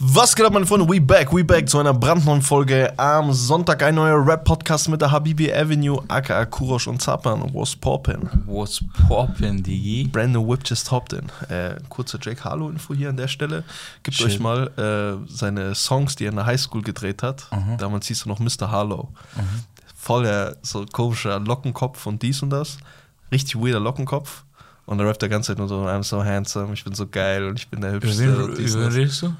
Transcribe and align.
Was 0.00 0.36
geht 0.36 0.46
ab, 0.46 0.52
meine 0.52 0.64
Freunde? 0.64 0.88
We 0.88 1.00
back, 1.00 1.32
we 1.32 1.44
back 1.44 1.68
zu 1.68 1.76
einer 1.78 1.92
brandneuen 1.92 2.40
Folge. 2.40 2.96
Am 2.96 3.32
Sonntag 3.32 3.82
ein 3.82 3.96
neuer 3.96 4.24
Rap-Podcast 4.24 4.88
mit 4.88 5.00
der 5.00 5.10
Habibi 5.10 5.52
Avenue, 5.52 6.00
aka 6.06 6.44
Kurosh 6.46 6.86
und 6.86 7.02
Zapan. 7.02 7.52
Was 7.52 7.74
poppin'? 7.74 8.28
What's 8.46 8.80
poppin', 9.08 9.60
Digi? 9.60 10.04
Brandon 10.04 10.46
Whip 10.46 10.60
just 10.64 10.92
hopped 10.92 11.14
in. 11.14 11.28
Äh, 11.48 11.80
kurze 11.88 12.16
Jake 12.22 12.44
Harlow-Info 12.44 12.94
hier 12.94 13.08
an 13.08 13.16
der 13.16 13.26
Stelle. 13.26 13.64
Gebt 14.04 14.16
Shit. 14.16 14.26
euch 14.26 14.38
mal 14.38 14.68
äh, 14.78 15.28
seine 15.28 15.74
Songs, 15.74 16.14
die 16.14 16.26
er 16.26 16.30
in 16.30 16.36
der 16.36 16.46
Highschool 16.46 16.82
gedreht 16.82 17.24
hat. 17.24 17.48
Damals 17.78 18.06
hieß 18.06 18.24
er 18.24 18.28
noch 18.28 18.38
Mr. 18.38 18.70
Harlow. 18.70 19.08
Voll 19.96 20.22
der 20.22 20.58
so 20.62 20.86
komischer 20.92 21.40
Lockenkopf 21.40 22.06
und 22.06 22.22
dies 22.22 22.40
und 22.40 22.50
das. 22.50 22.78
Richtig 23.32 23.56
weirder 23.56 23.80
Lockenkopf. 23.80 24.44
Und 24.86 25.00
er 25.00 25.06
rappt 25.06 25.20
die 25.22 25.28
ganze 25.28 25.48
Zeit 25.48 25.58
nur 25.58 25.68
so, 25.68 25.86
I'm 25.86 26.02
so 26.02 26.24
handsome, 26.24 26.72
ich 26.72 26.82
bin 26.82 26.94
so 26.94 27.06
geil 27.06 27.44
und 27.44 27.58
ich 27.58 27.68
bin 27.68 27.80
der 27.82 27.92
Hübschste. 27.92 28.24
über 28.24 28.54
wen 28.56 28.92
redest 28.92 29.22
du? 29.22 29.34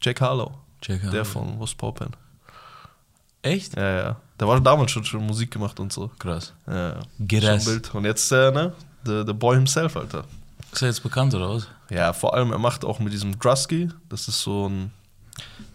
Jake 0.00 0.24
Harlow. 0.24 0.52
Jack 0.82 1.02
Der 1.02 1.10
Harlow. 1.10 1.24
von 1.24 1.60
Was 1.60 1.72
Poppin'. 1.76 2.12
Echt? 3.42 3.76
Ja, 3.76 3.90
ja. 3.96 4.16
Der 4.40 4.48
war 4.48 4.58
damals 4.60 4.90
schon, 4.90 5.04
schon 5.04 5.24
Musik 5.26 5.50
gemacht 5.50 5.78
und 5.78 5.92
so. 5.92 6.10
Krass. 6.18 6.54
Ja, 6.66 6.94
ja. 6.94 7.56
Bild. 7.66 7.94
Und 7.94 8.04
jetzt, 8.06 8.32
äh, 8.32 8.50
ne? 8.50 8.72
The, 9.04 9.22
the 9.26 9.34
Boy 9.34 9.56
himself, 9.56 9.96
Alter. 9.96 10.24
Ist 10.72 10.82
er 10.82 10.88
jetzt 10.88 11.02
bekannt 11.02 11.34
oder 11.34 11.50
was? 11.50 11.68
Ja, 11.90 12.12
vor 12.14 12.34
allem, 12.34 12.50
er 12.52 12.58
macht 12.58 12.84
auch 12.84 12.98
mit 12.98 13.12
diesem 13.12 13.38
Drusky. 13.38 13.90
Das 14.08 14.26
ist 14.28 14.40
so 14.40 14.68
ein. 14.68 14.90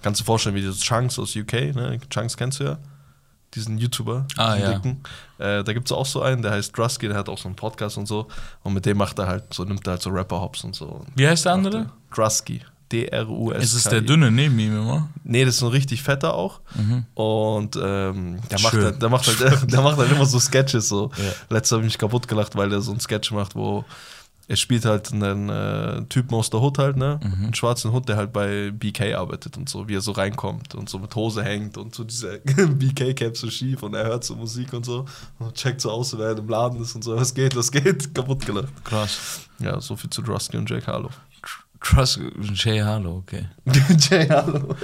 Kannst 0.02 0.20
du 0.20 0.24
dir 0.24 0.26
vorstellen, 0.26 0.56
wie 0.56 0.62
dieses 0.62 0.80
Chunks 0.82 1.20
aus 1.20 1.36
UK, 1.36 1.76
ne? 1.76 2.00
Chunks 2.10 2.36
kennst 2.36 2.60
du 2.60 2.64
ja. 2.64 2.78
Diesen 3.56 3.78
YouTuber. 3.78 4.28
Ah, 4.38 4.56
diesen 4.56 4.70
ja. 4.70 4.78
Dicken. 4.78 5.04
Äh, 5.40 5.64
da 5.64 5.74
gibt 5.74 5.88
es 5.88 5.92
auch 5.92 6.06
so 6.06 6.22
einen, 6.22 6.42
der 6.42 6.52
heißt 6.52 6.78
Drusky, 6.78 7.08
der 7.08 7.18
hat 7.18 7.30
auch 7.30 7.38
so 7.38 7.48
einen 7.48 7.56
Podcast 7.56 7.98
und 7.98 8.08
so. 8.08 8.28
Und 8.64 8.74
mit 8.74 8.86
dem 8.86 8.98
macht 8.98 9.18
er 9.20 9.28
halt 9.28 9.54
so, 9.54 9.64
nimmt 9.64 9.88
er 9.88 9.92
halt 9.92 10.02
so 10.02 10.10
Rapper-Hops 10.10 10.64
und 10.64 10.76
so. 10.76 11.06
Wie 11.16 11.28
heißt 11.28 11.46
der 11.46 11.54
andere? 11.54 11.92
Drusky. 12.14 12.62
D-R-U-S. 12.92 13.64
Ist 13.64 13.74
es 13.74 13.84
der 13.84 14.02
dünne 14.02 14.32
neben 14.32 14.58
ihm 14.58 14.76
immer? 14.76 15.10
Nee, 15.24 15.46
das 15.46 15.58
ist 15.58 15.62
ein 15.62 15.70
richtig 15.70 16.02
fetter 16.02 16.34
auch. 16.34 16.60
Und 17.14 17.76
ähm, 17.76 18.40
der, 18.50 18.60
macht 18.62 18.74
halt, 18.74 19.02
der, 19.02 19.10
macht 19.10 19.28
halt, 19.28 19.72
der 19.72 19.82
macht 19.82 19.98
halt 19.98 20.12
immer 20.12 20.26
so 20.26 20.40
Sketches. 20.40 20.90
So. 20.90 21.12
Ja. 21.18 21.56
Letztes 21.56 21.72
habe 21.74 21.84
ich 21.84 21.92
mich 21.92 21.98
kaputt 22.00 22.28
gelacht, 22.28 22.56
weil 22.56 22.70
der 22.70 22.82
so 22.82 22.92
einen 22.92 23.00
Sketch 23.00 23.32
macht, 23.32 23.56
wo 23.56 23.86
er 24.50 24.56
spielt 24.56 24.84
halt 24.84 25.14
einen 25.14 25.48
äh, 25.48 26.04
Typen 26.06 26.34
aus 26.34 26.50
der 26.50 26.60
Hood 26.60 26.80
halt, 26.80 26.98
ne? 26.98 27.20
Einen 27.22 27.54
schwarzen 27.54 27.92
Hund, 27.92 28.10
der 28.10 28.18
halt 28.18 28.34
bei 28.34 28.72
BK 28.72 29.14
arbeitet 29.14 29.58
und 29.58 29.70
so, 29.70 29.88
wie 29.88 29.96
er 29.96 30.02
so 30.02 30.12
reinkommt 30.12 30.74
und 30.74 30.90
so 30.90 30.98
mit 30.98 31.14
Hose 31.14 31.44
hängt 31.44 31.78
und 31.78 31.94
so 31.94 32.04
diese 32.04 32.40
BK-Cap 32.44 33.38
so 33.38 33.48
schief 33.52 33.84
und 33.84 33.94
er 33.94 34.06
hört 34.06 34.24
so 34.24 34.36
Musik 34.36 34.74
und 34.74 34.88
so 34.88 35.06
und 35.38 35.54
checkt 35.54 35.82
so 35.82 35.92
aus, 35.92 36.18
wer 36.18 36.36
im 36.36 36.50
Laden 36.50 36.82
ist 36.82 36.96
und 36.96 37.04
so, 37.04 37.16
was 37.16 37.36
geht, 37.36 37.56
was 37.56 37.72
geht, 37.72 38.12
kaputt 38.16 38.44
gelacht. 38.44 38.74
Krass. 38.84 39.42
Ja, 39.60 39.80
so 39.80 39.96
viel 39.96 40.10
zu 40.10 40.24
Drusky 40.24 40.58
und 40.58 40.68
Jake 40.68 40.88
Harlow. 40.88 41.12
Trust 41.80 42.20
Jay 42.56 42.80
Harlow, 42.80 43.18
okay. 43.18 43.46
Jake 44.00 44.34
Harlow. 44.34 44.76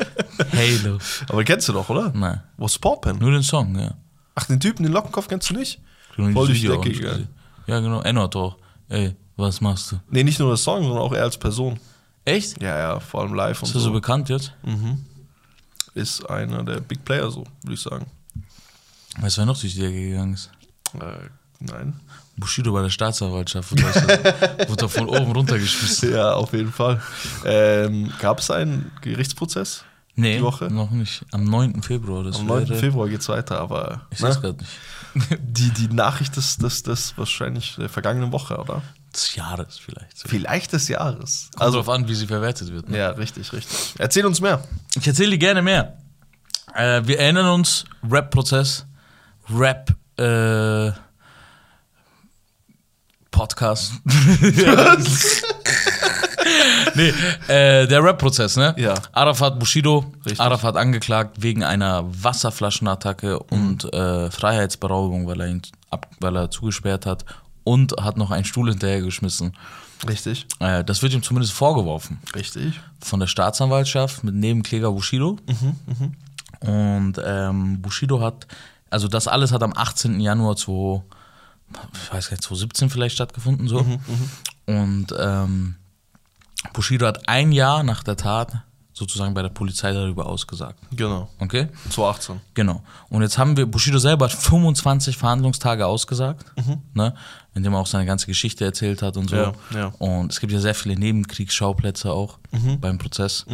Halo. 0.53 0.99
Aber 1.27 1.43
kennst 1.43 1.67
du 1.67 1.73
doch, 1.73 1.89
oder? 1.89 2.11
Nein. 2.13 2.43
Was 2.57 2.77
Poppen? 2.77 3.17
Nur 3.17 3.31
den 3.31 3.41
Song, 3.41 3.75
ja. 3.79 3.95
Ach, 4.35 4.45
den 4.45 4.59
Typen, 4.59 4.83
den 4.83 4.93
Lockenkopf 4.93 5.27
kennst 5.27 5.49
du 5.49 5.55
nicht? 5.55 5.81
Voll 6.15 6.33
durch 6.33 6.61
die 6.61 6.67
Decke 6.67 6.91
gegangen. 6.91 7.29
Ja, 7.65 7.79
genau. 7.79 8.01
Ennard 8.01 8.35
auch. 8.35 8.57
Ey, 8.89 9.15
was 9.37 9.61
machst 9.61 9.91
du? 9.91 9.99
Nee, 10.09 10.23
nicht 10.23 10.39
nur 10.39 10.49
der 10.49 10.57
Song, 10.57 10.83
sondern 10.83 10.99
auch 11.01 11.13
er 11.13 11.23
als 11.23 11.37
Person. 11.37 11.79
Echt? 12.23 12.61
Ja, 12.61 12.77
ja, 12.77 12.99
vor 12.99 13.21
allem 13.21 13.33
live 13.33 13.61
und 13.61 13.69
Ist 13.69 13.75
er 13.75 13.81
so 13.81 13.87
so. 13.87 13.93
bekannt 13.93 14.29
jetzt? 14.29 14.53
Ist 15.93 16.29
einer 16.29 16.63
der 16.63 16.81
Big 16.81 17.05
Player, 17.05 17.29
so, 17.31 17.45
würde 17.63 17.73
ich 17.75 17.81
sagen. 17.81 18.05
Weißt 19.19 19.37
du, 19.37 19.41
wer 19.41 19.45
noch 19.45 19.59
durch 19.59 19.73
die 19.73 19.79
Decke 19.79 20.09
gegangen 20.09 20.33
ist? 20.33 20.49
Äh, 20.99 21.29
nein. 21.59 21.99
Bushido 22.37 22.73
bei 22.73 22.81
der 22.81 22.89
Staatsanwaltschaft 22.89 23.71
wurde, 24.67 24.81
er 24.83 24.89
von 24.89 25.07
oben 25.07 25.31
runtergeschmissen. 25.31 26.11
Ja, 26.13 26.33
auf 26.33 26.51
jeden 26.51 26.73
Fall. 26.73 27.01
Ähm, 27.45 28.11
Gab 28.19 28.39
es 28.39 28.51
einen 28.51 28.91
Gerichtsprozess? 29.01 29.85
Nee, 30.15 30.37
Die 30.37 30.43
Woche? 30.43 30.65
noch 30.65 30.91
nicht. 30.91 31.23
Am 31.31 31.43
9. 31.45 31.81
Februar. 31.81 32.23
Das 32.23 32.39
Am 32.39 32.45
9. 32.45 32.67
wäre- 32.69 32.79
Februar 32.79 33.07
geht's 33.07 33.29
weiter, 33.29 33.59
aber 33.59 34.07
Ich 34.11 34.19
ne? 34.19 34.29
gerade 34.29 34.57
nicht. 34.57 35.39
die, 35.39 35.71
die 35.71 35.87
Nachricht 35.93 36.35
ist 36.35 36.61
das, 36.63 36.83
das 36.83 37.17
wahrscheinlich 37.17 37.75
der 37.77 37.87
vergangenen 37.89 38.31
Woche, 38.33 38.57
oder? 38.57 38.81
Des 39.15 39.35
Jahres 39.35 39.77
vielleicht. 39.77 40.17
So. 40.17 40.27
Vielleicht 40.27 40.73
des 40.73 40.89
Jahres. 40.89 41.49
Kommt 41.53 41.61
Also, 41.63 41.77
drauf 41.77 41.87
an, 41.89 42.07
wie 42.09 42.15
sie 42.15 42.27
verwertet 42.27 42.73
wird. 42.73 42.89
Ne? 42.89 42.97
ja, 42.97 43.09
richtig, 43.11 43.53
richtig. 43.53 43.93
Erzähl 43.97 44.25
uns 44.25 44.41
mehr. 44.41 44.61
Ich 44.95 45.07
erzähle 45.07 45.31
dir 45.31 45.37
gerne 45.37 45.61
mehr. 45.61 45.97
Äh, 46.73 47.01
wir 47.05 47.19
erinnern 47.19 47.47
uns, 47.47 47.85
Rap-Prozess, 48.09 48.85
Rap, 49.49 49.93
äh, 50.19 50.91
Podcast. 53.31 53.93
nee, 56.95 57.13
äh, 57.47 57.87
der 57.87 58.03
Rap-Prozess, 58.03 58.57
ne? 58.57 58.73
Ja. 58.77 58.95
Arafat 59.13 59.57
Bushido, 59.59 60.11
Richtig. 60.25 60.41
Arafat 60.41 60.75
angeklagt 60.75 61.41
wegen 61.41 61.63
einer 61.63 62.03
Wasserflaschenattacke 62.05 63.39
und 63.39 63.85
äh, 63.93 64.29
Freiheitsberaubung, 64.29 65.25
weil 65.27 65.39
er 65.41 65.47
ihn 65.47 65.61
ab, 65.89 66.07
weil 66.19 66.35
er 66.35 66.51
zugesperrt 66.51 67.05
hat 67.05 67.23
und 67.65 67.95
hat 67.99 68.15
noch 68.15 68.31
einen 68.31 68.45
Stuhl 68.45 68.69
hinterhergeschmissen. 68.69 69.51
Richtig. 70.07 70.47
Äh, 70.59 70.85
das 70.85 71.01
wird 71.01 71.13
ihm 71.13 71.23
zumindest 71.23 71.53
vorgeworfen 71.53 72.19
Richtig. 72.33 72.79
von 73.01 73.19
der 73.19 73.27
Staatsanwaltschaft 73.27 74.23
mit 74.23 74.35
Nebenkläger 74.35 74.91
Bushido. 74.91 75.37
Und 76.61 77.15
ähm, 77.23 77.81
Bushido 77.81 78.21
hat, 78.21 78.47
also 78.89 79.07
das 79.09 79.27
alles 79.27 79.51
hat 79.51 79.63
am 79.63 79.73
18. 79.75 80.19
Januar 80.21 80.55
2, 80.55 81.03
ich 81.93 82.13
weiß 82.13 82.29
gar 82.29 82.35
nicht, 82.35 82.43
2017 82.43 82.89
vielleicht 82.89 83.15
stattgefunden 83.15 83.67
so. 83.67 83.85
Und 84.65 85.07
ähm, 85.17 85.75
Bushido 86.73 87.05
hat 87.07 87.27
ein 87.27 87.51
Jahr 87.51 87.83
nach 87.83 88.03
der 88.03 88.15
Tat 88.15 88.61
sozusagen 88.95 89.33
bei 89.33 89.41
der 89.41 89.49
Polizei 89.49 89.91
darüber 89.91 90.25
ausgesagt. 90.25 90.79
Genau. 90.91 91.27
Okay? 91.39 91.67
2018. 91.89 92.39
Genau. 92.53 92.81
Und 93.09 93.21
jetzt 93.23 93.37
haben 93.37 93.57
wir, 93.57 93.65
Bushido 93.65 93.99
selber 93.99 94.25
hat 94.25 94.31
25 94.31 95.17
Verhandlungstage 95.17 95.85
ausgesagt, 95.85 96.45
ne, 96.93 97.13
in 97.53 97.63
dem 97.63 97.73
er 97.73 97.79
auch 97.79 97.87
seine 97.87 98.05
ganze 98.05 98.25
Geschichte 98.25 98.63
erzählt 98.63 99.01
hat 99.01 99.17
und 99.17 99.29
so. 99.29 99.35
Ja, 99.35 99.53
ja. 99.73 99.87
Und 99.99 100.31
es 100.31 100.39
gibt 100.39 100.53
ja 100.53 100.59
sehr 100.59 100.73
viele 100.73 100.95
Nebenkriegsschauplätze 100.95 102.09
auch 102.09 102.39
beim 102.79 102.97
Prozess. 102.97 103.45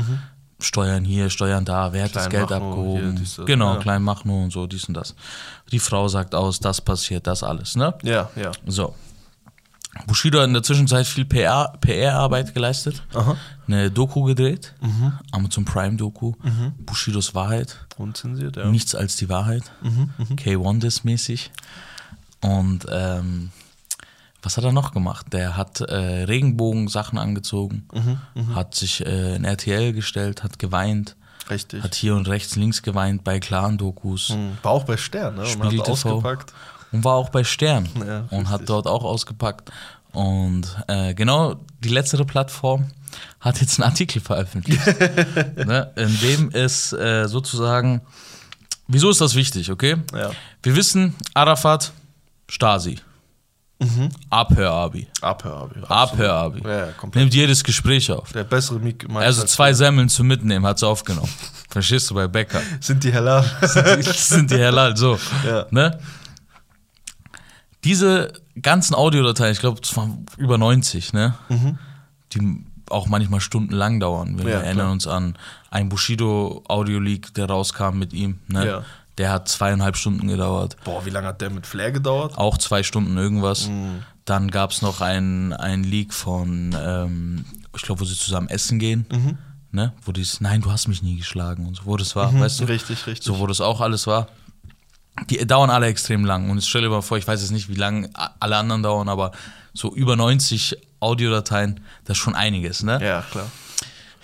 Steuern 0.60 1.04
hier, 1.04 1.32
Steuern 1.32 1.66
da, 1.66 1.92
wer 1.92 2.04
hat 2.04 2.16
das 2.16 2.30
Geld 2.30 2.48
Kleinmachnow, 2.48 2.72
abgehoben? 2.72 3.18
hier, 3.18 3.26
das, 3.38 3.46
genau, 3.48 3.74
ja. 3.74 3.80
Kleinmachnow 3.80 4.44
und 4.44 4.54
so, 4.54 4.68
dies 4.68 4.86
und 4.86 4.94
das. 4.94 5.16
Die 5.72 5.80
Frau 5.80 6.08
sagt 6.08 6.36
aus, 6.36 6.60
das 6.60 6.82
passiert, 6.82 7.26
das 7.26 7.42
alles, 7.42 7.76
ne? 7.76 7.96
Ja, 8.04 8.30
ja. 8.36 8.52
So. 8.68 8.94
Bushido 10.08 10.40
hat 10.40 10.48
in 10.48 10.54
der 10.54 10.64
Zwischenzeit 10.64 11.06
viel 11.06 11.26
PR 11.26 11.74
PR-Arbeit 11.82 12.54
geleistet, 12.54 13.04
Aha. 13.14 13.36
eine 13.68 13.92
Doku 13.92 14.24
gedreht, 14.24 14.74
Amazon 15.32 15.66
Prime 15.66 15.98
Doku, 15.98 16.34
Bushidos 16.80 17.36
Wahrheit. 17.36 17.78
Unzensiert, 17.98 18.56
ja. 18.56 18.66
Nichts 18.66 18.96
als 18.96 19.18
die 19.18 19.30
Wahrheit. 19.30 19.64
K1-Diss-mäßig. 20.38 21.52
Und 22.42 22.88
ähm, 22.90 23.52
was 24.42 24.58
hat 24.58 24.64
er 24.64 24.72
noch 24.72 24.92
gemacht? 24.94 25.28
Der 25.34 25.56
hat 25.58 25.82
äh, 25.82 26.24
Regenbogen-Sachen 26.24 27.20
angezogen, 27.20 27.88
hat 28.56 28.74
sich 28.76 29.06
äh, 29.06 29.36
in 29.36 29.44
RTL 29.46 29.94
gestellt, 29.94 30.42
hat 30.44 30.58
geweint, 30.58 31.16
Richtig. 31.50 31.84
hat 31.84 31.94
hier 31.96 32.16
und 32.16 32.28
rechts, 32.28 32.56
links 32.56 32.82
geweint 32.82 33.24
bei 33.24 33.40
Clan-Dokus 33.40 34.30
Hm, 34.30 34.58
War 34.64 34.72
auch 34.72 34.86
bei 34.86 34.98
Stern, 34.98 35.36
ne? 35.36 35.42
Und 35.42 35.48
Spiegel 35.48 35.80
hat 35.80 35.86
TV. 35.86 35.92
ausgepackt. 35.92 36.54
Und 36.92 37.04
war 37.04 37.16
auch 37.16 37.30
bei 37.30 37.44
Stern 37.44 37.88
Ja, 38.06 38.26
und 38.30 38.50
hat 38.50 38.70
dort 38.70 38.88
auch 38.88 39.04
ausgepackt. 39.04 39.72
Und 40.12 40.68
äh, 40.88 41.14
genau 41.14 41.56
die 41.80 41.90
letztere 41.90 42.26
Plattform 42.26 42.88
hat 43.40 43.62
jetzt 43.62 43.80
einen 43.80 43.90
Artikel 43.90 44.22
veröffentlicht, 44.22 44.86
ne, 45.56 45.92
in 45.96 46.20
dem 46.20 46.50
es 46.52 46.94
äh, 46.94 47.28
sozusagen, 47.28 48.02
wieso 48.88 49.10
ist 49.10 49.22
das 49.22 49.36
wichtig, 49.36 49.72
okay? 49.72 49.98
Ja. 50.14 50.32
Wir 50.64 50.76
wissen, 50.76 51.16
Arafat, 51.34 51.92
Stasi. 52.50 53.00
Abhör-Abi. 54.30 55.08
Abhör-Abi. 55.22 55.80
Abhör-Abi. 55.88 56.62
Ja. 56.68 56.90
Nimmt 57.16 57.34
jedes 57.34 57.64
Gespräch 57.64 58.12
auf. 58.12 58.32
Der 58.32 58.44
bessere 58.44 58.80
Mik 58.80 59.08
Also 59.16 59.44
zwei 59.46 59.74
Semmeln 59.74 60.08
zum 60.08 60.28
Mitnehmen 60.28 60.66
hat 60.66 60.80
sie 60.80 60.88
aufgenommen. 60.88 61.30
Verstehst 61.70 62.10
du, 62.10 62.16
bei 62.16 62.28
Bäcker. 62.28 62.62
Sind 62.80 63.04
die 63.04 63.12
heller? 63.12 63.44
Das 63.60 63.74
sind 64.30 64.52
die 64.52 64.64
Halal, 64.64 64.96
so. 64.96 65.18
Ja. 65.46 65.66
Ne? 65.72 65.98
Diese 67.84 68.32
ganzen 68.62 68.94
Audiodateien, 68.96 69.54
ich 69.54 69.60
glaube, 69.60 69.80
es 69.84 69.96
waren 69.98 70.26
über 70.38 70.58
90, 70.58 71.14
ne? 71.14 71.34
Die 72.34 72.66
auch 72.90 73.08
manchmal 73.08 73.40
stundenlang 73.40 74.00
dauern. 74.00 74.38
Wir 74.38 74.50
Ja, 74.50 74.58
erinnern 74.60 74.76
klar. 74.76 74.92
uns 74.92 75.08
an 75.08 75.38
ein 75.70 75.90
Bushido-Audio-Leak, 75.90 77.34
der 77.34 77.46
rauskam 77.48 77.98
mit 77.98 78.14
ihm. 78.14 78.40
Ne? 78.48 78.68
Ja. 78.68 78.84
Der 79.18 79.32
hat 79.32 79.48
zweieinhalb 79.48 79.98
Stunden 79.98 80.28
gedauert. 80.28 80.78
Boah, 80.84 81.06
wie 81.06 81.10
lange 81.10 81.28
hat 81.28 81.42
der 81.42 81.50
mit 81.50 81.66
Flair 81.66 81.92
gedauert? 81.92 82.38
Auch 82.38 82.58
zwei 82.58 82.84
Stunden 82.84 83.18
irgendwas. 83.18 83.68
Mhm. 83.68 84.04
Dann 84.26 84.52
gab 84.52 84.72
es 84.72 84.82
noch 84.82 85.02
ein, 85.02 85.54
ein 85.54 85.84
Leak 85.84 86.14
von, 86.14 86.76
ähm, 86.80 87.46
ich 87.76 87.82
glaube, 87.82 88.02
wo 88.02 88.06
sie 88.06 88.16
zusammen 88.18 88.50
essen 88.50 88.80
gehen. 88.80 89.06
Mhm. 89.12 89.38
Ne? 89.72 89.94
Wo 90.04 90.12
dies, 90.12 90.42
nein, 90.42 90.62
du 90.62 90.72
hast 90.72 90.88
mich 90.90 91.02
nie 91.02 91.18
geschlagen 91.18 91.66
und 91.66 91.76
so, 91.78 91.86
wo 91.86 91.96
das 91.96 92.16
war, 92.16 92.38
weißt 92.38 92.60
du? 92.60 92.66
Richtig, 92.66 93.08
richtig. 93.08 93.26
So, 93.26 93.40
wo 93.40 93.48
das 93.48 93.62
auch 93.62 93.80
alles 93.80 94.06
war. 94.06 94.28
Die 95.30 95.46
dauern 95.46 95.70
alle 95.70 95.88
extrem 95.88 96.26
lang. 96.26 96.50
Und 96.50 96.64
stell 96.64 96.82
dir 96.82 96.90
mal 96.90 97.02
vor, 97.02 97.18
ich 97.18 97.28
weiß 97.28 97.42
jetzt 97.42 97.52
nicht, 97.52 97.70
wie 97.70 97.76
lang 97.76 98.10
a- 98.14 98.32
alle 98.40 98.58
anderen 98.58 98.84
dauern, 98.84 99.08
aber 99.10 99.32
so 99.74 99.94
über 99.96 100.16
90 100.16 100.78
Audiodateien, 101.00 101.80
das 102.06 102.18
ist 102.18 102.24
schon 102.24 102.36
einiges, 102.36 102.84
ne? 102.84 103.00
Ja, 103.04 103.24
klar. 103.32 103.48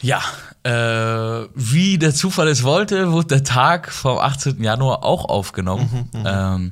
Ja, 0.01 0.21
äh, 0.63 1.47
wie 1.55 1.97
der 1.97 2.13
Zufall 2.13 2.47
es 2.49 2.63
wollte, 2.63 3.11
wurde 3.11 3.27
der 3.27 3.43
Tag 3.43 3.91
vom 3.91 4.17
18. 4.19 4.63
Januar 4.63 5.03
auch 5.03 5.25
aufgenommen. 5.25 6.09
ähm, 6.13 6.71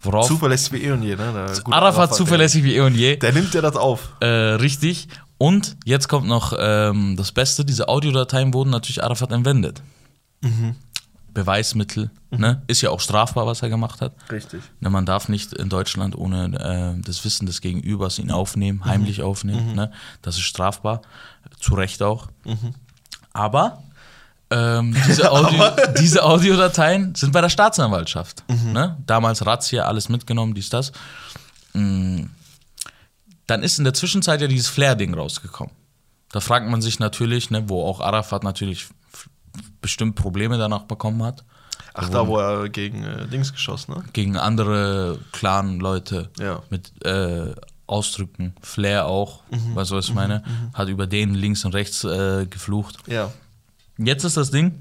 worauf 0.00 0.26
Zuverlässig 0.28 0.72
wie 0.72 0.84
eh 0.84 0.90
und 0.92 1.02
je, 1.02 1.16
ne? 1.16 1.32
Der 1.34 1.60
gute 1.62 1.76
Arafat 1.76 2.14
zuverlässig 2.14 2.64
wie 2.64 2.76
eh 2.76 2.80
und 2.80 2.94
je. 2.94 3.16
Der, 3.16 3.30
der 3.32 3.40
nimmt 3.42 3.52
ja 3.54 3.60
das 3.60 3.76
auf. 3.76 4.10
Äh, 4.20 4.26
richtig. 4.26 5.08
Und 5.38 5.76
jetzt 5.84 6.08
kommt 6.08 6.26
noch 6.28 6.54
ähm, 6.58 7.16
das 7.16 7.32
Beste: 7.32 7.64
diese 7.64 7.88
Audiodateien 7.88 8.54
wurden 8.54 8.70
natürlich 8.70 9.02
Arafat 9.04 9.32
entwendet. 9.32 9.82
Beweismittel, 11.32 12.10
ne? 12.30 12.62
Ist 12.66 12.82
ja 12.82 12.90
auch 12.90 13.00
strafbar, 13.00 13.46
was 13.46 13.62
er 13.62 13.68
gemacht 13.68 14.00
hat. 14.00 14.12
Richtig. 14.30 14.62
Ne, 14.80 14.90
man 14.90 15.06
darf 15.06 15.28
nicht 15.28 15.52
in 15.52 15.68
Deutschland 15.68 16.16
ohne 16.16 16.96
äh, 16.98 17.02
das 17.02 17.24
Wissen 17.24 17.46
des 17.46 17.60
Gegenübers 17.60 18.18
ihn 18.18 18.30
aufnehmen, 18.30 18.84
heimlich 18.84 19.22
aufnehmen. 19.22 19.74
Ne? 19.74 19.90
Das 20.20 20.36
ist 20.36 20.42
strafbar. 20.42 21.02
Zu 21.58 21.74
Recht 21.74 22.02
auch. 22.02 22.28
Aber 23.32 23.82
ähm, 24.50 24.94
diese, 25.06 25.32
Audio, 25.32 25.64
diese 25.98 26.24
Audiodateien 26.24 27.14
sind 27.14 27.32
bei 27.32 27.40
der 27.40 27.48
Staatsanwaltschaft. 27.48 28.44
Ne? 28.48 28.98
Damals 29.06 29.46
Razzia, 29.46 29.84
alles 29.84 30.08
mitgenommen, 30.08 30.54
dies, 30.54 30.68
das. 30.68 30.92
Mm. 31.72 32.24
Dann 33.46 33.62
ist 33.62 33.78
in 33.78 33.84
der 33.84 33.94
Zwischenzeit 33.94 34.40
ja 34.40 34.46
dieses 34.46 34.68
Flair-Ding 34.68 35.14
rausgekommen. 35.14 35.74
Da 36.30 36.40
fragt 36.40 36.68
man 36.68 36.80
sich 36.80 36.98
natürlich, 36.98 37.50
ne, 37.50 37.68
wo 37.68 37.84
auch 37.84 38.00
Arafat 38.00 38.44
natürlich 38.44 38.88
bestimmt 39.80 40.14
Probleme 40.16 40.58
danach 40.58 40.82
bekommen 40.84 41.22
hat. 41.22 41.44
Ach, 41.94 42.08
da, 42.08 42.26
wo 42.26 42.38
er 42.38 42.68
gegen 42.70 43.04
äh, 43.04 43.26
Dings 43.28 43.52
geschossen, 43.52 43.94
ne? 43.94 44.04
gegen 44.12 44.36
andere 44.38 45.18
Clan-Leute 45.32 46.30
Ja. 46.38 46.62
mit 46.70 46.92
äh, 47.04 47.54
Ausdrücken. 47.86 48.54
Flair 48.62 49.04
auch, 49.06 49.42
weißt 49.74 49.90
du, 49.90 49.96
was 49.96 50.06
ich 50.08 50.14
meine? 50.14 50.42
Hat 50.72 50.88
über 50.88 51.06
den 51.06 51.34
links 51.34 51.64
und 51.66 51.74
rechts 51.74 52.04
äh, 52.04 52.46
geflucht. 52.46 52.96
Ja. 53.06 53.30
Jetzt 53.98 54.24
ist 54.24 54.38
das 54.38 54.50
Ding, 54.50 54.80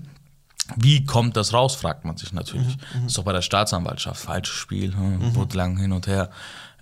wie 0.77 1.03
kommt 1.03 1.35
das 1.35 1.51
raus, 1.51 1.75
fragt 1.75 2.05
man 2.05 2.15
sich 2.15 2.31
natürlich. 2.31 2.77
Ist 3.05 3.17
doch 3.17 3.23
bei 3.25 3.33
der 3.33 3.41
Staatsanwaltschaft, 3.41 4.21
falsches 4.21 4.55
Spiel, 4.55 4.95
hm, 4.95 5.35
wurde 5.35 5.57
lang 5.57 5.75
hin 5.77 5.91
und 5.91 6.07
her 6.07 6.29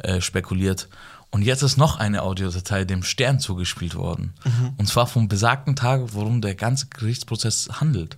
äh, 0.03 0.21
spekuliert. 0.21 0.87
Und 1.31 1.43
jetzt 1.43 1.61
ist 1.61 1.77
noch 1.77 1.99
eine 1.99 2.23
Audiodatei 2.23 2.85
dem 2.85 3.03
Stern 3.03 3.39
zugespielt 3.39 3.95
worden. 3.95 4.33
Und 4.77 4.87
zwar 4.87 5.05
vom 5.07 5.27
besagten 5.27 5.75
Tag, 5.75 6.01
worum 6.13 6.41
der 6.41 6.55
ganze 6.55 6.87
Gerichtsprozess 6.87 7.69
handelt. 7.79 8.17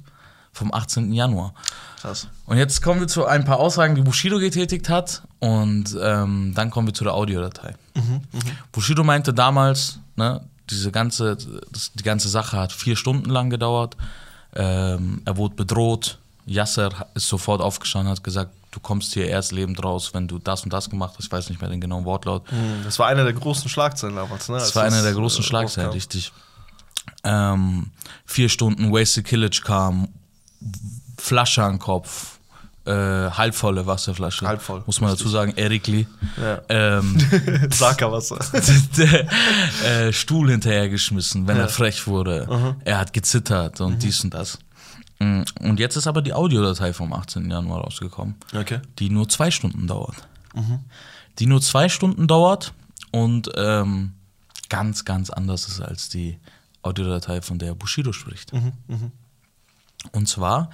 Vom 0.54 0.74
18. 0.74 1.14
Januar. 1.14 1.54
Krass. 2.02 2.28
Und 2.46 2.58
jetzt 2.58 2.82
kommen 2.82 3.00
wir 3.00 3.08
zu 3.08 3.26
ein 3.26 3.46
paar 3.46 3.60
Aussagen, 3.60 3.96
die 3.96 4.02
Bushido 4.02 4.38
getätigt 4.40 4.90
hat. 4.90 5.24
Und 5.40 5.98
ähm, 6.02 6.54
dann 6.56 6.70
kommen 6.70 6.88
wir 6.88 6.94
zu 6.94 7.04
der 7.04 7.14
Audiodatei. 7.14 7.76
Bushido 8.72 9.04
meinte 9.04 9.34
damals, 9.34 10.00
ne, 10.16 10.42
diese 10.70 10.92
ganze, 10.92 11.38
das, 11.72 11.92
die 11.94 12.04
ganze 12.04 12.30
Sache 12.30 12.58
hat 12.58 12.72
vier 12.72 12.96
Stunden 12.96 13.30
lang 13.30 13.50
gedauert. 13.50 13.98
Ähm, 14.54 15.22
er 15.26 15.38
wurde 15.38 15.56
bedroht. 15.56 16.18
Yasser 16.46 17.08
ist 17.14 17.28
sofort 17.28 17.62
aufgestanden, 17.62 18.12
hat 18.12 18.24
gesagt, 18.24 18.52
du 18.72 18.80
kommst 18.80 19.14
hier 19.14 19.28
erst 19.28 19.52
lebend 19.52 19.84
raus, 19.84 20.12
wenn 20.14 20.28
du 20.28 20.40
das 20.40 20.64
und 20.64 20.72
das 20.74 20.90
gemacht 20.90 21.14
hast. 21.18 21.26
Ich 21.26 21.32
weiß 21.32 21.50
nicht 21.50 21.62
mehr 21.62 21.70
den 21.70 21.82
genauen 21.82 22.06
Wortlaut. 22.06 22.50
Hm, 22.50 22.82
Das 22.84 22.98
war 23.00 23.08
einer 23.08 23.24
der 23.24 23.34
großen 23.34 23.70
Schlagzeilen 23.70 24.16
damals, 24.16 24.50
ne? 24.50 24.58
Das 24.58 24.76
war 24.76 24.84
eine 24.84 25.02
der 25.02 25.12
äh, 25.12 25.16
großen 25.16 25.44
Schlagzeilen, 25.44 25.88
rauskam. 25.90 25.96
richtig. 25.98 26.32
Ähm, 27.24 27.92
vier 28.26 28.50
Stunden 28.50 28.92
Wasted 28.92 29.26
Killage 29.26 29.62
kam, 29.64 30.08
Flasche 31.18 31.64
an 31.64 31.78
Kopf, 31.80 32.40
äh, 32.86 32.92
halbvolle 32.92 33.86
Wasserflasche. 33.86 34.48
Halbvoll, 34.48 34.82
Muss 34.88 35.02
man 35.02 35.12
dazu 35.12 35.30
sagen, 35.30 35.54
Erikli. 35.56 36.08
Ja. 36.42 36.62
Ähm, 36.70 37.18
Saka-Wasser. 37.72 38.40
äh, 39.86 40.12
Stuhl 40.14 40.50
hinterhergeschmissen, 40.50 41.48
wenn 41.48 41.58
Ja. 41.58 41.64
er 41.64 41.70
frech 41.70 42.08
wurde. 42.08 42.76
Er 42.86 42.98
hat 43.00 43.14
gezittert 43.14 43.82
und 43.82 44.02
dies 44.02 44.24
und 44.24 44.34
das. 44.34 44.58
Mm, 45.24 45.44
Und 45.60 45.80
jetzt 45.80 45.96
ist 45.98 46.08
aber 46.08 46.22
die 46.22 46.34
Audiodatei 46.34 46.94
vom 46.94 47.14
18. 47.14 47.50
Januar 47.52 47.82
rausgekommen 47.82 48.36
Okay. 48.56 48.80
die 49.00 49.10
nur 49.10 49.30
zwei 49.30 49.52
Stunden 49.52 49.86
dauert. 49.88 50.16
Die 51.40 51.46
nur 51.46 51.62
zwei 51.62 51.88
Stunden 51.90 52.28
dauert 52.28 52.74
und 53.12 53.50
ähm, 53.56 54.14
ganz, 54.70 55.06
ganz 55.06 55.30
anders 55.30 55.68
ist 55.68 55.80
als 55.82 56.10
die 56.10 56.40
Audiodatei, 56.82 57.42
von 57.42 57.60
der 57.60 57.76
Bushido 57.76 58.12
spricht. 58.14 58.52
Und 60.12 60.28
zwar 60.28 60.70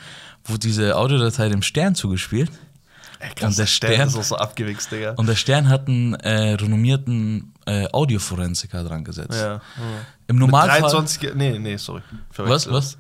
wurde 0.46 0.60
diese 0.60 0.96
Audiodatei 0.96 1.50
dem 1.50 1.62
Stern 1.62 1.96
zugespielt 1.96 2.50
Ey, 3.20 3.32
Und 3.46 3.58
der 3.58 3.66
Stern 3.66 3.94
Stern- 3.94 4.08
ist 4.10 4.16
auch 4.16 4.24
so 4.24 4.36
abgewichst, 4.38 4.92
Digga. 4.92 5.14
und 5.18 5.26
der 5.28 5.36
Stern 5.36 5.70
hat 5.70 5.88
einen 5.88 6.14
äh, 6.14 6.54
renommierten 6.54 7.52
äh, 7.66 7.88
Audioforensiker 7.92 8.84
dran 8.84 9.04
gesetzt. 9.04 9.34
ja. 9.42 9.60
Im 10.28 10.38
Normalfall. 10.38 10.82
23, 10.82 11.20
Ge- 11.20 11.34
nee, 11.36 11.58
nee, 11.58 11.78
sorry. 11.78 12.02
Was, 12.36 12.70
was? 12.70 12.98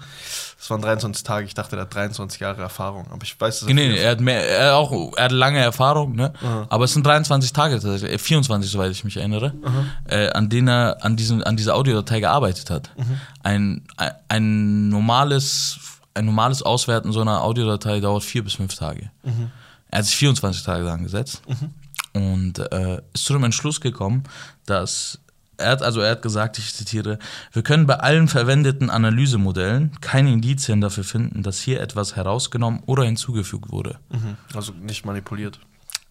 Das 0.57 0.69
waren 0.69 0.81
23 0.81 1.23
Tage. 1.23 1.45
Ich 1.45 1.53
dachte, 1.53 1.75
der 1.75 1.83
hat 1.83 1.93
23 1.93 2.39
Jahre 2.39 2.61
Erfahrung. 2.61 3.05
Aber 3.11 3.21
ich 3.23 3.39
weiß, 3.39 3.59
dass 3.59 3.67
Nee, 3.67 3.73
nee, 3.73 3.95
er 3.97 4.11
hat 4.11 4.19
mehr, 4.21 4.41
er 4.49 4.75
auch, 4.77 5.13
er 5.15 5.25
hat 5.25 5.31
lange 5.31 5.59
Erfahrung, 5.59 6.15
ne? 6.15 6.33
Aber 6.69 6.85
es 6.85 6.93
sind 6.93 7.05
23 7.05 7.51
Tage, 7.53 7.75
tatsächlich, 7.79 8.11
äh, 8.13 8.17
24, 8.17 8.71
soweit 8.71 8.91
ich 8.91 9.03
mich 9.03 9.17
erinnere, 9.17 9.53
äh, 10.09 10.29
an 10.29 10.49
denen 10.49 10.69
er 10.69 10.97
an, 11.05 11.15
diesem, 11.15 11.43
an 11.43 11.57
dieser 11.57 11.75
Audiodatei 11.75 12.19
gearbeitet 12.21 12.69
hat. 12.69 12.91
Ein, 13.43 13.83
ein, 13.97 14.11
ein 14.29 14.89
normales, 14.89 15.77
ein 16.13 16.25
normales 16.25 16.63
Auswerten 16.63 17.11
so 17.11 17.21
einer 17.21 17.43
Audiodatei 17.43 17.99
dauert 17.99 18.23
vier 18.23 18.43
bis 18.43 18.53
fünf 18.55 18.73
Tage. 18.75 19.11
Er 19.91 19.99
hat 19.99 20.05
sich 20.05 20.15
24 20.15 20.63
Tage 20.63 20.83
dran 20.85 21.03
gesetzt 21.03 21.41
und 22.13 22.59
äh, 22.71 23.01
ist 23.13 23.25
zu 23.25 23.33
dem 23.33 23.43
Entschluss 23.43 23.79
gekommen, 23.79 24.23
dass 24.65 25.19
er 25.57 25.71
hat, 25.71 25.81
also 25.81 26.01
er 26.01 26.11
hat 26.11 26.21
gesagt, 26.21 26.57
ich 26.57 26.73
zitiere, 26.73 27.19
wir 27.51 27.63
können 27.63 27.87
bei 27.87 27.95
allen 27.95 28.27
verwendeten 28.27 28.89
Analysemodellen 28.89 29.91
keine 30.01 30.31
Indizien 30.31 30.81
dafür 30.81 31.03
finden, 31.03 31.43
dass 31.43 31.59
hier 31.59 31.81
etwas 31.81 32.15
herausgenommen 32.15 32.81
oder 32.85 33.03
hinzugefügt 33.03 33.71
wurde. 33.71 33.99
Mhm. 34.09 34.37
Also 34.53 34.73
nicht 34.73 35.05
manipuliert. 35.05 35.59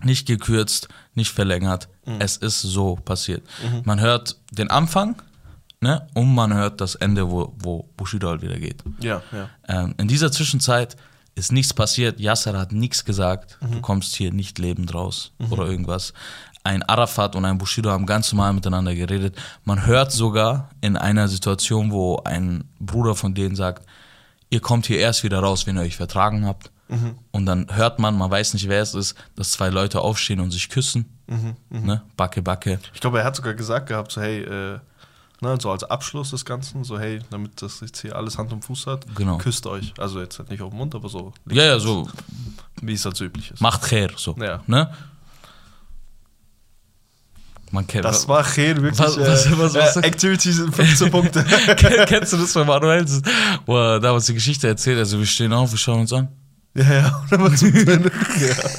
Nicht 0.02 0.26
gekürzt, 0.26 0.88
nicht 1.14 1.32
verlängert. 1.32 1.88
Es 2.18 2.36
ist 2.36 2.60
so 2.60 2.96
passiert. 2.96 3.42
Man 3.84 3.98
hört 3.98 4.36
den 4.50 4.70
Anfang 4.70 5.16
ne, 5.80 6.06
und 6.12 6.34
man 6.34 6.52
hört 6.52 6.82
das 6.82 6.96
Ende, 6.96 7.30
wo, 7.30 7.54
wo 7.58 7.88
Bushido 7.96 8.28
halt 8.28 8.42
wieder 8.42 8.58
geht. 8.58 8.84
Ja, 9.00 9.22
ja. 9.32 9.48
Ähm, 9.68 9.94
in 9.96 10.06
dieser 10.06 10.30
Zwischenzeit 10.30 10.96
ist 11.34 11.52
nichts 11.52 11.72
passiert. 11.74 12.20
Yasser 12.20 12.58
hat 12.58 12.72
nichts 12.72 13.04
gesagt. 13.04 13.58
Du 13.60 13.80
kommst 13.80 14.16
hier 14.16 14.32
nicht 14.32 14.58
lebend 14.58 14.92
raus 14.94 15.32
oder 15.50 15.66
irgendwas. 15.66 16.12
Ein 16.66 16.82
Arafat 16.82 17.36
und 17.36 17.44
ein 17.44 17.58
Bushido 17.58 17.90
haben 17.90 18.06
ganz 18.06 18.32
normal 18.32 18.52
miteinander 18.52 18.92
geredet. 18.92 19.36
Man 19.64 19.86
hört 19.86 20.10
sogar 20.10 20.70
in 20.80 20.96
einer 20.96 21.28
Situation, 21.28 21.92
wo 21.92 22.16
ein 22.24 22.64
Bruder 22.80 23.14
von 23.14 23.34
denen 23.34 23.54
sagt, 23.54 23.86
ihr 24.50 24.58
kommt 24.60 24.86
hier 24.86 24.98
erst 24.98 25.22
wieder 25.22 25.38
raus, 25.38 25.66
wenn 25.68 25.76
ihr 25.76 25.82
euch 25.82 25.96
vertragen 25.96 26.44
habt. 26.44 26.72
Und 27.30 27.46
dann 27.46 27.66
hört 27.70 28.00
man, 28.00 28.16
man 28.18 28.30
weiß 28.32 28.54
nicht, 28.54 28.68
wer 28.68 28.82
es 28.82 28.94
ist, 28.94 29.14
dass 29.36 29.52
zwei 29.52 29.68
Leute 29.70 30.00
aufstehen 30.00 30.40
und 30.40 30.50
sich 30.50 30.68
küssen. 30.68 31.04
Ne? 31.70 32.02
Backe, 32.16 32.42
Backe. 32.42 32.80
Ich 32.94 33.00
glaube, 33.00 33.20
er 33.20 33.24
hat 33.24 33.36
sogar 33.36 33.54
gesagt 33.54 33.88
gehabt, 33.88 34.10
so 34.10 34.20
hey, 34.20 34.42
äh, 34.42 34.78
ne, 35.40 35.58
so 35.60 35.70
als 35.70 35.84
Abschluss 35.84 36.30
des 36.30 36.44
Ganzen, 36.44 36.82
so 36.82 36.98
hey, 36.98 37.20
damit 37.30 37.62
das 37.62 37.80
jetzt 37.80 38.00
hier 38.02 38.16
alles 38.16 38.38
Hand 38.38 38.52
und 38.52 38.64
Fuß 38.64 38.86
hat, 38.86 39.06
Genau. 39.14 39.38
küsst 39.38 39.66
euch. 39.68 39.94
Also 39.98 40.20
jetzt 40.20 40.38
halt 40.40 40.50
nicht 40.50 40.62
auf 40.62 40.70
den 40.70 40.78
Mund, 40.78 40.94
aber 40.96 41.08
so, 41.08 41.32
Ja, 41.48 41.64
ja, 41.64 41.78
so, 41.78 42.08
wie 42.82 42.92
es 42.94 43.04
halt 43.04 43.16
so 43.16 43.24
üblich 43.24 43.52
ist. 43.52 43.60
macht 43.60 43.82
Khair, 43.82 44.10
so. 44.16 44.34
Ja. 44.40 44.62
Ne? 44.66 44.92
Man 47.72 47.86
kennt 47.86 48.04
Das 48.04 48.28
war 48.28 48.44
Chen 48.44 48.80
wirklich. 48.82 48.98
Was- 48.98 49.18
was- 49.18 49.46
äh, 49.46 49.58
was- 49.58 49.74
was- 49.74 49.96
äh, 49.96 50.00
Activity 50.00 50.52
sind 50.52 50.74
15 50.74 51.10
Punkte. 51.10 51.44
Kennst 52.06 52.32
du 52.32 52.36
das 52.36 52.52
von 52.52 52.66
Manuel? 52.66 53.04
Wo 53.66 53.76
er 53.76 54.00
damals 54.00 54.26
die 54.26 54.34
Geschichte 54.34 54.68
erzählt, 54.68 54.98
also 54.98 55.18
wir 55.18 55.26
stehen 55.26 55.52
auf, 55.52 55.70
wir 55.72 55.78
schauen 55.78 56.00
uns 56.00 56.12
an. 56.12 56.28
ja, 56.74 56.92
ja. 56.92 57.20
Und 57.30 57.32
dann 57.32 58.04
war. 58.04 58.70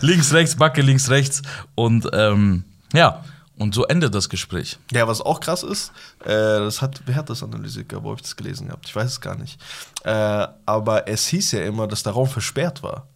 Links, 0.00 0.32
rechts, 0.32 0.56
Backe, 0.56 0.82
links, 0.82 1.08
rechts. 1.10 1.42
Und 1.74 2.08
ähm, 2.12 2.64
ja, 2.92 3.24
und 3.58 3.74
so 3.74 3.84
endet 3.84 4.14
das 4.14 4.28
Gespräch. 4.28 4.78
ja, 4.90 5.06
was 5.06 5.20
auch 5.20 5.38
krass 5.38 5.62
ist, 5.62 5.92
äh, 6.24 6.28
das 6.28 6.82
hat, 6.82 7.00
wer 7.06 7.14
hat 7.14 7.30
das 7.30 7.42
analysiert, 7.42 7.92
wo 7.92 8.08
habe 8.10 8.16
ich 8.16 8.22
das 8.22 8.34
gelesen 8.36 8.66
gehabt? 8.66 8.86
Ich 8.88 8.96
weiß 8.96 9.08
es 9.10 9.20
gar 9.20 9.36
nicht. 9.36 9.60
Äh, 10.04 10.46
aber 10.66 11.06
es 11.06 11.26
hieß 11.26 11.52
ja 11.52 11.62
immer, 11.62 11.86
dass 11.86 12.02
der 12.02 12.12
Raum 12.14 12.28
versperrt 12.28 12.82
war. 12.82 13.06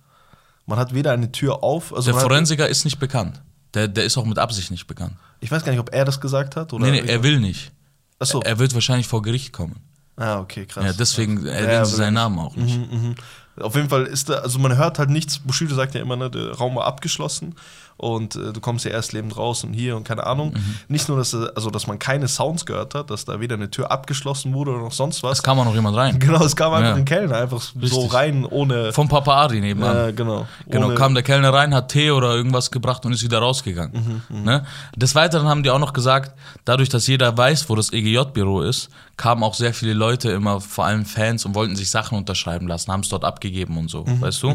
Man 0.67 0.79
hat 0.79 0.95
weder 0.95 1.13
eine 1.13 1.33
Tür 1.33 1.63
auf, 1.65 1.93
also 1.93 2.07
Der 2.07 2.15
man 2.15 2.23
hat, 2.23 2.29
Forensiker 2.31 2.69
ist 2.69 2.85
nicht 2.85 2.99
bekannt. 2.99 3.43
Der, 3.77 3.89
der 3.89 4.05
ist 4.05 4.17
auch 4.17 4.25
mit 4.25 4.39
Absicht 4.39 4.71
nicht 4.71 4.87
bekannt. 4.87 5.13
ich 5.41 5.51
weiß 5.51 5.63
gar 5.63 5.71
nicht, 5.71 5.81
ob 5.81 5.93
er 5.93 6.07
das 6.07 6.19
gesagt 6.19 6.57
hat 6.57 6.73
oder. 6.73 6.87
Nee, 6.87 7.03
nee, 7.03 7.07
er 7.07 7.23
will 7.23 7.39
nicht. 7.39 7.71
Ach 8.19 8.27
so. 8.27 8.41
Er 8.41 8.59
wird 8.59 8.73
wahrscheinlich 8.73 9.07
vor 9.07 9.21
Gericht 9.21 9.53
kommen. 9.53 9.77
Ah, 10.17 10.39
okay, 10.41 10.65
krass. 10.65 10.83
Ja, 10.83 10.93
deswegen 10.95 11.45
Ja, 11.45 11.53
erwähnen 11.53 11.85
sie 11.85 11.93
will 11.93 11.99
seinen 11.99 12.15
Namen 12.15 12.39
auch 12.39 12.57
nicht. 12.57 12.79
Mhm, 12.79 13.09
mhm. 13.09 13.15
Auf 13.61 13.75
jeden 13.75 13.91
Fall 13.91 14.05
ist 14.05 14.31
da, 14.31 14.37
also 14.37 14.59
man 14.59 14.77
hört 14.77 14.99
halt 14.99 15.11
nichts. 15.11 15.39
Bushido 15.39 15.75
sagt 15.75 15.95
ja 15.95 16.01
immer, 16.01 16.17
ne, 16.17 16.31
der 16.31 16.53
Raum 16.53 16.77
war 16.77 16.87
abgeschlossen 16.87 17.55
und 17.99 18.37
äh, 18.37 18.53
du 18.53 18.61
kommst 18.61 18.85
ja 18.85 18.91
erst 18.91 19.13
lebend 19.13 19.37
raus 19.37 19.65
und 19.65 19.73
hier 19.73 19.97
und 19.97 20.05
keine 20.05 20.27
Ahnung. 20.27 20.53
Mhm. 20.55 20.77
Nicht 20.89 21.09
nur, 21.09 21.17
dass, 21.19 21.35
also, 21.35 21.71
dass 21.71 21.87
man 21.87 21.99
keine 21.99 22.29
Sounds 22.29 22.67
gehört 22.67 22.95
hat, 22.95 23.11
dass 23.11 23.25
da 23.25 23.41
weder 23.41 23.55
eine 23.55 23.71
Tür 23.71 23.91
abgeschlossen 23.91 24.53
wurde 24.55 24.73
oder 24.73 24.81
noch 24.83 24.93
sonst 24.93 25.23
was. 25.23 25.39
Es 25.39 25.43
kam 25.43 25.59
auch 25.59 25.65
noch 25.65 25.75
jemand 25.75 25.97
rein. 25.97 26.19
Genau, 26.27 26.45
es 26.45 26.55
kam 26.57 26.73
einfach 26.73 26.91
Ja. 26.91 26.95
ein 26.97 27.05
Kellner 27.05 27.37
einfach 27.37 27.61
so 27.61 27.79
Richtig. 27.81 28.13
rein, 28.13 28.45
ohne. 28.45 28.93
Vom 28.93 29.09
Papa 29.09 29.45
Adi 29.45 29.61
nebenan. 29.61 30.09
äh, 30.09 30.13
genau. 30.13 30.47
Genau, 30.69 30.95
kam 30.95 31.15
der 31.15 31.23
Kellner 31.23 31.53
rein, 31.53 31.75
hat 31.75 31.91
Tee 31.91 32.11
oder 32.11 32.35
irgendwas 32.35 32.71
gebracht 32.71 33.05
und 33.07 33.13
ist 33.13 33.23
wieder 33.23 33.39
rausgegangen. 33.39 34.23
Ne? 34.29 34.65
Des 34.97 35.15
Weiteren 35.15 35.47
haben 35.49 35.63
die 35.63 35.71
auch 35.71 35.79
noch 35.79 35.93
gesagt, 35.93 36.33
dadurch, 36.65 36.89
dass 36.89 37.07
jeder 37.07 37.37
weiß, 37.37 37.69
wo 37.69 37.75
das 37.77 37.93
EGJ-Büro 37.93 38.63
ist, 38.63 38.89
kamen 39.17 39.43
auch 39.43 39.55
sehr 39.55 39.73
viele 39.73 39.95
Leute 39.95 40.31
immer, 40.31 40.61
vor 40.61 40.85
allem 40.85 41.07
Fans, 41.07 41.45
und 41.45 41.55
wollten 41.55 41.75
sich 41.75 41.91
Sachen 41.91 42.19
unterschreiben 42.19 42.69
lassen, 42.69 42.93
haben 42.93 43.01
es 43.01 43.09
dort 43.09 43.25
abgegeben 43.25 43.79
und 43.79 43.89
so, 43.89 44.05
weißt 44.07 44.43
du? 44.43 44.55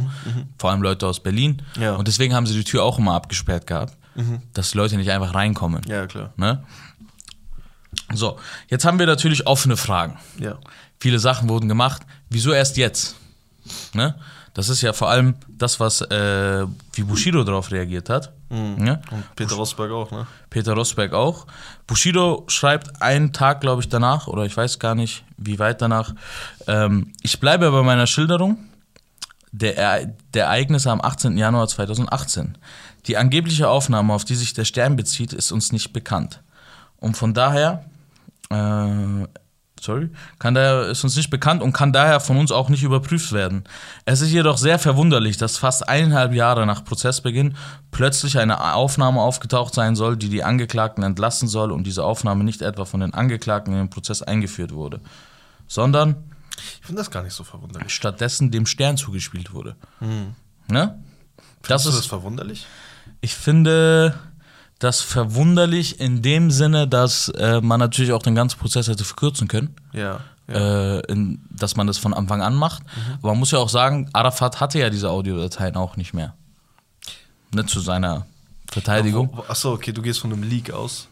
Vor 0.58 0.70
allem 0.70 0.82
Leute 0.82 1.08
aus 1.08 1.22
Berlin. 1.22 1.62
Ja. 1.80 1.96
Und 1.96 2.08
deswegen 2.08 2.34
haben 2.36 2.46
sie 2.46 2.54
die 2.54 2.64
Tür 2.64 2.84
auch 2.84 3.00
immer 3.00 3.16
abgesperrt 3.16 3.68
gehabt, 3.68 3.98
dass 4.54 4.72
die 4.72 4.78
Leute 4.78 4.98
nicht 4.98 5.12
einfach 5.12 5.34
reinkommen. 5.34 5.82
Ja, 5.88 6.06
klar. 6.06 6.34
Ne? 6.38 6.64
So, 8.14 8.38
jetzt 8.70 8.86
haben 8.86 9.00
wir 9.00 9.06
natürlich 9.06 9.48
offene 9.48 9.78
Fragen. 9.78 10.18
Ja. 10.40 10.60
Viele 11.00 11.20
Sachen 11.20 11.50
wurden 11.50 11.68
gemacht. 11.68 12.04
Wieso 12.30 12.52
erst 12.52 12.78
jetzt? 12.78 13.16
Ne? 13.94 14.16
Das 14.54 14.68
ist 14.68 14.82
ja 14.82 14.92
vor 14.92 15.10
allem 15.10 15.36
das, 15.48 15.80
was 15.80 16.02
äh, 16.02 16.66
wie 16.94 17.04
Bushido 17.04 17.44
darauf 17.44 17.72
reagiert 17.72 18.10
hat. 18.10 18.34
Ne? 18.50 19.02
Und 19.12 19.36
Peter 19.38 19.56
Rosberg 19.56 19.92
auch, 19.92 20.12
ne? 20.12 20.28
Peter 20.50 20.74
Rosberg 20.74 21.14
auch. 21.14 21.48
Bushido 21.88 22.44
schreibt 22.48 23.02
einen 23.02 23.32
Tag, 23.32 23.62
glaube 23.62 23.82
ich, 23.82 23.88
danach, 23.88 24.28
oder 24.28 24.44
ich 24.46 24.58
weiß 24.58 24.78
gar 24.80 24.94
nicht, 24.94 25.24
wie 25.38 25.58
weit 25.58 25.82
danach. 25.82 26.14
Ähm, 26.68 27.14
ich 27.22 27.40
bleibe 27.40 27.72
bei 27.72 27.82
meiner 27.82 28.08
Schilderung 28.08 28.58
der, 29.54 29.78
Ere- 29.78 30.14
der 30.34 30.46
Ereignisse 30.46 30.92
am 30.92 31.00
18. 31.00 31.38
Januar 31.38 31.70
2018. 31.70 32.58
Die 33.08 33.16
angebliche 33.16 33.70
Aufnahme, 33.70 34.14
auf 34.14 34.26
die 34.26 34.36
sich 34.36 34.54
der 34.54 34.66
Stern 34.66 34.98
bezieht, 34.98 35.32
ist 35.32 35.54
uns 35.54 35.72
nicht 35.72 35.94
bekannt. 35.94 36.42
Und 36.98 37.16
von 37.16 37.34
daher, 37.34 37.86
äh, 38.50 39.28
sorry, 39.82 40.10
kann 40.40 40.54
daher, 40.54 40.88
ist 40.90 41.04
uns 41.04 41.16
nicht 41.16 41.30
bekannt 41.30 41.62
und 41.62 41.74
kann 41.74 41.92
daher 41.92 42.20
von 42.20 42.38
uns 42.38 42.52
auch 42.52 42.70
nicht 42.70 42.84
überprüft 42.84 43.32
werden. 43.32 43.64
Es 44.06 44.22
ist 44.22 44.32
jedoch 44.32 44.58
sehr 44.58 44.80
verwunderlich, 44.80 45.38
dass 45.38 45.58
fast 45.58 45.90
eineinhalb 45.90 46.34
Jahre 46.34 46.66
nach 46.66 46.84
Prozessbeginn 46.86 47.56
plötzlich 47.92 48.38
eine 48.38 48.74
Aufnahme 48.76 49.20
aufgetaucht 49.22 49.74
sein 49.74 49.96
soll, 49.96 50.18
die 50.18 50.30
die 50.30 50.44
Angeklagten 50.44 51.04
entlassen 51.04 51.48
soll 51.48 51.72
und 51.72 51.86
diese 51.86 52.04
Aufnahme 52.04 52.44
nicht 52.44 52.62
etwa 52.62 52.86
von 52.86 53.00
den 53.00 53.14
Angeklagten 53.14 53.74
in 53.74 53.80
den 53.80 53.90
Prozess 53.90 54.22
eingeführt 54.22 54.72
wurde, 54.74 55.02
sondern 55.68 56.16
Ich 56.80 56.86
finde 56.86 57.02
das 57.02 57.10
gar 57.12 57.24
nicht 57.24 57.34
so 57.34 57.44
verwunderlich. 57.44 57.94
stattdessen 57.94 58.52
dem 58.52 58.66
Stern 58.68 58.98
zugespielt 58.98 59.54
wurde. 59.54 59.76
Ne? 60.68 61.04
Das 61.64 61.84
Findest 61.84 61.86
du 61.86 61.90
ist 61.90 61.98
das 62.00 62.06
verwunderlich? 62.06 62.66
ich 63.20 63.36
finde 63.36 64.14
das 64.82 65.02
verwunderlich 65.02 66.00
in 66.00 66.24
dem 66.24 66.50
Sinne, 66.50 66.88
dass 66.88 67.30
äh, 67.30 67.62
man 67.62 67.80
natürlich 67.80 68.14
auch 68.14 68.24
den 68.24 68.34
ganzen 68.34 68.58
Prozess 68.60 68.88
hätte 68.88 69.04
verkürzen 69.04 69.48
können. 69.48 69.76
Ja. 69.94 70.22
ja. 70.48 70.98
Äh, 70.98 71.00
in, 71.02 71.40
dass 71.52 71.76
man 71.76 71.86
das 71.86 72.00
von 72.00 72.16
Anfang 72.16 72.42
an 72.42 72.56
macht. 72.56 72.82
Aber 73.20 73.30
man 73.30 73.38
muss 73.38 73.52
ja 73.52 73.60
auch 73.60 73.70
sagen, 73.70 74.10
Arafat 74.12 74.60
hatte 74.60 74.80
ja 74.80 74.90
diese 74.90 75.12
Audiodateien 75.12 75.76
auch 75.76 75.98
nicht 75.98 76.16
mehr. 76.16 76.34
Ne, 77.54 77.66
zu 77.68 77.80
seiner 77.80 78.26
Verteidigung. 78.72 79.38
Achso, 79.48 79.74
okay, 79.74 79.92
du 79.92 80.02
gehst 80.02 80.20
von 80.20 80.34
einem 80.34 80.42
Leak 80.42 80.72
aus. 80.72 81.08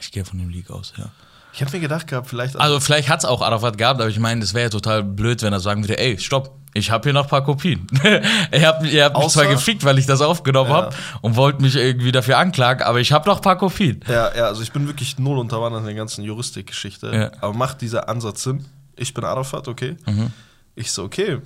Ich 0.00 0.12
gehe 0.12 0.24
von 0.24 0.38
dem 0.38 0.50
Leak 0.50 0.70
aus, 0.70 0.92
ja. 0.96 1.06
Ich 1.52 1.60
hätte 1.60 1.72
mir 1.72 1.80
gedacht 1.80 2.06
gehabt, 2.06 2.28
vielleicht. 2.28 2.56
Also 2.56 2.78
vielleicht 2.78 3.08
hat 3.08 3.20
es 3.20 3.24
auch 3.24 3.42
Arafat 3.42 3.76
gehabt, 3.76 4.00
aber 4.00 4.10
ich 4.10 4.18
meine, 4.20 4.40
das 4.40 4.54
wäre 4.54 4.64
ja 4.64 4.70
total 4.70 5.02
blöd, 5.02 5.42
wenn 5.42 5.52
er 5.52 5.60
sagen 5.60 5.82
würde, 5.82 5.98
ey, 5.98 6.18
stopp, 6.18 6.56
ich 6.74 6.90
habe 6.90 7.04
hier 7.04 7.12
noch 7.12 7.22
ein 7.24 7.28
paar 7.30 7.44
Kopien. 7.44 7.86
ihr 8.52 8.66
habt, 8.66 8.84
ihr 8.84 9.04
habt 9.04 9.16
mich 9.16 9.28
zwar 9.28 9.46
gefickt, 9.46 9.84
weil 9.84 9.98
ich 9.98 10.06
das 10.06 10.20
aufgenommen 10.20 10.70
Ja. 10.70 10.76
habe 10.76 10.96
und 11.22 11.36
wollt 11.36 11.60
mich 11.60 11.76
irgendwie 11.76 12.12
dafür 12.12 12.38
anklagen, 12.38 12.82
aber 12.82 13.00
ich 13.00 13.12
habe 13.12 13.28
noch 13.28 13.36
ein 13.36 13.42
paar 13.42 13.56
Kopien. 13.58 14.00
ja, 14.08 14.34
ja, 14.36 14.44
also 14.46 14.62
ich 14.62 14.72
bin 14.72 14.86
wirklich 14.86 15.18
null 15.18 15.38
unterwandert 15.38 15.80
in 15.80 15.86
der 15.86 15.94
ganzen 15.94 16.22
Juristikgeschichte. 16.24 17.14
Ja. 17.14 17.30
Aber 17.40 17.54
macht 17.54 17.80
dieser 17.80 18.08
Ansatz 18.08 18.42
Sinn? 18.42 18.64
Ich 18.96 19.14
bin 19.14 19.24
Arafat, 19.24 19.66
okay. 19.68 19.96
Mhm. 20.06 20.32
Ich 20.74 20.92
so, 20.92 21.04
okay. 21.04 21.38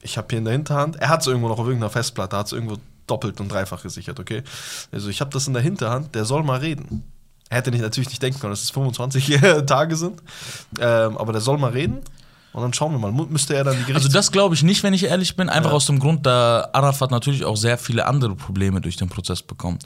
Ich 0.00 0.16
habe 0.16 0.28
hier 0.30 0.38
in 0.38 0.44
der 0.44 0.52
Hinterhand, 0.52 0.96
er 0.96 1.08
hat 1.08 1.20
es 1.22 1.26
irgendwo 1.26 1.48
noch 1.48 1.58
auf 1.58 1.66
irgendeiner 1.66 1.90
Festplatte, 1.90 2.36
hat 2.36 2.46
es 2.46 2.52
irgendwo 2.52 2.76
doppelt 3.08 3.40
und 3.40 3.50
dreifach 3.50 3.82
gesichert, 3.82 4.20
okay. 4.20 4.42
Also 4.92 5.08
ich 5.08 5.20
habe 5.20 5.30
das 5.32 5.46
in 5.48 5.54
der 5.54 5.62
Hinterhand, 5.62 6.14
der 6.14 6.24
soll 6.24 6.42
mal 6.44 6.60
reden. 6.60 7.02
Er 7.50 7.56
hätte 7.58 7.70
nicht, 7.70 7.80
natürlich 7.80 8.10
nicht 8.10 8.22
denken 8.22 8.38
können, 8.40 8.52
dass 8.52 8.62
es 8.62 8.70
25 8.70 9.40
Tage 9.66 9.96
sind. 9.96 10.20
Ähm, 10.78 11.16
aber 11.16 11.32
der 11.32 11.40
soll 11.40 11.56
mal 11.58 11.70
reden. 11.70 11.98
Und 12.52 12.62
dann 12.62 12.72
schauen 12.72 12.92
wir 12.92 12.98
mal. 12.98 13.12
Müsste 13.12 13.54
er 13.54 13.62
dann 13.64 13.74
die 13.76 13.84
Gerichts 13.84 14.06
Also 14.06 14.08
das 14.08 14.32
glaube 14.32 14.54
ich 14.54 14.62
nicht, 14.62 14.82
wenn 14.82 14.94
ich 14.94 15.04
ehrlich 15.04 15.36
bin, 15.36 15.48
einfach 15.48 15.70
Ja. 15.70 15.76
aus 15.76 15.86
dem 15.86 15.98
Grund, 15.98 16.24
da 16.26 16.68
Arafat 16.72 17.10
natürlich 17.10 17.44
auch 17.44 17.56
sehr 17.56 17.76
viele 17.78 18.06
andere 18.06 18.34
Probleme 18.34 18.80
durch 18.80 18.96
den 18.96 19.08
Prozess 19.08 19.42
bekommt. 19.42 19.84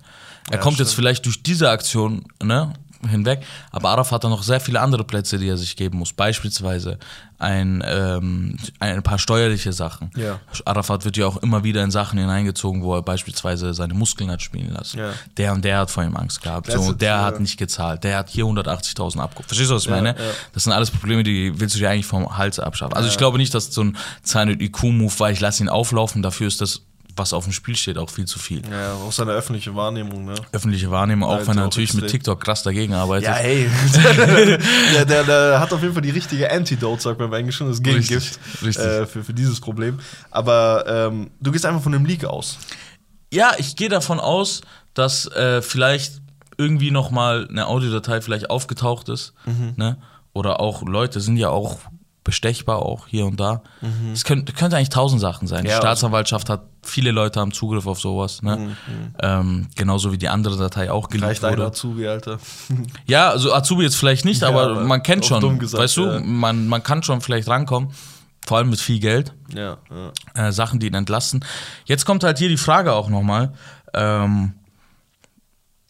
Er 0.48 0.54
Ja, 0.56 0.58
kommt 0.62 0.78
jetzt 0.78 0.92
stimmt. 0.92 0.96
vielleicht 1.04 1.26
durch 1.26 1.42
diese 1.42 1.70
Aktion 1.70 2.24
ne, 2.42 2.72
hinweg, 3.08 3.42
aber 3.70 3.90
Arafat 3.90 4.24
hat 4.24 4.30
noch 4.30 4.42
sehr 4.42 4.60
viele 4.60 4.80
andere 4.80 5.04
Plätze, 5.04 5.38
die 5.38 5.48
er 5.48 5.56
sich 5.56 5.76
geben 5.76 5.98
muss. 5.98 6.12
Beispielsweise 6.12 6.98
ein, 7.38 7.82
ähm, 7.84 8.56
ein 8.78 9.02
paar 9.02 9.18
steuerliche 9.18 9.72
Sachen. 9.72 10.10
Ja. 10.16 10.38
Arafat 10.64 11.04
wird 11.04 11.16
ja 11.16 11.26
auch 11.26 11.38
immer 11.38 11.64
wieder 11.64 11.82
in 11.82 11.90
Sachen 11.90 12.18
hineingezogen, 12.18 12.82
wo 12.82 12.94
er 12.94 13.02
beispielsweise 13.02 13.74
seine 13.74 13.94
Muskeln 13.94 14.30
hat 14.30 14.42
spielen 14.42 14.72
lassen. 14.72 14.98
Ja. 14.98 15.12
Der 15.36 15.52
und 15.52 15.64
der 15.64 15.78
hat 15.78 15.90
vor 15.90 16.04
ihm 16.04 16.16
Angst 16.16 16.40
gehabt. 16.42 16.70
So, 16.70 16.80
und 16.80 17.02
der 17.02 17.20
hat 17.22 17.40
nicht 17.40 17.56
gezahlt. 17.58 18.04
Der 18.04 18.18
hat 18.18 18.28
hier 18.30 18.44
180.000 18.44 19.18
abgehoben. 19.18 19.48
Verstehst 19.48 19.70
du, 19.70 19.74
was 19.74 19.82
ich 19.82 19.90
Ja, 19.90 19.96
meine? 19.96 20.14
Das 20.52 20.62
sind 20.64 20.72
alles 20.72 20.90
Probleme, 20.92 21.24
die 21.24 21.58
willst 21.58 21.74
du 21.74 21.80
dir 21.80 21.90
eigentlich 21.90 22.06
vom 22.06 22.38
Hals 22.38 22.60
abschaffen. 22.60 22.94
Also 22.94 23.08
ich 23.08 23.18
glaube 23.18 23.38
nicht, 23.38 23.52
dass 23.54 23.72
so 23.72 23.82
ein 23.82 23.96
Silent 24.22 24.62
IQ-Move 24.62 25.18
war, 25.18 25.30
ich 25.32 25.40
lasse 25.40 25.64
ihn 25.64 25.68
auflaufen, 25.68 26.22
dafür 26.22 26.46
ist 26.46 26.60
das, 26.60 26.82
was 27.16 27.32
auf 27.32 27.44
dem 27.44 27.52
Spiel 27.52 27.76
steht, 27.76 27.98
auch 27.98 28.10
viel 28.10 28.24
zu 28.24 28.38
viel. 28.38 28.62
Ja, 28.70 28.94
auch 28.94 29.12
seine 29.12 29.32
öffentliche 29.32 29.74
Wahrnehmung, 29.74 30.24
ne? 30.24 30.34
Öffentliche 30.52 30.90
Wahrnehmung, 30.90 31.28
auch 31.28 31.38
Ja, 31.38 31.46
wenn 31.46 31.58
er 31.58 31.64
natürlich 31.64 31.94
mit 31.94 32.04
extrem. 32.04 32.20
TikTok 32.20 32.40
krass 32.42 32.62
dagegen 32.62 32.94
arbeitet. 32.94 33.28
Ja, 33.28 33.34
hey. 33.34 33.68
der, 34.94 35.04
der, 35.04 35.24
der 35.24 35.60
hat 35.60 35.72
auf 35.72 35.82
jeden 35.82 35.92
Fall 35.92 36.02
die 36.02 36.10
richtige 36.10 36.50
Antidote, 36.50 37.02
sagt 37.02 37.18
man 37.18 37.28
im 37.28 37.34
Englischen, 37.34 37.68
das 37.68 37.82
Gegengift 37.82 38.38
äh, 38.62 39.06
für, 39.06 39.24
für 39.24 39.34
dieses 39.34 39.60
Problem. 39.60 39.98
Aber 40.30 40.84
ähm, 40.86 41.30
du 41.40 41.52
gehst 41.52 41.66
einfach 41.66 41.82
von 41.82 41.92
dem 41.92 42.04
Leak 42.04 42.24
aus. 42.24 42.58
Ja, 43.32 43.52
ich 43.58 43.76
gehe 43.76 43.88
davon 43.88 44.20
aus, 44.20 44.60
dass 44.94 45.26
äh, 45.26 45.62
vielleicht 45.62 46.20
irgendwie 46.58 46.90
noch 46.90 47.10
mal 47.10 47.46
eine 47.48 47.66
Audiodatei 47.66 48.20
vielleicht 48.20 48.50
aufgetaucht 48.50 49.08
ist, 49.08 49.32
ne? 49.76 49.96
Oder 50.34 50.60
auch 50.60 50.82
Leute 50.82 51.20
sind 51.20 51.36
ja 51.36 51.48
auch 51.48 51.78
bestechbar 52.24 52.80
auch 52.80 53.06
hier 53.08 53.26
und 53.26 53.40
da. 53.40 53.62
Es 54.12 54.24
könnte, 54.24 54.52
könnte 54.52 54.76
eigentlich 54.76 54.90
tausend 54.90 55.20
Sachen 55.20 55.48
sein. 55.48 55.64
Die 55.64 55.70
Ja, 55.70 55.78
Staatsanwaltschaft 55.78 56.48
hat 56.48 56.62
viele 56.84 57.10
Leute 57.10 57.40
haben 57.40 57.52
Zugriff 57.52 57.86
auf 57.86 58.00
sowas, 58.00 58.42
ne? 58.42 58.76
Ähm, 59.20 59.68
genauso 59.76 60.12
wie 60.12 60.18
die 60.18 60.28
andere 60.28 60.56
Datei 60.56 60.90
auch 60.90 61.08
geleakt 61.08 61.42
einer 61.44 61.56
wurde. 61.56 61.66
Azubi, 61.66 62.06
Alter. 62.06 62.38
Ja, 63.06 63.30
also 63.30 63.52
Azubi 63.52 63.82
jetzt 63.82 63.96
vielleicht 63.96 64.24
nicht, 64.24 64.42
Ja, 64.42 64.48
aber 64.48 64.62
aber 64.62 64.80
man 64.84 65.02
kennt 65.02 65.24
schon, 65.24 65.40
dumm 65.40 65.58
gesagt, 65.58 65.82
weißt 65.82 65.96
du, 65.96 66.06
ja. 66.06 66.20
man, 66.20 66.68
man 66.68 66.82
kann 66.82 67.02
schon 67.02 67.20
vielleicht 67.20 67.48
rankommen, 67.48 67.90
vor 68.46 68.58
allem 68.58 68.70
mit 68.70 68.80
viel 68.80 69.00
Geld 69.00 69.32
ja. 69.54 69.78
äh, 70.34 70.52
Sachen, 70.52 70.80
die 70.80 70.86
ihn 70.86 70.94
entlasten. 70.94 71.44
Jetzt 71.84 72.04
kommt 72.04 72.24
halt 72.24 72.38
hier 72.38 72.48
die 72.48 72.56
Frage 72.56 72.92
auch 72.92 73.08
nochmal. 73.08 73.52
Ähm, 73.94 74.54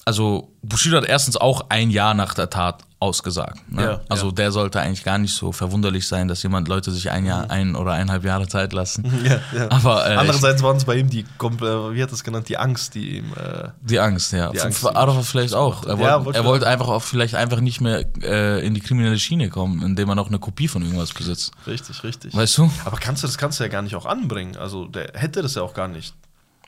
also 0.05 0.53
Bushido 0.63 0.97
hat 0.97 1.05
erstens 1.05 1.37
auch 1.37 1.67
ein 1.69 1.91
Jahr 1.91 2.15
nach 2.15 2.35
der 2.35 2.51
Tat 2.51 2.83
ausgesagt. 3.03 3.61
Ne? 3.71 3.83
Ja, 3.83 4.01
also 4.09 4.27
ja. 4.27 4.33
der 4.33 4.53
sollte 4.53 4.81
eigentlich 4.81 5.03
gar 5.03 5.19
nicht 5.19 5.35
so 5.35 5.51
verwunderlich 5.51 6.07
sein, 6.07 6.29
dass 6.29 6.43
jemand 6.45 6.69
Leute 6.69 6.93
sich 6.93 7.11
ein 7.11 7.27
Jahr, 7.27 7.51
ein 7.51 7.75
oder 7.75 7.93
eineinhalb 7.93 8.25
Jahre 8.25 8.47
Zeit 8.47 8.73
lassen. 8.73 9.05
ja. 9.53 9.69
Aber 9.71 10.09
äh, 10.09 10.15
Andererseits 10.15 10.63
waren 10.63 10.77
es 10.77 10.85
bei 10.85 10.97
ihm 10.97 11.11
die, 11.11 11.21
äh, 11.21 11.25
wie 11.43 12.03
hat 12.03 12.13
das 12.13 12.23
genannt, 12.23 12.49
die 12.49 12.57
Angst, 12.57 12.95
die 12.95 13.19
ihm. 13.19 13.33
Äh, 13.33 13.71
die 13.81 13.99
Angst, 13.99 14.33
ja. 14.33 14.51
Die 14.51 14.61
Angst, 14.61 14.87
Arafat 14.87 15.25
vielleicht 15.25 15.55
auch. 15.55 15.85
Er, 15.85 15.99
wollte, 15.99 16.39
er 16.39 16.45
wollte 16.45 16.67
einfach 16.69 16.89
auch 16.89 17.03
vielleicht 17.03 17.35
einfach 17.35 17.61
nicht 17.61 17.81
mehr 17.81 18.05
äh, 18.23 18.65
in 18.65 18.75
die 18.75 18.81
kriminelle 18.81 19.19
Schiene 19.19 19.49
kommen, 19.49 19.83
indem 19.83 20.09
er 20.09 20.15
noch 20.15 20.29
eine 20.29 20.39
Kopie 20.39 20.69
von 20.69 20.83
irgendwas 20.83 21.13
besitzt. 21.13 21.53
richtig, 21.67 22.05
richtig. 22.05 22.35
Weißt 22.35 22.57
du? 22.59 22.71
Aber 22.85 22.99
kannst 22.99 23.25
du 23.25 23.27
das 23.27 23.37
kannst 23.37 23.59
du 23.59 23.65
ja 23.65 23.69
gar 23.69 23.83
nicht 23.83 23.97
auch 23.97 24.07
anbringen. 24.07 24.57
Also 24.57 24.87
der 24.87 25.11
hätte 25.15 25.43
das 25.43 25.57
ja 25.57 25.63
auch 25.63 25.75
gar 25.75 25.89
nicht 25.89 26.15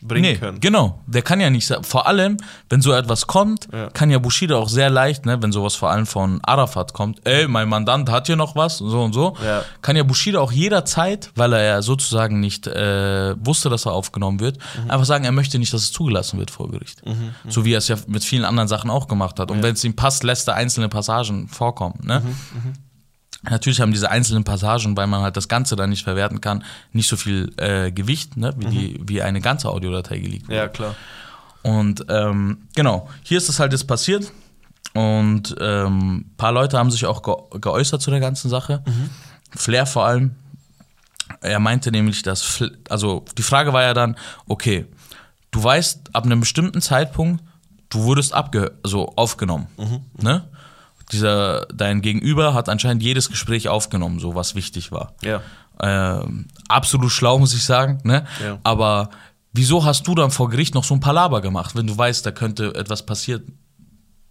bringen 0.07 0.33
Nee, 0.33 0.37
können. 0.37 0.61
genau. 0.61 1.01
Der 1.07 1.23
kann 1.23 1.41
ja 1.41 1.49
nicht, 1.51 1.73
vor 1.83 2.07
allem, 2.07 2.37
wenn 2.69 2.83
so 2.83 2.93
etwas 2.93 3.27
kommt, 3.27 3.69
Ja. 3.73 3.89
kann 3.91 4.11
ja 4.11 4.19
Bushido 4.19 4.59
auch 4.59 4.69
sehr 4.69 4.91
leicht, 4.91 5.25
ne, 5.25 5.41
wenn 5.43 5.51
sowas 5.51 5.75
vor 5.75 5.91
allem 5.91 6.07
von 6.07 6.41
Arafat 6.43 6.93
kommt, 6.93 7.27
ey, 7.27 7.49
mein 7.49 7.69
Mandant 7.69 8.11
hat 8.11 8.27
hier 8.27 8.37
noch 8.37 8.55
was, 8.55 8.79
so 8.79 9.03
und 9.03 9.15
so, 9.15 9.35
Ja. 9.45 9.63
kann 9.83 9.97
ja 9.97 10.03
Bushido 10.03 10.41
auch 10.43 10.53
jederzeit, 10.53 11.31
weil 11.37 11.55
er 11.55 11.63
ja 11.63 11.83
sozusagen 11.83 12.39
nicht 12.41 12.67
äh, 12.67 13.35
wusste, 13.45 13.71
dass 13.71 13.87
er 13.87 13.93
aufgenommen 13.93 14.41
wird, 14.41 14.59
Mhm. 14.85 14.91
einfach 14.91 15.07
sagen, 15.07 15.25
er 15.25 15.33
möchte 15.33 15.59
nicht, 15.59 15.73
dass 15.73 15.83
es 15.83 15.93
zugelassen 15.93 16.39
wird 16.39 16.51
vor 16.51 16.71
Gericht. 16.71 17.03
So 17.49 17.65
wie 17.65 17.73
er 17.73 17.79
es 17.79 17.89
ja 17.89 17.97
mit 18.07 18.25
vielen 18.25 18.45
anderen 18.45 18.69
Sachen 18.69 18.91
auch 18.91 19.09
gemacht 19.09 19.39
hat. 19.41 19.51
Und 19.51 19.63
wenn 19.63 19.73
es 19.75 19.83
ihm 19.85 19.97
passt, 19.97 20.23
lässt 20.23 20.49
er 20.49 20.55
einzelne 20.55 20.89
Passagen 20.89 21.49
vorkommen. 21.49 22.01
Ne? 22.03 22.21
Mhm, 22.21 22.73
Natürlich 23.51 23.81
haben 23.81 23.93
diese 23.93 24.11
einzelnen 24.11 24.45
Passagen, 24.45 24.97
weil 24.97 25.07
man 25.07 25.23
halt 25.23 25.37
das 25.37 25.49
Ganze 25.49 25.77
dann 25.77 25.91
nicht 25.91 26.05
verwerten 26.05 26.41
kann, 26.41 26.65
nicht 26.93 27.09
so 27.09 27.17
viel 27.17 27.53
äh, 27.59 27.91
Gewicht, 27.93 28.37
ne, 28.37 28.55
wie, 28.57 28.67
die, 28.67 29.01
wie 29.07 29.23
eine 29.23 29.41
ganze 29.41 29.69
Audiodatei 29.69 30.19
geleakt 30.19 30.49
wird. 30.49 30.51
Mhm. 30.51 30.55
Ja, 30.57 30.69
klar. 30.69 30.95
Und 31.63 32.05
ähm, 32.09 32.59
genau, 32.75 33.09
hier 33.23 33.39
ist 33.39 33.49
es 33.49 33.59
halt 33.61 33.73
jetzt 33.73 33.87
passiert. 33.87 34.31
Und 34.95 35.55
ähm, 35.61 36.17
ein 36.19 36.35
paar 36.37 36.53
Leute 36.53 36.79
haben 36.79 36.91
sich 36.91 37.05
auch 37.07 37.23
ge 37.23 37.61
geäußert 37.61 38.01
zu 38.01 38.11
der 38.11 38.21
ganzen 38.21 38.49
Sache. 38.49 38.83
Flair 39.51 39.87
vor 39.87 40.05
allem 40.07 40.37
Er 41.41 41.59
meinte 41.59 41.91
nämlich, 41.91 42.23
dass, 42.23 42.45
Fl- 42.45 42.73
also 42.89 43.25
die 43.37 43.43
Frage 43.43 43.73
war 43.73 43.83
ja 43.83 43.95
dann, 43.95 44.17
okay, 44.47 44.87
du 45.51 45.63
weißt, 45.63 46.11
ab 46.15 46.25
einem 46.25 46.41
bestimmten 46.41 46.81
Zeitpunkt, 46.81 47.43
du 47.89 48.03
wurdest 48.05 48.33
abge 48.35 48.73
also 48.83 49.13
aufgenommen. 49.17 49.67
Ne? 50.21 50.45
Dieser, 51.13 51.67
dein 51.67 52.01
Gegenüber 52.03 52.55
hat 52.55 52.69
anscheinend 52.69 53.03
jedes 53.03 53.29
Gespräch 53.29 53.69
aufgenommen, 53.69 54.19
so 54.19 54.35
was 54.35 54.55
wichtig 54.55 54.91
war. 54.93 55.15
Ja. 55.23 55.41
Ähm, 55.81 56.47
absolut 56.69 57.11
schlau, 57.13 57.39
muss 57.39 57.55
ich 57.55 57.65
sagen. 57.65 58.01
Ne? 58.05 58.27
Ja. 58.43 58.59
Aber 58.65 59.11
wieso 59.53 59.85
hast 59.85 60.07
du 60.07 60.15
dann 60.15 60.31
vor 60.31 60.49
Gericht 60.49 60.75
noch 60.75 60.85
so 60.85 60.95
ein 60.95 61.01
Palaber 61.01 61.41
gemacht, 61.41 61.75
wenn 61.77 61.87
du 61.87 61.97
weißt, 61.97 62.25
da 62.25 62.31
könnte 62.31 62.75
etwas 62.75 63.05
passiert 63.05 63.43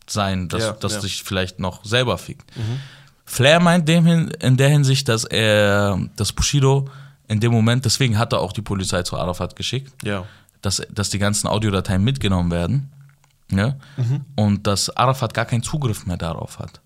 sein, 0.08 0.50
dass, 0.50 0.64
Ja, 0.64 0.72
dass 0.74 0.96
ja. 0.96 1.00
dich 1.02 1.24
vielleicht 1.24 1.60
noch 1.60 1.84
selber 1.86 2.18
fickt? 2.18 2.52
Flair 3.26 3.60
meint 3.60 3.88
dem 3.88 4.06
hin, 4.06 4.32
in 4.42 4.58
der 4.58 4.70
Hinsicht, 4.70 5.08
dass 5.10 5.24
er, 5.24 6.00
dass 6.16 6.34
Bushido 6.34 6.90
in 7.28 7.40
dem 7.40 7.52
Moment, 7.54 7.86
deswegen 7.86 8.18
hat 8.18 8.34
er 8.34 8.40
auch 8.40 8.52
die 8.52 8.62
Polizei 8.62 9.04
zu 9.04 9.18
Arafat 9.18 9.56
geschickt, 9.56 9.94
Ja. 10.04 10.26
dass, 10.62 10.82
dass 10.92 11.10
die 11.10 11.20
ganzen 11.20 11.48
Audiodateien 11.48 12.04
mitgenommen 12.04 12.52
werden. 12.52 12.92
Ne? 13.54 13.78
Und 14.36 14.68
dass 14.68 14.96
Arafat 14.96 15.34
gar 15.34 15.46
keinen 15.46 15.64
Zugriff 15.64 16.06
mehr 16.06 16.18
darauf 16.18 16.60
hat. 16.60 16.82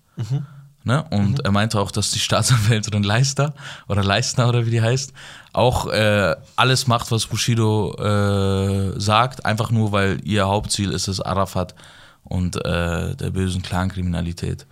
Ne? 0.84 1.04
Und 1.10 1.44
er 1.44 1.50
meinte 1.50 1.78
auch, 1.80 1.90
dass 1.90 2.12
die 2.12 2.18
Staatsanwältin 2.18 3.02
Leister 3.02 3.52
oder 3.88 4.02
Leistner 4.02 4.48
oder 4.48 4.64
wie 4.64 4.70
die 4.70 4.80
heißt, 4.80 5.12
auch 5.52 5.86
äh, 5.86 6.34
alles 6.56 6.86
macht, 6.86 7.10
was 7.10 7.26
Bushido 7.26 7.94
äh, 7.98 8.98
sagt, 8.98 9.44
einfach 9.44 9.70
nur, 9.70 9.92
weil 9.92 10.20
ihr 10.24 10.46
Hauptziel 10.46 10.92
ist 10.92 11.08
es, 11.08 11.20
Arafat 11.20 11.74
und 12.24 12.56
äh, 12.64 13.14
der 13.16 13.30
bösen 13.30 13.62
Clankriminalität 13.62 14.66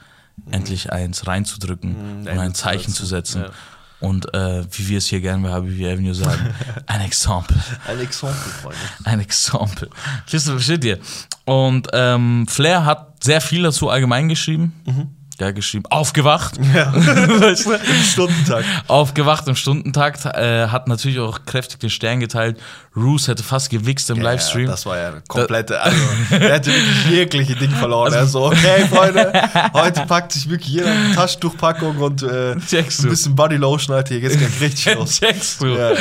endlich 0.50 0.93
eins 0.93 1.26
reinzudrücken 1.26 1.97
und 1.97 2.26
Ende 2.26 2.43
ein 2.43 2.55
Zeichen 2.55 2.93
zu 2.93 3.05
setzen. 3.07 3.43
Ja. 3.43 3.50
Und 3.99 4.33
äh, 4.35 4.65
wie 4.73 4.88
wir 4.88 4.99
es 4.99 5.07
hier 5.07 5.21
gerne 5.21 5.43
bei 5.43 5.53
Habibi 5.53 5.87
Avenue 5.87 6.15
sagen, 6.15 6.55
ein 6.87 7.00
Exempel. 7.00 7.57
Ein 7.87 8.00
Exempel, 8.00 8.37
Freunde. 8.37 8.79
Ein 9.05 9.21
Exempel. 9.21 9.88
Versteht 10.26 10.85
ihr? 10.85 10.99
Und 11.45 11.88
ähm, 11.93 12.47
Flair 12.49 12.85
hat 12.85 13.25
sehr 13.25 13.41
viel 13.41 13.62
dazu 13.62 13.88
allgemein 13.88 14.29
geschrieben. 14.29 14.75
Der 14.87 15.07
hat 15.45 15.55
geschrieben, 15.55 15.85
aufgewacht. 15.90 16.55
Ja. 16.75 16.93
Im 16.95 18.02
Stundentag. 18.05 18.64
Aufgewacht 18.88 19.47
im 19.49 19.55
Stundentakt. 19.57 20.25
Äh, 20.26 20.69
hat 20.69 20.88
natürlich 20.88 21.19
auch 21.19 21.40
kräftig 21.47 21.81
den 21.81 21.90
Stern 21.90 22.21
geteilt. 22.21 22.59
Roos 22.97 23.28
hätte 23.28 23.43
fast 23.43 23.69
gewichst 23.71 24.09
im 24.11 24.21
Livestream. 24.21 24.64
Ja, 24.64 24.71
das 24.71 24.87
war 24.87 24.97
ja 24.99 25.09
eine 25.09 25.23
komplette, 25.28 25.81
also, 25.81 25.97
er 26.31 26.55
hätte 26.55 26.71
wirklich 26.73 27.07
jegliche 27.11 27.55
Ding 27.55 27.71
verloren. 27.78 28.12
er 28.14 28.26
so, 28.26 28.47
okay, 28.47 28.87
Freunde, 28.88 29.33
heute 29.75 30.07
packt 30.07 30.33
sich 30.33 30.49
wirklich 30.49 30.71
jeder 30.71 30.90
eine 30.90 31.14
Taschentuchpackung 31.14 31.99
und 31.99 32.23
äh, 32.23 32.52
ein 32.52 32.59
bisschen 32.61 33.35
Bodylotion, 33.37 33.95
Alter, 33.95 34.14
hier 34.14 34.21
geht's 34.23 34.38
gleich 34.38 34.61
richtig 34.61 34.95
los. 34.95 35.21
Checkst 35.21 35.61
du? 35.62 35.66
Ja, 35.66 35.90
ja. 35.93 35.99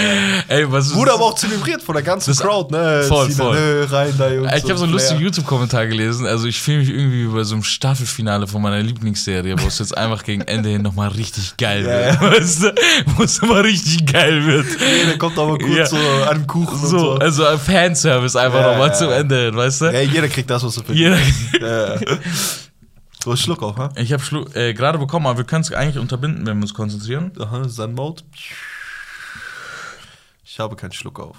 Ey, 0.48 0.72
was 0.72 0.88
ist 0.88 0.96
Wurde 0.96 1.12
aber 1.14 1.26
auch 1.26 1.36
zelebriert 1.36 1.82
von 1.84 1.96
der 1.96 2.04
ganzen 2.04 2.30
Das- 2.32 2.40
Crowd, 2.40 2.74
ne? 2.74 3.04
Voll, 3.04 3.30
Sina, 3.30 3.44
voll. 3.44 3.60
ne, 3.60 3.92
rein 3.92 4.14
da, 4.18 4.32
Jungs. 4.32 4.52
Ich 4.56 4.64
habe 4.64 4.78
so 4.78 4.84
einen 4.86 4.94
lustigen. 4.94 5.20
YouTube-Kommentar 5.20 5.88
gelesen. 5.88 6.26
Also 6.26 6.48
ich 6.48 6.62
fühle 6.62 6.80
mich 6.80 6.90
irgendwie 6.90 7.28
wie 7.28 7.34
bei 7.34 7.44
so 7.44 7.56
einem 7.56 7.64
Staffelfinale 7.64 8.48
von 8.48 8.62
meiner 8.62 8.82
Lieblingsserie, 9.26 9.60
wo 9.62 9.68
es 9.68 9.80
jetzt 9.80 9.98
einfach 9.98 10.24
gegen 10.24 10.42
Ende 10.42 10.70
hin 10.70 10.82
nochmal 10.82 11.10
richtig 11.10 11.58
geil 11.58 11.84
wird. 11.84 12.14
ja. 12.16 12.22
Weißt 12.32 12.64
du? 12.64 12.76
Wo 13.16 13.24
es 13.24 13.42
nochmal 13.42 13.62
richtig 13.62 14.06
geil 14.12 14.46
wird. 14.46 14.66
Nee, 14.80 15.06
der 15.08 15.18
kommt 15.18 15.38
aber 15.38 15.58
kurz 15.58 15.76
Ja. 15.76 15.86
so 15.86 15.98
an 15.98 16.40
den 16.40 16.48
Kuchen 16.48 16.78
So, 16.78 16.98
so. 17.00 17.12
also 17.16 17.46
ein 17.46 17.60
Fanservice 17.60 18.36
einfach 18.36 18.60
Ja, 18.62 18.72
nochmal 18.72 18.96
zum 18.96 19.12
Ende 19.12 19.46
hin, 19.46 19.56
weißt 19.56 19.82
du? 19.82 19.86
Ja, 19.86 20.02
jeder 20.02 20.28
kriegt 20.28 20.50
das, 20.50 20.64
was 20.64 20.78
er 20.78 20.84
findet. 20.84 21.20
Jeder, 21.52 21.96
Ja. 21.96 22.18
So, 23.24 23.32
einen 23.32 23.38
Schluck 23.38 23.64
auf, 23.64 23.76
ha? 23.78 23.90
ich 23.96 24.14
habe 24.14 24.24
äh, 24.54 24.74
gerade 24.74 25.00
bekommen, 25.00 25.26
aber 25.26 25.38
wir 25.40 25.46
können 25.46 25.62
es 25.62 25.72
eigentlich 25.72 25.98
unterbinden, 25.98 26.46
wenn 26.46 26.58
wir 26.58 26.62
uns 26.64 26.74
konzentrieren. 26.76 27.32
Aha, 27.40 27.68
Zen-Mode. 27.68 28.22
Ich 30.44 30.60
habe 30.60 30.76
keinen 30.76 30.92
Schluck 30.92 31.20
auf. 31.20 31.38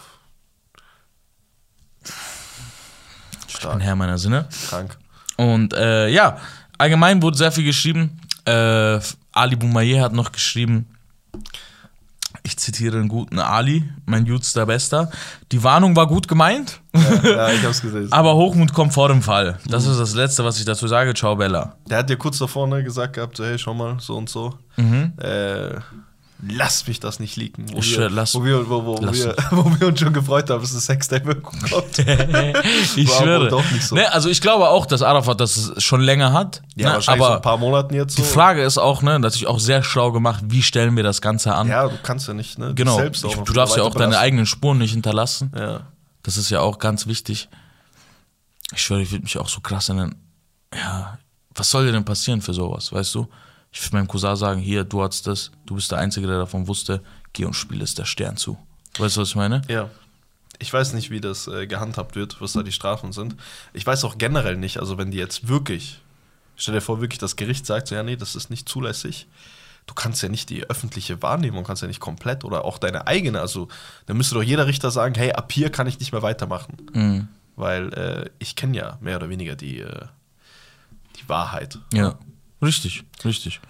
Ich 2.03 3.53
bin 3.55 3.57
Stark, 3.61 3.81
Herr 3.83 3.95
meiner 3.97 4.19
Sinne. 4.19 4.49
krank. 4.69 4.99
Und 5.37 5.75
äh, 5.75 6.09
ja, 6.09 6.39
allgemein 6.79 7.23
wurde 7.23 7.37
sehr 7.37 7.53
viel 7.53 7.65
geschrieben. 7.65 8.21
Äh, 8.45 9.01
Ali 9.33 9.57
Boumaier 9.57 10.03
hat 10.03 10.13
noch 10.13 10.33
geschrieben, 10.33 10.87
ich 12.43 12.57
zitiere 12.59 12.99
einen 12.99 13.09
guten 13.09 13.39
Ali, 13.41 13.83
mein 14.05 14.25
jüngster 14.25 14.67
Bester. 14.67 15.11
Die 15.51 15.63
Warnung 15.65 15.97
war 15.97 16.07
gut 16.07 16.29
gemeint, 16.29 16.81
Ja, 16.95 17.49
ich 17.53 17.65
hab's 17.65 17.83
gesehen. 17.83 18.13
aber 18.13 18.35
Hochmut 18.37 18.73
kommt 18.73 18.93
vor 18.95 19.09
dem 19.09 19.21
Fall. 19.23 19.59
Das 19.67 19.85
ist 19.87 19.99
das 19.99 20.15
Letzte, 20.15 20.45
was 20.45 20.59
ich 20.59 20.65
dazu 20.65 20.87
sage. 20.87 21.13
Ciao, 21.15 21.35
Bella. 21.35 21.75
Der 21.89 21.99
hat 21.99 22.09
ja 22.11 22.17
kurz 22.17 22.39
davor 22.39 22.69
ne, 22.69 22.85
gesagt 22.85 23.15
gehabt, 23.15 23.39
hey, 23.41 23.59
schau 23.59 23.75
mal, 23.75 23.97
so 23.99 24.17
und 24.17 24.29
so. 24.29 24.55
Äh, 24.77 25.75
lass 26.47 26.87
mich 26.87 27.01
das 27.01 27.19
nicht 27.19 27.37
liegen. 27.37 27.67
Wo, 27.73 27.79
Ich 27.79 27.91
wir, 27.91 27.95
schwör, 27.97 28.11
lass- 28.11 28.35
wo, 28.35 28.45
wir, 28.45 28.69
wo, 28.69 28.85
wo, 28.85 28.99
lass 29.01 29.17
wir, 29.25 29.35
wo 29.53 29.65
wir 29.81 29.87
uns 29.89 30.01
schon 30.01 30.13
gefreut 30.13 30.51
haben, 30.51 30.61
dass 30.61 30.73
das 30.75 30.85
Sextape 30.87 31.35
kommt. 31.41 31.99
ich 31.99 33.09
War 33.09 33.23
schwöre. 33.23 33.49
doch 33.49 33.71
nicht 33.73 33.83
so. 33.85 33.95
Ne, 33.95 34.13
also 34.13 34.29
ich 34.29 34.41
glaube 34.41 34.69
auch, 34.69 34.87
dass 34.87 35.03
Arafat 35.03 35.41
das 35.41 35.73
schon 35.79 36.01
länger 36.01 36.33
hat. 36.33 36.63
Ja, 36.77 36.89
ne, 36.89 36.95
wahrscheinlich 36.95 37.23
aber 37.25 37.33
so 37.33 37.37
ein 37.37 37.43
paar 37.43 37.59
Monaten 37.59 37.95
jetzt 37.95 38.17
so. 38.17 38.23
die 38.23 38.29
Frage 38.29 38.63
ist 38.63 38.79
auch, 38.79 39.03
ne, 39.03 39.19
natürlich 39.19 39.47
auch 39.47 39.59
sehr 39.61 39.83
schlau 39.83 40.13
gemacht, 40.13 40.45
wie 40.49 40.63
stellen 40.63 40.97
wir 40.97 41.03
das 41.03 41.21
Ganze 41.21 41.55
an? 41.55 41.69
ja, 41.69 41.89
du 41.89 41.97
kannst 42.03 42.29
ja 42.29 42.35
nicht, 42.35 42.59
ne? 42.59 42.75
genau. 42.75 42.97
Selbst 42.97 43.25
auch 43.25 43.31
Ich, 43.31 43.37
du 43.37 43.53
darfst 43.53 43.77
ja 43.77 43.83
auch 43.83 43.95
deine 43.95 44.19
eigenen 44.19 44.47
Spuren 44.47 44.79
nicht 44.79 44.93
hinterlassen. 44.93 45.53
Ja. 45.57 45.81
Das 46.23 46.37
ist 46.37 46.51
ja 46.51 46.61
auch 46.61 46.79
ganz 46.79 47.07
wichtig. 47.07 47.49
Ich 48.75 48.83
schwöre, 48.83 49.03
ich 49.03 49.11
würde 49.13 49.23
mich 49.23 49.39
auch 49.39 49.49
so 49.49 49.61
krass 49.61 49.89
in 49.89 49.97
den. 49.99 50.15
Ja, 50.75 51.19
was 51.55 51.71
soll 51.71 51.87
dir 51.87 51.93
denn 51.93 52.05
passieren 52.05 52.43
für 52.43 52.53
sowas, 52.53 52.93
weißt 52.93 53.15
du? 53.15 53.29
Ich 53.77 53.85
würde 53.85 53.97
meinem 53.97 54.09
Cousin 54.09 54.37
sagen: 54.37 54.61
Hier, 54.61 54.85
du 54.85 55.03
hattest 55.03 55.27
das, 55.27 55.51
du 55.67 55.75
bist 55.75 55.91
der 55.93 55.99
Einzige, 55.99 56.27
der 56.27 56.39
davon 56.39 56.67
wusste, 56.67 57.03
geh 57.35 57.45
und 57.45 57.53
spiel 57.53 57.83
es 57.83 57.95
der 57.95 58.07
Stern 58.07 58.39
zu. 58.39 58.57
Weißt 58.99 59.17
du, 59.17 59.21
was 59.21 59.29
ich 59.29 59.37
meine? 59.37 59.61
Ja. 59.69 59.91
Ich 60.59 60.73
weiß 60.73 60.95
nicht, 60.95 61.11
wie 61.11 61.21
das 61.21 61.47
äh, 61.47 61.67
gehandhabt 61.67 62.17
wird, 62.17 62.41
was 62.41 62.55
da 62.55 62.63
die 62.63 62.73
Strafen 62.73 63.13
sind. 63.13 63.37
Ich 63.75 63.87
weiß 63.87 64.05
auch 64.05 64.17
generell 64.17 64.57
nicht, 64.57 64.79
also 64.81 64.97
wenn 64.97 65.11
die 65.11 65.19
jetzt 65.19 65.49
wirklich, 65.49 66.01
stell 66.57 66.73
dir 66.73 66.81
vor, 66.81 67.03
wirklich 67.03 67.19
das 67.19 67.37
Gericht 67.37 67.67
sagt, 67.67 67.89
so, 67.89 67.95
ja, 67.95 68.03
nee, 68.03 68.17
das 68.17 68.35
ist 68.35 68.49
nicht 68.49 68.67
zulässig. 68.67 69.27
Du 69.85 69.93
kannst 69.93 70.23
ja 70.23 70.31
nicht 70.31 70.49
die 70.49 70.65
öffentliche 70.65 71.21
Wahrnehmung, 71.21 71.65
kannst 71.65 71.83
ja 71.83 71.89
nicht 71.89 72.01
komplett 72.01 72.43
oder 72.43 72.65
auch 72.65 72.79
deine 72.79 73.07
eigene, 73.07 73.43
also 73.43 73.69
da 74.07 74.15
müsste 74.15 74.37
doch 74.37 74.43
jeder 74.43 74.67
Richter 74.67 74.91
sagen, 74.91 75.15
hey, 75.17 75.33
ab 75.33 75.53
hier 75.53 75.71
kann 75.71 75.87
ich 75.87 76.01
nicht 76.01 76.13
mehr 76.13 76.23
weitermachen. 76.23 76.79
Mhm. 76.95 77.29
Weil 77.57 77.93
äh, 77.93 78.31
ich 78.39 78.57
kenne 78.57 78.79
ja 78.79 78.97
mehr 79.03 79.17
oder 79.17 79.29
weniger 79.29 79.57
die, 79.57 79.81
äh, 79.81 80.07
die 81.21 81.29
Wahrheit. 81.29 81.79
Ja. 81.93 82.19
Richtig, 82.63 83.05
richtig. 83.25 83.61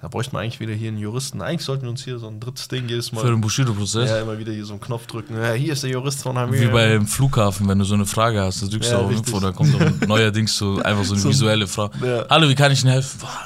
Da 0.00 0.06
bräuchte 0.06 0.32
man 0.32 0.44
eigentlich 0.44 0.60
wieder 0.60 0.74
hier 0.74 0.88
einen 0.88 0.98
Juristen. 0.98 1.42
Eigentlich 1.42 1.64
sollten 1.64 1.82
wir 1.82 1.90
uns 1.90 2.04
hier 2.04 2.20
so 2.20 2.28
ein 2.28 2.38
drittes 2.38 2.68
Ding 2.68 2.88
jedes 2.88 3.10
Mal 3.10 3.20
Für 3.22 3.30
den 3.32 3.40
Bushido-Prozess. 3.40 4.08
ja, 4.08 4.20
immer 4.20 4.38
wieder 4.38 4.52
hier 4.52 4.64
so 4.64 4.74
einen 4.74 4.80
Knopf 4.80 5.06
drücken. 5.06 5.34
Ja, 5.36 5.52
hier 5.54 5.72
ist 5.72 5.82
der 5.82 5.90
Jurist 5.90 6.22
von 6.22 6.38
Hamir. 6.38 6.60
Wie 6.60 6.66
beim 6.68 7.04
Flughafen, 7.06 7.66
wenn 7.68 7.80
du 7.80 7.84
so 7.84 7.94
eine 7.94 8.06
Frage 8.06 8.40
hast, 8.40 8.62
da 8.62 8.66
drückst 8.68 8.92
Ja, 8.92 8.98
du 8.98 9.04
auf. 9.06 9.10
Info, 9.10 9.40
da 9.40 9.50
kommt 9.50 10.06
neuerdings 10.06 10.56
so 10.56 10.80
einfach 10.80 11.04
so 11.04 11.14
eine 11.14 11.22
So- 11.22 11.30
visuelle 11.30 11.66
Frage. 11.66 11.98
Ja. 12.06 12.26
Hallo, 12.30 12.48
wie 12.48 12.54
kann 12.54 12.70
ich 12.70 12.84
Ihnen 12.84 12.92
helfen? 12.92 13.18
Boah, 13.20 13.40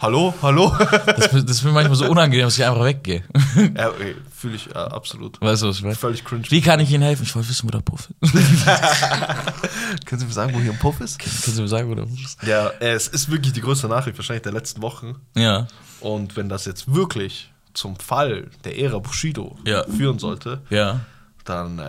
Hallo, 0.00 0.32
hallo. 0.40 0.72
Das, 1.06 1.30
das 1.30 1.44
ist 1.44 1.62
mir 1.64 1.72
manchmal 1.72 1.96
so 1.96 2.08
unangenehm, 2.08 2.46
dass 2.46 2.56
ich 2.58 2.64
einfach 2.64 2.84
weggehe. 2.84 3.22
ja, 3.76 3.90
okay, 3.90 4.16
fühle 4.34 4.56
ich 4.56 4.70
äh, 4.70 4.78
absolut. 4.78 5.38
Weißt 5.40 5.62
du, 5.62 5.68
was 5.68 5.76
ich 5.76 5.82
meine? 5.82 5.94
Völlig 5.94 6.24
cringe. 6.24 6.44
Wie 6.48 6.62
kann 6.62 6.80
ich 6.80 6.90
Ihnen 6.90 7.02
helfen? 7.02 7.24
Ich 7.24 7.34
wollte 7.34 7.48
wissen, 7.50 7.68
wo 7.68 7.70
der 7.70 7.80
Puff 7.80 8.08
ist. 8.20 8.32
Können 10.06 10.20
Sie 10.20 10.26
mir 10.26 10.32
sagen, 10.32 10.54
wo 10.54 10.58
hier 10.60 10.72
ein 10.72 10.78
Puff 10.78 11.00
ist? 11.00 11.18
Können 11.18 11.34
Sie 11.56 11.60
mir 11.62 11.68
sagen, 11.68 11.90
wo 11.90 11.94
der 11.94 12.04
Puff 12.04 12.18
ist? 12.24 12.42
Ja, 12.44 12.68
äh, 12.80 12.92
es 12.92 13.08
ist 13.08 13.30
wirklich 13.30 13.52
die 13.52 13.60
größte 13.60 13.88
Nachricht 13.88 14.16
wahrscheinlich 14.16 14.42
der 14.42 14.52
letzten 14.52 14.80
Wochen. 14.80 15.16
Ja. 15.36 15.66
Und 16.00 16.34
wenn 16.36 16.48
das 16.48 16.64
jetzt 16.64 16.94
wirklich 16.94 17.52
zum 17.74 17.96
Fall 17.96 18.48
der 18.64 18.78
Ära 18.78 18.98
Bushido 19.00 19.58
Ja. 19.66 19.84
führen 19.84 20.18
sollte, 20.18 20.62
Ja. 20.70 21.00
Dann, 21.44 21.78
äh, 21.78 21.82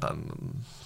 dann, 0.00 0.22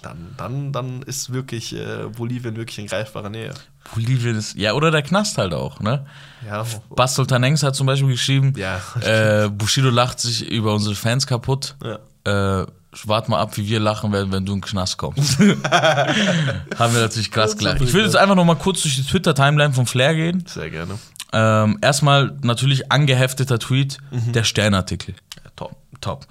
dann, 0.01 0.33
dann, 0.37 0.71
dann 0.71 1.01
ist 1.03 1.33
wirklich 1.33 1.75
äh, 1.75 2.05
Bolivien 2.15 2.55
wirklich 2.55 2.79
in 2.79 2.87
greifbarer 2.87 3.29
Nähe. 3.29 3.53
Bolivien 3.93 4.35
ist. 4.35 4.55
Ja, 4.55 4.73
oder 4.73 4.91
der 4.91 5.01
Knast 5.01 5.37
halt 5.37 5.53
auch, 5.53 5.79
ne? 5.79 6.05
Ja, 6.45 6.65
Bas 6.95 7.15
Sultan 7.15 7.43
Engs 7.43 7.63
hat 7.63 7.75
zum 7.75 7.87
Beispiel 7.87 8.09
geschrieben, 8.09 8.53
Ja. 8.57 8.81
äh, 9.01 9.49
Bushido 9.49 9.89
lacht 9.89 10.19
sich 10.19 10.49
über 10.49 10.73
unsere 10.73 10.95
Fans 10.95 11.25
kaputt. 11.27 11.75
ja. 11.83 11.99
Äh, 12.61 12.65
wart 13.03 13.29
mal 13.29 13.39
ab, 13.39 13.55
wie 13.57 13.67
wir 13.67 13.79
lachen 13.79 14.11
werden, 14.11 14.31
wenn 14.31 14.45
du 14.45 14.53
in 14.53 14.59
den 14.59 14.65
Knast 14.65 14.97
kommst. 14.97 15.37
Haben 15.39 16.93
wir 16.93 17.01
natürlich 17.01 17.29
krass 17.31 17.55
gelacht. 17.55 17.79
Ich 17.81 17.93
will 17.93 18.03
jetzt 18.03 18.15
einfach 18.15 18.35
noch 18.35 18.43
mal 18.45 18.55
kurz 18.55 18.81
durch 18.81 18.95
die 18.95 19.03
Twitter-Timeline 19.03 19.73
von 19.73 19.85
Flair 19.85 20.15
gehen. 20.15 20.43
sehr 20.47 20.69
gerne. 20.69 20.97
Ähm, 21.33 21.77
erstmal 21.81 22.35
natürlich 22.41 22.91
angehefteter 22.91 23.59
Tweet, 23.59 23.97
der 24.11 24.43
Sternartikel. 24.43 25.13
Top. 26.01 26.25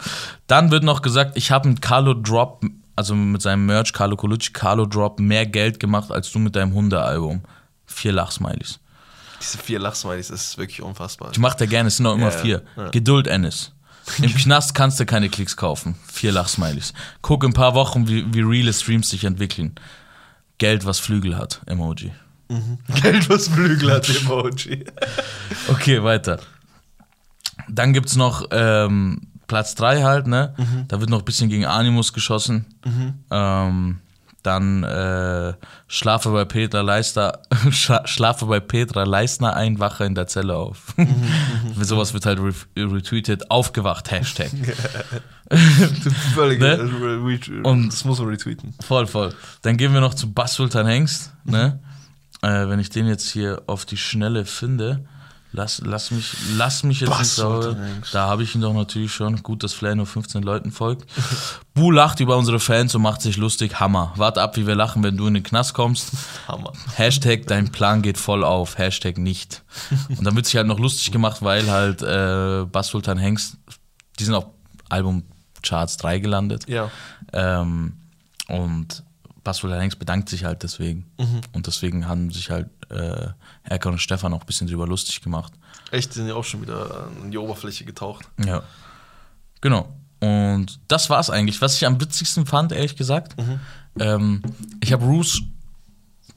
Dann 0.46 0.70
wird 0.70 0.84
noch 0.84 1.02
gesagt, 1.02 1.36
ich 1.36 1.50
habe 1.50 1.68
mit 1.68 1.82
Carlo 1.82 2.14
Drop, 2.14 2.64
also 2.94 3.14
mit 3.14 3.42
seinem 3.42 3.66
Merch, 3.66 3.92
Carlo 3.92 4.16
Colucci, 4.16 4.52
Carlo 4.52 4.86
Drop, 4.86 5.18
mehr 5.20 5.46
Geld 5.46 5.80
gemacht 5.80 6.10
als 6.10 6.30
du 6.32 6.38
mit 6.38 6.56
deinem 6.56 6.72
Hundealbum. 6.74 7.42
Vier 7.86 8.12
Lachsmileys. 8.12 8.80
Diese 9.40 9.58
vier 9.58 9.78
Lachsmileys, 9.78 10.30
ist 10.30 10.56
wirklich 10.58 10.80
unfassbar. 10.82 11.30
Ich 11.32 11.38
mach 11.38 11.54
da 11.54 11.66
gerne, 11.66 11.88
es 11.88 11.98
sind 11.98 12.06
auch 12.06 12.14
immer 12.14 12.30
Ja, 12.30 12.38
vier. 12.38 12.62
ja. 12.76 12.88
Geduld, 12.90 13.26
Ennis. 13.26 13.72
Im 14.18 14.32
Knast 14.34 14.74
kannst 14.74 14.98
du 15.00 15.04
keine 15.06 15.28
Klicks 15.28 15.56
kaufen. 15.56 15.96
Vier 16.10 16.32
Lachsmileys. 16.32 16.92
Guck 17.22 17.42
in 17.44 17.50
ein 17.50 17.54
paar 17.54 17.74
Wochen, 17.74 18.08
wie, 18.08 18.24
wie 18.32 18.40
reale 18.40 18.72
Streams 18.72 19.10
sich 19.10 19.24
entwickeln. 19.24 19.74
Geld, 20.58 20.86
was 20.86 20.98
Flügel 21.00 21.36
hat. 21.36 21.60
Emoji. 21.66 22.12
Geld, 23.02 23.28
was 23.28 23.48
Flügel 23.48 23.92
hat, 23.92 24.08
Emoji. 24.08 24.84
Okay, 25.68 26.02
weiter. 26.02 26.38
Dann 27.68 27.92
gibt's 27.92 28.14
noch 28.16 28.46
ähm, 28.52 29.22
Platz 29.46 29.74
3 29.76 30.02
halt, 30.02 30.26
ne? 30.26 30.54
Da 30.88 31.00
wird 31.00 31.10
noch 31.10 31.20
ein 31.20 31.24
bisschen 31.24 31.48
gegen 31.48 31.66
Animus 31.66 32.12
geschossen. 32.12 32.66
Ähm, 33.30 33.98
dann 34.42 34.84
äh, 34.84 35.54
Schlafe 35.88 36.30
bei 36.30 36.44
Petra 36.44 36.80
Leister, 36.80 37.42
Schla- 37.70 38.06
Schlafe 38.06 38.46
bei 38.46 38.60
Petra 38.60 39.02
Leistner 39.02 39.54
ein, 39.56 39.80
wache 39.80 40.04
in 40.04 40.14
der 40.14 40.28
Zelle 40.28 40.54
auf. 40.56 40.94
Sowas 41.80 42.14
wird 42.14 42.26
halt 42.26 42.38
re 42.38 42.52
retweetet, 42.76 43.50
aufgewacht, 43.50 44.10
Hashtag. 44.12 44.50
Völlig. 46.34 46.60
Ne? 46.60 46.78
Und- 47.62 47.88
das 47.92 48.04
muss 48.04 48.18
man 48.18 48.28
retweeten. 48.28 48.74
Voll, 48.80 49.06
voll. 49.06 49.34
Dann 49.62 49.76
gehen 49.76 49.92
wir 49.92 50.00
noch 50.00 50.14
zu 50.14 50.32
Bas 50.32 50.54
Sultan 50.54 50.86
Hengst, 50.86 51.32
ne? 51.44 51.80
Äh, 52.42 52.68
wenn 52.68 52.78
ich 52.78 52.90
den 52.90 53.06
jetzt 53.06 53.28
hier 53.30 53.62
auf 53.66 53.84
die 53.86 53.96
Schnelle 53.96 54.44
finde, 54.44 55.04
lass, 55.56 55.82
lass 55.84 56.10
mich, 56.10 56.32
lass 56.56 56.82
mich 56.82 57.00
jetzt 57.00 57.18
nicht 57.18 57.30
sauer. 57.30 57.76
Da 58.12 58.28
habe 58.28 58.42
ich 58.42 58.54
ihn 58.54 58.60
doch 58.60 58.74
natürlich 58.74 59.12
schon. 59.12 59.42
Gut, 59.42 59.64
dass 59.64 59.72
Flair 59.72 59.94
nur 59.94 60.06
15 60.06 60.42
Leuten 60.42 60.70
folgt. 60.70 61.10
Bu 61.74 61.90
lacht 61.90 62.20
über 62.20 62.36
unsere 62.36 62.60
Fans 62.60 62.94
und 62.94 63.02
macht 63.02 63.22
sich 63.22 63.36
lustig. 63.36 63.80
Hammer. 63.80 64.12
Wart 64.16 64.38
ab, 64.38 64.56
wie 64.56 64.66
wir 64.66 64.74
lachen, 64.74 65.02
wenn 65.02 65.16
du 65.16 65.26
in 65.26 65.34
den 65.34 65.42
Knast 65.42 65.74
kommst. 65.74 66.12
Hammer. 66.46 66.72
Hashtag 66.94 67.46
dein 67.46 67.72
Plan 67.72 68.02
geht 68.02 68.18
voll 68.18 68.44
auf, 68.44 68.78
Hashtag 68.78 69.18
nicht. 69.18 69.62
Und 70.08 70.24
dann 70.24 70.36
wird 70.36 70.46
sich 70.46 70.56
halt 70.56 70.66
noch 70.66 70.78
lustig 70.78 71.10
gemacht, 71.10 71.42
weil 71.42 71.70
halt 71.70 72.02
äh, 72.02 72.66
Bas 72.70 72.88
Sultan 72.88 73.18
Hengst, 73.18 73.56
die 74.18 74.24
sind 74.24 74.34
auf 74.34 74.46
Album 74.88 75.24
Charts 75.62 75.96
3 75.96 76.18
gelandet. 76.18 76.68
Ja. 76.68 76.90
Ähm, 77.32 77.94
und 78.48 79.02
Bas 79.46 79.58
Sultan 79.58 79.78
Hengst 79.78 80.00
bedankt 80.00 80.28
sich 80.28 80.44
halt 80.44 80.64
deswegen. 80.64 81.06
Und 81.52 81.68
deswegen 81.68 82.08
haben 82.08 82.32
sich 82.32 82.50
halt 82.50 82.68
äh, 82.90 83.28
Erkan 83.62 83.92
und 83.92 84.00
Stefan 84.00 84.34
auch 84.34 84.40
ein 84.40 84.46
bisschen 84.46 84.66
drüber 84.66 84.88
lustig 84.88 85.20
gemacht. 85.22 85.52
Echt, 85.92 86.10
die 86.10 86.14
sind 86.14 86.26
ja 86.26 86.34
auch 86.34 86.42
schon 86.42 86.62
wieder 86.62 87.08
an 87.22 87.30
die 87.30 87.38
Oberfläche 87.38 87.84
getaucht. 87.84 88.26
Ja. 88.44 88.64
Genau. 89.60 89.94
Und 90.18 90.80
das 90.88 91.10
war's 91.10 91.30
eigentlich. 91.30 91.62
Was 91.62 91.76
ich 91.76 91.86
am 91.86 92.00
witzigsten 92.00 92.44
fand, 92.44 92.72
ehrlich 92.72 92.96
gesagt, 92.96 93.36
ähm, 94.00 94.42
ich 94.80 94.92
habe 94.92 95.04
Roos 95.04 95.42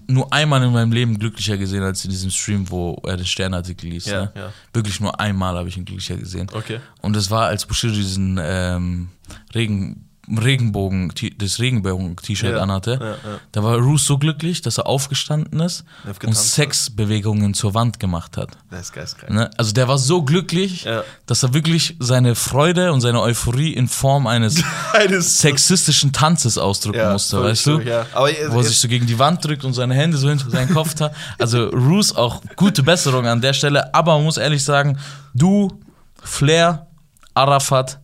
nur 0.05 0.31
einmal 0.31 0.61
in 0.61 0.71
meinem 0.71 0.91
Leben 0.91 1.17
glücklicher 1.17 1.57
gesehen 1.57 1.81
als 1.81 2.03
in 2.03 2.11
diesem 2.11 2.29
Stream, 2.29 2.69
wo 2.69 3.01
er 3.07 3.17
den 3.17 3.25
Sternartikel 3.25 3.89
liest. 3.89 4.07
Ja, 4.07 4.25
ne? 4.25 4.31
ja. 4.35 4.53
Wirklich 4.71 4.99
nur 4.99 5.19
einmal 5.19 5.55
habe 5.55 5.67
ich 5.67 5.77
ihn 5.77 5.85
glücklicher 5.85 6.17
gesehen. 6.17 6.47
Okay. 6.53 6.79
Und 7.01 7.15
es 7.15 7.31
war, 7.31 7.47
als 7.47 7.65
Bushido 7.65 7.93
diesen 7.93 8.39
ähm, 8.39 9.09
Regen, 9.53 10.08
Regenbogen, 10.37 11.11
das 11.37 11.59
Regenbogen-T-Shirt 11.59 12.51
Ja, 12.55 12.59
anhatte. 12.61 12.97
ja, 13.01 13.07
ja. 13.31 13.39
Da 13.51 13.63
war 13.63 13.77
Roos 13.77 14.05
so 14.05 14.17
glücklich, 14.17 14.61
dass 14.61 14.77
er 14.77 14.85
aufgestanden 14.87 15.59
ist 15.59 15.83
und 16.25 16.35
Sexbewegungen 16.35 17.53
zur 17.53 17.73
Wand 17.73 17.99
gemacht 17.99 18.37
hat. 18.37 18.51
Das 18.69 18.81
ist 18.81 18.93
geistkrank. 18.93 19.33
Ne? 19.33 19.49
Also 19.57 19.73
der 19.73 19.87
war 19.87 19.97
so 19.97 20.21
glücklich, 20.23 20.87
dass 21.25 21.43
er 21.43 21.53
wirklich 21.53 21.95
seine 21.99 22.35
Freude 22.35 22.93
und 22.93 23.01
seine 23.01 23.21
Euphorie 23.21 23.73
in 23.73 23.87
Form 23.87 24.27
eines 24.27 24.63
Eines 24.93 25.39
sexistischen 25.39 26.11
Tanzes 26.13 26.57
ausdrücken 26.57 27.11
musste, 27.11 27.41
weißt 27.43 27.65
du? 27.67 27.79
Aber 28.13 28.29
er- 28.31 28.51
Wo 28.51 28.57
er 28.57 28.57
er- 28.57 28.63
sich 28.63 28.79
so 28.79 28.87
gegen 28.87 29.05
die 29.07 29.17
Wand 29.19 29.43
drückt 29.43 29.63
und 29.65 29.73
seine 29.73 29.93
Hände 29.95 30.17
so 30.17 30.29
hinter 30.29 30.49
seinen 30.49 30.73
Kopf 30.73 30.99
hat. 30.99 31.13
Also 31.37 31.69
Roos 31.69 32.15
auch 32.15 32.41
gute 32.55 32.83
Besserung 32.83 33.25
an 33.27 33.41
der 33.41 33.53
Stelle, 33.53 33.93
aber 33.93 34.15
man 34.15 34.25
muss 34.25 34.37
ehrlich 34.37 34.63
sagen, 34.63 34.97
du, 35.33 35.79
Flair, 36.21 36.87
Arafat, 37.33 37.99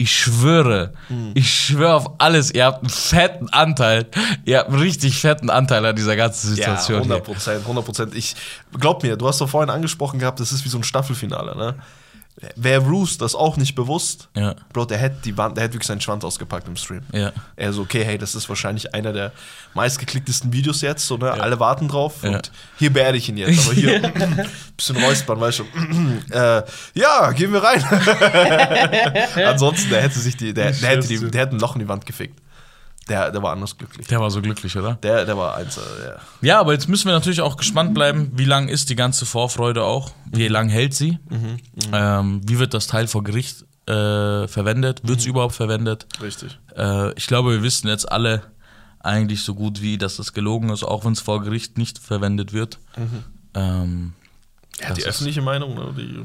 ich 0.00 0.16
schwöre, 0.16 0.92
Hm. 1.08 1.32
ich 1.34 1.52
schwöre 1.52 1.94
auf 1.94 2.10
alles, 2.18 2.52
ihr 2.52 2.64
habt 2.64 2.80
einen 2.82 2.88
fetten 2.90 3.48
Anteil, 3.50 4.06
ihr 4.44 4.58
habt 4.58 4.70
einen 4.70 4.78
richtig 4.78 5.18
fetten 5.20 5.50
Anteil 5.50 5.84
an 5.84 5.96
dieser 5.96 6.14
ganzen 6.16 6.50
Ja, 6.50 6.76
Situation. 6.76 6.98
100 6.98 7.18
hier. 7.26 7.34
Prozent, 7.34 7.60
100 7.62 7.84
Prozent. 7.84 8.14
Ich 8.14 8.36
glaub 8.78 9.02
mir, 9.02 9.16
du 9.16 9.26
hast 9.26 9.40
doch 9.40 9.48
vorhin 9.48 9.70
angesprochen 9.70 10.20
gehabt, 10.20 10.38
das 10.40 10.52
ist 10.52 10.64
wie 10.64 10.68
so 10.68 10.78
ein 10.78 10.84
Staffelfinale, 10.84 11.56
ne? 11.56 11.74
Wäre 12.54 12.82
Bruce 12.82 13.18
das 13.18 13.34
auch 13.34 13.56
nicht 13.56 13.74
bewusst, 13.74 14.28
Ja. 14.36 14.54
Bro, 14.72 14.84
der 14.84 14.98
hätte 14.98 15.16
die 15.24 15.36
Wand, 15.36 15.56
der 15.56 15.64
hätte 15.64 15.74
wirklich 15.74 15.88
seinen 15.88 16.00
Schwanz 16.00 16.24
ausgepackt 16.24 16.68
im 16.68 16.76
Stream. 16.76 17.02
Ja. 17.12 17.32
Er 17.56 17.72
so, 17.72 17.82
okay, 17.82 18.04
hey, 18.04 18.16
das 18.16 18.34
ist 18.36 18.48
wahrscheinlich 18.48 18.94
einer 18.94 19.12
der 19.12 19.32
meistgeklicktesten 19.74 20.52
Videos 20.52 20.80
jetzt, 20.80 21.06
so, 21.06 21.16
ne? 21.16 21.32
Alle 21.32 21.58
warten 21.58 21.88
drauf 21.88 22.22
Ja. 22.22 22.30
und 22.36 22.52
hier 22.78 22.92
beerde 22.92 23.18
ich 23.18 23.28
ihn 23.28 23.36
jetzt. 23.36 23.64
Aber 23.66 23.74
hier, 23.74 24.00
bisschen 24.76 24.96
räuspern, 25.02 25.40
weißt 25.40 25.58
du. 25.60 25.64
äh, 26.30 26.62
ja, 26.94 27.32
gehen 27.32 27.52
wir 27.52 27.62
rein. 27.62 27.82
Ansonsten, 29.46 29.90
der 29.90 30.02
hätte 30.02 30.18
sich 30.18 30.36
die, 30.36 30.54
der, 30.54 30.72
der, 30.72 30.88
hätte 30.90 31.08
die, 31.08 31.18
der 31.30 31.40
hätte 31.42 31.56
ein 31.56 31.60
Loch 31.60 31.74
in 31.74 31.80
die 31.80 31.88
Wand 31.88 32.06
gefickt. 32.06 32.38
Der, 33.08 33.30
der 33.30 33.42
war 33.42 33.52
anders 33.52 33.76
glücklich. 33.76 34.06
Der 34.06 34.20
war 34.20 34.30
so 34.30 34.40
glücklich, 34.42 34.76
oder? 34.76 34.94
Der, 34.96 35.24
der 35.24 35.36
war 35.36 35.56
eins, 35.56 35.76
äh, 35.76 35.80
ja. 36.06 36.16
Ja, 36.42 36.60
aber 36.60 36.72
jetzt 36.72 36.88
müssen 36.88 37.06
wir 37.06 37.12
natürlich 37.14 37.40
auch 37.40 37.56
gespannt 37.56 37.94
bleiben, 37.94 38.30
wie 38.34 38.44
lang 38.44 38.68
ist 38.68 38.90
die 38.90 38.96
ganze 38.96 39.24
Vorfreude 39.26 39.84
auch, 39.84 40.12
wie 40.30 40.48
lang 40.48 40.68
hält 40.68 40.94
sie, 40.94 41.18
ähm, 41.92 42.40
wie 42.44 42.58
wird 42.58 42.74
das 42.74 42.86
Teil 42.86 43.06
vor 43.08 43.24
Gericht 43.24 43.64
äh, 43.86 44.46
verwendet, 44.48 45.00
wird 45.08 45.20
es 45.20 45.26
überhaupt 45.26 45.54
verwendet. 45.54 46.06
Richtig. 46.20 46.58
Äh, 46.76 47.12
ich 47.14 47.26
glaube, 47.26 47.52
wir 47.52 47.62
wissen 47.62 47.88
jetzt 47.88 48.10
alle 48.10 48.42
eigentlich 49.00 49.42
so 49.42 49.54
gut 49.54 49.80
wie, 49.80 49.96
dass 49.96 50.16
das 50.16 50.32
gelogen 50.34 50.68
ist, 50.70 50.82
auch 50.82 51.04
wenn 51.04 51.12
es 51.12 51.20
vor 51.20 51.42
Gericht 51.42 51.78
nicht 51.78 51.98
verwendet 51.98 52.52
wird. 52.52 52.78
Ähm, 53.54 54.12
Ja, 54.80 54.92
die 54.92 55.04
öffentliche 55.04 55.40
Meinung, 55.40 55.74
ne, 55.74 55.94
die, 55.96 56.24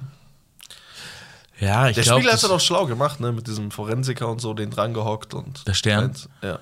ja, 1.60 1.88
ich 1.88 1.96
Der 1.96 2.04
glaube, 2.04 2.22
Spieler 2.22 2.34
hat 2.34 2.44
es 2.44 2.50
auch 2.50 2.60
schlau 2.60 2.86
gemacht, 2.88 3.20
ne, 3.20 3.32
mit 3.32 3.48
diesem 3.48 3.72
Forensiker 3.72 4.28
und 4.28 4.42
so, 4.42 4.54
den 4.54 4.70
dran 4.70 4.94
gehockt 4.94 5.34
und. 5.34 5.66
Der 5.68 5.74
Stern? 5.74 6.14
Ja. 6.42 6.60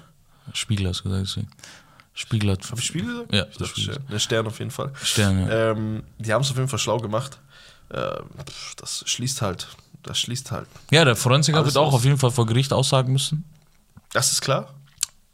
Spiegel 0.54 0.88
hast 0.88 1.00
du 1.00 1.04
gesagt, 1.06 1.26
deswegen. 1.28 1.48
Spiegel 2.14 2.52
hat 2.52 2.70
Hab 2.72 2.78
ich 2.80 2.86
Spiegel 2.86 3.08
gesagt? 3.10 3.34
Ja, 3.34 3.44
ich 3.50 3.58
dachte 3.58 3.66
Spiegel. 3.68 3.98
Der 4.12 4.20
Stern 4.20 4.48
auf 4.48 4.60
jeden 4.60 4.72
Fall. 4.72 4.92
Stern, 5.02 5.40
ja. 5.48 5.72
Ähm, 5.72 6.04
die 6.20 6.34
haben 6.34 6.42
es 6.42 6.52
auf 6.52 6.58
jeden 6.58 6.68
Fall 6.68 6.80
schlau 6.80 6.98
gemacht. 6.98 7.40
Ähm, 7.94 8.26
das 8.78 9.04
schließt 9.08 9.42
halt. 9.42 9.68
Das 10.04 10.20
schließt 10.20 10.52
halt. 10.52 10.68
Ja, 10.92 11.06
der 11.06 11.16
Forensiker 11.16 11.60
Alles 11.60 11.68
wird 11.74 11.78
auch 11.78 11.90
aus. 11.90 11.94
auf 11.96 12.04
jeden 12.06 12.18
Fall 12.18 12.32
vor 12.32 12.46
Gericht 12.46 12.74
aussagen 12.74 13.14
müssen. 13.14 13.44
Das 14.14 14.32
ist 14.32 14.42
klar. 14.42 14.74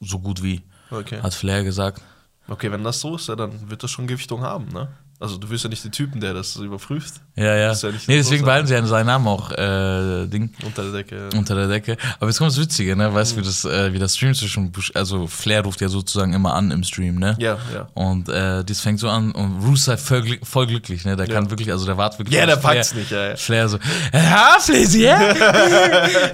So 0.01 0.19
gut 0.19 0.43
wie, 0.43 0.61
Okay. 0.91 1.19
hat 1.21 1.33
Flair 1.33 1.63
gesagt. 1.63 2.01
Okay, 2.47 2.71
wenn 2.71 2.83
das 2.83 2.99
so 2.99 3.15
ist, 3.15 3.27
ja, 3.27 3.35
dann 3.35 3.69
wird 3.69 3.81
das 3.83 3.89
schon 3.91 4.05
Gewichtung 4.07 4.41
haben, 4.41 4.67
ne? 4.69 4.87
Also 5.19 5.37
du 5.37 5.49
wirst 5.49 5.63
ja 5.63 5.69
nicht 5.71 5.83
den 5.83 5.91
Typen, 5.91 6.21
der 6.21 6.35
das 6.35 6.55
überprüft. 6.57 7.15
Ja, 7.35 7.55
ja. 7.55 7.73
Ja 7.73 7.91
nicht 7.91 8.07
nee, 8.07 8.17
deswegen 8.17 8.45
behalten 8.45 8.67
sie 8.67 8.75
ja 8.75 8.85
seinen 8.85 9.07
Namen 9.07 9.27
auch 9.27 9.51
äh, 9.51 10.27
Ding 10.27 10.51
Unter 10.63 10.83
der 10.83 10.91
Decke. 10.91 11.29
unter 11.35 11.55
der 11.55 11.67
Decke. 11.67 11.97
Aber 12.19 12.27
jetzt 12.29 12.37
kommt 12.37 12.51
das 12.51 12.59
Witzige, 12.59 12.95
ne? 12.95 13.11
Weißt 13.11 13.31
du, 13.31 13.37
Mhm. 13.37 13.41
wie 13.41 13.45
das, 13.45 13.65
äh, 13.65 13.93
wie 13.93 13.97
das 13.99 14.15
Stream 14.15 14.35
zwischen, 14.35 14.71
also 14.93 15.25
Flair 15.25 15.63
ruft 15.63 15.81
ja 15.81 15.89
sozusagen 15.89 16.33
immer 16.33 16.53
an 16.53 16.69
im 16.69 16.83
Stream, 16.83 17.15
ne? 17.15 17.35
Ja, 17.39 17.57
ja. 17.73 17.87
Und 17.95 18.29
äh, 18.29 18.63
das 18.63 18.79
fängt 18.81 18.99
so 18.99 19.09
an 19.09 19.31
und 19.31 19.59
Bruce 19.59 19.85
sei 19.85 19.97
voll, 19.97 20.19
glück- 20.21 20.45
voll 20.45 20.67
glücklich, 20.67 21.03
ne? 21.03 21.15
Der 21.15 21.27
Ja. 21.27 21.33
kann 21.33 21.49
wirklich, 21.49 21.71
also 21.71 21.87
der 21.87 21.97
wartet 21.97 22.19
wirklich. 22.19 22.37
Ja, 22.37 22.45
der 22.45 22.59
Flair. 22.59 22.73
packt's 22.75 22.93
nicht, 22.93 23.09
ja, 23.09 23.29
ja. 23.29 23.35
Flair 23.35 23.69
so, 23.69 23.79
ja, 24.13 24.57
Flizzy, 24.59 25.01
ja? 25.03 25.33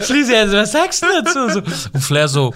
Flizzy, 0.01 0.35
also 0.35 0.57
was 0.57 0.71
sagst 0.73 1.01
du 1.03 1.07
dazu? 1.23 1.49
So. 1.49 1.59
Und 1.93 2.01
Flair 2.01 2.27
so, 2.27 2.53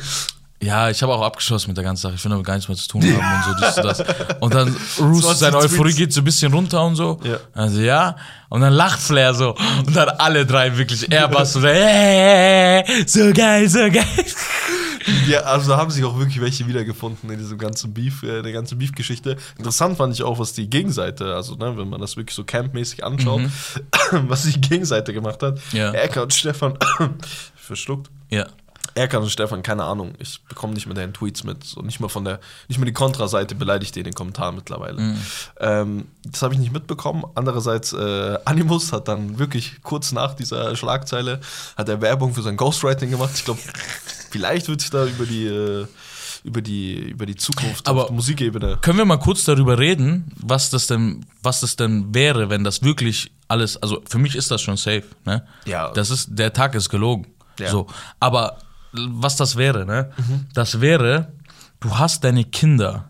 ja, 0.62 0.90
ich 0.90 1.04
habe 1.04 1.14
auch 1.14 1.22
abgeschlossen 1.22 1.70
mit 1.70 1.78
der 1.78 1.84
ganzen 1.84 2.02
Sache, 2.02 2.16
ich 2.16 2.24
will 2.24 2.32
damit 2.32 2.46
gar 2.46 2.56
nichts 2.56 2.68
mehr 2.68 2.78
zu 2.78 2.88
tun 2.88 3.04
haben 3.04 3.14
und 3.14 3.60
so, 3.60 3.66
dies 3.66 3.78
und 3.78 3.86
das. 3.86 4.40
Und 4.40 4.54
dann 4.56 4.76
Roos, 5.00 5.22
20 5.22 5.38
seine 5.38 5.58
Euphorie 5.58 5.94
geht 5.94 6.12
so 6.12 6.22
ein 6.22 6.24
bisschen 6.24 6.52
runter 6.52 6.84
und 6.84 6.96
so. 6.96 7.20
Ja. 7.24 7.38
Also 7.54 7.80
ja, 7.82 8.16
und 8.50 8.62
dann 8.62 8.74
lacht 8.74 9.00
Flair 9.00 9.36
so. 9.36 9.56
Und 9.86 9.96
dann 9.96 10.10
alle 10.10 10.46
drei 10.46 10.76
wirklich, 10.76 11.12
er 11.12 11.28
Bass 11.28 11.54
so, 11.54 11.62
hey, 11.62 12.84
so 13.06 13.32
geil, 13.34 13.70
so 13.70 13.80
geil. 13.80 14.04
Ja, 15.28 15.42
also 15.42 15.70
da 15.70 15.78
haben 15.78 15.92
sich 15.92 16.04
auch 16.04 16.18
wirklich 16.18 16.42
welche 16.42 16.68
wiedergefunden 16.68 17.30
in 17.30 17.38
diesem 17.38 17.58
ganzen 17.58 17.94
Beef, 17.94 18.24
äh, 18.24 18.42
der 18.42 18.52
ganzen 18.52 18.78
Beef-Geschichte. 18.78 19.38
Interessant 19.58 19.98
fand 19.98 20.14
ich 20.14 20.24
auch, 20.24 20.40
was 20.40 20.54
die 20.54 20.70
Gegenseite, 20.70 21.36
also 21.36 21.56
ne, 21.56 21.78
wenn 21.78 21.90
man 21.90 22.02
das 22.02 22.18
wirklich 22.18 22.36
so 22.36 22.44
campmäßig 22.44 23.04
anschaut, 23.04 23.42
was 24.12 24.44
die 24.44 24.60
Gegenseite 24.60 25.14
gemacht 25.14 25.44
hat. 25.44 25.60
Mhm. 25.72 25.78
Ja. 25.78 25.92
Erkan 25.92 26.24
und 26.24 26.34
Stefan 26.34 26.78
verschluckt. 27.56 28.10
Ja. 28.30 28.48
Erkan 28.98 29.22
und 29.24 29.30
Stefan, 29.30 29.64
keine 29.64 29.84
Ahnung, 29.84 30.14
ich 30.20 30.42
bekomme 30.50 30.74
nicht 30.74 30.88
mehr 30.88 30.96
deren 30.96 31.14
Tweets 31.14 31.44
mit. 31.44 31.64
So 31.64 31.82
nicht 31.82 32.00
mal 32.00 32.10
von 32.10 32.26
der, 32.26 32.40
nicht 32.68 32.80
mal 32.80 32.86
die 32.86 32.94
Kontraseite 32.94 33.56
beleidigt 33.56 33.96
die 33.96 34.00
in 34.00 34.06
den 34.06 34.14
Kommentaren 34.14 34.56
mittlerweile. 34.56 35.00
Mhm. 35.00 35.18
Ähm, 35.60 36.06
das 36.26 36.42
habe 36.42 36.54
ich 36.56 36.60
nicht 36.60 36.74
mitbekommen. 36.74 37.24
Andererseits, 37.36 37.94
äh, 37.94 38.38
Animus 38.46 38.92
hat 38.92 39.08
dann 39.08 39.38
wirklich 39.40 39.82
kurz 39.84 40.12
nach 40.12 40.34
dieser 40.34 40.76
Schlagzeile 40.76 41.40
hat 41.78 41.88
er 41.90 42.02
Werbung 42.02 42.34
für 42.34 42.42
sein 42.42 42.58
Ghostwriting 42.58 43.12
gemacht. 43.12 43.32
Ich 43.36 43.46
glaube, 43.46 43.60
vielleicht 44.32 44.68
wird 44.68 44.82
sich 44.82 44.90
da 44.90 45.06
über 45.06 45.26
die 45.26 45.46
äh, 45.46 45.86
über 46.44 46.62
die 46.62 46.94
über 47.10 47.26
die 47.26 47.36
Zukunft 47.36 47.88
Aber- 47.88 48.06
auf 48.06 48.10
Musikebene. 48.12 48.78
Können 48.82 48.98
wir 48.98 49.06
mal 49.06 49.18
kurz 49.18 49.44
darüber 49.44 49.78
reden, 49.78 50.32
was 50.38 50.70
das 50.70 50.88
denn, 50.88 51.26
was 51.44 51.60
das 51.62 51.76
denn 51.76 52.14
wäre, 52.16 52.50
wenn 52.50 52.64
das 52.64 52.82
wirklich 52.84 53.32
alles, 53.48 53.78
also 53.78 54.02
für 54.08 54.18
mich 54.18 54.36
ist 54.36 54.52
das 54.52 54.62
schon 54.62 54.78
safe, 54.78 55.04
ne? 55.26 55.46
Ja. 55.66 55.92
Das 55.92 56.10
ist, 56.10 56.30
der 56.32 56.52
Tag 56.54 56.76
ist 56.76 56.90
gelogen. 56.90 57.28
Ja. 57.60 57.70
So. 57.70 57.88
Aber 58.20 58.58
was 59.10 59.36
das 59.36 59.56
wäre, 59.56 59.86
ne? 59.86 60.12
Das 60.54 60.82
wäre, 60.82 61.32
du 61.80 61.98
hast 61.98 62.24
deine 62.24 62.44
Kinder, 62.44 63.10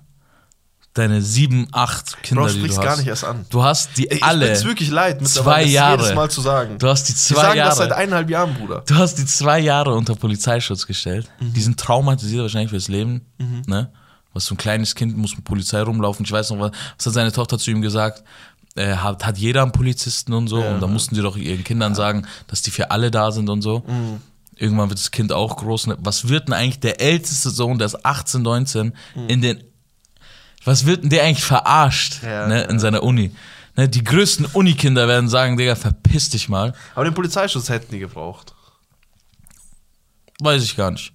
deine 0.93 1.21
sieben, 1.21 1.67
acht 1.71 2.21
Kinder, 2.23 2.43
Bro, 2.43 2.51
die 2.53 2.61
du 2.63 2.67
hast. 2.69 2.81
gar 2.81 2.97
nicht 2.97 3.07
erst 3.07 3.23
an. 3.23 3.45
Du 3.49 3.63
hast 3.63 3.97
die 3.97 4.09
Ey, 4.09 4.17
ich 4.17 4.23
alle. 4.23 4.47
bin's 4.47 4.65
wirklich 4.65 4.89
leid, 4.89 5.25
zwei 5.27 5.63
Jahre. 5.63 6.01
jedes 6.01 6.15
Mal 6.15 6.29
zu 6.31 6.41
sagen. 6.41 6.77
Du 6.79 6.87
hast 6.87 7.03
die 7.09 7.13
Die 7.13 7.19
zwei 7.19 7.41
sagen 7.41 7.57
Jahre. 7.57 7.69
das 7.69 7.77
seit 7.77 7.91
eineinhalb 7.91 8.29
Jahren, 8.29 8.53
Bruder. 8.55 8.83
Du 8.87 8.95
hast 8.95 9.15
die 9.15 9.25
zwei 9.25 9.59
Jahre 9.59 9.93
unter 9.93 10.15
Polizeischutz 10.15 10.87
gestellt. 10.87 11.29
Mhm. 11.39 11.53
Die 11.53 11.61
sind 11.61 11.79
traumatisiert 11.79 12.41
wahrscheinlich 12.41 12.71
fürs 12.71 12.87
Leben. 12.87 13.21
Ne? 13.67 13.91
Was 14.33 14.45
so 14.45 14.55
ein 14.55 14.57
kleines 14.57 14.95
Kind 14.95 15.15
muss 15.17 15.35
mit 15.35 15.45
Polizei 15.45 15.81
rumlaufen. 15.81 16.25
Ich 16.25 16.31
weiß 16.31 16.49
noch, 16.51 16.59
was, 16.59 16.71
was 16.97 17.05
hat 17.05 17.13
seine 17.13 17.31
Tochter 17.31 17.57
zu 17.59 17.71
ihm 17.71 17.81
gesagt? 17.81 18.23
äh, 18.77 18.95
hat, 18.95 19.25
hat 19.25 19.37
jeder 19.37 19.63
einen 19.63 19.71
Polizisten 19.71 20.33
und 20.33 20.47
so. 20.47 20.59
Ja, 20.61 20.69
und 20.73 20.81
da 20.81 20.85
ja. 20.87 20.91
mussten 20.93 21.15
sie 21.15 21.21
doch 21.21 21.35
ihren 21.35 21.63
Kindern 21.63 21.95
sagen, 21.95 22.27
dass 22.47 22.61
die 22.61 22.71
für 22.71 22.91
alle 22.91 23.11
da 23.11 23.31
sind 23.31 23.49
und 23.49 23.61
so. 23.61 23.79
Mhm. 23.87 24.21
Irgendwann 24.59 24.89
wird 24.89 24.99
das 24.99 25.11
Kind 25.11 25.31
auch 25.31 25.57
groß. 25.57 25.87
Was 25.99 26.27
wird 26.29 26.47
denn 26.47 26.53
eigentlich 26.53 26.79
der 26.79 26.99
älteste 27.01 27.49
Sohn, 27.49 27.77
der 27.77 27.85
ist 27.87 28.05
18, 28.05 28.41
19, 28.41 28.93
in 29.27 29.41
den. 29.41 29.63
Was 30.65 30.85
wird 30.85 31.03
denn 31.03 31.09
der 31.09 31.23
eigentlich 31.23 31.43
verarscht 31.45 32.21
Mhm. 32.23 32.27
Ja, 32.29 32.47
ne, 32.47 32.63
in 32.63 32.79
seiner 32.79 33.03
Uni? 33.03 33.31
Ne, 33.75 33.87
die 33.87 34.03
größten 34.03 34.45
Unikinder 34.47 35.07
werden 35.07 35.29
sagen, 35.29 35.55
Digga, 35.57 35.75
verpiss 35.75 36.29
dich 36.29 36.49
mal. 36.49 36.73
Aber 36.95 37.05
den 37.05 37.13
Polizeischutz 37.13 37.69
hätten 37.69 37.91
die 37.91 37.99
gebraucht. 37.99 38.53
Weiß 40.39 40.63
ich 40.63 40.75
gar 40.75 40.91
nicht. 40.91 41.11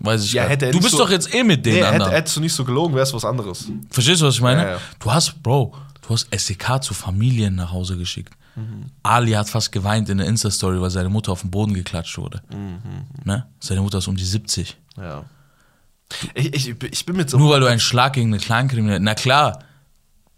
Weiß 0.00 0.24
ich 0.24 0.32
Ja, 0.32 0.42
gar 0.42 0.50
hätte 0.50 0.66
nicht. 0.66 0.74
Du 0.76 0.80
bist 0.80 0.92
so- 0.92 0.98
doch 0.98 1.10
jetzt 1.10 1.34
eh 1.34 1.42
mit 1.42 1.64
denen 1.66 1.78
Nee, 1.80 1.84
hätte, 1.84 2.10
hättest 2.10 2.36
du 2.36 2.40
nicht 2.40 2.52
so 2.52 2.64
gelogen, 2.64 2.94
wäre 2.94 3.02
es 3.04 3.12
was 3.12 3.24
anderes. 3.24 3.66
Verstehst 3.90 4.20
du, 4.22 4.26
was 4.26 4.34
ich 4.34 4.40
meine? 4.40 4.62
Ja, 4.62 4.70
ja. 4.72 4.78
Du 5.00 5.12
hast, 5.12 5.42
Bro, 5.42 5.74
du 6.08 6.14
hast 6.14 6.28
SEK 6.36 6.82
zu 6.82 6.94
Familien 6.94 7.54
nach 7.54 7.70
Hause 7.70 7.96
geschickt. 7.96 8.34
Mhm. 8.56 8.86
Ali 9.02 9.32
hat 9.32 9.48
fast 9.48 9.70
geweint 9.70 10.08
in 10.08 10.18
der 10.18 10.26
Insta-Story, 10.26 10.80
weil 10.80 10.90
seine 10.90 11.08
Mutter 11.08 11.30
auf 11.32 11.42
den 11.42 11.50
Boden 11.50 11.74
geklatscht 11.74 12.18
wurde. 12.18 12.42
Mhm. 12.50 12.78
Ne? 13.24 13.46
Seine 13.60 13.82
Mutter 13.82 13.98
ist 13.98 14.08
um 14.08 14.16
die 14.16 14.24
70. 14.24 14.76
Ja. 14.96 15.24
Ich, 16.34 16.54
ich, 16.68 16.82
ich 16.82 17.06
bin 17.06 17.16
mit 17.16 17.28
so. 17.30 17.38
Nur 17.38 17.50
weil 17.50 17.60
du 17.60 17.66
einen 17.66 17.80
Schlag 17.80 18.14
gegen 18.14 18.28
eine 18.32 18.38
Kleinkriminelle. 18.42 19.00
Na 19.00 19.14
klar, 19.14 19.62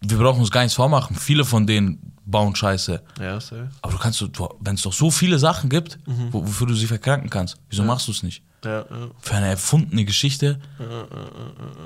wir 0.00 0.18
brauchen 0.18 0.40
uns 0.40 0.50
gar 0.50 0.62
nichts 0.62 0.74
vormachen. 0.74 1.14
Viele 1.16 1.44
von 1.44 1.66
denen 1.66 2.12
bauen 2.26 2.54
Scheiße. 2.56 3.00
Ja, 3.20 3.40
safe. 3.40 3.70
Aber 3.83 3.92
du 3.92 3.98
kannst, 3.98 4.20
wenn 4.61 4.74
es 4.74 4.83
doch 4.83 4.92
so 4.92 5.11
viele 5.11 5.38
Sachen 5.38 5.70
gibt, 5.70 5.98
Mhm. 6.06 6.33
wo, 6.33 6.42
wofür 6.46 6.66
du 6.66 6.74
sie 6.74 6.87
verkranken 6.87 7.30
kannst, 7.30 7.56
wieso 7.70 7.85
machst 7.85 8.09
du 8.09 8.12
es 8.12 8.22
nicht? 8.22 8.42
Ja, 8.64 8.80
ja. 8.80 8.87
Für 9.20 9.35
eine 9.37 9.46
erfundene 9.48 10.04
Geschichte. 10.04 10.61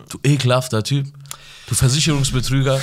Du 0.09 0.19
ekelhafter 0.25 0.83
Typ. 0.83 1.07
Du 1.67 1.75
Versicherungsbetrüger. 1.75 2.79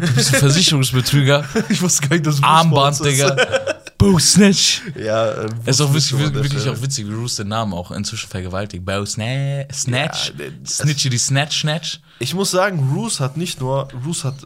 Du 0.00 0.12
bist 0.12 0.34
ein 0.34 0.40
Versicherungsbetrüger. 0.40 1.44
Ich 1.68 1.80
wusste 1.80 2.06
gar 2.06 2.14
nicht, 2.16 2.26
dass 2.26 2.42
Armband. 2.42 3.04
Digga. 3.04 3.36
Bo 3.98 4.16
Snitch. 4.18 4.82
Ja, 4.96 5.32
äh, 5.32 5.48
Es 5.64 5.76
ist 5.76 5.80
auch 5.80 5.92
wusste 5.92 6.18
wirklich, 6.18 6.68
auch 6.68 6.80
witzig, 6.80 7.08
wie 7.08 7.14
Roos 7.14 7.34
den 7.34 7.48
Namen 7.48 7.72
auch 7.72 7.90
inzwischen 7.90 8.28
vergewaltigt. 8.28 8.84
Bo 8.84 9.04
Sna 9.04 9.64
Snatch. 9.72 10.32
Ja, 10.38 10.44
Snitchy 10.64 11.10
die 11.10 11.18
Snatch 11.18 11.60
Snatch. 11.60 12.00
Ich 12.20 12.34
muss 12.34 12.50
sagen, 12.52 12.92
Roos 12.94 13.18
hat 13.18 13.36
nicht 13.36 13.60
nur, 13.60 13.88
Roos 14.04 14.24
hat, 14.24 14.36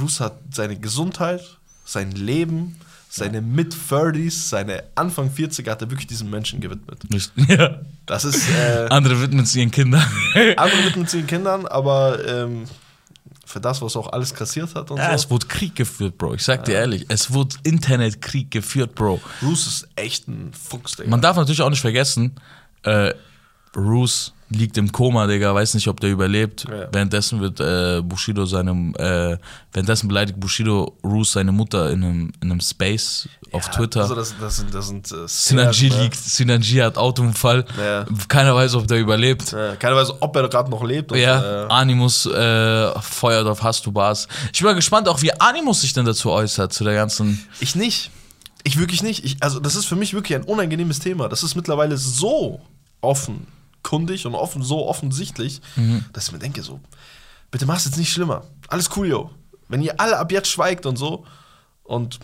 Roos 0.00 0.20
hat 0.20 0.38
seine 0.52 0.78
Gesundheit, 0.78 1.40
sein 1.84 2.12
Leben, 2.12 2.76
seine 3.08 3.40
Mid-30s, 3.40 4.48
seine 4.48 4.84
Anfang 4.94 5.28
40er 5.28 5.70
hat 5.70 5.82
er 5.82 5.90
wirklich 5.90 6.06
diesen 6.06 6.30
Menschen 6.30 6.60
gewidmet. 6.60 7.02
Ja. 7.48 7.80
Das 8.06 8.24
ist, 8.24 8.48
äh, 8.48 8.86
Andere 8.90 9.20
widmen 9.20 9.44
es 9.44 9.56
ihren 9.56 9.70
Kindern. 9.72 10.04
andere 10.56 10.84
widmen 10.84 11.06
sich 11.06 11.22
den 11.22 11.26
Kindern, 11.26 11.66
aber 11.66 12.24
ähm, 12.26 12.64
für 13.50 13.60
das, 13.60 13.82
was 13.82 13.96
auch 13.96 14.12
alles 14.12 14.34
kassiert 14.34 14.74
hat 14.74 14.90
und 14.90 14.98
Ja, 14.98 15.08
so. 15.10 15.14
es 15.14 15.30
wurde 15.30 15.46
Krieg 15.46 15.74
geführt, 15.74 16.16
Bro. 16.18 16.34
Ich 16.34 16.42
sag 16.44 16.64
dir 16.64 16.74
ehrlich, 16.76 17.06
es 17.08 17.32
wurde 17.32 17.56
Internetkrieg 17.64 18.50
geführt, 18.50 18.94
Bro. 18.94 19.20
Roos 19.42 19.66
ist 19.66 19.88
echt 19.96 20.28
ein 20.28 20.52
Fuchs, 20.52 20.96
Digga. 20.96 21.10
Man 21.10 21.20
darf 21.20 21.36
natürlich 21.36 21.60
auch 21.62 21.70
nicht 21.70 21.80
vergessen, 21.80 22.36
äh, 22.84 23.12
Roos 23.76 24.32
liegt 24.50 24.76
im 24.78 24.90
Koma, 24.92 25.26
Digga, 25.26 25.54
weiß 25.54 25.74
nicht, 25.74 25.88
ob 25.88 26.00
der 26.00 26.10
überlebt. 26.10 26.66
Ja. 26.68 26.88
Währenddessen 26.92 27.40
wird 27.40 27.60
äh, 27.60 28.02
Bushido 28.02 28.44
seinem, 28.46 28.94
äh, 28.96 29.38
währenddessen 29.72 30.08
beleidigt 30.08 30.38
Bushido 30.38 30.96
Roos 31.04 31.32
seine 31.32 31.52
Mutter 31.52 31.90
in 31.90 32.04
einem, 32.04 32.32
in 32.40 32.50
einem 32.50 32.60
Space 32.60 33.28
auf 33.52 33.66
Ja, 33.66 33.72
Twitter. 33.72 34.00
Also 34.02 34.14
das, 34.14 34.34
das 34.40 34.56
sind, 34.56 34.74
das 34.74 34.88
sind 34.88 35.10
äh, 35.12 35.28
Szenen, 35.28 35.66
ne? 35.70 36.02
liegt, 36.02 36.16
Synergie 36.16 36.82
hat 36.82 36.98
Autounfall. 36.98 37.64
Ja. 37.78 38.04
Keiner 38.28 38.54
weiß, 38.54 38.74
ob 38.74 38.86
der 38.88 38.98
überlebt. 38.98 39.54
Keiner 39.78 39.96
weiß, 39.96 40.20
ob 40.20 40.36
er 40.36 40.48
gerade 40.48 40.70
noch 40.70 40.82
lebt. 40.84 41.12
Und, 41.12 41.18
Ja, 41.18 41.66
äh, 41.66 41.68
Animus 41.68 42.26
äh, 42.26 43.00
feuert 43.00 43.46
auf 43.46 43.62
Hastubas. 43.62 44.26
Ich 44.52 44.58
bin 44.58 44.66
mal 44.66 44.74
gespannt, 44.74 45.08
auch 45.08 45.22
wie 45.22 45.32
Animus 45.40 45.82
sich 45.82 45.92
denn 45.92 46.04
dazu 46.04 46.30
äußert, 46.30 46.72
zu 46.72 46.84
der 46.84 46.94
ganzen. 46.94 47.46
Ich 47.60 47.76
nicht. 47.76 48.10
Ich 48.64 48.78
wirklich 48.78 49.02
nicht. 49.02 49.24
Ich, 49.24 49.36
also, 49.40 49.60
das 49.60 49.74
ist 49.76 49.86
für 49.86 49.96
mich 49.96 50.12
wirklich 50.12 50.36
ein 50.36 50.44
unangenehmes 50.44 50.98
Thema. 50.98 51.28
Das 51.28 51.42
ist 51.42 51.54
mittlerweile 51.54 51.96
so 51.96 52.60
offenkundig 53.82 54.26
und 54.26 54.34
offen, 54.34 54.62
so 54.62 54.86
offensichtlich, 54.86 55.60
dass 56.12 56.26
ich 56.26 56.32
mir 56.32 56.38
denke, 56.38 56.62
so, 56.62 56.80
bitte 57.50 57.66
mach's 57.66 57.84
jetzt 57.84 57.96
nicht 57.96 58.12
schlimmer. 58.12 58.44
Alles 58.68 58.90
cool, 58.96 59.08
yo. 59.08 59.30
Wenn 59.68 59.82
ihr 59.82 60.00
alle 60.00 60.18
ab 60.18 60.32
jetzt 60.32 60.48
schweigt 60.48 60.86
und 60.86 60.96
so 60.96 61.24
und 61.84 62.18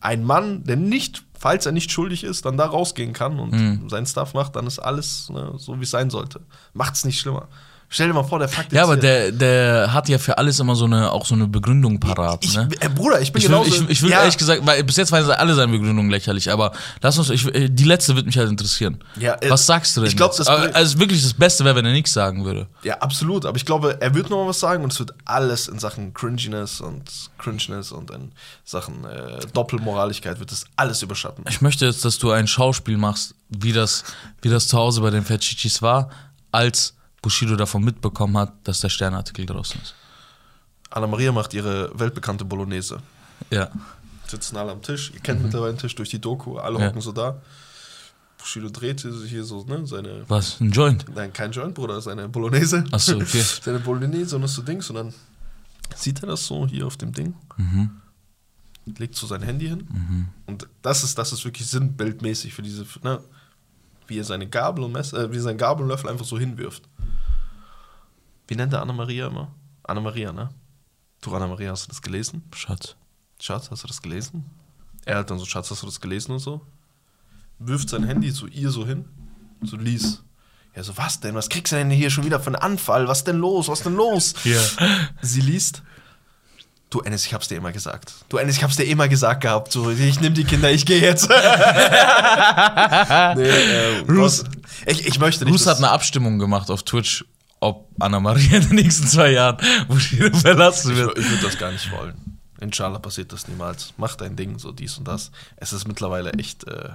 ein 0.00 0.22
Mann, 0.24 0.64
der 0.64 0.76
nicht, 0.76 1.24
falls 1.38 1.66
er 1.66 1.72
nicht 1.72 1.90
schuldig 1.90 2.24
ist, 2.24 2.44
dann 2.44 2.56
da 2.56 2.66
rausgehen 2.66 3.12
kann 3.12 3.38
und 3.38 3.90
seinen 3.90 4.06
Stuff 4.06 4.34
macht, 4.34 4.54
dann 4.56 4.66
ist 4.66 4.78
alles 4.78 5.30
ne, 5.30 5.54
so, 5.56 5.78
wie 5.78 5.84
es 5.84 5.90
sein 5.90 6.10
sollte. 6.10 6.40
Macht's 6.74 7.04
nicht 7.04 7.18
schlimmer. 7.18 7.48
Stell 7.88 8.08
dir 8.08 8.14
mal 8.14 8.24
vor, 8.24 8.38
der 8.40 8.48
Fakt 8.48 8.72
Ja, 8.72 8.80
jetzt 8.80 8.84
aber 8.84 8.96
der, 8.96 9.30
der 9.30 9.92
hat 9.92 10.08
ja 10.08 10.18
für 10.18 10.36
alles 10.38 10.58
immer 10.58 10.74
so 10.74 10.84
eine, 10.86 11.12
auch 11.12 11.24
so 11.26 11.34
eine 11.34 11.46
Begründung 11.46 12.00
parat. 12.00 12.44
ich, 12.44 12.56
ne? 12.56 12.68
äh, 12.80 12.88
Bruder, 12.88 13.20
ich 13.20 13.32
bin 13.32 13.40
Ich 13.40 13.48
will, 13.48 13.56
genauso. 13.56 13.84
ich, 13.84 13.90
ich 13.90 14.02
will 14.02 14.10
ja, 14.10 14.20
ehrlich 14.20 14.36
gesagt, 14.36 14.66
weil 14.66 14.82
bis 14.82 14.96
jetzt 14.96 15.12
waren 15.12 15.28
alle 15.30 15.54
seine 15.54 15.70
Begründungen 15.70 16.10
lächerlich, 16.10 16.50
aber 16.50 16.72
lass 17.02 17.18
uns, 17.18 17.30
ich, 17.30 17.46
äh, 17.54 17.68
die 17.68 17.84
letzte 17.84 18.16
wird 18.16 18.26
mich 18.26 18.36
halt 18.36 18.48
interessieren. 18.48 18.98
Ja, 19.20 19.36
äh, 19.40 19.48
Was 19.50 19.66
sagst 19.66 19.96
du 19.96 20.00
denn? 20.00 20.08
ich 20.10 20.16
glaub, 20.16 20.30
jetzt? 20.32 20.40
das- 20.40 20.48
also 20.48 20.98
wirklich 20.98 21.22
das 21.22 21.34
Beste 21.34 21.64
wäre, 21.64 21.76
wenn 21.76 21.84
er 21.86 21.92
nichts 21.92 22.12
sagen 22.12 22.44
würde. 22.44 22.66
Ja, 22.82 22.98
absolut. 22.98 23.46
Aber 23.46 23.56
ich 23.56 23.64
glaube, 23.64 24.00
er 24.00 24.14
wird 24.14 24.28
noch 24.30 24.38
mal 24.42 24.48
was 24.48 24.58
sagen 24.60 24.82
und 24.82 24.92
es 24.92 24.98
wird 24.98 25.14
alles 25.24 25.68
in 25.68 25.78
Sachen 25.78 26.12
Cringiness 26.14 26.80
und 26.80 27.02
Cringeness 27.38 27.92
und 27.92 28.10
in 28.10 28.32
Sachen 28.64 29.04
äh, 29.04 29.38
Doppelmoraligkeit 29.52 30.40
wird 30.40 30.50
das 30.50 30.64
alles 30.76 31.02
überschatten. 31.02 31.44
Ich 31.48 31.60
möchte 31.60 31.86
jetzt, 31.86 32.04
dass 32.04 32.18
du 32.18 32.30
ein 32.30 32.46
Schauspiel 32.46 32.96
machst, 32.96 33.34
wie 33.50 33.72
das, 33.72 34.04
wie 34.42 34.48
das 34.48 34.68
zu 34.68 34.76
Hause 34.78 35.00
bei 35.00 35.10
den 35.10 35.24
Fetchichis 35.24 35.80
war, 35.82 36.10
als 36.50 36.94
Bushido 37.24 37.56
davon 37.56 37.82
mitbekommen 37.82 38.36
hat, 38.36 38.52
dass 38.64 38.80
der 38.80 38.90
Sternartikel 38.90 39.46
draußen 39.46 39.80
ist. 39.80 39.94
Anna-Maria 40.90 41.32
macht 41.32 41.54
ihre 41.54 41.90
weltbekannte 41.98 42.44
Bolognese. 42.44 42.98
Ja. 43.50 43.70
Sitzen 44.26 44.58
alle 44.58 44.72
am 44.72 44.82
Tisch. 44.82 45.10
Ihr 45.14 45.20
kennt 45.20 45.42
mittlerweile 45.42 45.72
den 45.72 45.78
Tisch 45.78 45.94
durch 45.94 46.10
die 46.10 46.20
Doku. 46.20 46.58
Alle 46.58 46.78
Ja. 46.78 46.86
hocken 46.88 47.00
so 47.00 47.12
da. 47.12 47.40
Bushido 48.36 48.68
dreht 48.68 49.00
sich 49.00 49.30
hier 49.30 49.42
so, 49.42 49.64
ne, 49.64 49.86
seine. 49.86 50.24
Was? 50.28 50.60
Ein 50.60 50.70
Joint? 50.70 51.06
Nein, 51.14 51.32
kein 51.32 51.50
Joint, 51.50 51.74
Bruder, 51.74 51.98
seine 52.02 52.28
Bolognese. 52.28 52.84
Ach 52.92 53.00
so, 53.00 53.16
okay. 53.16 53.40
seine 53.62 53.78
Bolognese 53.78 54.36
und 54.36 54.42
das 54.42 54.52
so 54.52 54.60
Dings. 54.60 54.90
Und 54.90 54.96
dann 54.96 55.14
sieht 55.94 56.22
er 56.22 56.26
das 56.26 56.44
so 56.44 56.66
hier 56.66 56.86
auf 56.86 56.98
dem 56.98 57.12
Ding. 57.12 57.34
Legt 58.98 59.14
so 59.16 59.26
sein 59.26 59.40
Handy 59.40 59.68
hin. 59.68 60.28
Und 60.44 60.68
das 60.82 61.02
ist, 61.04 61.16
das 61.16 61.32
ist 61.32 61.42
wirklich 61.46 61.66
sinnbildmäßig 61.68 62.52
für 62.52 62.60
diese, 62.60 62.84
ne, 63.02 63.18
wie 64.08 64.18
er 64.18 64.24
seine 64.24 64.46
Gabel 64.46 64.84
und 64.84 64.92
Messer, 64.92 65.20
äh, 65.24 65.32
wie 65.32 65.36
er 65.38 65.42
seinen 65.42 65.56
Gabel 65.56 65.84
und 65.84 65.88
Löffel 65.88 66.10
einfach 66.10 66.26
so 66.26 66.38
hinwirft. 66.38 66.82
Wie 68.48 68.56
nennt 68.56 68.72
er 68.72 68.82
Anna-Maria 68.82 69.26
immer? 69.28 69.52
Anna-Maria, 69.84 70.32
ne? 70.32 70.50
Du, 71.20 71.34
Anna-Maria, 71.34 71.70
hast 71.70 71.84
du 71.86 71.88
das 71.88 72.02
gelesen? 72.02 72.42
Schatz. 72.54 72.96
Schatz, 73.40 73.70
hast 73.70 73.82
du 73.84 73.88
das 73.88 74.02
gelesen? 74.02 74.44
Er 75.06 75.18
hat 75.18 75.30
dann 75.30 75.38
so, 75.38 75.44
Schatz, 75.46 75.70
hast 75.70 75.82
du 75.82 75.86
das 75.86 76.00
gelesen 76.00 76.32
und 76.32 76.38
so? 76.40 76.60
Wirft 77.58 77.88
sein 77.88 78.04
Handy 78.04 78.32
zu 78.32 78.46
ihr 78.46 78.70
so 78.70 78.86
hin. 78.86 79.04
So, 79.62 79.76
lies. 79.76 80.22
Ja, 80.76 80.82
so, 80.82 80.96
was 80.96 81.20
denn? 81.20 81.34
Was 81.34 81.48
kriegst 81.48 81.72
du 81.72 81.76
denn 81.76 81.90
hier 81.90 82.10
schon 82.10 82.24
wieder 82.24 82.40
für 82.40 82.46
einen 82.48 82.56
Anfall? 82.56 83.06
Was 83.08 83.24
denn 83.24 83.36
los? 83.36 83.68
Was 83.68 83.82
denn 83.82 83.94
los? 83.94 84.34
Ja. 84.44 84.60
Sie 85.22 85.40
liest. 85.40 85.82
Du, 86.90 87.00
Ennis, 87.00 87.24
ich 87.26 87.34
hab's 87.34 87.48
dir 87.48 87.56
immer 87.56 87.72
gesagt. 87.72 88.12
Du, 88.28 88.36
Ennis, 88.36 88.56
ich 88.56 88.62
hab's 88.62 88.76
dir 88.76 88.84
immer 88.84 89.08
gesagt 89.08 89.40
gehabt. 89.42 89.72
So, 89.72 89.90
ich 89.90 90.20
nehm 90.20 90.34
die 90.34 90.44
Kinder, 90.44 90.70
ich 90.70 90.84
gehe 90.86 91.00
jetzt. 91.00 91.28
nee, 91.28 91.34
äh, 93.48 94.02
Bruce- 94.06 94.44
ich, 94.86 95.06
ich 95.06 95.18
möchte 95.18 95.44
nicht. 95.44 95.52
Bruce 95.52 95.66
hat 95.66 95.78
eine 95.78 95.90
Abstimmung 95.90 96.38
gemacht 96.38 96.70
auf 96.70 96.82
Twitch, 96.82 97.24
ob 97.64 97.88
Anna-Maria 97.98 98.56
in 98.58 98.68
den 98.68 98.76
nächsten 98.76 99.06
zwei 99.06 99.32
Jahren 99.32 99.56
Bushido 99.88 100.36
verlassen 100.36 100.92
Ich, 100.92 100.96
wird. 100.98 101.18
ich 101.18 101.30
würde 101.30 101.42
das 101.42 101.58
gar 101.58 101.72
nicht 101.72 101.90
wollen. 101.92 102.38
Inshallah 102.60 102.98
passiert 102.98 103.32
das 103.32 103.48
niemals. 103.48 103.92
Mach 103.96 104.14
dein 104.16 104.36
Ding, 104.36 104.58
so 104.58 104.72
dies 104.72 104.96
und 104.98 105.06
das. 105.08 105.30
Es 105.56 105.72
ist 105.72 105.86
mittlerweile 105.88 106.32
echt. 106.34 106.66
Äh, 106.66 106.90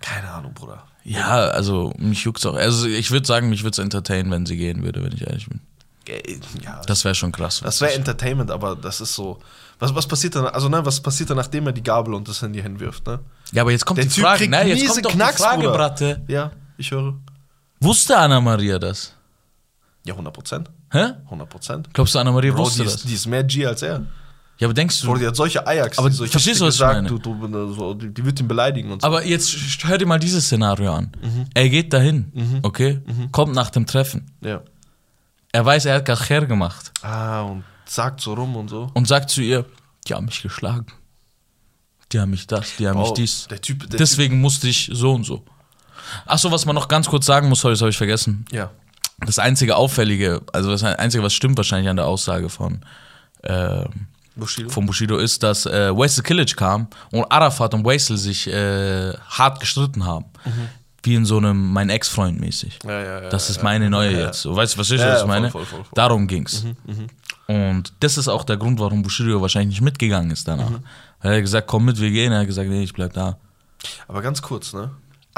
keine 0.00 0.30
Ahnung, 0.30 0.54
Bruder. 0.54 0.84
Ja, 1.04 1.28
also 1.48 1.92
mich 1.98 2.24
juckt's 2.24 2.44
auch. 2.46 2.54
Also 2.54 2.86
ich 2.86 3.10
würde 3.10 3.26
sagen, 3.26 3.48
mich 3.48 3.62
würde 3.62 3.72
es 3.72 3.78
entertainen, 3.78 4.30
wenn 4.30 4.46
sie 4.46 4.56
gehen 4.56 4.82
würde, 4.82 5.02
wenn 5.02 5.12
ich 5.12 5.26
ehrlich 5.26 5.48
bin. 5.48 5.60
Ja, 6.62 6.76
das, 6.76 6.86
Das 6.86 7.04
wäre 7.04 7.14
schon 7.14 7.32
krass. 7.32 7.62
wäre 7.80 7.94
Entertainment, 7.94 8.50
aber 8.50 8.76
das 8.76 9.00
ist 9.00 9.14
so. 9.14 9.38
Was, 9.78 9.94
was 9.94 10.06
passiert 10.06 10.34
dann? 10.36 10.46
Also, 10.46 10.68
ne, 10.68 10.84
was 10.84 11.00
passiert 11.00 11.30
dann, 11.30 11.36
nachdem 11.36 11.66
er 11.66 11.72
die 11.72 11.82
Gabel 11.82 12.14
und 12.14 12.28
das 12.28 12.42
Handy 12.42 12.60
hinwirft, 12.62 13.06
ne? 13.06 13.20
ja, 13.52 13.62
aber 13.62 13.72
jetzt 13.72 13.84
kommt 13.86 13.98
Der 13.98 14.04
die 14.04 14.10
Typ 14.10 14.24
Frage. 14.24 14.38
kriegt 14.38 14.50
Nein, 14.50 14.68
jetzt 14.68 14.86
kommt 14.88 15.04
doch 15.04 15.12
Knacks, 15.12 15.36
die 15.36 15.42
Frage, 15.42 15.62
Bruder. 15.62 15.72
Bratte. 15.72 16.22
Ja, 16.28 16.52
ich 16.76 16.90
höre. 16.90 17.14
Wusste 17.80 18.16
Anna-Maria 18.16 18.78
das? 18.78 19.14
Ja, 20.06 20.12
100 20.14 20.34
Prozent. 20.34 20.70
Hä? 20.92 21.12
100 21.24 21.48
Prozent. 21.48 21.88
Glaubst 21.94 22.14
du, 22.14 22.18
Anna-Maria 22.18 22.52
Bro, 22.52 22.64
wusste 22.64 22.80
die 22.80 22.84
das? 22.84 22.94
ist, 22.96 23.08
die 23.08 23.14
ist 23.14 23.26
mehr 23.26 23.42
G 23.44 23.64
als 23.66 23.82
er. 23.82 24.06
ja, 24.58 24.66
aber 24.66 24.74
denkst 24.74 25.02
Bro, 25.02 25.14
du. 25.14 25.20
die 25.20 25.26
hat 25.26 25.36
solche 25.36 25.66
Ajax. 25.66 25.98
Aber 25.98 26.10
so, 26.10 26.26
verstehst 26.26 26.60
du, 26.60 26.66
was 26.66 26.74
ich 26.74 26.80
meine? 26.82 27.08
Du, 27.08 27.72
so, 27.74 27.94
die, 27.94 28.12
die 28.12 28.24
wird 28.24 28.38
ihn 28.40 28.46
beleidigen 28.48 28.92
und 28.92 29.00
so. 29.02 29.06
Aber 29.06 29.24
jetzt 29.24 29.54
hör 29.84 29.96
dir 29.98 30.06
mal 30.06 30.18
dieses 30.18 30.44
Szenario 30.44 30.92
an. 30.92 31.12
Mhm. 31.22 31.46
Er 31.54 31.68
geht 31.70 31.92
dahin, 31.92 32.60
okay? 32.62 33.00
Kommt 33.32 33.54
nach 33.54 33.70
dem 33.70 33.86
Treffen. 33.86 34.30
ja. 34.42 34.60
Er 35.52 35.64
weiß, 35.64 35.84
er 35.84 35.94
hat 35.94 36.04
Gacher 36.04 36.46
gemacht. 36.46 36.90
Ah, 37.02 37.42
und 37.42 37.62
sagt 37.86 38.20
so 38.20 38.34
rum 38.34 38.56
und 38.56 38.68
so. 38.68 38.90
Und 38.92 39.06
sagt 39.06 39.30
zu 39.30 39.40
ihr, 39.40 39.64
die 40.08 40.12
haben 40.14 40.24
mich 40.26 40.42
geschlagen. 40.42 40.86
Die 42.10 42.18
haben 42.18 42.30
mich 42.30 42.48
das, 42.48 42.74
die 42.76 42.88
haben 42.88 42.98
mich 42.98 43.10
Oh, 43.10 43.14
dies. 43.14 43.46
Der 43.48 43.60
Typ, 43.60 43.88
der 43.88 43.98
Deswegen 43.98 44.40
musste 44.40 44.66
ich 44.68 44.90
so 44.92 45.12
und 45.14 45.22
so. 45.22 45.44
Achso, 46.26 46.50
was 46.50 46.66
man 46.66 46.74
noch 46.74 46.88
ganz 46.88 47.06
kurz 47.08 47.24
sagen 47.26 47.48
muss, 47.48 47.60
sorry, 47.60 47.74
das 47.74 47.82
habe 47.82 47.90
ich 47.90 47.96
vergessen. 47.96 48.44
Typ, 48.48 48.56
ja. 48.58 48.70
Das 49.20 49.38
einzige 49.38 49.76
Auffällige, 49.76 50.42
also 50.52 50.70
das 50.70 50.82
Einzige, 50.82 51.22
was 51.22 51.32
stimmt 51.32 51.56
wahrscheinlich 51.56 51.88
an 51.88 51.96
der 51.96 52.06
Aussage 52.06 52.48
von, 52.48 52.80
äh, 53.42 53.84
Bushido? 54.36 54.68
von 54.68 54.86
Bushido 54.86 55.18
ist, 55.18 55.42
dass 55.42 55.66
äh, 55.66 55.96
Wastel 55.96 56.24
Killage 56.24 56.54
kam 56.56 56.88
und 57.10 57.24
Arafat 57.30 57.74
und 57.74 57.84
Wastel 57.84 58.16
sich 58.16 58.46
äh, 58.48 59.12
hart 59.14 59.60
gestritten 59.60 60.04
haben. 60.04 60.26
Wie 61.02 61.14
in 61.14 61.26
so 61.26 61.36
einem 61.36 61.70
mein 61.72 61.90
Ex-Freund 61.90 62.40
mäßig. 62.40 62.78
Ja, 62.82 62.90
ja, 62.90 63.22
ja, 63.22 63.28
das 63.28 63.50
ist 63.50 63.62
meine 63.62 63.90
neue 63.90 64.18
jetzt. 64.18 64.46
Weißt 64.46 64.74
du, 64.74 64.78
was 64.78 64.90
ich, 64.90 65.02
ich 65.02 65.26
meine? 65.26 65.50
voll, 65.50 65.66
voll, 65.66 65.84
voll. 65.84 65.92
Darum 65.94 66.26
ging's. 66.26 66.64
Und 67.46 67.92
das 68.00 68.16
ist 68.16 68.28
auch 68.28 68.42
der 68.42 68.56
Grund, 68.56 68.80
warum 68.80 69.02
Bushido 69.02 69.40
wahrscheinlich 69.40 69.76
nicht 69.76 69.84
mitgegangen 69.84 70.30
ist 70.30 70.48
danach. 70.48 70.70
Weil 71.20 71.32
er 71.32 71.36
hat 71.36 71.42
gesagt, 71.42 71.66
komm 71.66 71.84
mit, 71.84 72.00
wir 72.00 72.10
gehen. 72.10 72.32
Er 72.32 72.40
hat 72.40 72.46
gesagt, 72.46 72.68
nee, 72.70 72.82
ich 72.82 72.94
bleib 72.94 73.12
da. 73.12 73.36
Aber 74.08 74.22
ganz 74.22 74.40
kurz, 74.40 74.72
ne? 74.72 74.90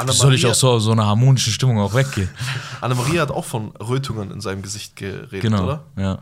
Wie 0.04 0.12
soll 0.12 0.34
ich 0.34 0.44
auch 0.46 0.54
so 0.54 0.78
so 0.78 0.92
eine 0.92 1.06
harmonische 1.06 1.50
Stimmung 1.50 1.78
auch 1.80 1.94
weggehen? 1.94 2.28
Annemarie 2.80 3.18
hat 3.20 3.30
auch 3.30 3.44
von 3.44 3.70
Rötungen 3.76 4.30
in 4.30 4.40
seinem 4.40 4.62
Gesicht 4.62 4.96
geredet, 4.96 5.40
Genau. 5.42 5.64
oder? 5.64 5.84
Ja. 5.96 6.18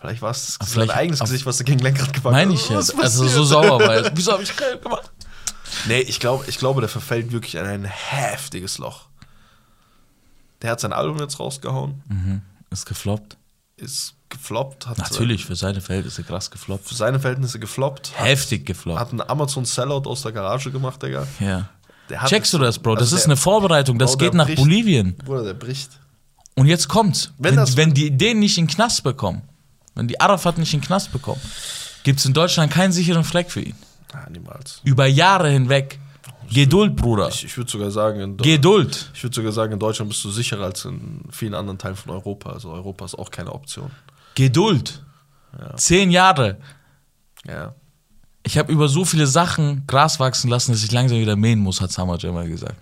Vielleicht 0.00 0.22
war 0.22 0.30
es 0.30 0.54
sein 0.54 0.66
vielleicht- 0.68 0.90
eigenes 0.92 1.20
Gesicht, 1.20 1.46
was 1.46 1.58
er 1.60 1.64
gegen 1.64 1.80
Lenkrad 1.80 2.12
gepackt 2.12 2.32
Meine 2.32 2.52
hat. 2.54 2.60
ich 2.60 2.68
jetzt. 2.68 2.90
ist 2.90 3.00
Also 3.00 3.26
so 3.28 3.44
sauer 3.44 3.78
war 3.80 3.94
er. 3.94 4.10
Wieso 4.16 4.32
habe 4.32 4.42
ich 4.42 4.54
geil 4.56 4.78
gemacht? 4.78 5.10
Nee, 5.86 6.00
ich 6.00 6.20
glaube, 6.20 6.44
ich 6.46 6.58
glaube, 6.58 6.80
der 6.80 6.88
verfällt 6.88 7.32
wirklich 7.32 7.54
in 7.56 7.64
ein 7.64 7.84
heftiges 7.84 8.78
Loch. 8.78 9.06
Der 10.62 10.70
hat 10.70 10.80
sein 10.80 10.92
Album 10.92 11.18
jetzt 11.18 11.38
rausgehauen, 11.40 12.02
Mhm. 12.08 12.42
Ist 12.70 12.86
gefloppt. 12.86 13.36
ist 13.76 14.14
gefloppt, 14.30 14.86
hat 14.86 14.98
Natürlich, 14.98 15.44
für 15.44 15.56
seine 15.56 15.80
Verhältnisse 15.80 16.22
krass 16.24 16.50
gefloppt. 16.50 16.88
für 16.88 16.94
seine 16.94 17.20
Verhältnisse 17.20 17.58
gefloppt, 17.58 18.12
hat, 18.18 18.26
Heftig 18.26 18.66
gefloppt. 18.66 18.98
hat 18.98 19.10
einen 19.10 19.20
Amazon 19.22 19.64
Sellout 19.64 20.06
aus 20.08 20.22
der 20.22 20.32
Garage 20.32 20.70
gemacht, 20.70 21.02
Digga. 21.02 21.26
Ja. 21.40 21.68
Checkst 22.26 22.52
du 22.52 22.58
das, 22.58 22.78
Bro? 22.78 22.94
Das 22.94 23.04
also 23.04 23.16
ist 23.16 23.24
eine 23.24 23.36
Vorbereitung. 23.36 23.98
Das 23.98 24.12
Bro, 24.12 24.18
geht 24.18 24.34
nach 24.34 24.46
bricht. 24.46 24.58
Bolivien. 24.58 25.16
Bruder, 25.16 25.44
der 25.44 25.54
bricht. 25.54 25.90
Und 26.54 26.66
jetzt 26.66 26.88
kommt's. 26.88 27.32
Wenn 27.38 27.56
Wenn, 27.56 27.76
wenn, 27.76 27.94
die 27.94 28.10
den 28.10 28.40
nicht 28.40 28.58
in 28.58 28.66
den 28.66 28.74
Knast 28.74 29.02
bekommen, 29.02 29.42
wenn 29.94 30.08
die 30.08 30.20
Arafat 30.20 30.58
nicht 30.58 30.72
in 30.74 30.80
den 30.80 30.86
Knast 30.86 31.12
bekommen, 31.12 31.40
gibt's 32.02 32.24
in 32.24 32.34
Deutschland 32.34 32.72
keinen 32.72 32.92
sicheren 32.92 33.24
Fleck 33.24 33.50
für 33.50 33.60
ihn. 33.60 33.74
Ah, 34.12 34.28
niemals. 34.30 34.80
Über 34.84 35.06
Jahre 35.06 35.50
hinweg. 35.50 35.98
Geduld, 36.52 36.94
Bruder. 36.94 37.28
Ich, 37.28 37.44
ich 37.44 37.56
würde 37.56 37.70
sogar 37.70 37.90
sagen, 37.90 38.36
Geduld. 38.36 39.10
ich 39.14 39.22
würde 39.22 39.34
sogar 39.34 39.52
sagen, 39.52 39.72
in 39.72 39.78
Deutschland 39.78 40.10
bist 40.10 40.22
du 40.24 40.30
sicherer 40.30 40.64
als 40.64 40.84
in 40.84 41.22
vielen 41.30 41.54
anderen 41.54 41.78
Teilen 41.78 41.96
von 41.96 42.12
Europa. 42.12 42.52
Also 42.52 42.70
Europa 42.70 43.06
ist 43.06 43.18
auch 43.18 43.30
keine 43.30 43.52
Option. 43.52 43.90
Geduld. 44.34 45.02
Zehn 45.76 46.10
Jahre. 46.10 46.58
Ja. 47.46 47.74
Ich 48.46 48.58
habe 48.58 48.70
über 48.72 48.88
so 48.88 49.04
viele 49.04 49.26
Sachen 49.26 49.86
Gras 49.86 50.20
wachsen 50.20 50.48
lassen, 50.50 50.72
dass 50.72 50.82
ich 50.84 50.92
langsam 50.92 51.18
wieder 51.18 51.34
mähen 51.36 51.58
muss, 51.60 51.80
hat 51.80 51.90
Samaj 51.90 52.24
immer 52.24 52.44
gesagt. 52.44 52.76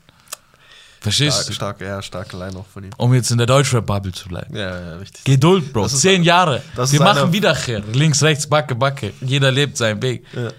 Verstehst 1.00 1.36
Stark, 1.36 1.46
du? 1.46 1.52
stark, 1.52 1.80
ja, 1.80 2.02
starke 2.02 2.36
Line 2.36 2.56
auch 2.56 2.66
von 2.66 2.84
ihm. 2.84 2.90
Um 2.96 3.12
jetzt 3.14 3.30
in 3.32 3.38
der 3.38 3.46
Deutschrap-Bubble 3.48 4.12
zu 4.12 4.28
bleiben. 4.28 4.54
Ja, 4.56 4.78
ja, 4.80 4.96
richtig. 4.98 5.24
Geduld, 5.24 5.72
Bro. 5.72 5.88
Zehn 5.88 6.22
Jahre. 6.22 6.62
das 6.76 6.92
Wir 6.92 7.00
machen 7.00 7.32
wieder 7.32 7.56
Cher. 7.56 7.80
Links, 7.92 8.22
rechts, 8.22 8.46
Backe, 8.46 8.76
Backe. 8.76 9.12
Jeder 9.20 9.50
lebt 9.50 9.76
seinen 9.76 10.00
Weg. 10.00 10.24
Ja. 10.32 10.50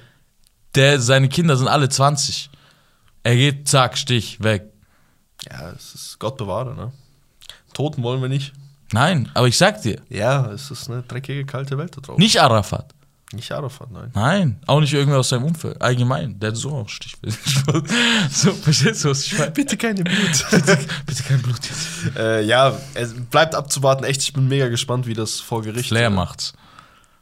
Der, 0.76 1.00
seine 1.00 1.30
Kinder 1.30 1.56
sind 1.56 1.70
alle 1.70 1.88
20. 1.88 2.50
Er 3.24 3.36
geht, 3.38 3.70
zack, 3.70 3.98
Stich, 3.98 4.44
weg. 4.44 4.66
Ja, 5.50 5.72
es 5.72 5.96
ist 5.96 6.20
Gott 6.20 6.36
bewahre, 6.38 6.76
ne? 6.76 6.92
Toten 7.74 8.04
wollen 8.04 8.22
wir 8.22 8.30
nicht. 8.30 8.52
Nein, 8.92 9.30
aber 9.34 9.48
ich 9.48 9.58
sag 9.58 9.82
dir, 9.82 10.02
Ja, 10.10 10.48
es 10.52 10.70
ist 10.72 10.90
eine 10.90 11.04
dreckige, 11.04 11.46
kalte 11.46 11.78
Welt 11.78 11.96
da 11.96 12.02
drauf. 12.02 12.18
nicht 12.18 12.42
Arafat. 12.42 12.94
Nicht 13.34 13.52
Arafat, 13.52 13.92
nein. 13.92 14.12
Nein, 14.14 14.60
auch 14.68 14.80
nicht 14.80 14.94
irgendwer 14.94 15.20
aus 15.20 15.30
seinem 15.30 15.46
Umfeld. 15.46 15.82
Allgemein, 15.82 16.40
der 16.40 16.50
hat 16.50 16.58
so 16.58 16.72
auch 16.72 16.88
Stich. 16.90 17.16
so, 18.32 18.54
verstehst 18.54 19.04
du, 19.04 19.10
was 19.10 19.26
ich 19.26 19.38
meine? 19.38 19.52
Bitte 19.52 19.76
keine 19.76 20.04
Blut. 20.04 20.46
Bitte 21.06 21.24
kein 21.24 21.42
Blut 21.42 21.60
jetzt. 21.66 22.16
äh, 22.16 22.42
ja, 22.44 22.78
es 22.94 23.14
bleibt 23.14 23.56
abzuwarten. 23.56 24.04
Echt, 24.04 24.22
ich 24.22 24.34
bin 24.34 24.48
mega 24.48 24.68
gespannt, 24.68 25.08
wie 25.08 25.16
das 25.16 25.40
vor 25.40 25.64
Gericht 25.64 25.90
Flair 25.90 26.08
äh, 26.08 26.10
macht's. 26.12 26.54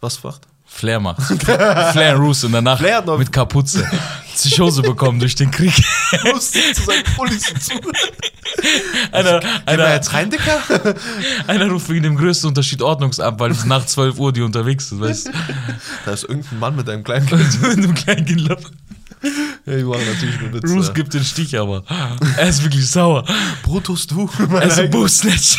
Was 0.02 0.21
macht? 0.24 0.47
Flair 0.74 1.00
macht's. 1.00 1.28
Flair 1.44 2.16
Roos 2.16 2.44
und 2.44 2.54
danach 2.54 2.80
Flair 2.80 3.02
noch- 3.04 3.18
mit 3.18 3.32
Kapuze. 3.32 3.86
Psychose 4.34 4.82
bekommen 4.82 5.20
durch 5.20 5.36
den 5.36 5.52
Krieg. 5.52 5.74
Muss 6.34 6.52
zu 6.52 6.60
seinen 6.86 7.04
Pullis 7.16 7.44
zu. 7.60 7.74
Einer, 9.12 9.42
einer, 9.66 9.94
jetzt 9.94 10.14
rein, 10.14 10.30
Dicker? 10.30 10.60
einer 11.48 11.68
ruft 11.70 11.90
wegen 11.90 12.04
dem 12.04 12.16
größten 12.16 12.48
Unterschied 12.48 12.82
Ordnungsamt, 12.82 13.40
weil 13.40 13.52
es 13.52 13.66
nach 13.66 13.86
12 13.86 14.18
Uhr 14.18 14.32
die 14.34 14.42
unterwegs 14.42 14.90
sind, 14.90 15.02
weißt 15.02 15.28
du? 15.28 15.32
Da 16.06 16.14
ist 16.14 16.24
irgendein 16.24 16.60
Mann 16.60 16.76
mit 16.78 16.90
einem 16.90 17.04
kleinen 17.04 17.28
Kind. 17.28 17.62
mit 17.62 17.78
einem 17.78 17.94
kleinen 17.94 18.26
Kind. 18.26 18.50
Ja, 18.50 18.56
die 19.78 19.84
machen 19.84 20.02
natürlich 20.12 20.40
nur 20.40 20.54
Witze. 20.54 20.74
Roos 20.74 20.94
gibt 20.94 21.14
den 21.14 21.24
Stich 21.24 21.60
aber. 21.60 21.84
Er 22.38 22.48
ist 22.48 22.64
wirklich 22.64 22.90
sauer. 22.90 23.26
Brutus, 23.62 24.08
du. 24.08 24.28
Er 24.54 24.64
ist 24.64 24.80
ein 24.80 24.90
Bußnetz. 24.90 25.58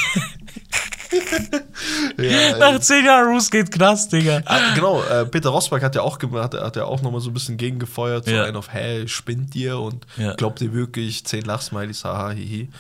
ja, 2.19 2.59
Nach 2.59 2.79
10 2.81 3.05
Jahren 3.05 3.29
Roos 3.33 3.51
geht 3.51 3.71
Knast, 3.71 4.13
Digga. 4.13 4.43
Ah, 4.47 4.75
genau, 4.75 5.03
äh, 5.05 5.27
Peter 5.27 5.51
Rosberg 5.51 5.83
hat 5.83 5.95
ja 5.95 6.03
auch, 6.03 6.19
hat, 6.21 6.55
hat 6.55 6.77
ja 6.77 6.85
auch 6.85 7.03
nochmal 7.03 7.21
so 7.21 7.31
ein 7.31 7.35
bisschen 7.35 7.57
gegengefeuert, 7.57 8.25
so 8.27 8.31
Ja. 8.31 8.45
einen 8.45 8.57
auf, 8.57 8.69
hey, 8.73 9.07
spinnt 9.09 9.55
ihr 9.55 9.79
und 9.79 10.07
Ja. 10.17 10.35
glaubt 10.35 10.61
ihr 10.61 10.73
wirklich, 10.73 11.25
zehn 11.25 11.43
Lachsmileys, 11.45 12.05
haha, 12.05 12.31
hihi. 12.31 12.71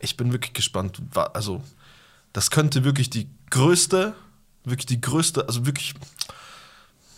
Ich 0.00 0.16
bin 0.16 0.32
wirklich 0.32 0.52
gespannt, 0.52 1.00
also 1.34 1.62
das 2.32 2.50
könnte 2.50 2.84
wirklich 2.84 3.10
die 3.10 3.28
größte, 3.50 4.14
wirklich 4.64 4.86
die 4.86 5.00
größte, 5.00 5.46
also 5.46 5.66
wirklich, 5.66 5.94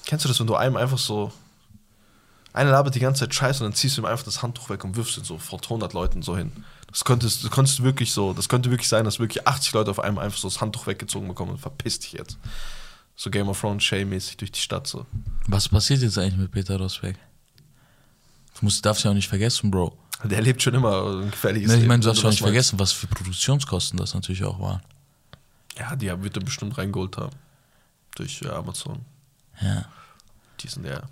kennst 0.07 0.25
du 0.25 0.29
das, 0.29 0.41
wenn 0.41 0.47
du 0.47 0.55
einem 0.55 0.77
einfach 0.77 0.99
so, 0.99 1.33
einer 2.53 2.71
labert 2.73 2.95
die 2.95 3.01
ganze 3.01 3.21
Zeit 3.21 3.35
Scheiße 3.35 3.63
und 3.65 3.71
dann 3.71 3.77
ziehst 3.77 3.97
du 3.97 4.03
ihm 4.03 4.07
einfach 4.07 4.25
das 4.25 4.43
Handtuch 4.43 4.71
weg 4.71 4.83
und 4.85 4.97
wirfst 4.97 5.17
ihn 5.19 5.25
so 5.25 5.39
vor 5.39 5.61
100 5.63 5.93
Leuten 5.93 6.23
so 6.23 6.37
hin. 6.37 6.51
Das 6.91 7.05
könntest, 7.05 7.45
das 7.45 7.51
könntest 7.51 7.79
du 7.79 7.83
wirklich 7.85 8.13
so, 8.13 8.33
das 8.33 8.49
könnte 8.49 8.71
wirklich 8.71 8.89
sein, 8.89 9.05
dass 9.05 9.19
wirklich 9.21 9.47
80 9.47 9.73
Leute 9.73 9.91
auf 9.91 10.01
einmal 10.01 10.25
einfach 10.25 10.39
so 10.39 10.49
das 10.49 10.61
Handtuch 10.61 10.87
weggezogen 10.87 11.29
bekommen 11.29 11.53
und 11.53 11.59
verpiss 11.59 12.01
dich 12.01 12.13
jetzt. 12.13 12.39
So 13.17 13.31
Game 13.31 13.49
of 13.49 13.61
Thrones 13.61 13.85
Shay-mäßig 13.85 14.39
durch 14.39 14.51
die 14.51 14.61
Stadt 14.61 14.87
so. 14.87 15.07
Was 15.47 15.69
passiert 15.69 16.03
jetzt 16.03 16.19
eigentlich 16.19 16.37
mit 16.39 16.51
Peter 16.51 16.79
Rosberg? 16.79 17.17
Du 18.59 18.65
musst, 18.67 18.85
darfst 18.85 19.05
ja 19.05 19.11
auch 19.11 19.15
nicht 19.15 19.29
vergessen, 19.29 19.71
Bro. 19.71 19.97
Der 20.25 20.43
lebt 20.43 20.63
schon 20.63 20.75
immer 20.75 21.23
ein 21.23 21.31
gefährliches 21.31 21.71
Ne, 21.71 21.79
ich 21.81 21.87
meine, 21.87 22.01
du 22.01 22.07
darfst 22.09 22.23
wenn 22.23 22.29
ja 22.29 22.31
nicht 22.31 22.41
was 22.41 22.47
meinst. 22.47 22.71
vergessen, 22.71 22.79
was 22.79 22.93
für 22.93 23.07
Produktionskosten 23.07 23.99
das 23.99 24.15
natürlich 24.15 24.45
auch 24.45 24.59
waren. 24.61 24.83
Ja, 25.79 25.97
die 25.97 26.07
wird 26.23 26.37
er 26.37 26.43
bestimmt 26.43 26.77
reingeholt 26.77 27.17
haben. 27.17 27.37
Durch 28.17 28.43
äh, 28.43 28.49
Amazon. 28.49 29.01
Ja. 29.63 29.87
Die 30.61 30.69
sind 30.69 30.85
ja, 30.85 31.03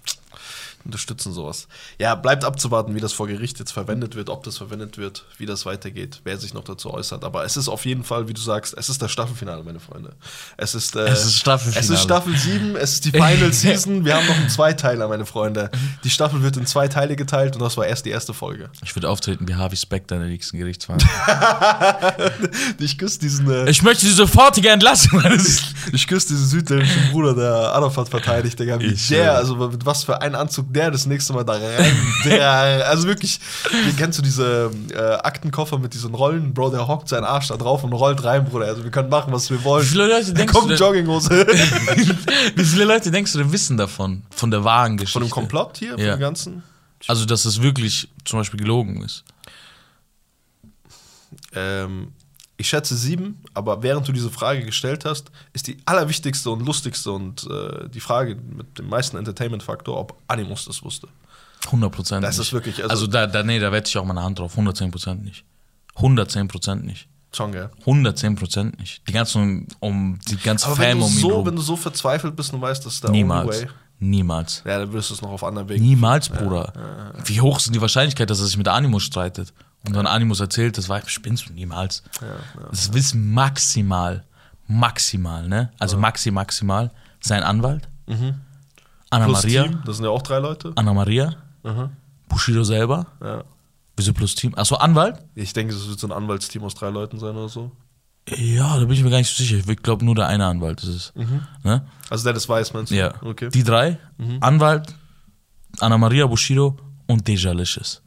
unterstützen 0.85 1.33
sowas. 1.33 1.69
Ja, 1.99 2.15
bleibt 2.15 2.45
abzuwarten, 2.45 2.95
wie 2.95 3.01
das 3.01 3.13
vor 3.13 3.27
Gericht 3.27 3.59
jetzt 3.59 3.73
verwendet 3.73 4.15
wird, 4.15 4.31
ob 4.31 4.43
das 4.45 4.57
verwendet 4.59 4.99
wird, 4.99 5.25
wie 5.37 5.47
das 5.47 5.67
weitergeht, 5.67 6.21
wer 6.25 6.39
sich 6.39 6.55
noch 6.55 6.65
dazu 6.65 6.93
äußert. 6.93 7.25
Aber 7.25 7.45
es 7.45 7.57
ist 7.57 7.69
auf 7.69 7.85
jeden 7.85 8.05
Fall, 8.05 8.29
wie 8.29 8.35
du 8.35 8.41
sagst, 8.41 8.75
es 8.77 8.89
ist 8.89 9.03
das 9.03 9.11
Staffelfinale, 9.11 9.63
meine 9.65 9.81
Freunde. 9.81 10.15
Es 10.57 10.75
ist, 10.75 10.97
äh, 10.97 11.01
Es 11.09 11.25
ist 11.25 11.37
Staffelfinale. 11.37 11.85
Es 11.85 11.91
ist 11.91 12.03
Staffel 12.03 12.37
7, 12.37 12.77
es 12.77 12.95
ist 12.95 13.05
die 13.05 13.11
Final 13.11 13.53
Season. 13.53 14.05
Wir 14.05 14.17
haben 14.17 14.27
noch 14.27 14.37
einen 14.37 14.49
Zweiteiler, 14.51 15.09
meine 15.09 15.27
Freunde. 15.27 15.71
Die 16.05 16.11
Staffel 16.11 16.43
wird 16.43 16.57
in 16.57 16.67
zwei 16.67 16.89
Teile 16.89 17.17
geteilt 17.17 17.55
und 17.57 17.63
das 17.63 17.77
war 17.77 17.87
erst 17.87 18.07
die 18.07 18.11
erste 18.11 18.33
Folge. 18.35 18.71
Ich 18.83 18.95
würde 18.97 19.09
auftreten 19.09 19.49
wie 19.49 19.55
Harvey 19.55 19.77
Specter 19.77 20.17
in 20.17 20.23
der 20.23 20.31
nächsten 20.31 20.59
Gerichtsverhandlung. 20.59 21.11
Ich 22.79 22.99
küsse 22.99 23.19
diesen, 23.19 23.51
äh, 23.51 23.69
ich 23.69 23.83
möchte 23.83 24.07
die 24.07 24.13
sofortige 24.13 24.69
Entlassung. 24.71 25.23
ich 25.93 26.07
küsse 26.07 26.29
diesen 26.29 26.47
südländischen 26.47 27.11
Bruder, 27.11 27.35
der 27.35 27.51
Arafat 27.51 28.09
verteidigt, 28.09 28.59
Digga. 28.59 28.79
Wie 28.81 28.87
Ich, 28.87 29.09
der, 29.09 29.25
äh, 29.25 29.37
also 29.37 29.57
mit 29.57 29.85
was 29.85 30.05
für 30.05 30.21
einen 30.23 30.35
Anzug 30.35 30.68
der 30.71 30.91
das 30.91 31.07
nächste 31.07 31.33
Mal 31.33 31.45
da 31.45 31.53
rein. 31.55 31.97
Der, 32.25 32.51
also 32.89 33.07
wirklich, 33.09 33.41
kennst 33.97 34.19
du 34.19 34.23
diese 34.23 34.71
äh, 34.93 34.99
Aktenkoffer 34.99 35.79
mit 35.79 35.95
diesen 35.95 36.15
Rollen? 36.15 36.55
Bro, 36.55 36.71
der 36.71 36.87
hockt 36.87 37.09
seinen 37.09 37.25
Arsch 37.25 37.49
da 37.49 37.57
drauf 37.57 37.85
und 37.85 37.93
rollt 37.93 38.23
rein, 38.25 38.45
Bruder. 38.45 38.67
Also 38.67 38.85
wir 38.85 38.91
können 38.91 39.09
machen, 39.09 39.33
was 39.33 39.51
wir 39.51 39.63
wollen. 39.65 39.85
Wie 39.85 39.89
viele 39.89 40.07
Leute 40.09 40.33
denkst 40.35 40.53
kommt 40.53 40.67
du 40.67 40.69
denn- 40.71 40.79
Jogginghose. 40.79 41.47
Wie 42.57 42.65
viele 42.65 42.85
Leute 42.85 43.11
denkst 43.11 43.33
du 43.33 43.39
denn 43.39 43.53
wissen 43.53 43.77
davon? 43.77 44.23
Von 44.31 44.51
der 44.51 44.65
wahren 44.65 44.97
Geschichte? 44.97 45.19
Von 45.21 45.23
dem 45.29 45.31
Komplott 45.31 45.79
hier, 45.79 45.93
von 45.93 46.01
Ja. 46.01 46.17
dem 46.17 46.21
Ganzen. 46.21 46.63
Also, 47.07 47.25
dass 47.27 47.45
es 47.45 47.63
wirklich 47.63 48.09
zum 48.25 48.39
Beispiel 48.41 48.59
gelogen 48.61 49.03
ist. 49.03 49.25
Ähm, 51.55 52.13
ich 52.61 52.69
schätze 52.69 52.97
sieben, 52.97 53.41
aber 53.55 53.83
während 53.83 54.07
du 54.07 54.13
diese 54.13 54.31
Frage 54.31 54.65
gestellt 54.65 55.05
hast, 55.07 55.31
ist 55.55 55.67
die 55.69 55.79
allerwichtigste 55.87 56.51
und 56.51 56.67
lustigste 56.67 57.13
und 57.13 57.47
äh, 57.51 57.89
die 57.89 58.01
Frage 58.01 58.35
mit 58.35 58.79
dem 58.79 58.89
meisten 58.89 59.17
Entertainment-Faktor, 59.17 59.97
ob 59.97 60.17
Animus 60.27 60.65
das 60.67 60.83
wusste. 60.83 61.09
100 61.67 61.91
Prozent 61.93 62.25
Das 62.25 62.37
nicht. 62.37 62.49
ist 62.49 62.53
wirklich, 62.53 62.77
also- 62.83 62.91
Also, 62.91 63.07
da, 63.07 63.27
da, 63.27 63.43
nee, 63.43 63.59
da 63.59 63.73
wette 63.73 63.89
ich 63.89 63.97
auch 63.97 64.05
meine 64.05 64.23
Hand 64.23 64.39
drauf. 64.39 64.53
110 64.53 64.91
Prozent 64.91 65.25
nicht. 65.25 65.45
110 65.97 66.49
Prozent 66.49 66.85
nicht. 66.85 67.09
Schon, 67.33 67.53
gell? 67.53 67.71
110 67.81 68.37
Prozent 68.37 68.79
nicht. 68.79 69.07
Die 69.07 69.13
ganzen, 69.13 69.67
um, 69.81 70.19
die 70.29 70.37
ganze 70.37 70.67
Aber 70.67 70.79
wenn 70.79 70.99
Fam 70.99 71.01
du, 71.01 71.05
um 71.07 71.13
so, 71.13 71.47
wenn 71.47 71.57
du 71.57 71.63
so 71.63 71.77
verzweifelt 71.77 72.35
bist 72.37 72.53
und 72.55 72.61
weißt, 72.61 72.85
das 72.87 72.95
ist 72.95 73.05
der 73.05 73.11
Niemals. 73.11 73.49
way, 73.63 73.67
Niemals. 74.01 74.63
ja, 74.65 74.79
dann 74.79 74.93
wirst 74.93 75.11
du 75.11 75.15
es 75.15 75.23
noch 75.23 75.31
auf 75.31 75.45
anderen 75.45 75.69
Wegen. 75.69 75.85
Niemals, 75.85 76.29
Bruder. 76.29 77.13
Wie 77.25 77.41
hoch 77.41 77.59
ist 77.59 77.67
denn 77.67 77.73
die 77.75 77.81
Wahrscheinlichkeit, 77.81 78.31
dass 78.31 78.41
er 78.41 78.47
sich 78.47 78.57
mit 78.57 78.67
Animus 78.69 79.03
streitet? 79.03 79.53
Und 79.87 79.95
dann 79.95 80.07
Animus 80.07 80.41
erzählt, 80.41 80.77
das 80.77 80.89
war, 80.89 81.01
spinnst 81.09 81.49
du 81.49 81.53
niemals. 81.53 82.03
Das 82.71 82.93
wissen 82.93 83.33
maximal, 83.33 84.25
maximal, 84.67 85.49
ne? 85.49 85.73
Also 85.79 85.97
maxi, 85.99 86.31
maximal, 86.31 86.91
sein 87.21 87.43
Anwalt, 87.43 87.89
Anna 89.11 89.25
Plus 89.25 89.43
Maria, 89.45 89.63
Team, 89.65 89.83
das 89.87 89.97
sind 89.97 90.05
ja 90.05 90.11
auch 90.11 90.23
drei 90.23 90.39
Leute. 90.39 90.73
Anna 90.77 90.93
Maria, 90.93 91.35
Mhm. 91.65 91.91
Bushido 92.29 92.63
selber, 92.65 93.07
Ja. 93.23 93.45
wieso 93.97 94.13
plus 94.13 94.35
Team? 94.35 94.55
Achso, 94.57 94.77
Anwalt? 94.77 95.17
Ich 95.35 95.53
denke, 95.55 95.75
es 95.75 95.89
wird 95.89 95.99
so 95.99 96.07
ein 96.07 96.13
Anwaltsteam 96.13 96.63
aus 96.65 96.75
drei 96.75 96.91
Leuten 96.91 97.19
sein 97.19 97.35
oder 97.37 97.49
so. 97.49 97.73
Ja, 98.37 98.75
da 98.79 98.81
bin 98.85 98.91
ich 98.93 99.03
mir 99.03 99.09
gar 99.11 99.17
nicht 99.19 99.35
so 99.35 99.43
sicher. 99.43 99.57
Ich 99.67 99.83
glaube, 99.83 100.05
nur 100.05 100.15
der 100.15 100.27
eine 100.29 100.45
Anwalt 100.45 100.83
ist 100.83 100.89
es. 100.89 101.13
Ne? 101.65 101.87
Also 102.11 102.25
der 102.25 102.35
das 102.35 102.47
weiß, 102.49 102.75
meinst 102.75 102.93
du? 102.93 102.97
Ja. 102.97 103.15
Okay. 103.23 103.49
Die 103.49 103.65
drei, 103.65 103.99
Anwalt, 104.41 104.95
Anna 105.81 105.97
Maria 105.97 106.27
Bushido 106.27 106.77
und 107.07 107.27
Deja 107.27 107.53
Licious. 107.53 108.03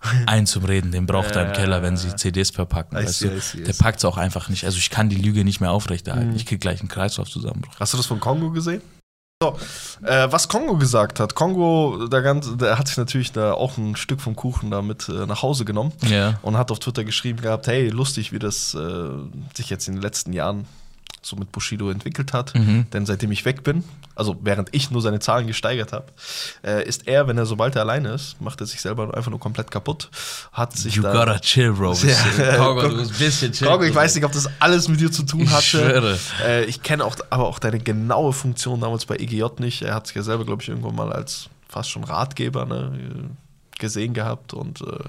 Einen 0.26 0.46
zum 0.46 0.64
Reden, 0.64 0.92
den 0.92 1.06
braucht 1.06 1.34
er 1.36 1.46
im 1.46 1.52
Keller, 1.52 1.82
wenn 1.82 1.96
sie 1.96 2.14
CDs 2.14 2.50
verpacken. 2.50 2.96
I 2.96 3.04
Weißt 3.04 3.18
see, 3.18 3.28
du? 3.28 3.36
I 3.36 3.40
see, 3.40 3.58
I 3.60 3.64
Der 3.64 3.72
packt 3.72 3.98
es 3.98 4.04
auch 4.04 4.16
einfach 4.16 4.48
nicht. 4.48 4.64
Also 4.64 4.78
ich 4.78 4.90
kann 4.90 5.08
die 5.08 5.16
Lüge 5.16 5.44
nicht 5.44 5.60
mehr 5.60 5.72
aufrechterhalten. 5.72 6.34
Ich 6.36 6.46
krieg 6.46 6.60
gleich 6.60 6.80
einen 6.80 6.88
Kreislaufzusammenbruch. 6.88 7.72
Hast 7.78 7.92
du 7.92 7.96
das 7.96 8.06
von 8.06 8.20
Kongo 8.20 8.50
gesehen? 8.50 8.82
So, 9.40 9.56
äh, 10.04 10.26
was 10.32 10.48
Kongo 10.48 10.76
gesagt 10.78 11.20
hat, 11.20 11.36
Kongo, 11.36 12.08
der, 12.08 12.22
ganze, 12.22 12.56
der 12.56 12.76
hat 12.76 12.88
sich 12.88 12.96
natürlich 12.96 13.30
da 13.30 13.52
auch 13.52 13.78
ein 13.78 13.94
Stück 13.94 14.20
vom 14.20 14.34
Kuchen 14.34 14.72
da 14.72 14.82
mit 14.82 15.08
äh, 15.08 15.26
nach 15.26 15.42
Hause 15.42 15.64
genommen 15.64 15.92
Ja. 16.08 16.40
und 16.42 16.56
hat 16.58 16.72
auf 16.72 16.80
Twitter 16.80 17.04
geschrieben 17.04 17.40
gehabt, 17.40 17.68
hey, 17.68 17.88
lustig, 17.88 18.32
wie 18.32 18.40
das 18.40 18.74
äh, 18.74 19.08
sich 19.54 19.70
jetzt 19.70 19.86
in 19.86 19.94
den 19.94 20.02
letzten 20.02 20.32
Jahren 20.32 20.66
so 21.28 21.36
mit 21.36 21.52
Bushido 21.52 21.90
entwickelt 21.90 22.32
hat. 22.32 22.54
Mhm. 22.54 22.86
Denn 22.92 23.06
seitdem 23.06 23.30
ich 23.32 23.44
weg 23.44 23.62
bin, 23.62 23.84
also 24.14 24.36
während 24.42 24.68
ich 24.72 24.90
nur 24.90 25.00
seine 25.02 25.20
Zahlen 25.20 25.46
gesteigert 25.46 25.92
habe, 25.92 26.06
äh, 26.64 26.86
ist 26.86 27.06
er, 27.06 27.28
wenn 27.28 27.38
er 27.38 27.46
sobald 27.46 27.76
er 27.76 27.82
alleine 27.82 28.10
ist, 28.10 28.40
macht 28.40 28.60
er 28.60 28.66
sich 28.66 28.80
selber 28.80 29.14
einfach 29.16 29.30
nur 29.30 29.40
komplett 29.40 29.70
kaputt. 29.70 30.10
Hat 30.52 30.76
sich 30.76 30.96
You 30.96 31.02
gotta 31.02 31.38
chill, 31.38 31.72
bro. 31.72 31.92
Ja. 31.92 32.56
Kongo, 32.56 32.88
du 32.88 32.96
musst 32.96 33.12
ein 33.12 33.18
bisschen 33.18 33.52
chill. 33.52 33.68
Kongo, 33.68 33.84
ich 33.84 33.94
weiß 33.94 34.14
nicht, 34.14 34.24
ob 34.24 34.32
das 34.32 34.48
alles 34.58 34.88
mit 34.88 35.00
dir 35.00 35.12
zu 35.12 35.22
tun 35.24 35.42
Ich 35.42 35.50
hatte. 35.50 35.62
schwöre. 35.62 36.18
Äh, 36.44 36.64
ich 36.64 36.82
kenne 36.82 37.04
auch, 37.04 37.16
aber 37.30 37.46
auch 37.46 37.58
deine 37.58 37.78
genaue 37.78 38.32
Funktion 38.32 38.80
damals 38.80 39.06
bei 39.06 39.16
EGJ 39.16 39.44
nicht. 39.58 39.82
Er 39.82 39.94
hat 39.94 40.06
sich 40.06 40.16
ja 40.16 40.22
selber, 40.22 40.44
glaube 40.44 40.62
ich, 40.62 40.68
irgendwann 40.68 40.94
mal 40.94 41.12
als 41.12 41.48
fast 41.68 41.90
schon 41.90 42.04
Ratgeber 42.04 42.64
ne, 42.64 42.92
gesehen 43.78 44.14
gehabt 44.14 44.54
und 44.54 44.80
äh, 44.80 45.04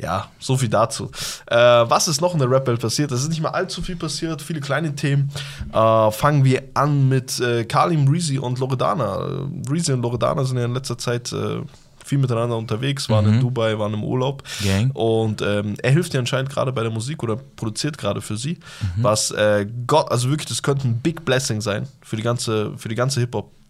ja, 0.00 0.28
so 0.38 0.56
viel 0.56 0.68
dazu. 0.68 1.10
Äh, 1.46 1.56
was 1.56 2.08
ist 2.08 2.20
noch 2.20 2.32
in 2.32 2.38
der 2.38 2.50
Rap-Welt 2.50 2.80
passiert? 2.80 3.10
Es 3.10 3.22
ist 3.22 3.28
nicht 3.28 3.42
mal 3.42 3.50
allzu 3.50 3.82
viel 3.82 3.96
passiert, 3.96 4.40
viele 4.42 4.60
kleine 4.60 4.94
Themen. 4.94 5.30
Äh, 5.72 6.10
fangen 6.10 6.44
wir 6.44 6.62
an 6.74 7.08
mit 7.08 7.40
äh, 7.40 7.64
Kalim, 7.64 8.06
Reezy 8.08 8.38
und 8.38 8.58
Loredana. 8.58 9.16
Äh, 9.16 9.70
Reezy 9.70 9.92
und 9.92 10.02
Loredana 10.02 10.44
sind 10.44 10.58
ja 10.58 10.64
in 10.64 10.74
letzter 10.74 10.98
Zeit 10.98 11.32
äh, 11.32 11.62
viel 12.04 12.18
miteinander 12.18 12.56
unterwegs, 12.56 13.10
waren 13.10 13.26
in 13.26 13.40
Dubai, 13.40 13.78
waren 13.78 13.92
im 13.92 14.02
Urlaub. 14.02 14.42
Gang. 14.64 14.94
Und 14.96 15.42
ähm, 15.42 15.76
er 15.82 15.90
hilft 15.90 16.14
ihr 16.14 16.20
anscheinend 16.20 16.50
gerade 16.50 16.72
bei 16.72 16.82
der 16.82 16.90
Musik 16.90 17.22
oder 17.22 17.36
produziert 17.36 17.98
gerade 17.98 18.22
für 18.22 18.38
sie. 18.38 18.58
Was 18.96 19.30
äh, 19.30 19.66
Gott, 19.86 20.10
also 20.10 20.30
wirklich, 20.30 20.48
das 20.48 20.62
könnte 20.62 20.88
ein 20.88 21.00
Big 21.00 21.26
Blessing 21.26 21.60
sein 21.60 21.86
für 22.00 22.16
die 22.16 22.22
ganze, 22.22 22.72
für 22.78 22.88
die 22.88 22.94
ganze 22.94 23.20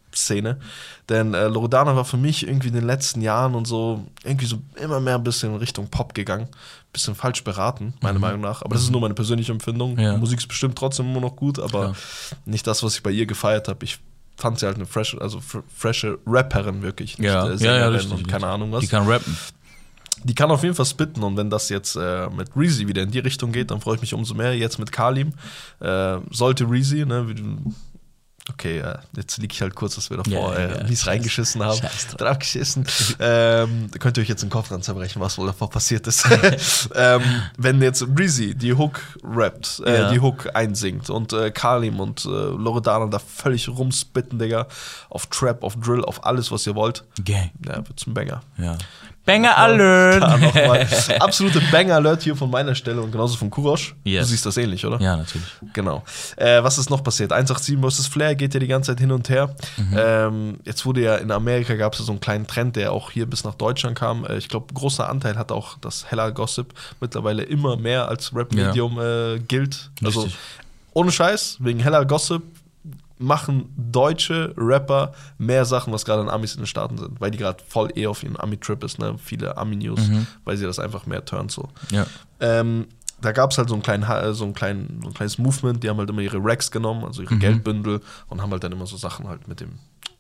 Hip-Hop-Szene. 0.08 0.58
Denn 1.08 1.34
äh, 1.34 1.48
Loredana 1.48 1.96
war 1.96 2.04
für 2.04 2.16
mich 2.16 2.46
irgendwie 2.46 2.68
in 2.68 2.74
den 2.74 2.86
letzten 2.86 3.20
Jahren 3.20 3.54
und 3.54 3.66
so 3.66 4.04
irgendwie 4.24 4.46
so 4.46 4.58
immer 4.80 5.00
mehr 5.00 5.16
ein 5.16 5.24
bisschen 5.24 5.52
in 5.52 5.58
Richtung 5.58 5.88
Pop 5.88 6.14
gegangen. 6.14 6.48
Bisschen 6.92 7.14
falsch 7.14 7.44
beraten, 7.44 7.94
meiner 8.00 8.18
Meinung 8.18 8.40
nach. 8.40 8.62
Aber 8.62 8.74
das 8.74 8.82
ist 8.82 8.90
nur 8.90 9.00
meine 9.00 9.14
persönliche 9.14 9.52
Empfindung. 9.52 9.98
Ja. 9.98 10.16
Musik 10.16 10.38
ist 10.38 10.48
bestimmt 10.48 10.76
trotzdem 10.76 11.10
immer 11.10 11.20
noch 11.20 11.36
gut, 11.36 11.58
aber 11.58 11.80
Klar. 11.80 11.96
nicht 12.46 12.66
das, 12.66 12.82
was 12.82 12.96
ich 12.96 13.02
bei 13.02 13.10
ihr 13.10 13.26
gefeiert 13.26 13.68
habe. 13.68 13.84
Ich 13.84 13.98
fand 14.36 14.58
sie 14.58 14.66
halt 14.66 14.76
eine 14.76 14.86
freshe, 14.86 15.20
also 15.20 15.40
fr 15.40 15.62
freshe 15.74 16.18
Rapperin 16.26 16.82
wirklich. 16.82 17.18
Ja, 17.18 17.46
äh, 17.46 17.46
ja, 17.46 17.50
ja, 17.50 17.56
Sängerin 17.58 17.94
richtig. 17.94 18.12
und 18.12 18.28
keine 18.28 18.46
Ahnung 18.46 18.72
was. 18.72 18.80
Die 18.80 18.88
kann 18.88 19.06
rappen. 19.06 19.36
Die 20.24 20.34
kann 20.34 20.50
auf 20.50 20.64
jeden 20.64 20.74
Fall 20.74 20.86
spitten 20.86 21.22
und 21.22 21.36
wenn 21.36 21.48
das 21.48 21.68
jetzt 21.68 21.94
äh, 21.94 22.28
mit 22.30 22.50
Reezy 22.56 22.88
wieder 22.88 23.02
in 23.02 23.10
die 23.10 23.20
Richtung 23.20 23.52
geht, 23.52 23.70
dann 23.70 23.80
freue 23.80 23.94
ich 23.96 24.00
mich 24.00 24.14
umso 24.14 24.34
mehr. 24.34 24.56
Jetzt 24.56 24.78
mit 24.78 24.90
Kalim 24.90 25.32
äh, 25.78 26.18
sollte 26.30 26.68
Reezy, 26.68 27.06
ne, 27.06 27.28
wie 27.28 27.34
du, 27.34 27.56
okay, 28.50 28.82
jetzt 29.16 29.38
liege 29.38 29.52
ich 29.52 29.62
halt 29.62 29.74
kurz, 29.74 29.94
dass 29.94 30.10
wir 30.10 30.18
davor 30.18 30.54
Ja, 30.54 30.60
ja, 30.60 30.66
äh, 30.66 30.78
ja. 30.78 30.84
mies 30.84 31.06
reingeschissen 31.06 31.62
haben, 31.62 31.80
draufgeschissen. 32.16 32.86
ähm, 33.20 33.90
könnt 33.98 34.16
ihr 34.16 34.22
euch 34.22 34.28
jetzt 34.28 34.42
den 34.42 34.50
Kopf 34.50 34.68
dran 34.68 34.82
zerbrechen, 34.82 35.20
was 35.20 35.38
wohl 35.38 35.46
davor 35.46 35.70
passiert 35.70 36.06
ist. 36.06 36.26
ähm, 36.94 37.22
wenn 37.56 37.80
jetzt 37.82 38.06
Reezy 38.16 38.54
die 38.54 38.74
Hook 38.74 39.00
rappt, 39.22 39.80
äh, 39.84 40.10
die 40.12 40.20
Hook 40.20 40.48
einsingt 40.54 41.10
und 41.10 41.32
äh, 41.32 41.50
Kalim 41.50 42.00
und 42.00 42.24
äh, 42.24 42.28
Loredana 42.28 43.06
da 43.06 43.18
völlig 43.18 43.68
rumspitten, 43.68 44.38
Digga, 44.38 44.66
auf 45.10 45.26
Trap, 45.26 45.62
auf 45.62 45.76
Drill, 45.76 46.04
auf 46.04 46.24
alles, 46.24 46.50
was 46.50 46.66
ihr 46.66 46.74
wollt, 46.74 47.04
Gang. 47.24 47.50
ja, 47.66 47.76
wird's 47.86 48.06
ein 48.06 48.14
Banger. 48.14 48.42
Ja. 48.56 48.76
Banger 49.32 49.58
Alert! 49.58 50.22
Absolute 51.20 51.60
Banger-Alert 51.70 52.22
hier 52.22 52.34
von 52.34 52.50
meiner 52.50 52.74
Stelle 52.74 53.02
und 53.02 53.12
genauso 53.12 53.36
von 53.36 53.50
Kurosch. 53.50 53.94
Yes. 54.02 54.24
Du 54.24 54.30
siehst 54.30 54.46
das 54.46 54.56
ähnlich, 54.56 54.86
oder? 54.86 54.98
Ja, 55.02 55.18
natürlich. 55.18 55.46
Genau. 55.74 56.02
Äh, 56.36 56.62
was 56.62 56.78
ist 56.78 56.88
noch 56.88 57.04
passiert? 57.04 57.30
187 57.30 57.78
vs. 57.78 58.06
Flair 58.06 58.34
geht 58.34 58.54
ja 58.54 58.60
die 58.60 58.66
ganze 58.66 58.92
Zeit 58.92 59.00
hin 59.00 59.12
und 59.12 59.28
her. 59.28 59.54
Mhm. 59.76 59.96
Ähm, 59.98 60.60
jetzt 60.64 60.86
wurde 60.86 61.02
ja 61.02 61.16
in 61.16 61.30
Amerika 61.30 61.74
gab 61.74 61.92
es 61.92 61.98
so 61.98 62.10
einen 62.10 62.20
kleinen 62.20 62.46
Trend, 62.46 62.76
der 62.76 62.92
auch 62.92 63.10
hier 63.10 63.26
bis 63.26 63.44
nach 63.44 63.54
Deutschland 63.54 63.98
kam. 63.98 64.24
Äh, 64.24 64.38
ich 64.38 64.48
glaube, 64.48 64.72
großer 64.72 65.06
Anteil 65.08 65.36
hat 65.36 65.52
auch 65.52 65.76
das 65.78 66.10
Hella 66.10 66.30
Gossip 66.30 66.72
mittlerweile 67.00 67.42
immer 67.42 67.76
mehr 67.76 68.08
als 68.08 68.34
Rap-Medium 68.34 68.98
äh, 68.98 69.38
gilt. 69.40 69.90
Also 70.02 70.22
Richtig. 70.22 70.38
ohne 70.94 71.12
Scheiß, 71.12 71.58
wegen 71.60 71.80
Hella 71.80 72.04
Gossip 72.04 72.42
machen 73.18 73.72
deutsche 73.76 74.54
Rapper 74.56 75.12
mehr 75.38 75.64
Sachen, 75.64 75.92
was 75.92 76.04
gerade 76.04 76.22
an 76.22 76.28
Amis 76.28 76.54
in 76.54 76.60
den 76.60 76.66
Staaten 76.66 76.98
sind, 76.98 77.20
weil 77.20 77.30
die 77.30 77.38
gerade 77.38 77.62
voll 77.66 77.90
eh 77.96 78.06
auf 78.06 78.22
ihren 78.22 78.38
Ami-Trip 78.38 78.82
ist, 78.84 78.98
ne? 78.98 79.16
Viele 79.18 79.56
Ami-News, 79.56 80.00
weil 80.44 80.56
sie 80.56 80.64
das 80.64 80.78
einfach 80.78 81.06
mehr 81.06 81.24
turnt 81.24 81.50
so. 81.50 81.68
Ja. 81.90 82.06
Ähm, 82.40 82.86
da 83.20 83.32
gab 83.32 83.50
es 83.50 83.58
halt 83.58 83.68
so, 83.68 83.74
einen 83.74 83.82
kleinen, 83.82 84.06
Ha- 84.06 84.32
so, 84.32 84.44
einen 84.44 84.54
kleinen, 84.54 85.00
so 85.02 85.08
ein 85.08 85.14
kleines 85.14 85.38
Movement, 85.38 85.82
die 85.82 85.88
haben 85.88 85.96
halt 85.98 86.08
immer 86.08 86.20
ihre 86.20 86.38
Racks 86.40 86.70
genommen, 86.70 87.04
also 87.04 87.22
ihre 87.22 87.34
Geldbündel 87.40 88.00
und 88.28 88.40
haben 88.40 88.52
halt 88.52 88.62
dann 88.62 88.70
immer 88.70 88.86
so 88.86 88.96
Sachen 88.96 89.26
halt 89.26 89.48
mit 89.48 89.58
dem 89.58 89.70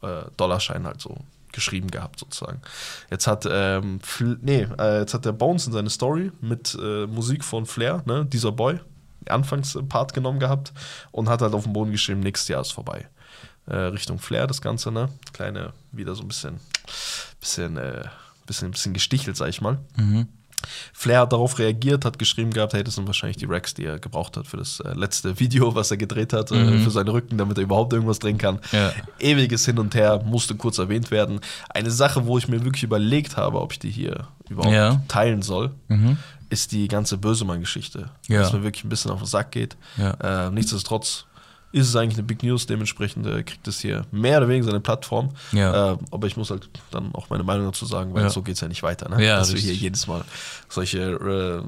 äh, 0.02 0.22
Dollarschein 0.36 0.84
halt 0.84 1.00
so 1.00 1.16
geschrieben 1.52 1.90
gehabt 1.92 2.18
sozusagen. 2.18 2.60
Jetzt 3.10 3.26
hat 3.28 3.46
ähm, 3.50 4.00
nee, 4.42 4.66
äh, 4.78 4.98
jetzt 5.00 5.14
hat 5.14 5.24
der 5.24 5.32
Bones 5.32 5.66
in 5.68 5.72
seine 5.72 5.90
Story 5.90 6.32
mit 6.40 6.76
äh, 6.82 7.06
Musik 7.06 7.44
von 7.44 7.66
Flair, 7.66 8.02
ne, 8.04 8.24
dieser 8.26 8.50
Boy, 8.52 8.80
Anfangspart 9.30 10.14
genommen 10.14 10.38
gehabt 10.40 10.72
und 11.12 11.28
hat 11.28 11.42
halt 11.42 11.54
auf 11.54 11.64
dem 11.64 11.72
Boden 11.72 11.92
geschrieben, 11.92 12.20
nächstes 12.20 12.48
Jahr 12.48 12.60
ist 12.60 12.72
vorbei. 12.72 13.06
Äh, 13.66 13.76
Richtung 13.76 14.18
Flair 14.18 14.46
das 14.46 14.62
Ganze, 14.62 14.90
ne? 14.90 15.08
Kleine, 15.32 15.72
wieder 15.92 16.14
so 16.14 16.22
ein 16.22 16.28
bisschen, 16.28 16.58
bisschen, 17.40 17.76
äh, 17.76 18.04
bisschen, 18.46 18.70
bisschen 18.70 18.94
gestichelt, 18.94 19.36
sag 19.36 19.48
ich 19.50 19.60
mal. 19.60 19.78
Flair 20.92 21.20
hat 21.20 21.32
darauf 21.32 21.58
reagiert, 21.60 22.04
hat 22.04 22.18
geschrieben 22.18 22.50
gehabt, 22.50 22.72
hey, 22.72 22.82
das 22.82 22.96
sind 22.96 23.06
wahrscheinlich 23.06 23.36
die 23.36 23.44
Racks, 23.44 23.74
die 23.74 23.84
er 23.84 24.00
gebraucht 24.00 24.36
hat 24.36 24.46
für 24.48 24.56
das 24.56 24.80
äh, 24.80 24.92
letzte 24.94 25.38
Video, 25.38 25.74
was 25.76 25.90
er 25.92 25.98
gedreht 25.98 26.32
hat, 26.32 26.50
äh, 26.50 26.78
für 26.80 26.90
seinen 26.90 27.08
Rücken, 27.08 27.38
damit 27.38 27.58
er 27.58 27.62
überhaupt 27.64 27.92
irgendwas 27.92 28.18
drehen 28.18 28.38
kann. 28.38 28.58
Ja. 28.72 28.92
Ewiges 29.20 29.64
Hin 29.66 29.78
und 29.78 29.94
Her, 29.94 30.20
musste 30.24 30.56
kurz 30.56 30.78
erwähnt 30.78 31.10
werden. 31.12 31.40
Eine 31.68 31.90
Sache, 31.92 32.26
wo 32.26 32.38
ich 32.38 32.48
mir 32.48 32.64
wirklich 32.64 32.82
überlegt 32.82 33.36
habe, 33.36 33.60
ob 33.60 33.70
ich 33.72 33.78
die 33.78 33.90
hier 33.90 34.26
überhaupt 34.48 34.74
Ja. 34.74 35.00
teilen 35.06 35.42
soll, 35.42 35.70
ist 36.50 36.72
die 36.72 36.88
ganze 36.88 37.18
Bösemann-Geschichte. 37.18 38.10
Ja. 38.28 38.40
Dass 38.40 38.52
mir 38.52 38.62
wirklich 38.62 38.84
ein 38.84 38.88
bisschen 38.88 39.10
auf 39.10 39.18
den 39.18 39.26
Sack 39.26 39.52
geht. 39.52 39.76
Ja. 39.96 40.46
Äh, 40.46 40.50
nichtsdestotrotz 40.50 41.24
ist 41.70 41.88
es 41.88 41.96
eigentlich 41.96 42.16
eine 42.16 42.26
Big 42.26 42.42
News, 42.42 42.66
dementsprechend 42.66 43.26
äh, 43.26 43.42
kriegt 43.42 43.68
es 43.68 43.80
hier 43.80 44.06
mehr 44.10 44.38
oder 44.38 44.48
weniger 44.48 44.66
seine 44.66 44.80
Plattform. 44.80 45.30
Ja. 45.52 45.92
Äh, 45.92 45.98
aber 46.10 46.26
ich 46.26 46.36
muss 46.36 46.50
halt 46.50 46.68
dann 46.90 47.14
auch 47.14 47.28
meine 47.28 47.44
Meinung 47.44 47.66
dazu 47.66 47.84
sagen, 47.84 48.14
weil 48.14 48.30
so 48.30 48.42
geht 48.42 48.54
es 48.54 48.60
ja 48.60 48.68
nicht 48.68 48.82
weiter, 48.82 49.08
ne? 49.08 49.16
Dass 49.16 49.52
wir 49.52 49.60
hier 49.60 49.70
richtig. 49.70 49.82
jedes 49.82 50.06
Mal 50.06 50.24
solche 50.68 50.98
äh, 50.98 51.62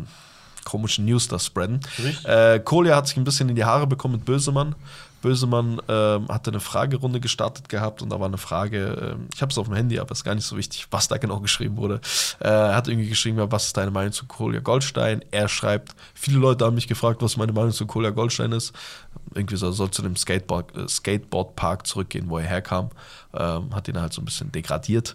komischen 0.64 1.04
News 1.04 1.28
da 1.28 1.38
spreaden. 1.38 1.80
Äh, 2.24 2.60
Kolja 2.60 2.96
hat 2.96 3.08
sich 3.08 3.16
ein 3.16 3.24
bisschen 3.24 3.48
in 3.48 3.56
die 3.56 3.64
Haare 3.64 3.86
bekommen 3.86 4.14
mit 4.14 4.24
Bösemann. 4.24 4.74
Bösemann 5.20 5.80
ähm, 5.88 6.28
hatte 6.28 6.50
eine 6.50 6.60
Fragerunde 6.60 7.20
gestartet 7.20 7.68
gehabt 7.68 8.02
und 8.02 8.10
da 8.10 8.18
war 8.20 8.26
eine 8.26 8.38
Frage, 8.38 9.14
ähm, 9.14 9.28
ich 9.34 9.42
habe 9.42 9.50
es 9.50 9.58
auf 9.58 9.66
dem 9.66 9.74
Handy, 9.76 9.98
aber 9.98 10.12
ist 10.12 10.24
gar 10.24 10.34
nicht 10.34 10.46
so 10.46 10.56
wichtig, 10.56 10.86
was 10.90 11.08
da 11.08 11.18
genau 11.18 11.40
geschrieben 11.40 11.76
wurde. 11.76 12.00
Äh, 12.40 12.48
Er 12.48 12.74
hat 12.74 12.88
irgendwie 12.88 13.08
geschrieben, 13.08 13.38
ja, 13.38 13.50
was 13.50 13.66
ist 13.66 13.76
deine 13.76 13.90
Meinung 13.90 14.12
zu 14.12 14.26
Kolja 14.26 14.60
Goldstein? 14.60 15.24
Er 15.30 15.48
schreibt, 15.48 15.94
viele 16.14 16.38
Leute 16.38 16.64
haben 16.64 16.74
mich 16.74 16.88
gefragt, 16.88 17.22
was 17.22 17.36
meine 17.36 17.52
Meinung 17.52 17.72
zu 17.72 17.86
Kolja 17.86 18.10
Goldstein 18.10 18.52
ist. 18.52 18.72
Irgendwie 19.34 19.56
so, 19.56 19.66
er 19.66 19.72
soll 19.72 19.90
zu 19.90 20.02
dem 20.02 20.16
Skateboard, 20.16 20.76
äh, 20.76 20.88
Skateboardpark 20.88 21.86
zurückgehen, 21.86 22.28
wo 22.28 22.38
er 22.38 22.44
herkam. 22.46 22.90
Ähm, 23.32 23.72
hat 23.74 23.86
ihn 23.86 24.00
halt 24.00 24.12
so 24.12 24.20
ein 24.20 24.24
bisschen 24.24 24.50
degradiert. 24.50 25.14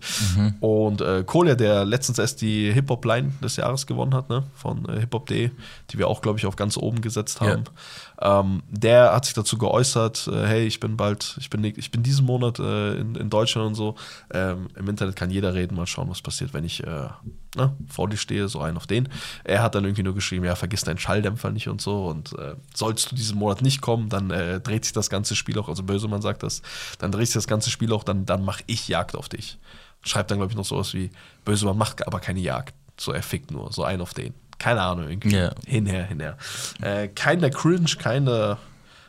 Und 0.61 1.01
äh, 1.01 1.23
Kolja, 1.25 1.55
der 1.55 1.83
letztens 1.83 2.17
erst 2.17 2.41
die 2.41 2.71
Hip-Hop-Line 2.71 3.33
des 3.43 3.57
Jahres 3.57 3.85
gewonnen 3.87 4.13
hat, 4.13 4.29
ne, 4.29 4.43
von 4.55 4.87
äh, 4.87 5.01
hiphop.de, 5.01 5.51
die 5.89 5.97
wir 5.97 6.07
auch, 6.07 6.21
glaube 6.21 6.39
ich, 6.39 6.45
auf 6.45 6.55
ganz 6.55 6.77
oben 6.77 7.01
gesetzt 7.01 7.41
Ja. 7.67 7.71
Ähm, 8.21 8.63
der 8.69 9.13
hat 9.13 9.25
sich 9.25 9.33
dazu 9.33 9.57
geäußert, 9.57 10.27
äh, 10.31 10.45
hey, 10.45 10.65
ich 10.65 10.79
bin 10.79 10.97
bald, 10.97 11.35
ich 11.39 11.49
bin, 11.49 11.63
ich 11.63 11.91
bin 11.91 12.03
diesen 12.03 12.25
Monat 12.25 12.59
äh, 12.59 12.95
in, 12.95 13.15
in 13.15 13.29
Deutschland 13.29 13.67
und 13.67 13.75
so. 13.75 13.95
Ähm, 14.31 14.67
Im 14.75 14.87
Internet 14.87 15.15
kann 15.15 15.29
jeder 15.29 15.53
reden, 15.53 15.75
mal 15.75 15.87
schauen, 15.87 16.09
was 16.09 16.21
passiert, 16.21 16.53
wenn 16.53 16.63
ich 16.63 16.83
äh, 16.83 17.09
ne, 17.55 17.75
vor 17.87 18.09
dir 18.09 18.17
stehe, 18.17 18.47
so 18.47 18.61
einen 18.61 18.77
auf 18.77 18.87
den. 18.87 19.09
Er 19.43 19.61
hat 19.61 19.75
dann 19.75 19.83
irgendwie 19.83 20.03
nur 20.03 20.15
geschrieben, 20.15 20.45
ja, 20.45 20.55
vergiss 20.55 20.83
deinen 20.83 20.97
Schalldämpfer 20.97 21.51
nicht 21.51 21.67
und 21.67 21.81
so. 21.81 22.05
Und 22.05 22.33
äh, 22.37 22.55
sollst 22.73 23.11
du 23.11 23.15
diesen 23.15 23.37
Monat 23.37 23.61
nicht 23.61 23.81
kommen, 23.81 24.09
dann 24.09 24.31
äh, 24.31 24.59
dreht 24.59 24.85
sich 24.85 24.93
das 24.93 25.09
ganze 25.09 25.35
Spiel 25.35 25.59
auch, 25.59 25.67
also 25.69 25.83
Bösemann 25.83 26.21
sagt 26.21 26.43
das, 26.43 26.61
dann 26.99 27.11
dreht 27.11 27.27
sich 27.27 27.35
das 27.35 27.47
ganze 27.47 27.69
Spiel 27.69 27.91
auch, 27.91 28.03
dann, 28.03 28.25
dann 28.25 28.43
mache 28.43 28.63
ich 28.67 28.87
Jagd 28.87 29.15
auf 29.15 29.29
dich. 29.29 29.57
Schreibt 30.03 30.29
dann, 30.31 30.37
glaube 30.37 30.51
ich, 30.51 30.57
noch 30.57 30.65
sowas 30.65 30.93
wie, 30.93 31.09
Bösemann 31.43 31.77
macht 31.77 32.05
aber 32.05 32.19
keine 32.19 32.39
Jagd. 32.39 32.75
So, 32.97 33.11
er 33.11 33.23
fickt 33.23 33.51
nur, 33.51 33.73
so 33.73 33.83
einen 33.83 34.01
auf 34.01 34.13
den. 34.13 34.33
Keine 34.59 34.81
Ahnung, 34.81 35.09
irgendwie. 35.09 35.35
Ja. 35.35 35.51
Hinher, 35.65 36.03
hinher. 36.05 36.37
Äh, 36.81 37.07
keiner 37.09 37.49
cringe, 37.49 37.91
keiner 37.99 38.57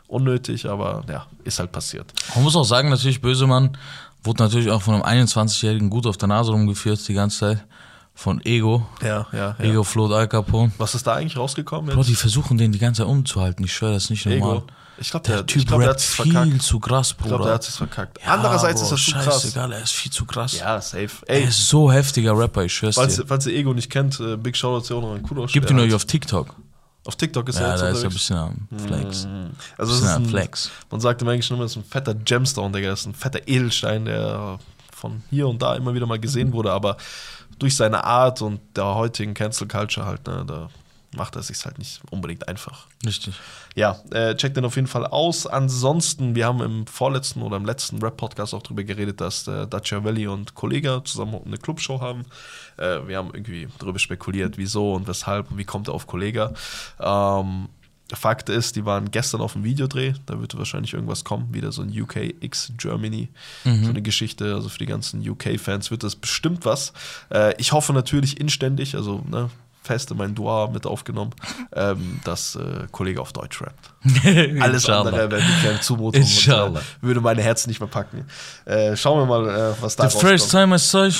unnötig, 0.08 0.68
aber 0.68 1.04
ja, 1.08 1.26
ist 1.44 1.58
halt 1.58 1.72
passiert. 1.72 2.12
Man 2.34 2.44
muss 2.44 2.56
auch 2.56 2.64
sagen, 2.64 2.88
natürlich, 2.90 3.20
Bösemann 3.20 3.76
wurde 4.22 4.42
natürlich 4.42 4.70
auch 4.70 4.82
von 4.82 4.94
einem 5.02 5.24
21-Jährigen 5.26 5.88
gut 5.90 6.06
auf 6.06 6.16
der 6.16 6.28
Nase 6.28 6.52
rumgeführt 6.52 7.06
die 7.08 7.14
ganze 7.14 7.38
Zeit. 7.38 7.64
von 8.14 8.40
Ego. 8.46 8.86
Ja, 9.02 9.26
ja, 9.32 9.56
ja. 9.58 9.64
Ego 9.64 9.84
float 9.84 10.10
Al 10.12 10.26
Capone. 10.26 10.72
Was 10.78 10.94
ist 10.94 11.06
da 11.06 11.14
eigentlich 11.14 11.36
rausgekommen? 11.36 11.90
Bro, 11.90 11.98
Jetzt? 11.98 12.08
die 12.08 12.14
versuchen 12.14 12.56
den 12.56 12.72
die 12.72 12.78
ganze 12.78 13.02
Zeit 13.02 13.10
umzuhalten. 13.10 13.62
Ich 13.64 13.74
schwöre, 13.74 13.92
das 13.92 14.04
ist 14.04 14.10
nicht 14.10 14.24
normal. 14.26 14.56
Ego. 14.58 14.66
Ich 14.98 15.10
glaube, 15.10 15.26
Der 15.26 15.36
der, 15.36 15.46
Typ 15.46 15.60
ich 15.62 15.66
glaub, 15.66 15.80
der 15.80 15.90
hat's 15.90 16.04
viel 16.14 16.32
verkackt. 16.32 16.62
zu 16.62 16.80
krass, 16.80 17.10
Ich 17.10 17.16
Bruder. 17.16 17.28
glaube, 17.30 17.44
der 17.44 17.54
hat 17.54 17.68
es 17.68 17.76
verkackt. 17.76 18.18
Ja, 18.24 18.34
Andererseits 18.34 18.80
Bro, 18.80 18.84
ist 18.84 18.92
das 18.92 19.04
zu 19.04 19.10
krass. 19.12 19.42
Scheißegal, 19.42 19.72
er 19.72 19.82
ist 19.82 19.92
viel 19.92 20.12
zu 20.12 20.24
krass. 20.24 20.58
Ja, 20.58 20.80
safe. 20.80 21.08
Er 21.26 21.36
Ey, 21.36 21.44
ist 21.44 21.68
so 21.68 21.92
heftiger 21.92 22.36
Rapper, 22.38 22.64
ich 22.64 22.72
schwör's 22.74 22.94
falls, 22.94 23.16
dir. 23.16 23.26
falls 23.26 23.46
ihr 23.46 23.54
Ego 23.54 23.74
nicht 23.74 23.90
kennt, 23.90 24.18
äh, 24.20 24.36
Big 24.36 24.56
Shoutout 24.56 24.84
zu 24.86 24.94
Jonathan 24.94 25.22
Kudosh. 25.22 25.52
Gibt 25.52 25.68
Der 25.68 25.76
ihn 25.76 25.80
hat- 25.82 25.88
euch 25.88 25.94
auf 25.94 26.04
TikTok. 26.06 26.54
Auf 27.04 27.14
TikTok 27.16 27.48
ist 27.48 27.56
Ja, 27.60 27.66
er 27.66 27.70
jetzt 27.72 27.82
da 27.82 27.88
ist 27.90 28.02
er 28.02 28.08
ein 28.08 28.12
bisschen 28.12 28.36
am 28.36 28.68
Flex. 28.84 29.28
Also 29.78 29.92
bisschen 29.92 29.92
es 29.92 30.00
ist 30.00 30.06
ein, 30.16 30.26
Flex. 30.26 30.70
Man 30.90 31.00
sagt 31.00 31.22
im 31.22 31.28
Englischen 31.28 31.54
immer, 31.54 31.64
das 31.64 31.72
ist 31.72 31.76
ein 31.78 31.84
fetter 31.84 32.14
Gemstone, 32.14 32.72
Digga. 32.74 32.88
Das 32.90 33.00
ist 33.00 33.06
ein 33.06 33.14
fetter 33.14 33.46
Edelstein, 33.46 34.06
der 34.06 34.58
von 34.92 35.22
hier 35.30 35.46
und 35.46 35.60
da 35.62 35.76
immer 35.76 35.94
wieder 35.94 36.06
mal 36.06 36.18
gesehen 36.18 36.52
wurde, 36.54 36.72
aber 36.72 36.96
durch 37.58 37.76
seine 37.76 38.02
Art 38.02 38.42
und 38.42 38.60
der 38.76 38.86
heutigen 38.86 39.34
Cancel 39.34 39.68
Culture 39.68 40.04
halt, 40.06 40.26
ne, 40.26 40.44
da 40.46 40.68
macht 41.16 41.36
er 41.36 41.42
sich 41.42 41.64
halt 41.64 41.78
nicht 41.78 42.00
unbedingt 42.10 42.48
einfach. 42.48 42.86
Richtig. 43.04 43.34
Ja, 43.74 44.00
äh, 44.10 44.34
checkt 44.36 44.56
den 44.56 44.64
auf 44.64 44.76
jeden 44.76 44.88
Fall 44.88 45.06
aus. 45.06 45.46
Ansonsten, 45.46 46.34
wir 46.34 46.46
haben 46.46 46.60
im 46.62 46.86
vorletzten 46.86 47.42
oder 47.42 47.56
im 47.56 47.64
letzten 47.64 47.98
Rap-Podcast 47.98 48.54
auch 48.54 48.62
drüber 48.62 48.84
geredet, 48.84 49.20
dass 49.20 49.46
äh, 49.48 49.66
Dacia 49.66 50.04
Valley 50.04 50.26
und 50.26 50.54
Kollega 50.54 51.04
zusammen 51.04 51.40
eine 51.44 51.58
Clubshow 51.58 52.00
haben. 52.00 52.24
Äh, 52.76 53.06
wir 53.06 53.18
haben 53.18 53.30
irgendwie 53.32 53.68
darüber 53.78 53.98
spekuliert, 53.98 54.58
wieso 54.58 54.94
und 54.94 55.08
weshalb 55.08 55.50
und 55.50 55.58
wie 55.58 55.64
kommt 55.64 55.88
er 55.88 55.94
auf 55.94 56.06
Kollega. 56.06 56.52
Ähm, 57.00 57.68
Fakt 58.14 58.48
ist, 58.48 58.76
die 58.76 58.84
waren 58.84 59.10
gestern 59.10 59.40
auf 59.40 59.54
dem 59.54 59.64
Videodreh, 59.64 60.12
da 60.26 60.40
wird 60.40 60.56
wahrscheinlich 60.56 60.94
irgendwas 60.94 61.24
kommen, 61.24 61.52
wieder 61.52 61.72
so 61.72 61.82
ein 61.82 61.90
UK 61.90 62.34
X 62.40 62.72
Germany, 62.76 63.28
so 63.64 63.90
eine 63.90 64.00
Geschichte, 64.00 64.54
also 64.54 64.68
für 64.68 64.78
die 64.78 64.86
ganzen 64.86 65.28
UK-Fans 65.28 65.90
wird 65.90 66.04
das 66.04 66.14
bestimmt 66.14 66.64
was. 66.64 66.92
Äh, 67.32 67.60
ich 67.60 67.72
hoffe 67.72 67.92
natürlich 67.92 68.40
inständig, 68.40 68.94
also 68.94 69.24
ne, 69.28 69.50
fest 69.86 70.10
in 70.10 70.16
mein 70.16 70.34
Dua 70.34 70.68
mit 70.68 70.86
aufgenommen, 70.86 71.32
ähm, 71.74 72.20
dass 72.24 72.56
äh, 72.56 72.86
Kollege 72.92 73.20
auf 73.20 73.32
Deutsch 73.32 73.60
rappt. 73.62 73.92
Alles 74.60 74.88
andere 74.88 75.30
wäre 75.30 75.42
eine 75.42 75.60
kleine 75.60 75.80
Zumutung 75.80 76.20
und 76.22 76.28
Inshallah. 76.28 76.80
äh, 76.80 76.82
würde 77.02 77.20
meine 77.20 77.42
Herz 77.42 77.66
nicht 77.66 77.80
mehr 77.80 77.88
packen. 77.88 78.26
Äh, 78.64 78.96
schauen 78.96 79.18
wir 79.20 79.26
mal, 79.26 79.48
äh, 79.48 79.74
was 79.82 79.96
da 79.96 80.08
The 80.10 80.18
first 80.18 80.50
time 80.50 80.74
I 80.74 80.78
saw 80.78 81.06
you. 81.06 81.12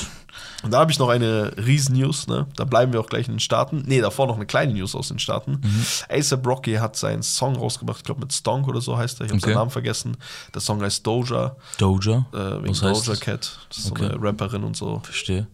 Und 0.63 0.73
da 0.73 0.79
habe 0.81 0.91
ich 0.91 0.99
noch 0.99 1.09
eine 1.11 1.53
Riesen-News, 1.59 2.27
ne? 2.29 2.47
Da 2.57 2.65
bleiben 2.65 2.93
wir 2.93 3.01
auch 3.01 3.07
gleich 3.09 3.29
in 3.29 3.35
den 3.35 3.41
Staaten. 3.41 3.83
Ne, 3.87 4.01
davor 4.01 4.27
noch 4.27 4.37
eine 4.37 4.47
kleine 4.47 4.73
News 4.73 4.95
aus 4.95 5.09
den 5.09 5.19
Staaten. 5.19 5.61
Mhm. 5.63 5.85
ASAP 6.11 6.47
Rocky 6.47 6.75
hat 6.75 6.97
seinen 6.97 7.23
Song 7.23 7.57
rausgebracht, 7.57 7.99
ich 7.99 8.05
glaube 8.05 8.21
mit 8.23 8.33
Stonk 8.33 8.67
oder 8.67 8.81
so 8.81 8.97
heißt 8.97 9.21
er. 9.21 9.27
Ich 9.27 9.31
habe 9.33 9.39
Okay. 9.39 9.51
seinen 9.51 9.59
Namen 9.59 9.71
vergessen. 9.71 10.17
Der 10.55 10.61
Song 10.61 10.83
heißt 10.83 11.07
Doja, 11.07 11.57
Doja. 11.79 12.27
äh, 12.33 12.63
wegen 12.63 12.71
Was 12.71 12.83
heißt 12.83 13.07
Doja 13.07 13.11
das? 13.13 13.21
Cat. 13.21 13.59
Das 13.69 13.79
ist 13.79 13.85
so 13.85 13.91
Okay. 13.93 14.07
eine 14.07 14.21
Rapperin 14.21 14.65
und 14.65 14.77
so. 14.77 15.01
Verstehe. 15.05 15.47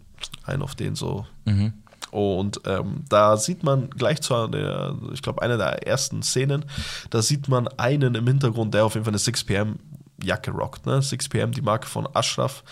Ein 0.45 0.63
auf 0.63 0.75
den 0.77 0.95
so. 0.95 1.27
Mhm. 1.45 1.73
Und 2.13 2.61
ähm, 2.67 3.05
da 3.09 3.39
sieht 3.39 3.65
man 3.65 3.89
gleich 3.89 4.21
zu 4.21 4.47
der, 4.47 4.95
ich 5.15 5.23
glaube, 5.23 5.41
einer 5.41 5.57
der 5.57 5.87
ersten 5.87 6.23
Szenen, 6.23 6.67
da 7.09 7.23
sieht 7.23 7.49
man 7.49 7.69
einen 7.69 8.15
im 8.15 8.27
Hintergrund, 8.27 8.75
der 8.75 8.85
auf 8.85 8.95
jeden 8.95 9.05
Fall 9.05 9.13
eine 9.13 9.19
6pm 9.19 9.77
Jacke 10.23 10.51
rockt, 10.51 10.85
ne? 10.85 11.01
6pm, 11.01 11.53
die 11.53 11.63
Marke 11.63 11.87
von 11.89 12.07
Ashraf, 12.15 12.63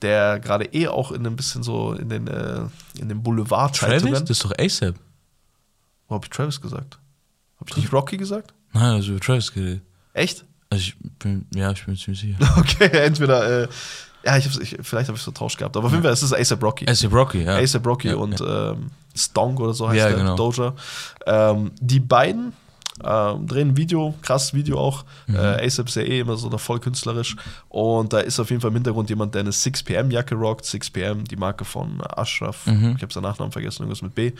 der 0.00 0.40
gerade 0.40 0.64
eh 0.72 0.88
auch 0.88 1.12
in 1.12 1.26
ein 1.26 1.36
bisschen 1.36 1.62
so 1.62 1.92
in 1.92 2.08
den, 2.08 2.26
äh, 2.26 2.62
in 2.98 3.10
den 3.10 3.22
Travis? 3.22 3.22
Boulevard-Zeitungen. 3.22 4.14
Das 4.14 4.30
ist 4.30 4.44
doch 4.44 4.52
ASAP. 4.58 4.94
Wo 6.08 6.14
habe 6.14 6.24
ich 6.24 6.30
Travis 6.30 6.58
gesagt? 6.58 6.98
Habe 7.60 7.70
ich 7.70 7.76
nicht 7.76 7.92
Rocky 7.92 8.16
gesagt? 8.16 8.54
Nein, 8.72 8.94
also 8.94 9.12
über 9.12 9.20
Travis 9.20 9.52
geredet. 9.52 9.82
Echt? 10.14 10.46
Also 10.70 10.82
ich 10.82 10.96
bin, 11.18 11.46
ja, 11.54 11.70
ich 11.70 11.84
bin 11.84 11.96
ziemlich 11.96 12.20
sicher. 12.20 12.38
Okay, 12.56 12.88
entweder, 12.88 13.62
äh, 13.64 13.68
ja, 14.26 14.36
ich 14.36 14.44
hab's, 14.44 14.58
ich, 14.58 14.76
vielleicht 14.82 15.08
habe 15.08 15.16
ich 15.16 15.22
so 15.22 15.30
Tausch 15.30 15.56
gehabt, 15.56 15.76
aber 15.76 15.86
auf 15.86 15.92
jeden 15.92 16.02
Fall 16.02 16.12
ist 16.12 16.22
es 16.22 16.32
ASAP 16.32 16.62
Rocky. 16.62 16.88
ASAP 16.88 17.14
Rocky, 17.14 17.44
ja. 17.44 17.56
ASAP 17.56 17.86
Rocky 17.86 18.08
Ja, 18.08 18.16
und 18.16 18.40
ja. 18.40 18.72
Ähm, 18.72 18.90
Stonk 19.14 19.60
oder 19.60 19.72
so 19.72 19.88
heißt 19.88 19.98
Ja, 19.98 20.08
der, 20.08 20.18
genau. 20.18 20.36
Doja. 20.36 20.74
Ähm, 21.26 21.70
die 21.80 22.00
beiden 22.00 22.52
ähm, 23.04 23.46
drehen 23.46 23.68
ein 23.68 23.76
Video, 23.76 24.14
krasses 24.22 24.52
Video 24.52 24.78
auch. 24.78 25.04
Mhm. 25.28 25.36
Äh, 25.36 25.64
ASAP 25.66 25.88
ist 25.88 25.94
ja 25.94 26.02
eh 26.02 26.20
immer 26.20 26.36
so 26.36 26.48
da 26.48 26.58
voll 26.58 26.80
künstlerisch. 26.80 27.36
Und 27.68 28.12
da 28.12 28.18
ist 28.18 28.40
auf 28.40 28.50
jeden 28.50 28.60
Fall 28.60 28.70
im 28.70 28.76
Hintergrund 28.76 29.10
jemand, 29.10 29.34
der 29.34 29.40
eine 29.40 29.50
6pm-Jacke 29.50 30.34
rockt. 30.34 30.64
6pm, 30.64 31.24
die 31.28 31.36
Marke 31.36 31.64
von 31.64 32.02
Ashraf. 32.02 32.66
Mhm. 32.66 32.94
Ich 32.96 33.02
habe 33.02 33.12
seinen 33.12 33.24
Nachnamen 33.24 33.52
vergessen, 33.52 33.82
irgendwas 33.82 34.02
mit 34.02 34.14
B. 34.14 34.32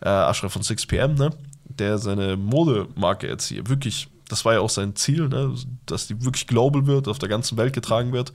Äh, 0.00 0.08
Ashraf 0.08 0.52
von 0.52 0.62
6pm, 0.62 1.18
ne? 1.18 1.30
Der 1.64 1.98
seine 1.98 2.36
Modemarke 2.36 3.26
jetzt 3.26 3.48
hier 3.48 3.68
wirklich, 3.68 4.08
das 4.28 4.44
war 4.44 4.54
ja 4.54 4.60
auch 4.60 4.70
sein 4.70 4.94
Ziel, 4.96 5.28
ne? 5.28 5.54
Dass 5.86 6.06
die 6.06 6.24
wirklich 6.24 6.46
global 6.46 6.86
wird, 6.86 7.08
auf 7.08 7.18
der 7.18 7.28
ganzen 7.28 7.58
Welt 7.58 7.72
getragen 7.72 8.12
wird. 8.12 8.32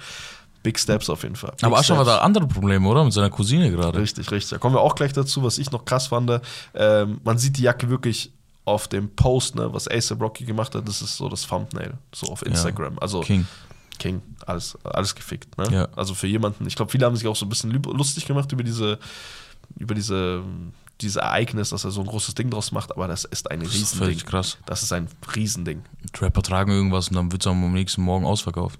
Big 0.63 0.77
Steps 0.79 1.09
auf 1.09 1.23
jeden 1.23 1.35
Fall. 1.35 1.51
Big 1.51 1.63
Aber 1.63 1.77
Ashraf 1.77 1.99
hat 1.99 2.07
da 2.07 2.17
andere 2.19 2.47
Probleme, 2.47 2.87
oder? 2.87 3.03
Mit 3.03 3.13
seiner 3.13 3.29
Cousine 3.29 3.71
gerade. 3.71 3.99
Richtig, 3.99 4.29
richtig. 4.31 4.49
Da 4.51 4.57
kommen 4.57 4.75
wir 4.75 4.81
auch 4.81 4.95
gleich 4.95 5.13
dazu, 5.13 5.43
was 5.43 5.57
ich 5.57 5.71
noch 5.71 5.85
krass 5.85 6.07
fand. 6.07 6.41
Ähm, 6.73 7.21
man 7.23 7.37
sieht 7.37 7.57
die 7.57 7.61
Jacke 7.63 7.89
wirklich 7.89 8.31
auf 8.65 8.87
dem 8.87 9.09
Post, 9.15 9.55
ne, 9.55 9.73
was 9.73 9.87
ASAP 9.87 10.21
Rocky 10.21 10.43
gemacht 10.45 10.75
hat. 10.75 10.87
Das 10.87 11.01
ist 11.01 11.17
so 11.17 11.27
das 11.29 11.47
Thumbnail, 11.47 11.93
so 12.13 12.27
auf 12.27 12.45
Instagram. 12.45 12.99
Also 12.99 13.21
King. 13.21 13.47
King, 13.97 14.21
alles, 14.45 14.77
alles 14.83 15.13
gefickt. 15.15 15.57
Ne? 15.57 15.65
Ja. 15.71 15.87
Also 15.95 16.13
für 16.13 16.27
jemanden, 16.27 16.65
ich 16.67 16.75
glaube, 16.75 16.91
viele 16.91 17.05
haben 17.05 17.15
sich 17.15 17.27
auch 17.27 17.35
so 17.35 17.45
ein 17.45 17.49
bisschen 17.49 17.71
lustig 17.71 18.25
gemacht 18.25 18.51
über 18.51 18.63
diese, 18.63 18.97
über 19.77 19.93
diese, 19.95 20.41
dieses 21.01 21.17
Ereignis, 21.17 21.71
dass 21.71 21.83
er 21.83 21.91
so 21.91 21.99
ein 22.01 22.07
großes 22.07 22.35
Ding 22.35 22.49
draus 22.49 22.71
macht, 22.71 22.91
aber 22.91 23.07
das 23.07 23.25
ist 23.25 23.49
ein 23.51 23.59
Das 23.59 23.69
ist 23.69 23.75
Riesending. 23.75 23.99
völlig 23.99 24.25
krass. 24.25 24.57
Das 24.65 24.83
ist 24.83 24.93
ein 24.93 25.07
Riesending. 25.35 25.81
Trapper 26.13 26.41
tragen 26.43 26.71
irgendwas 26.71 27.09
und 27.09 27.15
dann 27.15 27.31
wird 27.31 27.41
es 27.41 27.47
am 27.47 27.73
nächsten 27.73 28.01
Morgen 28.01 28.25
ausverkauft. 28.25 28.79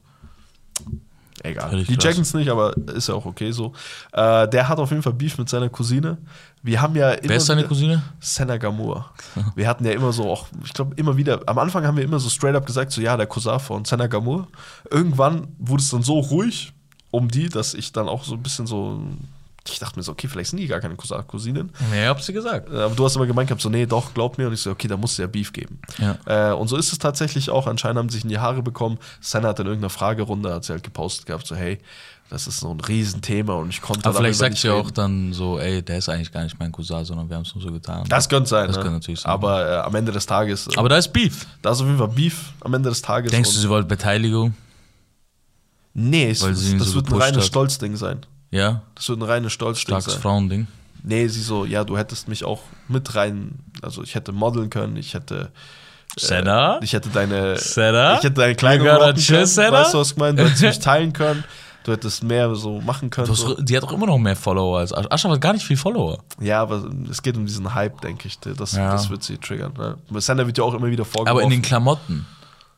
Egal. 1.44 1.84
Die 1.84 1.86
krass. 1.86 1.98
checken 2.04 2.22
es 2.22 2.34
nicht, 2.34 2.50
aber 2.50 2.76
ist 2.94 3.08
ja 3.08 3.16
auch 3.16 3.26
okay 3.26 3.52
so. 3.52 3.74
Äh, 4.12 4.48
der 4.50 4.68
hat 4.68 4.80
auf 4.80 4.90
jeden 4.92 5.02
Fall 5.02 5.14
Beef 5.14 5.38
mit 5.38 5.50
seiner 5.50 5.70
Cousine. 5.70 6.18
Wir 6.62 6.82
haben 6.82 6.96
ja 6.96 7.12
immer 7.12 7.30
Wer 7.30 7.38
ist 7.38 7.46
seine 7.46 7.64
Cousine? 7.64 8.04
Senna 8.20 8.58
Gamur. 8.58 9.10
Wir 9.56 9.68
hatten 9.68 9.86
ja 9.86 9.92
immer 9.92 10.12
so 10.12 10.30
auch, 10.30 10.48
ich 10.64 10.74
glaube, 10.74 10.94
immer 10.96 11.16
wieder, 11.16 11.42
am 11.46 11.58
Anfang 11.58 11.86
haben 11.86 11.98
wir 11.98 12.04
immer 12.04 12.20
so 12.20 12.30
straight 12.30 12.56
up 12.56 12.66
gesagt, 12.66 12.92
so 12.92 13.02
ja, 13.02 13.16
der 13.16 13.28
Cousin 13.28 13.60
von 13.60 13.86
Senna 13.86 14.08
Gamur. 14.08 14.48
Irgendwann 14.92 15.48
wurde 15.58 15.82
es 15.82 15.90
dann 15.90 16.04
so 16.04 16.20
ruhig 16.20 16.74
um 17.12 17.30
die, 17.30 17.50
dass 17.50 17.74
ich 17.74 17.92
dann 17.92 18.08
auch 18.08 18.24
so 18.24 18.36
ein 18.36 18.44
bisschen 18.44 18.68
so, 18.68 19.02
ich 19.72 19.80
dachte 19.80 19.98
mir 19.98 20.04
so, 20.04 20.12
okay, 20.12 20.28
vielleicht 20.28 20.52
sind 20.52 20.58
die 20.58 20.68
gar 20.68 20.80
keine 20.80 20.96
Cousin, 20.96 21.26
Cousinen. 21.28 21.72
Nee, 21.92 22.06
hab 22.06 22.22
sie 22.22 22.34
gesagt. 22.34 22.70
Äh, 22.70 22.78
Aber 22.78 22.96
du 22.96 23.06
hast 23.06 23.16
immer 23.16 23.26
gemeint 23.26 23.48
gehabt, 23.48 23.62
so, 23.62 23.70
nee, 23.70 23.86
doch, 23.86 24.14
glaub 24.14 24.38
mir. 24.38 24.48
Und 24.48 24.54
ich 24.54 24.62
so, 24.62 24.72
okay, 24.72 24.88
da 24.88 24.98
muss 24.98 25.14
es 25.14 25.18
ja 25.18 25.28
Beef 25.28 25.54
geben. 25.54 25.80
Ja. 25.98 26.52
Äh, 26.52 26.54
und 26.54 26.68
so 26.68 26.78
ist 26.78 26.92
es 26.92 27.00
tatsächlich 27.00 27.50
auch. 27.50 27.68
Anscheinend 27.68 28.00
haben 28.00 28.10
sie 28.10 28.16
sich 28.16 28.24
in 28.24 28.30
die 28.30 28.40
Haare 28.40 28.62
bekommen. 28.62 29.00
Senna 29.22 29.50
hat 29.50 29.60
in 29.60 29.66
irgendeiner 29.66 29.90
Fragerunde, 29.90 30.54
hat 30.54 30.64
sie 30.64 30.74
halt 30.74 30.84
gepostet 30.84 31.26
gehabt, 31.26 31.48
so, 31.48 31.56
hey, 31.56 31.80
das 32.30 32.46
ist 32.46 32.60
so 32.60 32.70
ein 32.70 32.80
Riesenthema 32.80 33.54
und 33.54 33.70
ich 33.70 33.82
konnte 33.82 34.08
Aber 34.08 34.20
vielleicht 34.20 34.38
sagt 34.38 34.58
sie 34.58 34.70
auch 34.70 34.92
dann 34.92 35.34
so, 35.34 35.58
ey, 35.58 35.82
der 35.82 35.98
ist 35.98 36.10
eigentlich 36.10 36.32
gar 36.32 36.44
nicht 36.44 36.60
mein 36.60 36.72
Cousin, 36.72 37.04
sondern 37.04 37.28
wir 37.28 37.36
haben 37.36 37.44
es 37.44 37.56
nur 37.56 37.64
so 37.64 37.72
getan. 37.72 38.06
Das 38.08 38.30
könnte 38.30 38.48
sein. 38.48 38.68
Das 38.68 38.76
ne? 38.76 38.84
könnte 38.84 38.98
natürlich 38.98 39.22
sein. 39.22 39.32
Aber 39.32 39.68
äh, 39.68 39.76
am 39.78 39.96
Ende 39.96 40.12
des 40.12 40.28
Tages, 40.28 40.68
äh, 40.68 40.78
Aber 40.78 40.90
da 40.90 40.98
ist 40.98 41.12
Beef. 41.12 41.48
da 41.64 41.72
ist 41.72 41.82
auf 41.82 41.88
jeden 41.88 41.98
Fall 41.98 42.10
Beef 42.10 42.54
am 42.62 42.74
Ende 42.76 42.90
des 42.90 43.02
Tages. 43.02 43.32
Denkst 43.32 43.52
du, 43.52 43.60
sie 43.60 43.70
wollte 43.70 43.88
Beteiligung? 43.88 44.54
Nee, 45.96 46.30
es, 46.30 46.42
ihn 46.44 46.78
das 46.78 46.90
so 46.90 46.96
wird 46.96 47.10
ein 47.10 47.20
reines? 47.20 47.48
Stolzding 47.48 47.96
sein. 47.96 48.20
Ja? 48.52 48.82
Das 48.96 49.08
wird 49.10 49.20
ein 49.20 49.24
reines 49.24 49.54
Stolzding 49.54 49.88
Starkes 49.96 50.14
sein. 50.14 50.22
Frauending. 50.22 50.68
Nee, 51.04 51.28
sie 51.28 51.42
so, 51.42 51.66
ja, 51.66 51.84
du 51.84 51.98
hättest 51.98 52.28
mich 52.28 52.44
auch 52.44 52.62
mit 52.88 53.16
rein, 53.16 53.60
also 53.82 54.04
ich 54.04 54.16
hätte 54.16 54.32
modeln 54.32 54.70
können, 54.70 54.98
ich 54.98 55.14
hätte 55.14 55.50
Senna? 56.18 56.80
ich 56.82 56.94
hätte 56.94 57.10
deine 57.10 57.58
Senna? 57.58 58.18
ich 58.18 58.24
hätte 58.24 58.34
deine 58.42 58.56
Kleidung 58.56 58.88
rocken 58.88 59.24
können, 59.24 59.46
Senna? 59.46 59.72
weißt 59.72 59.94
du, 59.94 60.00
was 60.00 60.12
ich 60.12 60.18
meine? 60.18 60.38
Du 60.38 60.44
hättest 60.46 60.62
mich 60.62 60.80
teilen 60.84 61.14
können, 61.14 61.44
du 61.84 61.92
hättest 61.94 62.24
mehr 62.24 62.54
so 62.56 62.82
machen 62.82 63.10
können. 63.10 63.30
Hast, 63.30 63.38
So. 63.40 63.56
Die 63.62 63.78
hat 63.78 63.84
auch 63.86 63.94
immer 63.94 64.08
noch 64.08 64.18
mehr 64.18 64.36
Follower 64.36 64.80
als 64.80 64.94
Asch. 64.94 65.06
Ashraf 65.10 65.34
hat 65.34 65.42
gar 65.42 65.54
nicht 65.54 65.66
viel 65.66 65.78
Follower. 65.78 66.18
Ja, 66.42 66.62
aber 66.62 66.90
es 67.10 67.22
geht 67.22 67.38
um 67.38 67.46
diesen 67.46 67.74
Hype, 67.74 68.02
denke 68.02 68.28
ich. 68.28 68.38
Das, 68.40 68.74
Ja. 68.74 68.92
das 68.92 69.10
wird 69.10 69.24
sie 69.24 69.38
triggern. 69.38 69.72
Ne? 69.78 70.20
Senna 70.22 70.46
wird 70.46 70.58
ja 70.58 70.64
auch 70.66 70.74
immer 70.74 70.88
wieder 70.88 71.06
vorgeworfen. 71.06 71.30
Aber 71.32 71.44
in 71.44 71.50
den 71.52 71.62
Klamotten. 71.62 72.26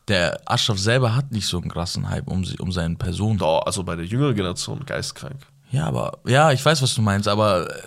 Der 0.08 0.40
Ashraf 0.46 0.78
selber 0.78 1.14
hat 1.14 1.30
nicht 1.30 1.46
so 1.46 1.58
einen 1.60 1.70
krassen 1.70 2.08
Hype 2.10 2.26
um, 2.28 2.44
sie, 2.44 2.58
um 2.58 2.70
seine 2.72 2.96
Person. 2.96 3.38
Doch, 3.38 3.62
also 3.64 3.82
bei 3.84 3.94
der 3.96 4.04
jüngeren 4.04 4.34
Generation 4.34 4.84
geistkrank. 4.84 5.36
Ja, 5.72 5.86
aber, 5.86 6.18
ja, 6.26 6.52
ich 6.52 6.64
weiß, 6.64 6.80
was 6.82 6.94
du 6.94 7.02
meinst, 7.02 7.26
aber 7.28 7.68
äh, 7.68 7.82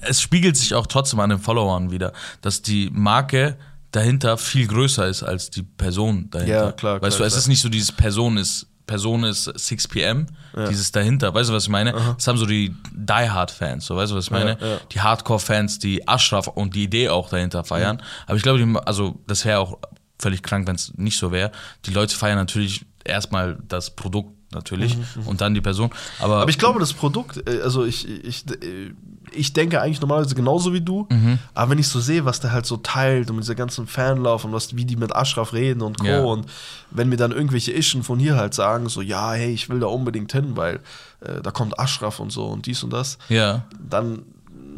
es 0.00 0.20
spiegelt 0.20 0.56
sich 0.56 0.74
auch 0.74 0.86
trotzdem 0.86 1.20
an 1.20 1.30
den 1.30 1.38
Followern 1.38 1.90
wieder, 1.90 2.12
dass 2.40 2.62
die 2.62 2.90
Marke 2.92 3.56
dahinter 3.92 4.38
viel 4.38 4.66
größer 4.66 5.06
ist 5.06 5.22
als 5.22 5.50
die 5.50 5.62
Person 5.62 6.28
dahinter. 6.30 6.52
Ja, 6.66 6.72
klar, 6.72 7.02
Weißt 7.02 7.16
klar, 7.16 7.18
du, 7.18 7.24
es 7.24 7.32
klar. 7.32 7.38
ist 7.38 7.48
nicht 7.48 7.60
so 7.60 7.68
dieses 7.68 7.92
Person 7.92 8.36
ist, 8.38 8.66
Person 8.86 9.22
ist 9.22 9.44
6 9.44 9.86
pm, 9.88 10.26
dieses 10.68 10.90
dahinter. 10.90 11.32
Weißt 11.32 11.48
du, 11.50 11.54
was 11.54 11.62
ich 11.64 11.68
meine? 11.68 11.92
Das 12.16 12.26
haben 12.26 12.38
so 12.38 12.46
die 12.46 12.74
Die 12.92 13.12
Hard 13.30 13.50
Fans, 13.52 13.86
so 13.86 13.94
weißt 13.96 14.10
du, 14.10 14.16
was 14.16 14.24
ich 14.24 14.30
meine? 14.32 14.58
Ja, 14.60 14.66
ja. 14.66 14.78
Die 14.92 15.00
Hardcore 15.00 15.38
Fans, 15.38 15.78
die 15.78 16.08
Ashraf 16.08 16.48
und 16.48 16.74
die 16.74 16.84
Idee 16.84 17.08
auch 17.08 17.28
dahinter 17.28 17.62
feiern. 17.62 18.02
Aber 18.26 18.36
ich 18.36 18.42
glaube, 18.42 18.58
die- 18.64 18.78
also 18.86 19.14
das 19.28 19.44
wäre 19.44 19.60
auch 19.60 19.78
völlig 20.18 20.42
krank, 20.42 20.66
wenn 20.66 20.74
es 20.74 20.92
nicht 20.96 21.18
so 21.18 21.30
wäre. 21.30 21.52
Die 21.86 21.92
Leute 21.92 22.16
feiern 22.16 22.36
natürlich 22.36 22.84
erstmal 23.04 23.58
das 23.68 23.94
Produkt 23.94 24.34
natürlich 24.52 24.96
und 25.26 25.40
dann 25.40 25.54
die 25.54 25.60
Person. 25.60 25.90
Aber, 26.20 26.38
Aber 26.42 26.50
ich 26.50 26.58
glaube, 26.58 26.80
das 26.80 26.92
Produkt, 26.92 27.48
äh, 27.48 27.60
also 27.62 27.84
ich, 27.84 28.08
ich, 28.08 28.44
äh, 28.50 28.92
ich 29.32 29.52
denke 29.52 29.80
eigentlich 29.80 30.00
normalerweise 30.00 30.34
genauso 30.34 30.72
wie 30.72 30.80
du, 30.80 31.06
Mhm. 31.10 31.38
aber 31.54 31.70
wenn 31.70 31.78
ich 31.78 31.86
so 31.88 32.00
sehe, 32.00 32.24
was 32.24 32.40
der 32.40 32.50
halt 32.52 32.66
so 32.66 32.76
teilt 32.78 33.30
und 33.30 33.36
mit 33.36 33.44
dieser 33.44 33.54
ganzen 33.54 33.86
Fanlauf 33.86 34.44
und 34.44 34.52
was, 34.52 34.74
wie 34.74 34.84
die 34.84 34.96
mit 34.96 35.14
Ashraf 35.14 35.52
reden 35.52 35.82
und 35.82 35.98
Co. 36.00 36.06
Ja. 36.06 36.20
und 36.24 36.46
wenn 36.90 37.08
mir 37.08 37.16
dann 37.16 37.30
irgendwelche 37.32 37.72
Ischen 37.72 38.02
von 38.02 38.18
hier 38.18 38.36
halt 38.36 38.54
sagen, 38.54 38.88
so, 38.88 39.02
ja, 39.02 39.32
hey, 39.32 39.52
ich 39.52 39.68
will 39.68 39.78
da 39.80 39.86
unbedingt 39.86 40.32
hin, 40.32 40.56
weil 40.56 40.80
äh, 41.20 41.40
da 41.42 41.50
kommt 41.52 41.78
Ashraf 41.78 42.18
und 42.18 42.30
so 42.32 42.46
und 42.46 42.66
dies 42.66 42.82
und 42.82 42.92
das, 42.92 43.18
ja. 43.28 43.62
dann 43.88 44.22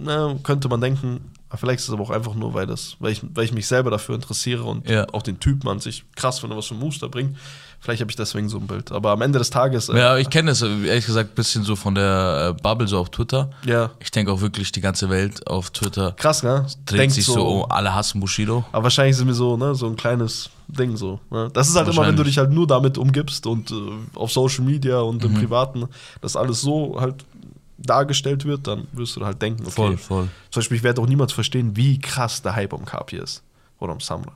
na, 0.05 0.35
könnte 0.43 0.69
man 0.69 0.81
denken, 0.81 1.21
aber 1.49 1.59
vielleicht 1.59 1.81
ist 1.81 1.89
es 1.89 1.93
aber 1.95 2.03
auch 2.03 2.11
einfach 2.11 2.35
nur, 2.35 2.55
weil, 2.55 2.67
das, 2.67 2.97
weil, 2.99 3.13
ich, 3.13 3.23
weil 3.35 3.45
ich 3.45 3.53
mich 3.53 3.67
selber 3.67 3.91
dafür 3.91 4.15
interessiere 4.15 4.65
und 4.65 4.89
Ja. 4.89 5.07
auch 5.13 5.23
den 5.23 5.39
Typen 5.39 5.69
an 5.69 5.81
sich 5.81 6.05
krass 6.17 6.41
finde, 6.41 6.57
was 6.57 6.67
für 6.67 6.75
Moves 6.75 6.99
da 6.99 7.09
bringt. 7.09 7.37
Vielleicht 7.83 8.01
habe 8.01 8.13
ich 8.13 8.17
deswegen 8.17 8.49
so 8.49 8.59
ein 8.59 8.69
Bild. 8.69 8.93
Aber 8.93 9.11
am 9.11 9.23
Ende 9.23 9.41
des 9.41 9.51
Tages, 9.51 9.89
äh, 9.89 9.99
Ja, 9.99 10.17
ich 10.17 10.31
kenne 10.31 10.53
äh, 10.53 10.87
ehrlich 10.87 11.05
gesagt 11.05 11.33
ein 11.33 11.35
bisschen 11.35 11.65
so 11.65 11.75
von 11.75 11.97
der 11.97 12.55
äh, 12.57 12.63
Bubble 12.63 12.87
so 12.87 12.97
auf 12.99 13.11
Twitter. 13.11 13.51
ja, 13.67 13.91
Ich 13.99 14.13
denke 14.13 14.31
auch 14.31 14.41
wirklich, 14.41 14.71
die 14.71 14.81
ganze 14.81 15.11
Welt 15.11 15.45
auf 15.49 15.71
Twitter 15.71 16.13
krass, 16.13 16.45
ne? 16.45 16.65
dreht 16.87 17.01
Denkt 17.01 17.15
sich 17.17 17.27
so, 17.27 17.45
oh, 17.45 17.63
alle 17.65 17.93
hassen 17.93 18.21
Bushido. 18.21 18.65
Aber 18.71 18.85
wahrscheinlich 18.85 19.17
sind 19.17 19.27
wir 19.27 19.35
so, 19.35 19.57
ne, 19.57 19.75
so 19.75 19.87
ein 19.89 19.97
kleines 19.97 20.49
Ding 20.69 20.97
so. 20.97 21.19
Ne? 21.31 21.51
Das 21.53 21.69
ist 21.69 21.75
halt 21.77 21.89
immer, 21.89 22.07
wenn 22.07 22.15
du 22.15 22.23
dich 22.23 22.39
halt 22.39 22.53
nur 22.53 22.69
damit 22.69 22.99
umgibst 22.99 23.47
und 23.49 23.73
äh, 23.73 23.75
auf 24.15 24.31
Social 24.31 24.65
Media 24.65 25.01
und 25.01 25.25
Mhm. 25.25 25.31
im 25.31 25.35
Privaten, 25.41 25.85
dass 26.21 26.37
alles 26.37 26.61
so 26.61 26.97
halt 27.01 27.25
dargestellt 27.79 28.45
wird, 28.45 28.67
dann 28.67 28.87
wirst 28.93 29.17
du 29.17 29.25
halt 29.25 29.43
denken, 29.43 29.63
okay. 29.65 29.73
Voll, 29.73 29.97
voll. 29.97 30.29
Zum 30.51 30.61
Beispiel, 30.61 30.77
ich 30.77 30.83
werde 30.85 31.01
auch 31.03 31.07
niemals 31.07 31.33
verstehen, 31.33 31.77
wie 31.77 31.99
krass 31.99 32.43
der 32.43 32.55
Hype 32.55 32.73
um 32.73 32.85
Kapi 32.85 33.17
ist. 33.17 33.43
Oder 33.81 33.93
um 33.95 34.01
Samra. 34.01 34.33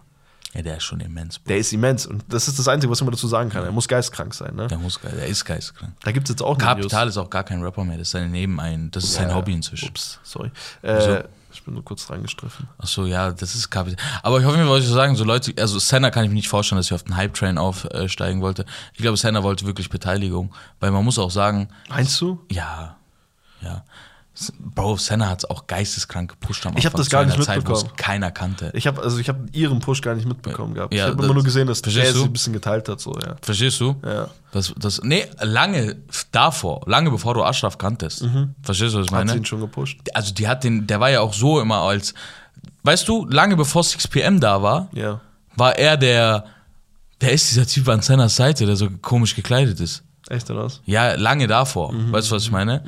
Ja, 0.56 0.62
der 0.62 0.78
ist 0.78 0.84
schon 0.84 1.00
immens. 1.00 1.38
Bro. 1.38 1.48
Der 1.48 1.58
ist 1.58 1.72
immens 1.72 2.06
und 2.06 2.24
das 2.28 2.48
ist 2.48 2.58
das 2.58 2.66
Einzige, 2.66 2.90
was 2.90 3.00
man 3.02 3.10
dazu 3.10 3.28
sagen 3.28 3.50
kann. 3.50 3.64
Er 3.64 3.72
muss 3.72 3.86
geistkrank 3.86 4.32
sein. 4.34 4.54
Ne? 4.56 4.66
Der 4.68 4.78
muss 4.78 4.98
der 5.00 5.26
ist 5.26 5.44
geistkrank. 5.44 5.92
Da 6.02 6.12
gibt 6.12 6.26
es 6.28 6.30
jetzt 6.30 6.42
auch 6.42 6.56
Kapital 6.56 7.08
ist 7.08 7.18
auch 7.18 7.28
gar 7.30 7.44
kein 7.44 7.62
Rapper 7.62 7.84
mehr, 7.84 7.98
das 7.98 8.08
ist 8.08 8.12
sein 8.12 8.30
Nebenein, 8.30 8.90
das 8.90 9.04
ist 9.04 9.14
sein 9.14 9.34
Hobby 9.34 9.52
inzwischen. 9.52 9.88
Ups, 9.90 10.18
sorry. 10.22 10.50
Äh, 10.82 11.24
Ich 11.52 11.62
bin 11.62 11.72
nur 11.74 11.84
kurz 11.84 12.10
reingestriffen. 12.10 12.68
Ach 12.78 12.86
so, 12.86 13.06
ja, 13.06 13.32
das 13.32 13.54
ist 13.54 13.70
Kapital. 13.70 14.04
Aber 14.22 14.38
ich 14.40 14.44
hoffe, 14.44 14.58
mir 14.58 14.66
wollte 14.66 14.84
ich 14.86 14.92
sagen, 14.92 15.16
so 15.16 15.24
Leute, 15.24 15.54
also 15.58 15.78
Senna 15.78 16.10
kann 16.10 16.24
ich 16.24 16.28
mir 16.30 16.34
nicht 16.34 16.48
vorstellen, 16.48 16.78
dass 16.78 16.86
ich 16.86 16.92
auf 16.92 17.02
den 17.04 17.16
Hype-Train 17.16 17.56
aufsteigen 17.56 18.42
wollte. 18.42 18.66
Ich 18.92 18.98
glaube, 19.00 19.16
Senna 19.16 19.42
wollte 19.42 19.64
wirklich 19.64 19.88
Beteiligung, 19.88 20.54
weil 20.80 20.90
man 20.90 21.02
muss 21.04 21.18
auch 21.18 21.30
sagen, 21.30 21.68
Meinst 21.88 22.20
du? 22.20 22.40
ja, 22.50 22.96
ja. 23.62 23.84
Bro, 24.58 24.98
Senna 24.98 25.28
hat 25.30 25.38
es 25.38 25.44
auch 25.50 25.66
geisteskrank 25.66 26.30
gepusht 26.30 26.66
am 26.66 26.76
Ich 26.76 26.84
hab 26.84 26.92
Anfang 26.94 26.98
das 27.00 27.10
gar 27.10 27.24
nicht 27.24 27.42
Zeit, 27.42 27.56
mitbekommen. 27.58 27.90
keiner 27.96 28.30
kannte. 28.30 28.70
Ich 28.74 28.86
habe 28.86 29.00
also 29.02 29.18
ich 29.18 29.28
habe 29.30 29.46
ihren 29.52 29.78
Push 29.80 30.02
gar 30.02 30.14
nicht 30.14 30.28
mitbekommen 30.28 30.74
gehabt. 30.74 30.92
Ja, 30.92 31.06
ich 31.06 31.12
habe 31.12 31.24
immer 31.24 31.32
nur 31.34 31.42
gesehen, 31.42 31.66
dass 31.66 31.80
der 31.80 31.92
du? 32.12 32.18
sie 32.18 32.24
ein 32.24 32.32
bisschen 32.32 32.52
geteilt 32.52 32.88
hat. 32.88 33.00
So, 33.00 33.12
ja. 33.14 33.36
Verstehst 33.40 33.80
du? 33.80 33.96
Ja. 34.04 34.28
Das, 34.52 34.74
das, 34.76 35.02
nee, 35.02 35.24
lange 35.40 35.96
davor, 36.32 36.82
lange 36.86 37.10
bevor 37.10 37.32
du 37.34 37.44
Ashraf 37.44 37.78
kanntest. 37.78 38.24
Verstehst 38.62 38.94
du, 38.94 38.98
was 38.98 39.06
ich 39.06 39.10
Mhm. 39.10 39.16
Hat 39.16 39.22
sie 39.22 39.26
meine? 39.28 39.36
ihn 39.36 39.44
schon 39.46 39.60
gepusht? 39.60 40.00
Also 40.12 40.34
die 40.34 40.46
hat 40.48 40.64
den, 40.64 40.86
der 40.86 41.00
war 41.00 41.10
ja 41.10 41.20
auch 41.20 41.32
so 41.32 41.60
immer 41.60 41.76
als, 41.78 42.12
weißt 42.82 43.08
du, 43.08 43.26
lange 43.26 43.56
bevor 43.56 43.82
6pm 43.82 44.38
da 44.40 44.62
war, 44.62 44.88
Ja. 44.92 45.20
war 45.56 45.78
er 45.78 45.96
der, 45.96 46.44
wer 47.20 47.32
ist 47.32 47.50
dieser 47.50 47.66
Typ 47.66 47.88
an 47.88 48.02
Sennas 48.02 48.36
Seite, 48.36 48.66
der 48.66 48.76
so 48.76 48.88
komisch 49.00 49.34
gekleidet 49.34 49.80
ist? 49.80 50.02
Echt 50.28 50.50
oder 50.50 50.64
was? 50.64 50.80
Ja, 50.86 51.14
lange 51.14 51.46
davor. 51.46 51.92
Mhm, 51.92 52.12
Weißt 52.12 52.30
du, 52.30 52.34
was 52.34 52.42
ich 52.42 52.50
meine? 52.50 52.82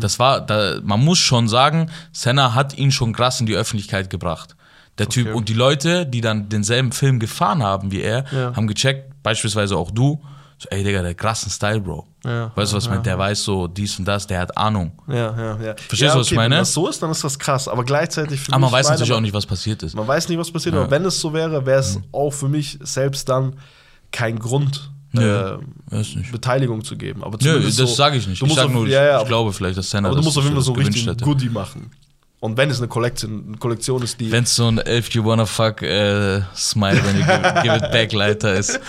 Das 0.00 0.18
war, 0.18 0.40
da, 0.40 0.78
man 0.82 1.00
muss 1.04 1.18
schon 1.18 1.48
sagen, 1.48 1.90
Senna 2.12 2.54
hat 2.54 2.76
ihn 2.76 2.92
schon 2.92 3.12
krass 3.12 3.40
in 3.40 3.46
die 3.46 3.54
Öffentlichkeit 3.56 4.10
gebracht. 4.10 4.56
Der 4.98 5.08
Typ 5.08 5.28
Okay. 5.28 5.36
und 5.36 5.48
die 5.48 5.54
Leute, 5.54 6.04
die 6.04 6.20
dann 6.20 6.50
denselben 6.50 6.92
Film 6.92 7.18
gefahren 7.18 7.62
haben 7.62 7.90
wie 7.92 8.02
er, 8.02 8.24
Ja. 8.30 8.54
haben 8.54 8.66
gecheckt, 8.66 9.10
beispielsweise 9.22 9.76
auch 9.76 9.90
du, 9.90 10.20
so, 10.58 10.68
ey 10.70 10.84
Digga, 10.84 11.02
der 11.02 11.14
krassen 11.14 11.50
Style, 11.50 11.80
Bro. 11.80 12.06
Ja, 12.24 12.52
weißt 12.54 12.72
du, 12.72 12.76
was 12.76 12.84
ich 12.84 12.90
meine? 12.90 13.02
Der 13.02 13.18
weiß 13.18 13.42
so 13.42 13.66
dies 13.66 13.98
und 13.98 14.04
das, 14.06 14.26
der 14.26 14.38
hat 14.40 14.56
Ahnung. 14.56 14.92
Ja, 15.08 15.14
ja, 15.16 15.34
ja. 15.60 15.74
Verstehst 15.76 16.02
ja, 16.02 16.12
du, 16.12 16.20
was 16.20 16.30
ich 16.30 16.36
meine? 16.36 16.54
Wenn 16.54 16.60
das 16.60 16.72
so 16.74 16.86
ist, 16.88 17.02
dann 17.02 17.10
ist 17.10 17.24
das 17.24 17.36
krass. 17.38 17.66
Aber 17.68 17.84
gleichzeitig 17.84 18.38
für 18.38 18.52
Aber 18.52 18.60
man 18.60 18.72
weiß 18.72 18.90
natürlich 18.90 19.12
auch 19.12 19.20
nicht, 19.20 19.34
was 19.34 19.46
passiert 19.46 19.82
ist. 19.82 19.96
Man 19.96 20.06
weiß 20.06 20.28
nicht, 20.28 20.38
was 20.38 20.50
passiert, 20.52 20.74
aber 20.76 20.90
wenn 20.90 21.04
es 21.06 21.18
so 21.20 21.32
wäre, 21.32 21.64
wäre 21.66 21.80
es 21.80 21.98
auch 22.12 22.30
für 22.30 22.48
mich 22.48 22.78
selbst 22.82 23.28
dann 23.30 23.56
kein 24.12 24.38
Grund, 24.38 24.90
Nö, 25.12 25.58
äh. 25.90 26.04
Beteiligung 26.30 26.82
zu 26.84 26.96
geben. 26.96 27.22
Aber 27.22 27.38
Nö, 27.42 27.62
das 27.62 27.76
so, 27.76 27.86
sage 27.86 28.16
ich 28.16 28.26
nicht. 28.26 28.42
Ich 28.42 28.54
sag 28.54 28.66
auf, 28.66 28.72
nur, 28.72 28.88
ja, 28.88 29.04
ja, 29.04 29.22
ich 29.22 29.28
glaube 29.28 29.52
vielleicht, 29.52 29.76
dass 29.76 29.90
Senna 29.90 30.08
aber 30.08 30.16
du 30.16 30.22
musst 30.22 30.38
auf 30.38 30.44
jeden 30.44 30.56
Fall 30.56 30.64
so 30.64 30.72
richtig 30.72 31.06
hätte. 31.06 31.24
Goodie 31.24 31.48
machen. 31.48 31.90
Und 32.40 32.56
wenn 32.56 32.70
es 32.70 32.78
eine 32.78 32.88
Kollektion, 32.88 33.44
eine 33.46 33.56
Kollektion 33.58 34.02
ist, 34.02 34.18
die. 34.18 34.32
Wenn 34.32 34.42
es 34.44 34.56
so 34.56 34.66
ein 34.66 34.78
If 34.78 35.10
you 35.10 35.24
wanna 35.24 35.46
fuck 35.46 35.80
äh, 35.82 36.40
Smile, 36.56 37.00
when 37.04 37.20
you 37.20 37.24
give, 37.24 37.62
give 37.62 37.76
it 37.76 37.92
back 37.92 38.12
Leiter 38.12 38.54
ist. 38.54 38.80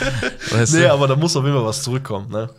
Weißt 0.52 0.74
nee, 0.74 0.82
du? 0.82 0.92
aber 0.92 1.08
da 1.08 1.16
muss 1.16 1.36
auf 1.36 1.44
jeden 1.44 1.56
Fall 1.56 1.66
was 1.66 1.84
zurückkommen, 1.84 2.32
ne? 2.32 2.50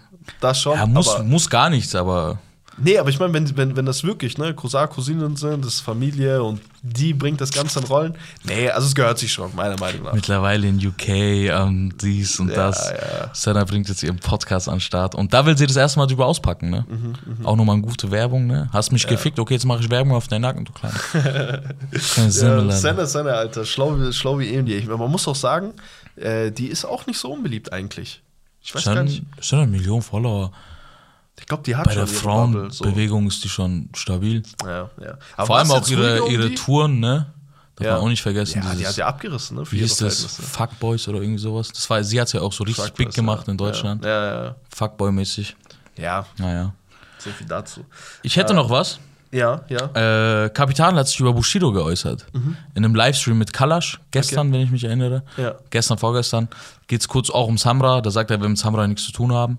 Das 0.40 0.60
schon. 0.60 0.78
Ja, 0.78 0.86
muss, 0.86 1.18
muss 1.24 1.50
gar 1.50 1.68
nichts, 1.68 1.94
aber 1.94 2.38
nee, 2.76 2.98
aber 2.98 3.08
ich 3.10 3.18
meine, 3.18 3.32
wenn, 3.32 3.56
wenn, 3.56 3.76
wenn 3.76 3.86
das 3.86 4.04
wirklich, 4.04 4.38
ne, 4.38 4.54
Cousin, 4.54 4.88
Cousinen 4.88 5.36
sind, 5.36 5.64
das 5.64 5.74
ist 5.74 5.80
Familie 5.80 6.42
und 6.42 6.60
die 6.82 7.14
bringt 7.14 7.40
das 7.40 7.50
Ganze 7.50 7.78
in 7.80 7.86
Rollen. 7.86 8.14
Nee, 8.44 8.68
also 8.70 8.86
es 8.86 8.94
gehört 8.94 9.18
sich 9.18 9.32
schon, 9.32 9.54
meiner 9.56 9.78
Meinung 9.78 10.02
nach. 10.04 10.12
mittlerweile 10.12 10.66
in 10.68 10.76
UK 10.86 11.08
ähm, 11.08 11.92
dies 12.00 12.38
und 12.40 12.48
Ja, 12.50 12.54
das. 12.56 12.90
ja. 12.90 13.30
Senna 13.32 13.64
bringt 13.64 13.88
jetzt 13.88 14.02
ihren 14.02 14.18
Podcast 14.18 14.68
an 14.68 14.74
den 14.76 14.80
Start. 14.80 15.14
Und 15.14 15.32
da 15.32 15.46
will 15.46 15.56
sie 15.56 15.66
das 15.66 15.76
erste 15.76 15.98
Mal 15.98 16.06
drüber 16.06 16.26
auspacken, 16.26 16.70
ne? 16.70 16.84
Mhm, 16.88 17.46
Auch 17.46 17.56
nochmal 17.56 17.76
eine 17.76 17.84
gute 17.84 18.10
Werbung, 18.10 18.46
ne? 18.46 18.68
Hast 18.72 18.92
mich 18.92 19.06
gefickt, 19.06 19.38
okay, 19.38 19.54
jetzt 19.54 19.64
mache 19.64 19.80
ich 19.82 19.90
Werbung 19.90 20.12
auf 20.14 20.28
deinen 20.28 20.42
Nacken, 20.42 20.64
du 20.64 20.72
Kleiner. 20.72 20.94
Ja, 22.16 22.30
Senna, 22.30 23.06
Senna, 23.06 23.30
Alter, 23.30 23.64
schlau, 23.64 23.98
wie- 23.98 24.12
schlau 24.12 24.38
wie 24.38 24.48
eben 24.48 24.66
die. 24.66 24.82
Aber 24.86 24.98
man 24.98 25.10
muss 25.10 25.26
auch 25.28 25.34
sagen, 25.36 25.72
äh, 26.16 26.50
die 26.50 26.66
ist 26.66 26.84
auch 26.84 27.06
nicht 27.06 27.18
so 27.18 27.32
unbeliebt 27.32 27.72
eigentlich. 27.72 28.22
Ich 28.62 28.74
weiß 28.74 28.84
gar 28.84 28.96
Schon, 28.96 29.04
nicht. 29.06 29.22
schon 29.40 29.58
eine 29.60 29.70
Million 29.70 30.00
Follower. 30.02 30.52
Ich 31.38 31.46
glaube, 31.46 31.62
die 31.64 31.76
hat 31.76 31.84
Bei 31.86 31.92
schon 31.92 32.06
der 32.06 32.12
Bubble, 32.20 32.70
so. 32.70 32.84
Frauenbewegung 32.84 33.26
ist 33.26 33.42
die 33.44 33.48
schon 33.48 33.88
stabil. 33.94 34.42
Ja, 34.64 34.88
ja. 35.00 35.44
Vor 35.44 35.58
allem 35.58 35.70
auch 35.72 35.86
ihre, 35.88 36.28
ihre 36.30 36.48
die? 36.48 36.54
Touren, 36.54 37.00
ne? 37.00 37.26
Darf 37.76 37.86
Ja. 37.86 37.92
man 37.94 38.02
auch 38.02 38.08
nicht 38.08 38.22
vergessen. 38.22 38.62
Ja, 38.62 38.70
die 38.70 38.76
dieses- 38.78 38.90
hat 38.90 38.96
ja 38.98 39.06
abgerissen, 39.08 39.56
ne? 39.56 39.66
Für 39.66 39.72
wie 39.76 39.80
hieß 39.80 39.96
das? 39.96 40.24
Fuckboys 40.24 41.08
oder 41.08 41.20
irgendwie 41.20 41.40
sowas. 41.40 41.72
Das 41.72 41.90
war, 41.90 42.02
sie 42.04 42.20
hat 42.20 42.28
es 42.28 42.32
ja 42.34 42.40
auch 42.40 42.52
so 42.52 42.62
richtig 42.64 42.84
Fuck 42.86 42.94
big 42.96 43.12
gemacht 43.12 43.46
ja. 43.46 43.50
in 43.50 43.58
Deutschland. 43.58 44.04
Ja, 44.04 44.10
ja, 44.26 44.44
ja. 44.44 44.54
Fuckboy-mäßig. 44.74 45.54
Ja, 45.98 46.24
Naja. 46.38 46.72
so 47.18 47.30
viel 47.30 47.46
dazu. 47.48 47.84
Ich 48.22 48.36
hätte 48.36 48.54
noch 48.54 48.70
was. 48.70 49.00
Ja, 49.32 49.62
ja. 49.68 50.44
Äh, 50.44 50.50
Kapital 50.50 50.94
hat 50.94 51.08
sich 51.08 51.18
über 51.18 51.32
Bushido 51.32 51.72
geäußert. 51.72 52.24
In 52.32 52.56
einem 52.84 52.94
Livestream 52.94 53.36
mit 53.36 53.52
Kalash, 53.52 53.98
gestern, 54.12 54.52
wenn 54.52 54.60
ich 54.60 54.70
mich 54.70 54.84
erinnere. 54.84 55.24
Ja. 55.36 55.56
Gestern, 55.70 55.98
vorgestern. 55.98 56.48
Geht 56.86 57.00
es 57.00 57.08
kurz 57.08 57.30
auch 57.30 57.46
um 57.48 57.56
Samra. 57.56 58.02
Da 58.02 58.10
sagt 58.10 58.30
er, 58.30 58.40
wir 58.42 58.48
mit 58.48 58.58
Samra 58.58 58.86
nichts 58.86 59.04
zu 59.04 59.12
tun 59.12 59.32
haben. 59.32 59.58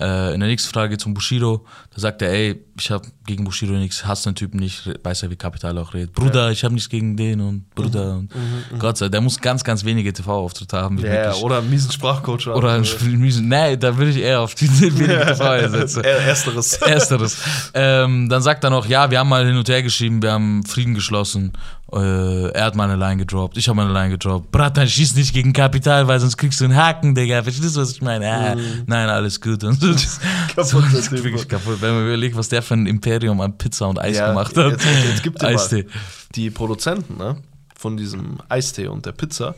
Äh, 0.00 0.32
in 0.34 0.38
der 0.40 0.48
nächsten 0.48 0.72
Frage 0.72 0.90
geht 0.90 1.00
es 1.00 1.06
um 1.06 1.12
Bushido. 1.14 1.64
Da 1.92 2.00
sagt 2.00 2.22
er, 2.22 2.30
ey, 2.30 2.64
ich 2.78 2.90
habe 2.92 3.04
gegen 3.26 3.42
Bushido 3.44 3.72
nichts, 3.72 4.04
hasse 4.06 4.30
den 4.30 4.36
Typen 4.36 4.60
nicht, 4.60 4.88
weiß 5.02 5.22
ja, 5.22 5.30
wie 5.30 5.36
Kapital 5.36 5.76
auch 5.78 5.92
redet. 5.92 6.12
Bruder, 6.14 6.50
ich 6.52 6.62
habe 6.62 6.74
nichts 6.74 6.88
gegen 6.88 7.16
den 7.16 7.40
und 7.40 7.68
Bruder. 7.74 8.14
Und 8.18 8.30
Gott 8.78 8.96
sei 8.96 9.06
Dank, 9.06 9.12
der 9.12 9.20
muss 9.22 9.40
ganz, 9.40 9.64
ganz 9.64 9.84
wenige 9.84 10.12
TV-Auftritte 10.12 10.76
haben. 10.78 10.98
Ja, 10.98 11.06
ja, 11.06 11.24
wirklich. 11.26 11.42
oder 11.42 11.58
einen 11.58 11.70
miesen 11.70 11.90
Sprachcoach 11.90 12.46
haben. 12.46 12.54
Oder 12.54 12.74
ein 12.74 12.84
Spiel 12.84 13.16
miesen. 13.16 13.48
Nee, 13.48 13.76
da 13.76 13.96
würde 13.96 14.12
ich 14.12 14.18
eher 14.18 14.40
auf 14.40 14.54
die 14.54 14.68
wenige 14.80 15.18
TV 15.26 15.68
setzen. 15.68 16.04
Er- 16.04 16.18
Ersteres. 16.26 16.74
Ersteres. 16.74 17.38
ähm, 17.74 18.28
dann 18.28 18.40
sagt 18.42 18.62
er 18.62 18.70
noch, 18.70 18.86
ja, 18.86 19.10
wir 19.10 19.18
haben 19.18 19.28
mal 19.28 19.44
hin 19.44 19.56
und 19.56 19.68
her 19.68 19.82
geschrieben, 19.82 20.22
wir 20.22 20.30
haben 20.32 20.64
Frieden 20.64 20.94
geschlossen. 20.94 21.52
Äh, 21.94 22.48
er 22.52 22.64
hat 22.64 22.74
meine 22.74 22.96
Line 22.96 23.18
gedroppt, 23.18 23.56
ich 23.58 23.68
habe 23.68 23.76
meine 23.76 23.92
Line 23.92 24.10
gedroppt. 24.10 24.50
Bratan, 24.50 24.88
schieß 24.88 25.14
nicht 25.16 25.32
gegen 25.34 25.52
Kapital, 25.52 26.08
weil 26.08 26.18
sonst 26.20 26.36
kriegst 26.38 26.60
du 26.60 26.64
einen 26.64 26.74
Haken, 26.76 27.14
Digga. 27.14 27.42
Verstehst 27.42 27.76
du, 27.76 27.80
was 27.80 27.92
ich 27.92 28.00
meine? 28.02 28.30
Ah, 28.32 28.56
Nein, 28.86 29.08
alles 29.08 29.40
gut. 29.40 29.62
Und 29.64 29.80
so, 29.80 29.92
das, 29.92 30.18
so, 30.70 30.78
Kaputt, 30.78 30.84
das 30.94 31.00
ist 31.00 31.12
wirklich 31.12 31.46
kaputt. 31.48 31.80
Wenn 31.80 31.94
man 31.94 32.06
überlegt, 32.06 32.36
was 32.36 32.48
der 32.48 32.62
für 32.62 32.74
ein 32.74 32.86
Imperium 32.86 33.40
an 33.42 33.58
Pizza 33.58 33.88
und 33.88 33.98
Eis 34.00 34.16
Ja, 34.16 34.28
gemacht 34.28 34.56
hat. 34.56 34.72
jetzt- 34.72 34.84
jetzt- 34.84 35.08
jetzt 35.08 35.22
gib 35.22 35.38
dir 35.38 35.46
mal. 35.46 35.52
Eistee. 35.54 35.86
Die 36.34 36.50
Produzenten 36.50 37.18
ne, 37.18 37.36
von 37.76 37.96
diesem 37.96 38.38
Eistee 38.48 38.86
und 38.86 39.04
der 39.04 39.12
Pizza, 39.12 39.54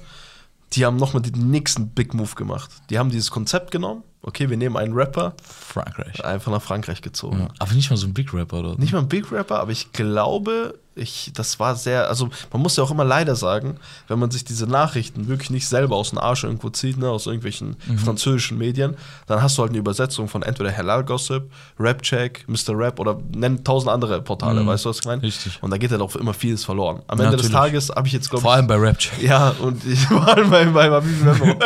die 0.73 0.85
haben 0.85 0.97
nochmal 0.97 1.23
den 1.23 1.51
nächsten 1.51 1.91
Big 1.91 2.15
Move 2.15 2.35
gemacht. 2.35 2.71
Die 2.91 2.99
haben 2.99 3.11
dieses 3.11 3.31
Konzept 3.31 3.71
genommen. 3.71 4.03
Okay, 4.23 4.49
wir 4.51 4.57
nehmen 4.57 4.77
einen 4.77 4.95
Rapper, 4.95 5.35
Frankreich. 5.43 6.25
einfach 6.25 6.51
nach 6.51 6.63
Frankreich 6.63 7.01
gezogen. 7.03 7.41
Ja. 7.41 7.49
Aber 7.59 7.75
nicht 7.75 7.91
mal 7.91 7.97
so 7.97 8.07
ein 8.07 8.15
Big 8.15 8.33
Rapper 8.35 8.63
dort. 8.63 8.79
Nicht 8.79 8.93
mal 8.93 9.01
ein 9.01 9.09
Big 9.09 9.31
Rapper, 9.31 9.61
aber 9.61 9.71
ich 9.71 9.93
glaube, 9.93 10.79
ich, 10.97 11.33
das 11.35 11.59
war 11.59 11.75
sehr, 11.77 12.09
also 12.09 12.29
man 12.53 12.63
muss 12.63 12.77
ja 12.77 12.85
auch 12.85 12.91
immer 12.91 13.05
leider 13.05 13.35
sagen, 13.37 13.79
wenn 14.09 14.19
man 14.19 14.31
sich 14.31 14.45
diese 14.45 14.67
Nachrichten 14.67 15.27
wirklich 15.29 15.51
nicht 15.51 15.67
selber 15.69 15.97
aus 15.97 16.11
dem 16.11 16.19
Arsch 16.19 16.45
irgendwo 16.45 16.71
zieht, 16.71 16.97
ne, 16.99 17.09
aus 17.11 17.27
irgendwelchen 17.27 17.77
Mhm. 17.87 17.99
französischen 17.99 18.59
Medien, 18.59 18.97
dann 19.27 19.43
hast 19.43 19.59
du 19.59 19.63
halt 19.63 19.71
eine 19.71 19.79
Übersetzung 19.79 20.29
von 20.29 20.43
entweder 20.43 20.75
Halal 20.77 21.05
Gossip, 21.05 21.51
Rapcheck, 21.79 22.45
Mr. 22.49 22.79
Rap 22.79 23.01
oder 23.01 23.19
nenn 23.35 23.65
tausend 23.65 23.91
andere 23.91 24.23
Portale, 24.23 24.65
weißt 24.67 24.85
du, 24.85 24.89
was 24.91 24.99
ich 25.01 25.05
meine? 25.05 25.19
Mhm. 25.19 25.25
Richtig. 25.25 25.59
Und 25.63 25.71
da 25.71 25.79
geht 25.79 25.91
halt 25.91 26.01
auch 26.01 26.15
immer 26.17 26.35
vieles 26.35 26.65
verloren. 26.65 27.03
Am 27.09 27.19
Ende 27.21 27.37
des 27.37 27.51
natürlich. 27.51 27.73
Tages 27.73 27.91
habe 27.91 28.07
ich 28.07 28.13
jetzt, 28.13 28.31
glaube 28.31 28.41
ich. 28.41 28.43
Vor 28.45 28.53
allem 28.53 28.67
bei 28.67 28.77
Rapcheck. 28.77 29.23
Ja, 29.23 29.51
und 29.61 29.85
ich 29.85 30.01
vor 30.07 30.27
allem 30.29 30.51
bei, 30.51 30.65
bei 30.67 30.89
Mabibi 30.91 31.25
Memo. 31.25 31.57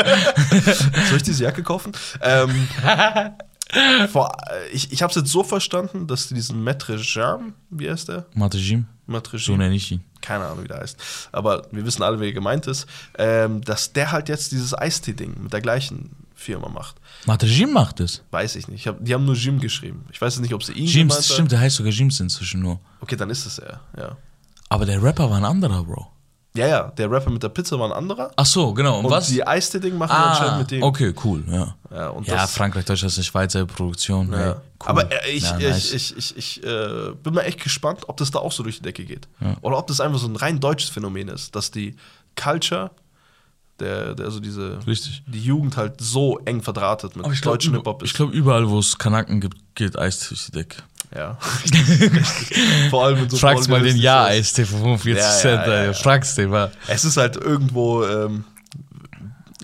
Soll 1.08 1.16
ich 1.16 1.22
diese 1.22 1.44
Jacke 1.44 1.62
kaufen? 1.62 1.92
Ähm, 2.22 2.68
vor, 4.12 4.34
ich 4.72 4.92
ich 4.92 5.02
habe 5.02 5.10
es 5.10 5.16
jetzt 5.16 5.30
so 5.30 5.42
verstanden, 5.44 6.06
dass 6.06 6.28
die 6.28 6.34
diesen 6.34 6.66
Maître 6.66 6.96
Jean, 6.98 7.52
wie 7.70 7.90
heißt 7.90 8.08
der? 8.08 8.26
Matejim, 8.34 8.86
Maître 9.08 9.38
so 9.38 9.56
nenne 9.56 9.74
ich 9.74 9.90
ihn. 9.90 10.00
keine 10.20 10.44
Ahnung, 10.46 10.64
wie 10.64 10.68
der 10.68 10.78
heißt. 10.80 11.28
Aber 11.32 11.66
wir 11.72 11.84
wissen 11.86 12.02
alle, 12.02 12.20
wer 12.20 12.32
gemeint 12.32 12.66
ist, 12.66 12.86
ähm, 13.18 13.62
dass 13.62 13.92
der 13.92 14.12
halt 14.12 14.28
jetzt 14.28 14.52
dieses 14.52 14.76
Eistee-Ding 14.76 15.42
mit 15.42 15.52
der 15.52 15.60
gleichen 15.60 16.10
Firma 16.34 16.68
macht. 16.68 16.96
Matejim 17.26 17.72
macht 17.72 18.00
es. 18.00 18.22
Weiß 18.30 18.54
ich 18.56 18.68
nicht. 18.68 18.80
Ich 18.80 18.86
hab, 18.86 19.04
die 19.04 19.12
haben 19.14 19.24
nur 19.24 19.34
Jim 19.34 19.58
geschrieben. 19.60 20.04
Ich 20.12 20.20
weiß 20.20 20.34
jetzt 20.34 20.42
nicht, 20.42 20.54
ob 20.54 20.62
sie 20.62 20.72
ihn 20.72 20.86
Jims, 20.86 20.94
gemeint 20.94 21.12
haben. 21.14 21.22
stimmt, 21.34 21.52
der 21.52 21.60
heißt 21.60 21.76
sogar 21.76 21.92
Jims 21.92 22.20
inzwischen 22.20 22.60
nur. 22.60 22.78
Okay, 23.00 23.16
dann 23.16 23.30
ist 23.30 23.44
es 23.46 23.58
er, 23.58 23.80
ja. 23.96 24.16
Aber 24.68 24.84
der 24.86 25.02
Rapper 25.02 25.30
war 25.30 25.38
ein 25.38 25.44
anderer, 25.44 25.82
Bro. 25.84 26.06
Ja, 26.58 26.66
ja, 26.66 26.82
der 26.96 27.10
Rapper 27.10 27.30
mit 27.30 27.42
der 27.42 27.50
Pizza 27.50 27.78
war 27.78 27.86
ein 27.86 27.92
anderer. 27.92 28.32
Ach 28.34 28.44
so, 28.44 28.74
genau. 28.74 28.98
Und, 28.98 29.04
Und 29.04 29.10
was? 29.12 29.28
die 29.28 29.46
Eistee-Ding 29.46 29.96
machen 29.96 30.10
wir 30.10 30.26
anscheinend 30.26 30.52
ah, 30.54 30.58
mit 30.58 30.70
dem. 30.72 30.82
okay, 30.82 31.14
cool, 31.24 31.44
ja. 31.48 31.74
Ja, 31.90 32.12
Ja, 32.24 32.46
Frankreich, 32.46 32.84
Deutschland 32.84 33.12
ist 33.12 33.18
eine 33.18 33.24
Schweizer 33.24 33.64
Produktion. 33.64 34.32
Ja. 34.32 34.38
Hey, 34.38 34.48
cool. 34.50 34.58
Aber 34.78 35.12
äh, 35.12 35.30
ich, 35.30 35.44
Ja, 35.44 35.58
ich, 35.58 35.64
nice. 35.68 35.92
ich, 35.92 36.16
ich, 36.16 36.36
ich 36.36 36.64
äh, 36.64 37.12
bin 37.22 37.34
mal 37.34 37.42
echt 37.42 37.62
gespannt, 37.62 38.00
ob 38.08 38.16
das 38.16 38.32
da 38.32 38.40
auch 38.40 38.52
so 38.52 38.64
durch 38.64 38.78
die 38.78 38.82
Decke 38.82 39.04
geht. 39.04 39.28
Oder 39.62 39.78
ob 39.78 39.86
das 39.86 40.00
einfach 40.00 40.18
so 40.18 40.26
ein 40.26 40.36
rein 40.36 40.58
deutsches 40.58 40.90
Phänomen 40.90 41.28
ist, 41.28 41.54
dass 41.54 41.70
die 41.70 41.94
Culture, 42.34 42.90
der, 43.78 44.14
der 44.14 44.26
also 44.26 44.40
diese 44.40 44.84
Richtig. 44.86 45.22
die 45.26 45.40
Jugend 45.40 45.76
halt 45.76 46.00
so 46.00 46.38
eng 46.44 46.62
verdrahtet 46.62 47.14
mit 47.14 47.24
glaube, 47.24 47.40
deutschen 47.42 47.74
Hip-Hop 47.74 48.02
ist. 48.02 48.10
ich 48.10 48.16
glaub, 48.16 48.32
überall, 48.32 48.68
wo 48.68 48.80
es 48.80 48.98
Kanaken 48.98 49.40
gibt, 49.40 49.56
geht 49.76 49.96
Eis 49.96 50.28
durch 50.28 50.46
die 50.46 50.52
Decke. 50.52 50.82
Ja. 51.14 51.38
Vor 52.90 53.04
allem 53.04 53.20
mit 53.22 53.30
so 53.30 53.36
Fragst 53.36 53.68
mal 53.68 53.76
den 53.80 53.96
Vollrealistisch- 53.96 54.02
Ja-Eistee 54.04 54.64
für 54.64 54.76
45 54.76 55.14
Ja, 55.16 55.18
ja, 55.18 55.30
Cent, 55.36 55.66
ja, 55.66 55.72
ey. 55.74 55.86
ja. 55.86 55.92
Fragst 55.92 56.38
den 56.38 56.50
mal. 56.50 56.70
Es 56.86 57.04
ist 57.04 57.16
halt 57.16 57.36
irgendwo 57.36 58.04
ähm, 58.04 58.44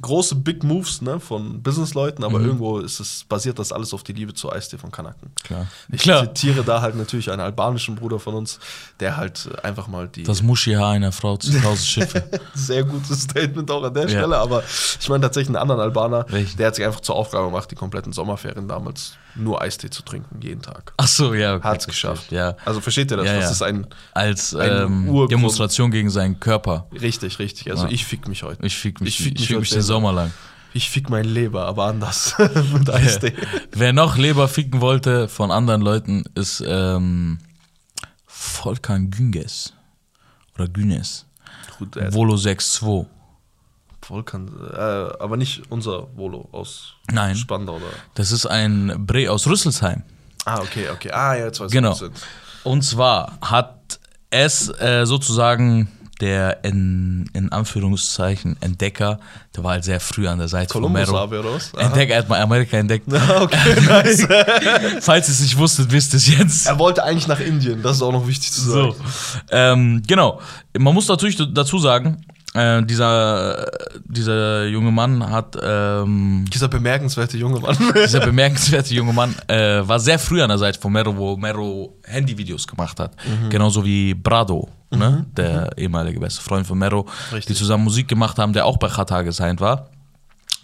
große 0.01 0.35
Big 0.35 0.63
Moves 0.65 1.01
ne, 1.01 1.19
von 1.19 1.63
Businessleuten, 1.63 2.25
aber 2.25 2.39
irgendwo 2.41 2.79
ist 2.79 3.01
es, 3.01 3.25
basiert 3.27 3.59
das 3.59 3.73
alles 3.73 3.95
auf 3.95 4.03
die 4.03 4.13
Liebe 4.13 4.35
zu 4.35 4.53
Eistee 4.53 4.77
von 4.77 4.91
Kanaken. 4.91 5.31
Klar. 5.43 5.67
Ich 5.91 6.03
Klar. 6.03 6.35
zitiere 6.35 6.63
da 6.63 6.83
halt 6.83 6.95
natürlich 6.95 7.31
einen 7.31 7.41
albanischen 7.41 7.95
Bruder 7.95 8.19
von 8.19 8.35
uns, 8.35 8.59
der 9.01 9.17
halt 9.17 9.49
einfach 9.65 9.87
mal 9.89 10.07
die 10.09 10.25
Das 10.25 10.43
Muschi-Haar 10.43 10.91
einer 10.93 11.11
Frau 11.13 11.39
zu 11.39 11.51
1000 11.53 11.79
Schiffe. 11.87 12.23
sehr 12.55 12.85
gutes 12.85 13.23
Statement 13.23 13.71
auch 13.71 13.83
an 13.83 13.95
der 13.95 14.03
Ja. 14.05 14.09
Stelle, 14.11 14.37
aber 14.37 14.63
ich 15.01 15.09
meine 15.09 15.23
tatsächlich 15.23 15.49
einen 15.49 15.57
anderen 15.63 15.81
Albaner, 15.81 16.27
Welchen? 16.29 16.59
der 16.59 16.67
hat 16.67 16.75
sich 16.75 16.85
einfach 16.85 17.01
zur 17.01 17.15
Aufgabe 17.15 17.47
gemacht, 17.47 17.71
die 17.71 17.75
kompletten 17.77 18.13
Sommerferien 18.13 18.69
damals 18.69 19.15
nur 19.37 19.61
Eistee 19.61 19.91
zu 19.91 20.03
trinken, 20.03 20.41
jeden 20.41 20.63
Tag. 20.63 20.93
Ach 20.97 21.07
so, 21.09 21.35
ja. 21.35 21.57
Okay, 21.57 21.65
Hat 21.65 21.79
es 21.79 21.85
verstehe. 21.85 22.11
geschafft. 22.13 22.33
Ja. 22.33 22.57
Also 22.65 22.81
versteht 22.81 23.11
ihr 23.11 23.17
das? 23.17 23.27
Ja, 23.27 23.35
das 23.35 23.45
ja. 23.45 23.51
ist 23.51 23.63
ein 23.63 23.87
Als 24.13 24.55
Ein 24.55 24.71
ähm. 25.09 25.29
Demonstration 25.29 25.91
gegen 25.91 26.11
seinen 26.11 26.39
Körper. 26.41 26.87
richtig, 26.93 27.39
richtig. 27.39 27.71
Also 27.71 27.85
Ja. 27.87 27.91
ich 27.91 28.05
fick 28.05 28.29
mich 28.29 28.43
heute. 28.43 28.65
Ich 28.65 28.77
fick 28.77 29.01
mich, 29.01 29.19
Ich 29.19 29.25
fick 29.25 29.35
ich 29.35 29.41
mich 29.41 29.49
fick 29.49 29.59
mich 29.61 29.71
den. 29.71 29.83
Sommer 29.83 30.13
lang. 30.13 30.33
Ich 30.73 30.91
fick 30.91 31.09
mein 31.09 31.25
Leber, 31.25 31.67
aber 31.67 31.85
anders. 31.87 32.35
Mit 32.73 32.91
Eistee. 32.91 33.33
Wer 33.73 33.93
noch 33.93 34.17
Leber 34.17 34.49
ficken 34.49 34.81
wollte 34.81 35.29
von 35.29 35.51
anderen 35.53 35.83
Leuten, 35.83 36.25
ist 36.35 36.63
ähm, 36.67 37.39
Volkan 38.27 39.11
Günges. 39.11 39.73
Oder 40.57 40.69
Günes. 40.69 41.27
Volo 42.11 42.35
6.2. 42.35 43.07
Volkan, 44.05 44.51
äh, 44.73 44.77
aber 44.77 45.37
nicht 45.37 45.63
unser 45.71 46.09
Volo 46.17 46.49
aus 46.53 46.95
Nein. 47.11 47.37
Spandau 47.37 47.77
oder. 47.77 47.87
Das 48.15 48.33
ist 48.33 48.47
ein 48.47 48.95
Bre 49.07 49.31
aus 49.31 49.47
Rüsselsheim. 49.47 50.03
Ah, 50.45 50.61
okay, 50.61 50.89
okay. 50.91 51.11
Ah, 51.11 51.35
ja, 51.35 51.47
jetzt 51.47 51.61
weiß 51.61 51.69
ich, 51.69 51.73
Genau. 51.73 51.99
Und 52.65 52.83
zwar 52.83 53.39
hat 53.41 53.99
es 54.31 54.69
äh, 54.81 55.05
sozusagen 55.07 55.89
der 56.21 56.63
in, 56.65 57.29
in 57.35 57.51
Anführungszeichen 57.51 58.57
Entdecker, 58.61 59.19
der 59.55 59.65
war 59.65 59.73
halt 59.73 59.85
sehr 59.85 60.01
früh 60.01 60.29
an 60.29 60.39
der 60.39 60.49
Seite 60.49 60.73
Columbus 60.73 61.05
von 61.05 61.13
Mero. 61.15 61.25
Ave 61.25 61.41
oder 61.41 61.55
was? 61.55 61.75
Aha. 61.75 61.87
Entdecker, 61.87 62.15
er 62.15 62.19
hat 62.21 62.29
mal 62.29 62.41
Amerika 62.41 62.77
entdeckt. 62.77 63.07
Okay, 63.13 63.81
nice. 63.81 64.27
Falls 65.01 65.29
ihr 65.29 65.33
es 65.33 65.41
nicht 65.41 65.59
wusstet, 65.59 65.91
wisst 65.91 66.15
es 66.15 66.29
jetzt. 66.29 66.67
er 66.67 66.79
wollte 66.79 67.03
eigentlich 67.03 67.27
nach 67.27 67.41
Indien, 67.41 67.83
das 67.83 67.97
ist 67.97 68.03
auch 68.03 68.13
noch 68.13 68.27
wichtig 68.27 68.53
zu 68.53 68.61
sagen. 68.63 68.95
So. 68.95 69.41
Ähm, 69.51 70.03
genau. 70.07 70.41
Man 70.79 70.95
muss 70.95 71.09
natürlich 71.09 71.37
dazu 71.53 71.79
sagen, 71.79 72.25
äh, 72.55 72.83
dieser, 72.85 73.67
dieser 74.05 74.67
junge 74.67 74.91
Mann 74.93 75.29
hat, 75.31 75.57
ähm, 75.63 76.45
Dieser 76.53 76.69
bemerkenswerte 76.69 77.37
junge 77.37 77.61
Mann. 77.61 77.77
dieser 77.95 78.21
bemerkenswerte 78.21 78.95
junge 78.95 79.13
Mann, 79.13 79.35
äh, 79.49 79.87
war 79.87 79.99
sehr 80.01 80.19
früh 80.19 80.41
an 80.41 80.49
der 80.49 80.59
Seite 80.59 80.81
von 80.81 80.93
Mero, 80.93 81.17
wo 81.17 81.37
Mero 81.37 81.95
Handyvideos 82.05 82.67
gemacht 82.67 82.99
hat. 83.01 83.13
Mhm. 83.27 83.51
Genauso 83.51 83.85
wie 83.85 84.15
Brado, 84.15 84.69
ne? 84.91 85.27
der 85.37 85.77
ehemalige 85.77 86.21
beste 86.21 86.41
Freund 86.43 86.67
von 86.67 86.79
Mero, 86.79 87.07
Richtig. 87.33 87.47
die 87.47 87.55
zusammen 87.55 87.85
Musik 87.85 88.09
gemacht 88.09 88.39
haben, 88.39 88.53
der 88.53 88.65
auch 88.67 88.79
bei 88.79 88.89
Qatar 88.89 89.25
gesigned 89.25 89.61
war. 89.61 89.91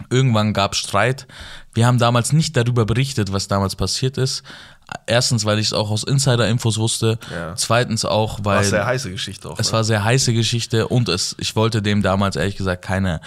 Irgendwann 0.09 0.53
gab 0.53 0.73
es 0.73 0.79
Streit. 0.79 1.27
Wir 1.75 1.87
haben 1.87 1.99
damals 1.99 2.33
nicht 2.33 2.57
darüber 2.57 2.85
berichtet, 2.85 3.33
was 3.33 3.49
damals 3.49 3.77
passiert 3.77 4.19
ist. 4.19 4.43
Erstens, 5.07 5.45
weil 5.45 5.59
ich 5.59 5.67
es 5.69 5.73
auch 5.73 5.91
aus 5.91 6.03
Insider-Infos 6.03 6.79
wusste. 6.79 7.19
Ja. 7.31 7.55
Zweitens 7.55 8.05
auch, 8.05 8.39
War 8.41 8.45
weil 8.45 8.59
eine 8.59 8.69
sehr 8.69 8.87
heiße 8.87 9.11
Geschichte 9.11 9.49
auch. 9.49 9.59
es 9.59 9.69
ne? 9.69 9.73
war 9.75 9.85
sehr 9.85 10.05
heiße 10.05 10.33
Geschichte 10.33 10.89
und 10.89 11.09
es, 11.09 11.37
ich 11.39 11.55
wollte 11.55 11.81
dem 11.81 12.03
damals 12.03 12.37
ehrlich 12.37 12.57
gesagt 12.57 12.83
keine 12.83 13.21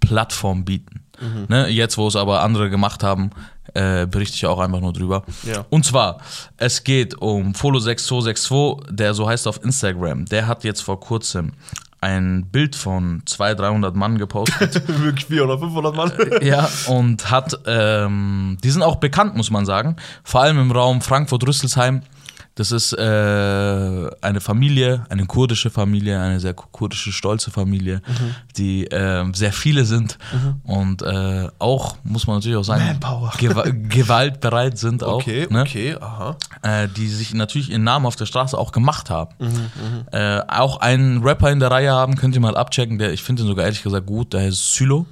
Plattform 0.00 0.64
bieten. 0.64 1.02
Mhm. 1.20 1.46
Ne? 1.48 1.68
Jetzt, 1.68 1.98
wo 1.98 2.08
es 2.08 2.16
aber 2.16 2.40
andere 2.42 2.70
gemacht 2.70 3.02
haben, 3.02 3.30
äh, 3.74 4.06
berichte 4.06 4.36
ich 4.36 4.46
auch 4.46 4.58
einfach 4.58 4.80
nur 4.80 4.92
drüber. 4.92 5.24
Ja. 5.44 5.66
Und 5.70 5.84
zwar, 5.84 6.18
es 6.56 6.84
geht 6.84 7.14
um 7.18 7.52
Follow6262, 7.52 8.90
der 8.90 9.14
so 9.14 9.28
heißt 9.28 9.46
auf 9.46 9.62
Instagram. 9.62 10.24
Der 10.26 10.46
hat 10.46 10.64
jetzt 10.64 10.80
vor 10.80 10.98
kurzem 11.00 11.52
ein 12.00 12.46
Bild 12.50 12.76
von 12.76 13.22
200, 13.26 13.60
300 13.60 13.96
Mann 13.96 14.18
gepostet. 14.18 14.88
Wirklich 15.02 15.26
400, 15.26 15.60
500 15.60 15.94
Mann. 15.94 16.12
ja, 16.40 16.68
und 16.86 17.30
hat, 17.30 17.58
ähm, 17.66 18.56
die 18.64 18.70
sind 18.70 18.82
auch 18.82 18.96
bekannt, 18.96 19.36
muss 19.36 19.50
man 19.50 19.66
sagen. 19.66 19.96
Vor 20.24 20.40
allem 20.42 20.58
im 20.58 20.70
Raum 20.72 21.02
Frankfurt-Rüsselsheim. 21.02 22.02
Das 22.60 22.72
ist 22.72 22.92
äh, 22.92 23.00
eine 24.20 24.40
Familie, 24.42 25.04
eine 25.08 25.24
kurdische 25.24 25.70
Familie, 25.70 26.20
eine 26.20 26.40
sehr 26.40 26.52
kurdische, 26.52 27.10
stolze 27.10 27.50
Familie, 27.50 28.02
Mhm. 28.06 28.34
die 28.58 28.84
äh, 28.90 29.24
sehr 29.32 29.54
viele 29.54 29.86
sind 29.86 30.18
und 30.64 31.00
äh, 31.00 31.48
auch, 31.58 31.96
muss 32.04 32.26
man 32.26 32.36
natürlich 32.36 32.58
auch 32.58 32.64
sagen, 32.64 32.84
Manpower. 32.84 33.32
gewa 33.38 33.64
gewaltbereit 33.64 34.76
sind 34.76 35.02
auch. 35.02 35.14
Okay, 35.22 35.46
ne? 35.48 35.62
okay, 35.62 35.96
aha. 35.98 36.36
äh, 36.60 36.86
die 36.88 37.08
sich 37.08 37.32
natürlich 37.32 37.70
ihren 37.70 37.84
Namen 37.84 38.04
auf 38.04 38.16
der 38.16 38.26
Straße 38.26 38.58
auch 38.58 38.72
gemacht 38.72 39.08
haben. 39.08 39.34
Mhm, 39.38 39.70
Äh, 40.12 40.40
auch 40.48 40.80
einen 40.80 41.22
Rapper 41.22 41.50
in 41.50 41.60
der 41.60 41.70
Reihe 41.70 41.92
haben, 41.92 42.16
könnt 42.16 42.34
ihr 42.34 42.42
mal 42.42 42.56
abchecken, 42.58 42.98
der, 42.98 43.12
ich 43.14 43.22
finde 43.22 43.42
ihn 43.42 43.46
sogar 43.48 43.64
ehrlich 43.64 43.82
gesagt 43.82 44.04
gut, 44.06 44.34
der 44.34 44.42
heißt 44.42 44.74
Sylo. 44.74 45.06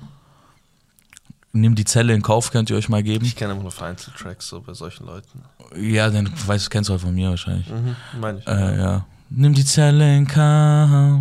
Nimm 1.60 1.74
die 1.74 1.84
Zelle 1.84 2.14
in 2.14 2.22
Kauf, 2.22 2.50
könnt 2.50 2.70
ihr 2.70 2.76
euch 2.76 2.88
mal 2.88 3.02
geben. 3.02 3.24
Ich 3.24 3.36
kenne 3.36 3.52
immer 3.52 3.62
nur 3.62 3.72
vereinzelte 3.72 4.18
Tracks 4.18 4.48
so 4.48 4.60
bei 4.60 4.74
solchen 4.74 5.06
Leuten. 5.06 5.42
Ja, 5.76 6.08
den 6.10 6.30
weißt, 6.46 6.70
kennst 6.70 6.88
du 6.88 6.92
halt 6.92 7.02
von 7.02 7.14
mir 7.14 7.30
wahrscheinlich. 7.30 7.68
Mhm, 7.68 7.96
meine 8.20 8.38
ich. 8.38 8.46
Äh, 8.46 8.78
ja. 8.78 9.06
Nimm 9.30 9.52
die 9.52 9.64
Zelle 9.64 10.16
in 10.16 10.26
Kauf. 10.26 11.20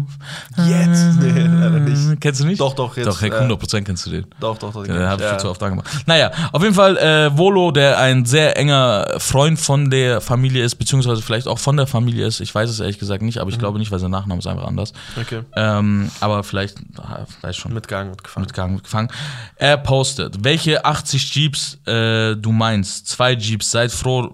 Jetzt? 0.65 1.19
Nee, 1.19 1.41
leider 1.41 1.79
nicht. 1.81 2.21
Kennst 2.21 2.39
du 2.39 2.45
nicht? 2.45 2.59
Doch, 2.59 2.73
doch, 2.73 2.95
jetzt, 2.95 3.05
Doch, 3.05 3.21
hey, 3.21 3.29
äh, 3.29 3.33
100% 3.33 3.83
kennst 3.83 4.05
du 4.05 4.09
den. 4.11 4.25
Doch, 4.39 4.57
doch, 4.57 4.71
doch. 4.71 4.85
Ja, 4.87 4.93
den 4.93 5.07
habe 5.07 5.21
ich 5.21 5.27
ja. 5.27 5.31
viel 5.33 5.39
zu 5.41 5.49
oft 5.49 5.61
angemacht. 5.61 5.89
Naja, 6.05 6.31
auf 6.53 6.63
jeden 6.63 6.73
Fall 6.73 6.97
äh, 6.97 7.37
Volo, 7.37 7.71
der 7.71 7.97
ein 7.99 8.25
sehr 8.25 8.55
enger 8.57 9.07
Freund 9.17 9.59
von 9.59 9.89
der 9.89 10.21
Familie 10.21 10.63
ist, 10.63 10.75
beziehungsweise 10.75 11.21
vielleicht 11.21 11.47
auch 11.47 11.59
von 11.59 11.75
der 11.75 11.85
Familie 11.85 12.25
ist. 12.25 12.39
Ich 12.39 12.55
weiß 12.55 12.69
es 12.69 12.79
ehrlich 12.79 12.97
gesagt 12.97 13.21
nicht, 13.23 13.35
Mhm. 13.35 13.41
aber 13.41 13.51
ich 13.51 13.59
glaube 13.59 13.77
nicht, 13.77 13.91
weil 13.91 13.99
sein 13.99 14.11
Nachname 14.11 14.39
ist 14.39 14.47
einfach 14.47 14.67
anders. 14.67 14.93
Okay. 15.19 15.41
Ähm, 15.57 16.09
aber 16.21 16.43
vielleicht, 16.45 16.77
ah, 16.97 17.25
vielleicht 17.41 17.59
schon 17.59 17.73
Mitgegangen 17.73 18.11
und 18.13 18.23
gefangen. 18.23 18.43
mitgegangen, 18.45 18.75
mitgefangen. 18.75 19.09
Er 19.57 19.75
postet, 19.77 20.43
welche 20.45 20.85
80 20.85 21.35
Jeeps 21.35 21.77
äh, 21.85 22.35
du 22.37 22.53
meinst. 22.53 23.07
Zwei 23.09 23.33
Jeeps, 23.33 23.69
seid 23.71 23.91
froh. 23.91 24.33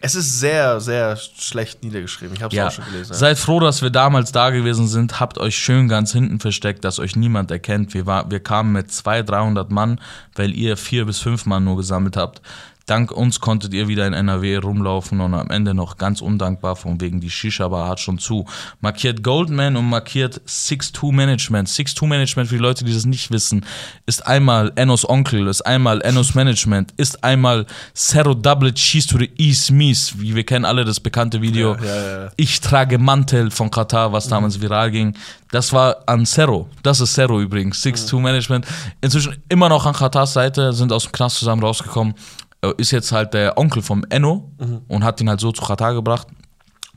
Es 0.00 0.14
ist 0.14 0.40
sehr, 0.40 0.80
sehr 0.80 1.16
schlecht 1.16 1.82
niedergeschrieben. 1.82 2.34
Ich 2.34 2.42
habe 2.42 2.52
es 2.54 2.56
Ja, 2.56 2.66
auch 2.68 2.72
schon 2.72 2.84
gelesen. 2.86 3.12
ja. 3.12 3.18
seid 3.18 3.38
froh, 3.38 3.60
dass 3.60 3.82
wir 3.82 3.90
damals 3.90 4.32
da 4.32 4.50
gewesen 4.50 4.88
sind. 4.88 5.20
Habt 5.20 5.38
euch 5.38 5.56
schön 5.56 5.88
ganz 5.88 6.12
hinten 6.12 6.40
versteckt, 6.40 6.84
dass 6.84 6.98
euch 6.98 7.16
niemand 7.16 7.50
erkennt. 7.50 7.94
Wir, 7.94 8.06
war, 8.06 8.30
wir 8.30 8.40
kamen 8.40 8.72
mit 8.72 8.90
200, 8.92 9.28
300 9.30 9.70
Mann, 9.70 10.00
weil 10.34 10.52
ihr 10.54 10.76
vier 10.76 11.04
bis 11.06 11.20
fünf 11.20 11.46
Mann 11.46 11.64
nur 11.64 11.76
gesammelt 11.76 12.16
habt. 12.16 12.42
Dank 12.90 13.12
uns 13.12 13.38
konntet 13.38 13.72
ihr 13.72 13.86
wieder 13.86 14.04
in 14.04 14.14
NRW 14.14 14.56
rumlaufen 14.56 15.20
und 15.20 15.32
am 15.32 15.48
Ende 15.48 15.74
noch 15.74 15.96
ganz 15.96 16.20
undankbar 16.20 16.74
von 16.74 17.00
wegen 17.00 17.20
die 17.20 17.30
Shisha-Bar 17.30 17.88
hat 17.88 18.00
schon 18.00 18.18
zu. 18.18 18.46
Markiert 18.80 19.22
Goldman 19.22 19.76
und 19.76 19.88
markiert 19.88 20.40
6-2 20.44 21.12
Management. 21.12 21.68
6-2 21.68 22.06
Management, 22.08 22.48
für 22.48 22.56
die 22.56 22.60
Leute, 22.60 22.84
die 22.84 22.92
das 22.92 23.04
nicht 23.04 23.30
wissen, 23.30 23.64
ist 24.06 24.26
einmal 24.26 24.72
Enos 24.74 25.08
Onkel, 25.08 25.46
ist 25.46 25.62
einmal 25.62 26.02
Enos 26.02 26.34
Management, 26.34 26.92
ist 26.96 27.22
einmal 27.22 27.64
Cerro 27.94 28.34
Double 28.34 28.74
Cheese 28.74 29.06
to 29.06 29.18
the 29.18 29.30
East 29.36 29.70
Mies. 29.70 30.18
Wie 30.18 30.34
wir 30.34 30.42
kennen 30.42 30.64
alle 30.64 30.84
das 30.84 30.98
bekannte 30.98 31.40
Video. 31.40 31.76
Ja, 31.76 31.84
ja, 31.84 32.24
ja. 32.24 32.30
Ich 32.34 32.60
trage 32.60 32.98
Mantel 32.98 33.52
von 33.52 33.70
Katar, 33.70 34.12
was 34.12 34.26
damals 34.26 34.60
viral 34.60 34.90
ging. 34.90 35.14
Das 35.52 35.72
war 35.72 35.98
an 36.06 36.26
Cerro. 36.26 36.68
Das 36.82 36.98
ist 36.98 37.14
Cerro 37.14 37.40
übrigens. 37.40 37.84
6-2 37.84 38.18
Management. 38.18 38.66
Inzwischen 39.00 39.36
immer 39.48 39.68
noch 39.68 39.86
an 39.86 39.94
Katars 39.94 40.32
Seite, 40.32 40.72
sind 40.72 40.92
aus 40.92 41.04
dem 41.04 41.12
Knast 41.12 41.36
zusammen 41.36 41.62
rausgekommen. 41.62 42.14
Äh, 42.62 42.72
Ist 42.78 42.90
jetzt 42.90 43.12
halt 43.12 43.34
der 43.34 43.58
Onkel 43.58 43.82
vom 43.82 44.04
Enno 44.08 44.50
und 44.88 45.04
hat 45.04 45.20
ihn 45.20 45.28
halt 45.28 45.40
so 45.40 45.52
zu 45.52 45.62
Katar 45.62 45.94
gebracht. 45.94 46.28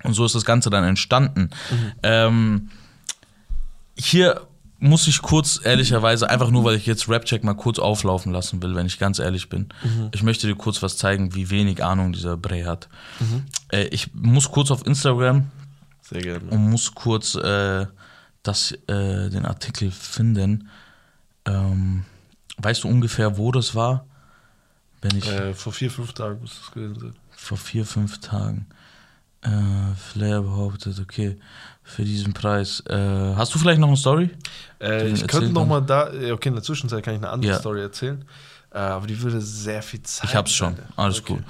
Und 0.03 0.13
so 0.13 0.25
ist 0.25 0.35
das 0.35 0.43
Ganze 0.45 0.69
dann 0.69 0.83
entstanden. 0.83 1.49
Ähm, 2.03 2.69
hier 3.97 4.41
muss 4.79 5.07
ich 5.07 5.21
kurz, 5.21 5.61
ehrlicherweise, 5.63 6.29
einfach 6.29 6.49
nur, 6.49 6.65
weil 6.65 6.75
ich 6.75 6.85
jetzt 6.85 7.07
Rapcheck 7.07 7.45
mal 7.45 7.53
kurz 7.53 7.79
auflaufen 7.79 8.33
lassen 8.33 8.61
will, 8.61 8.75
wenn 8.75 8.85
ich 8.85 8.99
ganz 8.99 9.17
ehrlich 9.17 9.47
bin. 9.47 9.69
Ich 10.13 10.23
möchte 10.23 10.45
dir 10.45 10.55
kurz 10.55 10.83
was 10.83 10.97
zeigen, 10.97 11.33
wie 11.35 11.49
wenig 11.49 11.81
Ahnung 11.81 12.11
dieser 12.11 12.35
Bray 12.35 12.63
hat. 12.63 12.89
Äh, 13.71 13.85
ich 13.85 14.13
muss 14.13 14.51
kurz 14.51 14.71
auf 14.71 14.85
Instagram 14.85 15.45
Sehr 16.01 16.21
gerne. 16.21 16.49
und 16.49 16.69
muss 16.69 16.93
kurz 16.93 17.35
äh, 17.35 17.85
das, 18.43 18.73
äh, 18.87 19.29
den 19.29 19.45
Artikel 19.45 19.89
finden. 19.89 20.67
Ähm, 21.45 22.03
weißt 22.57 22.83
du 22.83 22.89
ungefähr, 22.89 23.37
wo 23.37 23.53
das 23.53 23.73
war? 23.75 24.05
Wenn 25.03 25.17
ich 25.17 25.27
Äh, 25.29 25.53
vor 25.53 25.71
vier, 25.71 25.91
fünf 25.91 26.13
Tagen 26.13 26.41
muss 26.41 26.57
das 26.59 26.71
gewesen 26.71 26.99
sein. 26.99 27.13
vor 27.35 27.57
vier, 27.57 27.85
fünf 27.85 28.19
Tagen. 28.19 28.65
Äh, 29.41 29.49
Flair 29.97 30.41
behauptet, 30.41 30.99
okay, 31.01 31.37
für 31.83 32.03
diesen 32.05 32.33
Preis. 32.33 32.79
Äh, 32.87 33.35
hast 33.35 33.53
du 33.53 33.59
vielleicht 33.59 33.79
noch 33.79 33.89
eine 33.89 33.97
Story? 33.97 34.29
Äh, 34.81 35.09
ich 35.09 35.19
könnte 35.21 35.33
erzählen 35.35 35.53
noch 35.53 35.67
mal 35.67 35.81
da, 35.81 36.11
ja, 36.13 36.33
okay, 36.33 36.47
in 36.49 36.55
der 36.55 36.63
Zwischenzeit 36.63 37.03
kann 37.03 37.13
ich 37.15 37.19
eine 37.19 37.29
andere 37.29 37.51
Ja. 37.51 37.59
Story 37.59 37.81
erzählen. 37.81 38.23
Äh, 38.71 38.77
aber 38.77 39.05
die 39.05 39.21
würde 39.21 39.39
sehr 39.41 39.83
viel 39.83 40.01
Zeit. 40.01 40.29
Ich 40.29 40.35
hab's 40.35 40.53
schon. 40.53 40.75
Alles 40.95 41.19
Okay. 41.19 41.33
gut. 41.35 41.43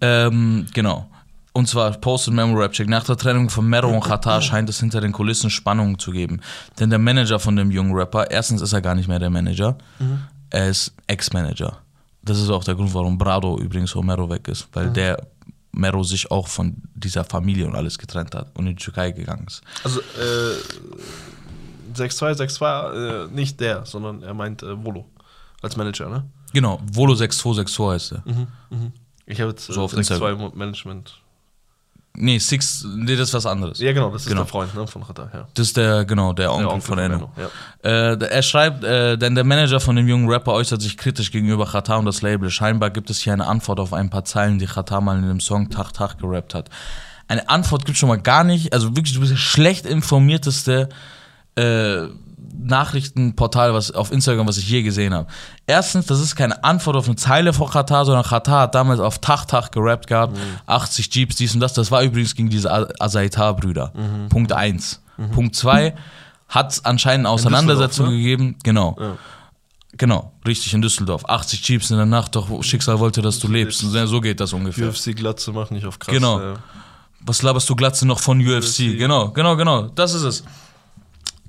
Ähm, 0.00 0.66
genau. 0.74 1.08
Und 1.52 1.68
zwar 1.68 1.90
postet 1.92 2.34
Memo 2.34 2.54
Rap 2.58 2.72
Check. 2.72 2.88
Nach 2.88 3.04
der 3.04 3.16
Trennung 3.16 3.48
von 3.48 3.66
Mero 3.66 3.88
und 3.88 4.00
Qatar 4.04 4.40
scheint 4.42 4.68
es 4.68 4.80
hinter 4.80 5.00
den 5.00 5.12
Kulissen 5.12 5.50
Spannungen 5.50 5.98
zu 5.98 6.10
geben. 6.10 6.40
Denn 6.80 6.90
der 6.90 6.98
Manager 6.98 7.38
von 7.38 7.54
dem 7.56 7.70
jungen 7.70 7.94
Rapper, 7.94 8.30
erstens 8.30 8.60
ist 8.60 8.72
er 8.72 8.80
gar 8.82 8.94
nicht 8.96 9.08
mehr 9.08 9.18
der 9.20 9.30
Manager, 9.30 9.78
er 10.50 10.68
ist 10.68 10.92
Ex-Manager. 11.06 11.78
Das 12.22 12.38
ist 12.38 12.50
auch 12.50 12.64
der 12.64 12.74
Grund, 12.74 12.92
warum 12.92 13.16
Brado 13.16 13.58
übrigens 13.58 13.92
von 13.92 14.04
Mero 14.04 14.28
weg 14.28 14.46
ist, 14.48 14.68
weil 14.72 14.90
der 14.90 15.26
Mero 15.72 16.02
sich 16.02 16.30
auch 16.30 16.46
von 16.48 16.76
dieser 16.94 17.24
Familie 17.24 17.66
und 17.66 17.74
alles 17.74 17.96
getrennt 17.98 18.34
hat 18.34 18.50
und 18.58 18.66
in 18.66 18.76
die 18.76 18.82
Türkei 18.82 19.10
gegangen 19.12 19.46
ist. 19.46 19.62
Also, 19.84 20.00
äh, 20.00 20.56
6-2, 21.94 22.34
6-2, 22.36 23.24
äh, 23.24 23.28
nicht 23.32 23.58
der, 23.60 23.84
sondern 23.86 24.22
er 24.22 24.34
meint 24.34 24.62
äh, 24.62 24.84
Volo 24.84 25.06
als 25.62 25.76
Manager, 25.76 26.08
ne? 26.08 26.24
Genau, 26.52 26.80
Volo 26.92 27.14
6262 27.14 27.88
heißt 27.88 28.12
er. 28.12 28.92
Ich 29.26 29.40
habe 29.40 29.50
jetzt 29.50 29.68
äh, 29.70 29.72
So 29.72 29.82
auf 29.82 29.94
6-2 29.94 30.54
Management. 30.56 31.20
Nee, 32.20 32.38
Six, 32.38 32.86
nee, 32.96 33.16
das 33.16 33.28
ist 33.28 33.34
was 33.34 33.46
anderes. 33.46 33.78
Ja, 33.78 33.92
genau, 33.92 34.10
das 34.10 34.22
ist 34.22 34.28
Genau. 34.28 34.42
der 34.42 34.46
Freund 34.48 34.74
ne, 34.74 34.86
von 34.86 35.02
Qatar, 35.04 35.30
ja. 35.32 35.48
Das 35.54 35.68
ist 35.68 35.76
der, 35.76 36.04
genau, 36.04 36.32
der 36.32 36.52
Onkel, 36.52 36.66
Onkel 36.66 36.80
von 36.82 36.98
Enno. 36.98 37.30
Enno, 37.36 37.50
Äh, 37.82 38.24
er 38.24 38.42
schreibt, 38.42 38.84
äh, 38.84 39.16
denn 39.16 39.34
der 39.34 39.44
Manager 39.44 39.80
von 39.80 39.96
dem 39.96 40.06
jungen 40.06 40.28
Rapper 40.28 40.52
äußert 40.52 40.82
sich 40.82 40.96
kritisch 40.96 41.30
gegenüber 41.30 41.66
Qatar 41.66 41.98
und 41.98 42.04
das 42.04 42.22
Label. 42.22 42.50
Scheinbar 42.50 42.90
gibt 42.90 43.10
es 43.10 43.18
hier 43.20 43.32
eine 43.32 43.46
Antwort 43.46 43.80
auf 43.80 43.92
ein 43.92 44.10
paar 44.10 44.24
Zeilen, 44.24 44.58
die 44.58 44.66
Qatar 44.66 45.00
mal 45.00 45.16
in 45.18 45.26
dem 45.28 45.40
Song 45.40 45.70
Tach 45.70 45.92
Tach 45.92 46.16
gerappt 46.18 46.54
hat. 46.54 46.68
Eine 47.28 47.48
Antwort 47.48 47.84
gibt 47.84 47.96
schon 47.96 48.08
mal 48.08 48.20
gar 48.20 48.44
nicht. 48.44 48.72
Also 48.72 48.96
wirklich, 48.96 49.14
du 49.14 49.20
bist 49.20 49.32
der 49.32 49.36
schlecht 49.36 49.86
informierteste 49.86 50.88
äh, 51.56 52.06
Nachrichtenportal 52.52 53.74
was, 53.74 53.90
auf 53.90 54.12
Instagram, 54.12 54.46
was 54.48 54.58
ich 54.58 54.68
je 54.68 54.82
gesehen 54.82 55.14
habe. 55.14 55.26
Erstens, 55.66 56.06
das 56.06 56.20
ist 56.20 56.36
keine 56.36 56.62
Antwort 56.64 56.96
auf 56.96 57.06
eine 57.06 57.16
Zeile 57.16 57.52
von 57.52 57.68
Qatar, 57.68 58.04
sondern 58.04 58.24
Qatar 58.24 58.62
hat 58.62 58.74
damals 58.74 59.00
auf 59.00 59.18
Tach 59.18 59.44
Tach 59.44 59.70
gerappt 59.70 60.06
gehabt. 60.06 60.38
80 60.66 61.14
Jeeps, 61.14 61.36
dies 61.36 61.54
und 61.54 61.60
das. 61.60 61.74
Das 61.74 61.90
war 61.90 62.02
übrigens 62.02 62.34
gegen 62.34 62.50
diese 62.50 62.70
Azaitar-Brüder. 63.00 63.92
Punkt 64.28 64.52
1. 64.52 65.02
Punkt 65.32 65.54
2 65.54 65.94
hat 66.48 66.72
es 66.72 66.84
anscheinend 66.84 67.26
eine 67.26 67.34
Auseinandersetzung 67.34 68.06
ne? 68.06 68.16
gegeben. 68.16 68.56
Genau. 68.62 68.96
Ja. 68.98 69.16
Genau, 69.96 70.32
richtig, 70.46 70.72
in 70.72 70.82
Düsseldorf. 70.82 71.24
80 71.26 71.68
Jeeps 71.68 71.90
in 71.90 71.96
der 71.96 72.06
Nacht, 72.06 72.36
doch 72.36 72.62
Schicksal 72.62 72.98
wollte, 73.00 73.22
dass 73.22 73.38
du 73.38 73.48
lebst. 73.48 73.80
So 73.80 74.20
geht 74.20 74.40
das 74.40 74.52
ungefähr. 74.52 74.88
UFC-Glatze 74.88 75.52
macht 75.52 75.72
nicht 75.72 75.84
auf 75.84 75.98
krass. 75.98 76.14
Genau. 76.14 76.40
äh, 76.40 76.54
Was 77.20 77.42
laberst 77.42 77.68
du 77.68 77.76
Glatze 77.76 78.06
noch 78.06 78.20
von 78.20 78.40
UFC? 78.40 78.80
UFC. 78.80 78.98
Genau, 78.98 79.30
genau, 79.30 79.56
genau. 79.56 79.88
Das 79.88 80.14
ist 80.14 80.22
es. 80.22 80.44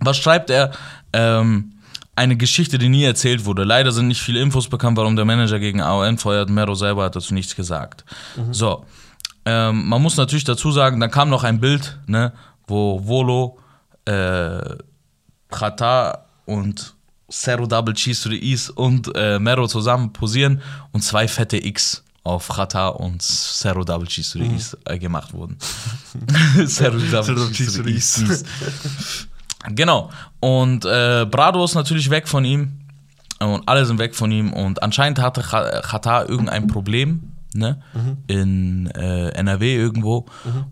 Was 0.01 0.17
schreibt 0.17 0.49
er? 0.49 0.71
Ähm, 1.13 1.73
eine 2.15 2.35
Geschichte, 2.35 2.77
die 2.77 2.89
nie 2.89 3.03
erzählt 3.03 3.45
wurde. 3.45 3.63
Leider 3.63 3.91
sind 3.91 4.07
nicht 4.07 4.21
viele 4.21 4.41
Infos 4.41 4.67
bekannt, 4.67 4.97
warum 4.97 5.15
der 5.15 5.25
Manager 5.25 5.59
gegen 5.59 5.81
AON 5.81 6.17
feuert. 6.17 6.49
Mero 6.49 6.75
selber 6.75 7.05
hat 7.05 7.15
dazu 7.15 7.33
nichts 7.33 7.55
gesagt. 7.55 8.03
So. 8.51 8.85
Ähm, 9.45 9.87
man 9.87 10.01
muss 10.01 10.17
natürlich 10.17 10.43
dazu 10.43 10.71
sagen, 10.71 10.99
dann 10.99 11.09
kam 11.09 11.29
noch 11.29 11.43
ein 11.43 11.59
Bild, 11.59 11.97
ne, 12.05 12.33
wo 12.67 13.01
Volo, 13.07 13.57
äh, 14.05 14.75
Qatar 15.49 16.25
und 16.45 16.93
Zero 17.29 17.65
Double 17.65 17.93
Cheese 17.93 18.23
to 18.23 18.29
the 18.29 18.39
East 18.39 18.69
und 18.71 19.09
äh, 19.15 19.39
Mero 19.39 19.67
zusammen 19.67 20.13
posieren 20.13 20.61
und 20.91 21.01
zwei 21.01 21.27
fette 21.27 21.57
X 21.65 22.03
auf 22.23 22.49
Qatar 22.49 22.99
und 22.99 23.21
Zero 23.21 23.83
Double 23.83 24.07
Cheese 24.07 24.37
to 24.37 24.45
the 24.45 24.51
East 24.53 24.77
äh, 24.85 24.99
gemacht 24.99 25.33
wurden. 25.33 25.57
Zero 26.67 26.99
Double 26.99 27.51
Cheese 27.51 27.77
to 27.77 27.83
the 27.83 27.93
East. 27.93 28.45
Genau. 29.69 30.09
Und 30.39 30.85
äh, 30.85 31.25
Brado 31.29 31.63
ist 31.63 31.75
natürlich 31.75 32.09
weg 32.09 32.27
von 32.27 32.45
ihm. 32.45 32.79
Und 33.39 33.67
alle 33.67 33.85
sind 33.85 33.97
weg 33.99 34.15
von 34.15 34.31
ihm. 34.31 34.53
Und 34.53 34.83
anscheinend 34.83 35.19
hatte 35.19 35.41
Qatar 35.41 36.29
irgendein 36.29 36.67
Problem, 36.67 37.31
ne? 37.53 37.81
In 38.27 38.87
äh, 38.91 39.29
NRW 39.29 39.75
irgendwo, 39.75 40.25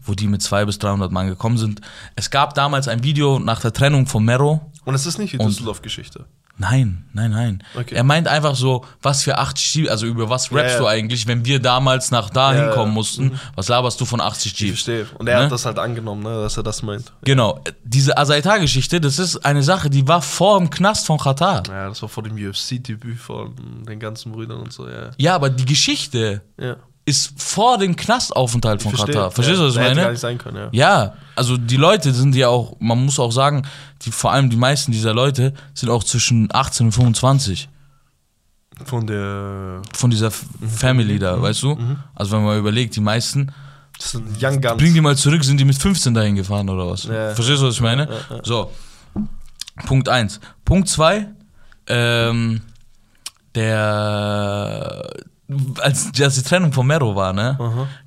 wo 0.04 0.14
die 0.14 0.28
mit 0.28 0.42
200 0.44 0.68
bis 0.68 0.80
300 0.80 1.12
Mann 1.12 1.28
gekommen 1.28 1.58
sind. 1.58 1.82
Es 2.16 2.30
gab 2.30 2.54
damals 2.54 2.88
ein 2.88 3.04
Video 3.04 3.40
nach 3.40 3.60
der 3.62 3.74
Trennung 3.74 4.06
von 4.06 4.24
Mero. 4.24 4.72
Und 4.86 4.94
es 4.94 5.06
ist 5.06 5.18
nicht 5.18 5.34
die 5.34 5.38
Düsseldorf-Geschichte. 5.40 6.26
Nein, 6.62 7.06
nein, 7.14 7.32
nein. 7.32 7.64
Okay. 7.74 7.96
Er 7.96 8.04
meint 8.04 8.28
einfach 8.28 8.54
so, 8.54 8.84
was 9.02 9.24
für 9.24 9.38
80 9.38 9.74
Jeeps, 9.76 9.90
also 9.90 10.06
über 10.06 10.30
was 10.30 10.52
rappst 10.52 10.66
Ja, 10.66 10.72
ja. 10.74 10.80
du 10.80 10.88
eigentlich, 10.88 11.26
wenn 11.26 11.46
wir 11.46 11.60
damals 11.62 12.12
nach 12.12 12.30
da 12.30 12.54
Ja, 12.54 12.64
hinkommen 12.66 12.90
ja. 12.92 12.94
mussten, 12.96 13.40
was 13.56 13.70
laberst 13.70 14.00
du 14.02 14.06
von 14.06 14.20
80 14.20 14.52
Ich 14.54 14.60
Jeeps? 14.60 14.72
verstehe. 14.84 15.08
Und 15.18 15.28
er 15.30 15.38
Ne? 15.40 15.44
hat 15.46 15.52
das 15.54 15.66
halt 15.66 15.80
angenommen, 15.80 16.22
ne, 16.24 16.42
dass 16.42 16.58
er 16.58 16.64
das 16.64 16.84
meint. 16.84 17.14
Genau, 17.24 17.64
diese 17.86 18.18
Azaitar-Geschichte, 18.18 19.00
das 19.00 19.20
ist 19.20 19.38
eine 19.46 19.64
Sache, 19.64 19.90
die 19.90 20.06
war 20.06 20.22
vor 20.22 20.60
dem 20.60 20.70
Knast 20.70 21.06
von 21.08 21.18
Katar. 21.18 21.64
Ja, 21.70 21.88
das 21.88 22.02
war 22.02 22.10
vor 22.10 22.24
dem 22.24 22.36
UFC-Debüt 22.36 23.18
von 23.20 23.56
den 23.88 24.00
ganzen 24.02 24.34
Brüdern 24.34 24.60
und 24.60 24.74
so, 24.74 24.86
ja. 24.90 25.12
Ja, 25.18 25.36
aber 25.36 25.50
die 25.50 25.66
Geschichte 25.66 26.42
Ja. 26.60 26.76
Ist 27.10 27.34
vor 27.42 27.78
dem 27.78 27.96
Knastaufenthalt 27.96 28.82
von 28.82 28.92
Verstehe. 28.92 29.16
Katar. 29.16 29.32
Verstehst 29.32 29.60
du, 29.60 29.66
was 29.66 29.72
ich 29.72 29.78
ja, 29.78 29.84
Hätte 29.84 29.96
gar 29.96 30.02
meine? 30.04 30.12
nicht 30.14 30.22
sein 30.22 30.38
können, 30.38 30.58
ja. 30.58 30.70
Ja, 30.72 31.14
also 31.36 31.58
die 31.58 31.78
Leute 31.78 32.14
sind 32.14 32.36
ja 32.36 32.48
auch, 32.48 32.76
man 32.80 33.04
muss 33.04 33.20
auch 33.20 33.32
sagen, 33.32 33.64
die, 34.04 34.12
vor 34.12 34.32
allem 34.32 34.50
die 34.50 34.56
meisten 34.58 34.92
dieser 34.92 35.14
Leute 35.14 35.54
sind 35.74 35.90
auch 35.90 36.04
zwischen 36.04 36.48
18 36.54 36.88
und 36.88 36.92
25 36.94 37.68
Von 38.86 39.08
der. 39.08 39.82
von 39.94 40.10
dieser 40.10 40.28
F- 40.28 40.46
Family 40.68 41.20
da, 41.20 41.42
weißt 41.42 41.64
du? 41.64 41.78
Also 42.16 42.32
wenn 42.38 42.44
man 42.46 42.58
überlegt, 42.60 42.96
die 42.96 43.02
meisten, 43.02 43.52
Das 43.98 44.12
sind 44.12 44.42
Young 44.42 44.62
Guns. 44.62 44.78
bring 44.78 44.94
die 44.94 45.02
mal 45.02 45.18
zurück, 45.18 45.44
sind 45.44 45.58
die 45.60 45.66
mit 45.66 45.78
15 45.78 46.14
dahin 46.14 46.36
gefahren 46.36 46.70
oder 46.70 46.90
was? 46.90 47.04
Ja. 47.04 47.34
Verstehst 47.36 47.62
du, 47.62 47.68
was 47.68 47.76
ich 47.76 47.82
meine? 47.82 48.08
So, 48.44 48.72
Punkt 49.86 50.08
1. 50.10 50.40
Punkt 50.66 50.88
2, 50.90 51.28
ähm, 51.88 52.62
der, 53.56 55.10
als, 55.82 56.12
als 56.22 56.36
die 56.36 56.44
Trennung 56.44 56.72
von 56.72 56.86
Mero 56.86 57.16
war, 57.16 57.34
ne, 57.34 57.58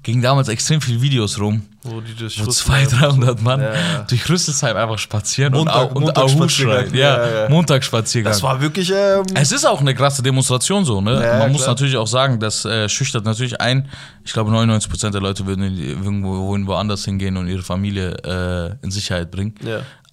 gingen 0.02 0.22
damals 0.22 0.48
extrem 0.48 0.80
viele 0.80 1.02
Videos 1.02 1.40
rum, 1.40 1.62
wo 1.82 2.00
die 2.00 2.14
durch 2.14 2.38
wo 2.40 2.44
Rüsselsheim 2.44 2.88
200, 2.88 3.12
300 3.18 3.42
Mann 3.42 3.60
Ja, 3.60 3.74
ja. 3.74 4.02
durch 4.08 4.28
Rüsselsheim 4.28 4.76
einfach 4.76 4.98
spazieren 4.98 5.52
Montag- 5.52 5.94
und, 5.96 6.04
und. 6.04 6.16
Ahu 6.16 6.48
schreien. 6.48 6.94
Ja, 6.94 7.42
Ja. 7.42 7.48
Montagsspaziergang. 7.48 8.32
Das 8.32 8.42
war 8.42 8.60
wirklich. 8.60 8.92
Ähm, 8.94 9.24
Es 9.34 9.50
ist 9.50 9.64
auch 9.64 9.80
eine 9.80 9.94
krasse 9.94 10.22
Demonstration 10.22 10.84
so, 10.84 11.00
ne? 11.00 11.14
Man 11.40 11.50
muss 11.50 11.62
klar. 11.62 11.72
natürlich 11.74 11.96
auch 11.96 12.06
sagen, 12.06 12.38
das 12.38 12.64
äh, 12.64 12.88
schüchtert 12.88 13.24
natürlich 13.24 13.60
ein. 13.60 13.88
Ich 14.24 14.32
glaube, 14.32 14.52
99% 14.52 15.10
der 15.10 15.20
Leute 15.20 15.44
würden 15.46 15.76
irgendwo 15.76 16.56
woanders 16.66 17.04
hingehen 17.04 17.36
und 17.36 17.48
ihre 17.48 17.62
Familie 17.62 18.12
äh, 18.24 18.84
in 18.84 18.90
Sicherheit 18.92 19.30
bringen. 19.32 19.54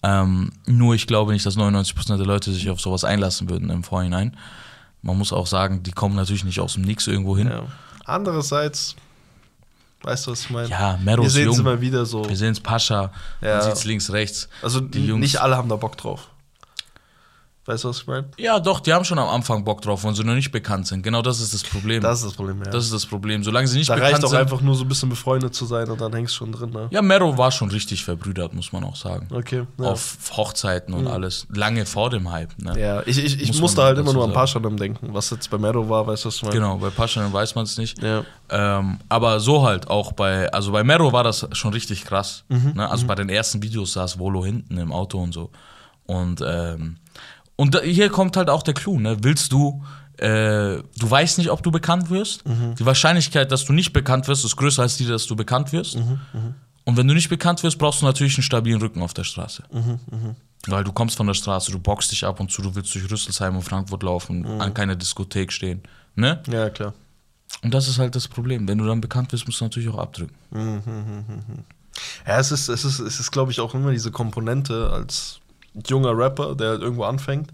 Ähm, 0.01 0.51
nur 0.65 0.95
ich 0.95 1.05
glaube 1.07 1.33
nicht, 1.33 1.45
dass 1.45 1.57
99% 1.57 2.17
der 2.17 2.25
Leute 2.25 2.51
sich 2.51 2.69
auf 2.69 2.79
sowas 2.79 3.03
einlassen 3.03 3.49
würden 3.49 3.69
im 3.69 3.83
Vorhinein. 3.83 4.35
Man 5.01 5.17
muss 5.17 5.31
auch 5.33 5.47
sagen, 5.47 5.81
die 5.83 5.91
kommen 5.91 6.15
natürlich 6.15 6.43
nicht 6.43 6.59
aus 6.59 6.73
dem 6.73 6.83
Nix 6.83 7.07
irgendwo 7.07 7.37
hin. 7.37 7.47
ja. 7.47 7.63
Andererseits, 8.05 8.95
weißt 10.01 10.27
du, 10.27 10.31
was 10.31 10.41
ich 10.41 10.49
meine? 10.49 10.67
Ja, 10.69 10.97
Mero 11.03 11.21
Wir 11.23 11.29
sehen 11.29 11.49
es 11.49 11.59
immer 11.59 11.79
wieder 11.79 12.05
so. 12.05 12.27
Wir 12.27 12.35
sehen 12.35 12.51
es 12.53 12.59
Pascha, 12.59 13.11
Ja. 13.41 13.57
man 13.57 13.61
sieht 13.63 13.73
es 13.73 13.85
links, 13.85 14.11
rechts. 14.11 14.49
Also 14.63 14.79
die 14.79 15.05
Jungs- 15.05 15.19
nicht 15.21 15.37
alle 15.41 15.55
haben 15.55 15.69
da 15.69 15.75
Bock 15.75 15.95
drauf. 15.97 16.27
Weißt 17.69 17.83
du, 17.83 17.89
was 17.89 17.99
ich 17.99 18.07
meine? 18.07 18.25
Ja, 18.39 18.59
doch, 18.59 18.79
die 18.79 18.91
haben 18.91 19.05
schon 19.05 19.19
am 19.19 19.29
Anfang 19.29 19.63
Bock 19.63 19.83
drauf, 19.83 20.03
wenn 20.03 20.15
sie 20.15 20.23
noch 20.23 20.33
nicht 20.33 20.51
bekannt 20.51 20.87
sind. 20.87 21.03
Genau 21.03 21.21
das 21.21 21.39
ist 21.39 21.53
das 21.53 21.61
Problem. 21.61 22.01
Das 22.01 22.17
ist 22.17 22.25
das 22.25 22.33
Problem, 22.33 22.57
ja. 22.65 22.71
das 22.71 22.85
ist 22.85 22.93
das 22.95 23.05
Problem. 23.05 23.43
Solange 23.43 23.67
sie 23.67 23.77
nicht 23.77 23.91
da 23.91 23.93
bekannt 23.93 24.13
reicht 24.13 24.23
doch 24.23 24.29
sind. 24.29 24.39
einfach 24.39 24.61
nur 24.61 24.73
so 24.73 24.85
ein 24.85 24.87
bisschen 24.87 25.09
befreundet 25.09 25.53
zu 25.53 25.65
sein 25.65 25.87
und 25.87 26.01
dann 26.01 26.11
hängst 26.11 26.33
du 26.33 26.37
schon 26.37 26.51
drin, 26.51 26.71
ne? 26.71 26.87
Ja, 26.89 27.03
Mero 27.03 27.37
war 27.37 27.51
schon 27.51 27.69
richtig 27.69 28.03
verbrüdert, 28.03 28.55
muss 28.55 28.73
man 28.73 28.83
auch 28.85 28.95
sagen. 28.95 29.27
Okay. 29.31 29.67
Ja. 29.77 29.85
Auf 29.85 30.17
Hochzeiten 30.35 30.95
und 30.95 31.05
alles. 31.05 31.45
Lange 31.53 31.85
vor 31.85 32.09
dem 32.09 32.31
Hype. 32.31 32.57
Ne? 32.57 32.73
ja, 32.81 33.03
ich, 33.05 33.23
ich, 33.23 33.39
ich 33.39 33.49
Muss 33.49 33.61
musste 33.61 33.83
halt 33.83 33.99
immer 33.99 34.13
nur 34.13 34.23
an. 34.23 34.33
Paschanem 34.33 34.75
denken, 34.75 35.13
was 35.13 35.29
jetzt 35.29 35.47
bei 35.51 35.59
Mero 35.59 35.87
war, 35.87 36.07
weißt 36.07 36.23
du, 36.25 36.29
was 36.29 36.37
ich 36.37 36.41
meine? 36.41 36.55
Genau, 36.55 36.77
bei 36.77 36.89
Paschanen 36.89 37.31
weiß 37.31 37.53
man 37.53 37.65
es 37.65 37.77
nicht. 37.77 38.01
Ja. 38.01 38.23
Ähm, 38.49 38.97
aber 39.09 39.39
so 39.39 39.63
halt 39.63 39.91
auch 39.91 40.13
bei, 40.13 40.51
also 40.51 40.71
bei 40.71 40.83
Mero 40.83 41.13
war 41.13 41.23
das 41.23 41.47
schon 41.51 41.71
richtig 41.73 42.03
krass. 42.03 42.45
Mhm, 42.49 42.73
Ne? 42.77 42.89
Also 42.89 43.05
bei 43.05 43.13
den 43.13 43.29
ersten 43.29 43.61
Videos 43.61 43.93
saß 43.93 44.17
Volo 44.17 44.43
hinten 44.43 44.79
im 44.79 44.91
Auto 44.91 45.21
und 45.21 45.35
so. 45.35 45.51
Und, 46.07 46.43
ähm, 46.43 46.95
und 47.59 47.75
da, 47.75 47.81
hier 47.81 48.09
kommt 48.09 48.37
halt 48.37 48.49
auch 48.49 48.63
der 48.63 48.73
Clou, 48.73 48.99
ne? 48.99 49.17
Willst 49.21 49.51
du, 49.51 49.83
äh, 50.17 50.77
du 50.97 51.09
weißt 51.17 51.37
nicht, 51.37 51.49
ob 51.51 51.61
du 51.63 51.71
bekannt 51.71 52.09
wirst. 52.09 52.47
Mhm. 52.47 52.75
Die 52.75 52.85
Wahrscheinlichkeit, 52.85 53.51
dass 53.51 53.65
du 53.65 53.73
nicht 53.73 53.91
bekannt 53.93 54.27
wirst, 54.27 54.45
ist 54.45 54.55
größer 54.55 54.81
als 54.81 54.97
die, 54.97 55.05
dass 55.05 55.25
du 55.27 55.35
bekannt 55.35 55.71
wirst. 55.73 55.97
Mhm, 55.97 56.19
Und 56.85 56.97
wenn 56.97 57.07
du 57.07 57.13
nicht 57.13 57.29
bekannt 57.29 57.61
wirst, 57.63 57.77
brauchst 57.77 58.01
du 58.01 58.05
natürlich 58.05 58.35
einen 58.37 58.43
stabilen 58.43 58.81
Rücken 58.81 59.01
auf 59.01 59.13
der 59.13 59.23
Straße. 59.25 59.63
Mhm, 59.71 59.99
Weil 60.67 60.83
du 60.83 60.91
kommst 60.91 61.17
von 61.17 61.27
der 61.27 61.33
Straße, 61.33 61.71
du 61.71 61.79
boxst 61.79 62.11
dich 62.11 62.25
ab 62.25 62.39
und 62.39 62.49
zu, 62.51 62.61
du 62.61 62.73
willst 62.75 62.93
durch 62.95 63.09
Rüsselsheim 63.11 63.55
und 63.55 63.61
Frankfurt 63.63 64.03
laufen, 64.03 64.41
Mhm. 64.41 64.61
an 64.61 64.73
keiner 64.73 64.95
Diskothek 64.95 65.51
stehen. 65.51 65.81
Ne? 66.15 66.41
ja, 66.51 66.69
klar. 66.69 66.93
Und 67.63 67.73
das 67.73 67.87
ist 67.87 67.97
halt 67.99 68.15
das 68.15 68.27
Problem. 68.27 68.67
Wenn 68.67 68.77
du 68.77 68.85
dann 68.85 69.01
bekannt 69.01 69.31
wirst, 69.33 69.45
musst 69.47 69.59
du 69.61 69.65
natürlich 69.65 69.89
auch 69.89 69.97
abdrücken. 69.97 70.35
Ja, 72.27 72.39
es 72.39 72.51
ist, 72.51 72.69
es 72.69 72.85
ist, 72.85 72.99
es 72.99 73.19
ist 73.19 73.31
glaube 73.31 73.51
ich, 73.51 73.59
auch 73.59 73.73
immer 73.73 73.91
diese 73.91 74.11
Komponente 74.11 74.89
als 74.91 75.39
junger 75.87 76.17
Rapper, 76.17 76.55
der 76.55 76.69
halt 76.69 76.81
irgendwo 76.81 77.03
anfängt, 77.03 77.51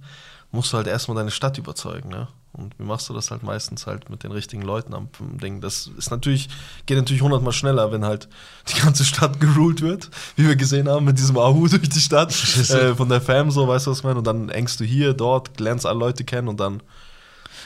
musst 0.52 0.72
du 0.74 0.78
halt 0.78 0.88
erstmal 0.88 1.18
deine 1.18 1.32
Stadt 1.32 1.58
überzeugen, 1.58 2.10
ne? 2.10 2.28
Und 2.58 2.74
wie 2.80 2.84
machst 2.84 3.10
du 3.10 3.14
das 3.14 3.32
halt 3.32 3.44
meistens 3.44 3.86
halt 3.86 4.10
mit 4.10 4.24
den 4.24 4.32
richtigen 4.32 4.62
Leuten 4.62 4.94
am 4.94 5.10
Ding? 5.20 5.60
Das 5.60 5.90
ist 5.98 6.10
natürlich, 6.10 6.48
geht 6.86 6.96
natürlich 6.98 7.22
hundertmal 7.22 7.52
schneller, 7.52 7.92
wenn 7.92 8.06
halt 8.06 8.30
die 8.74 8.80
ganze 8.80 9.04
Stadt 9.04 9.40
geruled 9.42 9.82
wird, 9.82 10.10
wie 10.38 10.48
wir 10.48 10.56
gesehen 10.56 10.88
haben, 10.88 11.04
mit 11.04 11.20
diesem 11.20 11.38
Ahu 11.38 11.68
durch 11.68 11.90
die 11.90 12.00
Stadt, 12.00 12.32
äh, 12.32 12.96
von 12.96 13.10
der 13.10 13.20
Fam 13.20 13.52
so, 13.52 13.68
weißt 13.68 13.88
du 13.88 13.92
was 13.92 13.98
ich 13.98 14.04
meine? 14.06 14.20
Und 14.20 14.28
dann 14.28 14.48
hängst 14.48 14.80
du 14.80 14.86
hier, 14.86 15.14
dort, 15.14 15.60
lernst 15.60 15.86
alle 15.86 16.00
Leute 16.00 16.24
kennen 16.24 16.48
und 16.48 16.60
dann. 16.62 16.82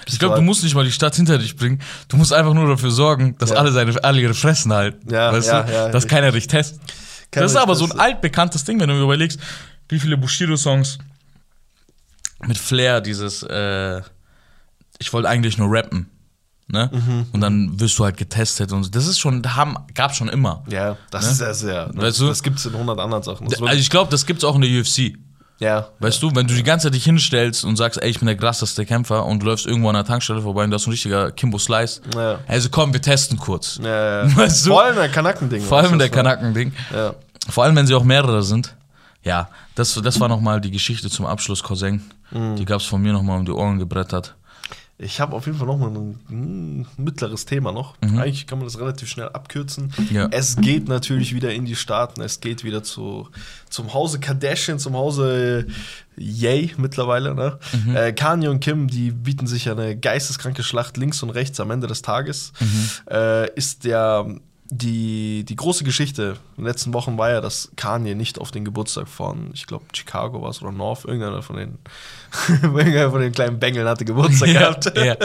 Ich 0.07 0.17
glaube, 0.17 0.35
du 0.37 0.41
musst 0.41 0.63
nicht 0.63 0.73
mal 0.73 0.85
die 0.85 0.91
Stadt 0.91 1.13
hinter 1.13 1.37
dich 1.37 1.55
bringen. 1.55 1.79
Du 2.07 2.17
musst 2.17 2.33
einfach 2.33 2.55
nur 2.55 2.67
dafür 2.67 2.89
sorgen, 2.89 3.35
dass 3.37 3.51
Ja. 3.51 3.57
alle 3.57 3.71
seine 3.71 4.03
alle 4.03 4.21
ihre 4.21 4.33
Fressen 4.33 4.73
halten. 4.73 5.13
Ja, 5.13 5.31
weißt 5.31 5.49
ja, 5.49 5.61
du? 5.61 5.71
ja, 5.71 5.89
dass 5.89 6.07
keiner 6.07 6.31
dich 6.31 6.47
testet. 6.47 6.81
Keiner 7.29 7.43
das 7.43 7.51
ist 7.51 7.57
aber 7.57 7.75
so 7.75 7.85
ein 7.85 7.99
altbekanntes 7.99 8.63
Ding, 8.63 8.79
wenn 8.79 8.89
du 8.89 8.99
überlegst, 8.99 9.39
wie 9.89 9.99
viele 9.99 10.17
Bushido-Songs 10.17 10.97
mit 12.47 12.57
Flair 12.57 13.01
dieses 13.01 13.43
äh, 13.43 14.01
ich 14.99 15.13
wollte 15.13 15.29
eigentlich 15.29 15.57
nur 15.57 15.71
rappen. 15.71 16.09
Ne? 16.67 16.89
Mhm. 16.93 17.25
Und 17.31 17.41
dann 17.41 17.79
wirst 17.79 17.97
du 17.97 18.03
halt 18.05 18.17
getestet 18.17 18.71
und 18.71 18.83
so. 18.83 18.89
das 18.91 19.07
ist 19.07 19.17
schon, 19.17 19.41
haben, 19.55 19.75
gab 19.95 20.13
schon 20.13 20.29
immer. 20.29 20.63
Ja, 20.69 20.97
das 21.09 21.25
Ne? 21.25 21.31
ist 21.31 21.37
sehr, 21.39 21.53
sehr. 21.55 21.87
Ne? 21.87 22.01
Weißt 22.03 22.19
du? 22.19 22.27
Das 22.27 22.43
gibt's 22.43 22.65
in 22.65 22.73
hundert 22.73 22.99
anderen 22.99 23.23
Sachen. 23.23 23.47
Das 23.49 23.59
Also 23.61 23.73
ich 23.79 23.89
glaube, 23.89 24.11
das 24.11 24.25
gibt's 24.27 24.43
auch 24.43 24.53
in 24.55 24.61
der 24.61 24.69
UFC. 24.69 25.17
ja, 25.59 25.87
Weißt 25.99 26.21
du, 26.21 26.35
wenn 26.35 26.45
du 26.47 26.53
die 26.53 26.61
ganze 26.63 26.87
Zeit 26.87 26.93
dich 26.93 27.05
hinstellst 27.05 27.65
und 27.65 27.75
sagst, 27.75 27.99
ey, 28.01 28.09
ich 28.11 28.19
bin 28.19 28.27
der 28.27 28.37
krasseste 28.37 28.85
Kämpfer 28.85 29.25
und 29.25 29.39
du 29.41 29.47
läufst 29.47 29.65
irgendwo 29.65 29.89
an 29.89 29.95
der 29.95 30.03
Tankstelle 30.05 30.41
vorbei 30.43 30.63
und 30.65 30.69
da 30.69 30.75
ist 30.75 30.85
ein 30.85 30.91
richtiger 30.91 31.31
Kimbo 31.31 31.57
Slice. 31.57 32.01
Ja. 32.13 32.39
Also 32.47 32.69
komm, 32.69 32.93
wir 32.93 33.01
testen 33.01 33.39
kurz. 33.39 33.79
ja, 33.81 34.25
ja. 34.25 34.35
Weißt 34.37 34.65
du? 34.67 34.69
Vor 34.69 34.83
allem 34.83 34.95
der 34.97 35.09
Kanaken-Ding. 35.09 35.63
Vor 35.63 35.79
allem 35.79 35.93
du, 35.93 35.97
der 35.97 36.09
das 36.09 36.15
Kanaken-Ding. 36.15 36.71
Ja. 36.93 37.15
Vor 37.49 37.63
allem, 37.63 37.75
wenn 37.77 37.87
sie 37.87 37.95
auch 37.95 38.03
mehrere 38.03 38.43
sind. 38.43 38.75
Ja, 39.23 39.49
das, 39.75 39.93
das 39.95 40.19
war 40.19 40.27
nochmal 40.27 40.61
die 40.61 40.71
Geschichte 40.71 41.09
zum 41.09 41.25
Abschluss, 41.25 41.63
Cousin. 41.63 42.01
Mhm. 42.31 42.55
Die 42.55 42.65
gab's 42.65 42.85
von 42.85 43.01
mir 43.01 43.13
nochmal 43.13 43.39
um 43.39 43.45
die 43.45 43.51
Ohren 43.51 43.79
gebrettert. 43.79 44.35
Ich 45.01 45.21
habe 45.21 45.33
auf 45.33 45.45
jeden 45.45 45.57
Fall 45.57 45.67
noch 45.67 45.77
mal 45.77 45.89
ein, 46.29 46.85
mittleres 46.97 47.45
Thema 47.45 47.71
noch. 47.71 47.95
Eigentlich 48.01 48.47
kann 48.47 48.57
man 48.57 48.67
das 48.67 48.79
relativ 48.79 49.07
schnell 49.07 49.29
abkürzen. 49.29 49.93
Mhm. 49.97 50.07
Ja. 50.11 50.27
Es 50.29 50.57
geht 50.57 50.89
natürlich 50.89 51.33
wieder 51.33 51.53
in 51.53 51.63
die 51.63 51.77
Staaten. 51.77 52.19
Es 52.19 52.41
geht 52.41 52.65
wieder 52.65 52.83
zu, 52.83 53.29
zum 53.69 53.93
Hause 53.93 54.19
Kardashian, 54.19 54.77
zum 54.77 54.95
Hause 54.95 55.67
Yay 56.17 56.73
mittlerweile. 56.75 57.33
Ne? 57.33 57.57
Mhm. 57.71 57.95
Äh, 57.95 58.11
Kanye 58.11 58.49
und 58.49 58.59
Kim, 58.59 58.89
die 58.89 59.11
bieten 59.11 59.47
sich 59.47 59.65
ja 59.65 59.71
eine 59.71 59.95
geisteskranke 59.95 60.63
Schlacht 60.63 60.97
links 60.97 61.23
und 61.23 61.29
rechts 61.29 61.61
am 61.61 61.71
Ende 61.71 61.87
des 61.87 62.01
Tages. 62.01 62.51
Mhm. 62.59 62.89
Äh, 63.09 63.53
ist 63.53 63.85
der 63.85 64.25
die, 64.71 65.43
die 65.45 65.55
große 65.55 65.83
Geschichte 65.83 66.35
in 66.57 66.63
den 66.63 66.67
letzten 66.67 66.93
Wochen 66.93 67.17
war 67.17 67.31
ja, 67.31 67.41
dass 67.41 67.71
Kanye 67.75 68.13
nicht 68.15 68.39
auf 68.39 68.51
den 68.51 68.65
Geburtstag 68.65 69.07
von, 69.07 69.49
ich 69.53 69.65
glaube, 69.65 69.85
Chicago 69.93 70.41
war 70.41 70.49
es 70.49 70.61
oder 70.61 70.71
North, 70.71 71.05
irgendeiner 71.05 71.41
von 71.41 71.55
den, 71.57 71.77
irgendeiner 72.61 73.09
von 73.11 73.21
den 73.21 73.31
kleinen 73.31 73.59
Bengeln 73.59 73.87
hatte 73.87 74.05
Geburtstag 74.05 74.49
Ja, 74.53 74.59
gehabt. 74.73 74.93
ja. 74.97 75.15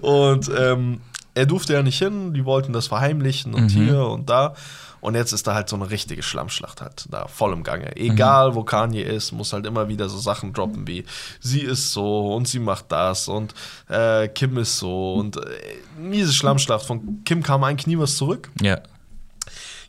Und 0.00 0.50
ähm, 0.58 1.00
er 1.34 1.44
durfte 1.44 1.74
ja 1.74 1.82
nicht 1.82 1.98
hin, 1.98 2.32
die 2.32 2.46
wollten 2.46 2.72
das 2.72 2.86
verheimlichen 2.86 3.52
und 3.52 3.64
Mhm. 3.64 3.68
hier 3.84 4.06
und 4.06 4.30
da. 4.30 4.54
Und 5.00 5.14
jetzt 5.14 5.32
ist 5.32 5.46
da 5.46 5.54
halt 5.54 5.68
so 5.68 5.76
eine 5.76 5.90
richtige 5.90 6.22
Schlammschlacht 6.22 6.80
halt 6.80 7.06
da 7.10 7.28
voll 7.28 7.52
im 7.52 7.62
Gange. 7.62 7.94
Egal 7.96 8.54
wo 8.54 8.64
Kanye 8.64 9.02
ist, 9.02 9.32
muss 9.32 9.52
halt 9.52 9.66
immer 9.66 9.88
wieder 9.88 10.08
so 10.08 10.18
Sachen 10.18 10.52
droppen 10.52 10.86
wie 10.86 11.04
sie 11.40 11.60
ist 11.60 11.92
so 11.92 12.34
und 12.34 12.48
sie 12.48 12.58
macht 12.58 12.90
das 12.90 13.28
und 13.28 13.54
äh, 13.88 14.28
Kim 14.28 14.56
ist 14.58 14.78
so 14.78 15.14
und 15.14 15.36
äh, 15.36 15.40
miese 16.00 16.32
Schlammschlacht. 16.32 16.84
Von 16.84 17.22
Kim 17.24 17.42
kam 17.42 17.62
eigentlich 17.64 17.86
nie 17.86 17.98
was 17.98 18.16
zurück. 18.16 18.50
Ja. 18.60 18.80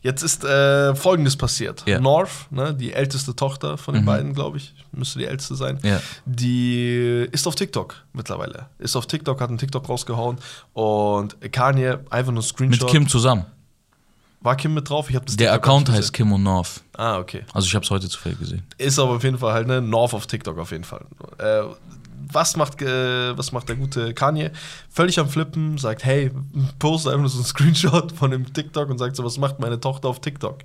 Jetzt 0.00 0.22
ist 0.22 0.44
äh, 0.44 0.94
folgendes 0.94 1.36
passiert. 1.36 1.82
Ja. 1.86 1.98
North, 1.98 2.46
ne, 2.50 2.72
die 2.72 2.92
älteste 2.92 3.34
Tochter 3.34 3.76
von 3.76 3.94
den 3.94 4.04
beiden, 4.04 4.32
glaube 4.32 4.58
ich, 4.58 4.72
müsste 4.92 5.18
die 5.18 5.24
älteste 5.24 5.56
sein, 5.56 5.80
Ja. 5.82 6.00
die 6.24 7.26
ist 7.32 7.48
auf 7.48 7.56
TikTok 7.56 7.96
mittlerweile. 8.12 8.66
Ist 8.78 8.94
auf 8.94 9.06
TikTok, 9.06 9.40
hat 9.40 9.48
einen 9.48 9.58
TikTok 9.58 9.88
rausgehauen 9.88 10.38
und 10.72 11.36
Kanye 11.52 11.98
einfach 12.10 12.30
nur 12.30 12.42
ein 12.42 12.44
Mit 12.44 12.44
Screenshot. 12.44 12.90
Kim 12.90 13.08
zusammen. 13.08 13.46
War 14.40 14.56
Kim 14.56 14.74
mit 14.74 14.88
drauf? 14.88 15.10
Ich 15.10 15.16
habe 15.16 15.26
das 15.26 15.36
Der 15.36 15.52
TikTok 15.52 15.64
Account 15.68 15.90
heißt 15.90 16.12
Kim 16.12 16.32
und 16.32 16.42
North. 16.44 16.82
Ah, 16.96 17.18
okay. 17.18 17.42
Also 17.52 17.66
ich 17.66 17.74
habe 17.74 17.84
es 17.84 17.90
heute 17.90 18.08
zufällig 18.08 18.38
gesehen. 18.38 18.62
Ist 18.78 18.98
aber 18.98 19.12
auf 19.16 19.24
jeden 19.24 19.38
Fall 19.38 19.52
halt, 19.52 19.66
ne, 19.66 19.80
North 19.80 20.14
auf 20.14 20.26
TikTok 20.26 20.58
auf 20.58 20.70
jeden 20.70 20.84
Fall. 20.84 21.04
Äh, 21.38 21.62
was 22.30 22.56
macht, 22.56 22.82
äh, 22.82 23.36
was 23.38 23.52
macht 23.52 23.68
der 23.70 23.76
gute 23.76 24.12
Kanye? 24.12 24.50
Völlig 24.90 25.18
am 25.18 25.28
Flippen, 25.30 25.78
sagt, 25.78 26.04
hey, 26.04 26.30
poste 26.78 27.08
einfach 27.08 27.20
nur 27.22 27.28
so 27.30 27.38
einen 27.38 27.44
Screenshot 27.46 28.12
von 28.12 28.30
dem 28.30 28.52
TikTok 28.52 28.90
und 28.90 28.98
sagt 28.98 29.16
so, 29.16 29.24
was 29.24 29.38
macht 29.38 29.60
meine 29.60 29.80
Tochter 29.80 30.08
auf 30.08 30.20
TikTok? 30.20 30.58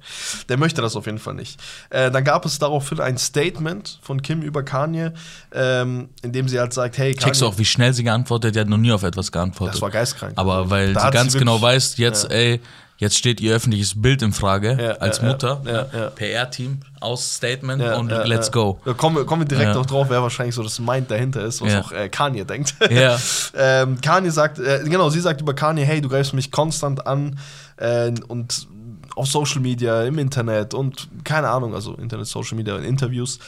Der 0.50 0.58
möchte 0.58 0.82
das 0.82 0.96
auf 0.96 1.06
jeden 1.06 1.20
Fall 1.20 1.36
nicht. 1.36 1.60
Äh, 1.90 2.12
dann 2.12 2.24
gab 2.24 2.46
es 2.46 2.60
daraufhin 2.60 3.00
ein 3.00 3.18
Statement 3.18 3.98
von 4.02 4.22
Kim 4.22 4.42
über 4.42 4.62
Kanye, 4.64 5.14
ähm, 5.54 6.10
in 6.22 6.32
dem 6.34 6.48
sie 6.50 6.60
halt 6.60 6.74
sagt, 6.74 6.98
hey, 6.98 7.14
Kanye, 7.14 7.24
Checkst 7.26 7.42
du 7.42 7.48
auch, 7.48 7.58
wie 7.58 7.66
schnell 7.66 7.94
sie 7.94 8.04
geantwortet? 8.04 8.56
Die 8.56 8.60
hat 8.60 8.68
noch 8.68 8.78
nie 8.78 8.92
auf 8.92 9.04
etwas 9.04 9.32
geantwortet. 9.32 9.76
das 9.76 9.82
war 9.82 9.90
geistkrank. 9.90 10.34
Aber 10.36 10.70
weil 10.70 10.94
Da 10.94 11.06
sie 11.06 11.12
ganz 11.12 11.32
sie 11.34 11.40
genau 11.40 11.62
weiß, 11.62 11.98
jetzt, 11.98 12.26
Ja. 12.26 12.30
ey, 12.32 12.62
jetzt 12.98 13.18
steht 13.18 13.42
ihr 13.42 13.56
öffentliches 13.56 14.02
Bild 14.02 14.22
in 14.22 14.32
Frage 14.34 14.78
Ja, 14.82 14.92
als 14.94 15.18
ja, 15.20 15.26
Mutter. 15.26 15.62
ja. 15.66 16.10
PR-Team 16.12 16.80
aus 17.00 17.36
Statement 17.36 17.82
und 17.98 18.10
let's 18.26 18.52
go. 18.52 18.80
Da 18.86 18.94
kommen, 18.94 19.18
wir- 19.18 19.26
kommen 19.26 19.42
wir 19.42 19.48
direkt 19.48 19.76
auch 19.76 19.86
drauf, 19.86 20.08
wer 20.10 20.22
wahrscheinlich 20.22 20.56
so 20.56 20.64
das 20.64 20.80
Mind 20.80 21.12
dahinter 21.12 21.44
ist, 21.44 21.62
was 21.62 21.76
auch 21.76 21.92
äh, 21.92 22.08
Kanye 22.10 22.46
denkt. 22.46 22.76
Ja. 22.90 23.18
ähm, 23.56 24.00
Kanye 24.02 24.32
sagt, 24.32 24.60
äh, 24.60 24.82
genau, 24.86 25.10
sie 25.10 25.20
sagt 25.20 25.42
über 25.42 25.54
Kanye, 25.54 25.84
hey, 25.84 26.02
du 26.02 26.10
greifst 26.10 26.34
mich 26.34 26.52
konstant 26.52 27.06
an 27.06 27.38
äh, 27.78 28.12
und 28.28 28.68
auf 29.16 29.28
Social 29.28 29.62
Media, 29.62 30.04
im 30.04 30.18
Internet 30.18 30.74
und 30.74 31.08
keine 31.24 31.50
Ahnung, 31.50 31.76
also 31.76 31.94
Internet, 31.96 32.28
Social 32.28 32.56
Media, 32.58 32.76
in 32.78 32.84
Interviews, 32.84 33.40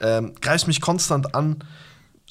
ähm, 0.00 0.32
greifst 0.40 0.66
mich 0.66 0.80
konstant 0.80 1.34
an. 1.34 1.58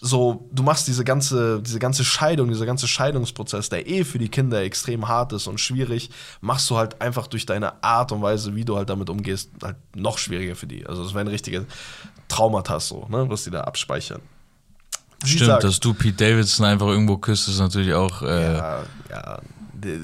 So, 0.06 0.50
du 0.52 0.64
machst 0.64 0.86
diese 0.90 1.06
ganze, 1.06 1.62
diese 1.62 1.80
ganze 1.80 2.04
Scheidung, 2.04 2.50
dieser 2.50 2.66
ganze 2.66 2.90
Scheidungsprozess, 2.90 3.70
der 3.70 3.88
eh 3.88 4.04
für 4.04 4.18
die 4.20 4.28
Kinder 4.28 4.62
extrem 4.62 5.08
hart 5.08 5.32
ist 5.32 5.48
und 5.48 5.62
schwierig, 5.62 6.10
machst 6.42 6.70
du 6.70 6.76
halt 6.76 7.00
einfach 7.02 7.28
durch 7.28 7.46
deine 7.46 7.82
Art 7.82 8.12
und 8.12 8.22
Weise, 8.22 8.54
wie 8.54 8.66
du 8.66 8.76
halt 8.76 8.90
damit 8.90 9.10
umgehst, 9.10 9.50
halt 9.64 9.78
noch 9.96 10.18
schwieriger 10.18 10.58
für 10.58 10.68
die. 10.68 10.86
Also 10.86 11.06
es 11.06 11.14
wären 11.14 11.30
richtige 11.30 11.66
Traumata 12.28 12.82
so, 12.82 13.08
ne, 13.08 13.30
was 13.30 13.46
die 13.46 13.52
da 13.52 13.62
abspeichern. 13.62 14.20
Sie 15.24 15.36
Stimmt, 15.36 15.48
sagt- 15.48 15.64
dass 15.64 15.80
du 15.80 15.94
Pete 15.94 16.18
Davidson 16.18 16.66
einfach 16.66 16.88
irgendwo 16.88 17.16
küsst, 17.16 17.48
ist 17.48 17.60
natürlich 17.60 17.94
auch. 17.94 18.24
Äh, 18.24 18.56
ja, 18.58 18.80
ja, 19.10 19.40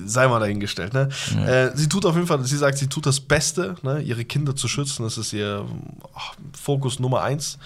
sei 0.05 0.27
mal 0.27 0.39
dahingestellt. 0.39 0.93
Ne? 0.93 1.09
Äh, 1.45 1.75
sie 1.75 1.89
tut 1.89 2.05
auf 2.05 2.15
jeden 2.15 2.27
Fall, 2.27 2.43
sie 2.43 2.57
sagt, 2.57 2.77
sie 2.77 2.87
tut 2.87 3.05
das 3.05 3.19
Beste, 3.19 3.75
ne? 3.81 4.01
ihre 4.01 4.25
Kinder 4.25 4.55
zu 4.55 4.67
schützen. 4.67 5.03
Das 5.03 5.17
ist 5.17 5.33
ihr 5.33 5.65
ach, 6.13 6.33
Fokus 6.59 6.99
Nummer 6.99 7.21
eins. 7.21 7.57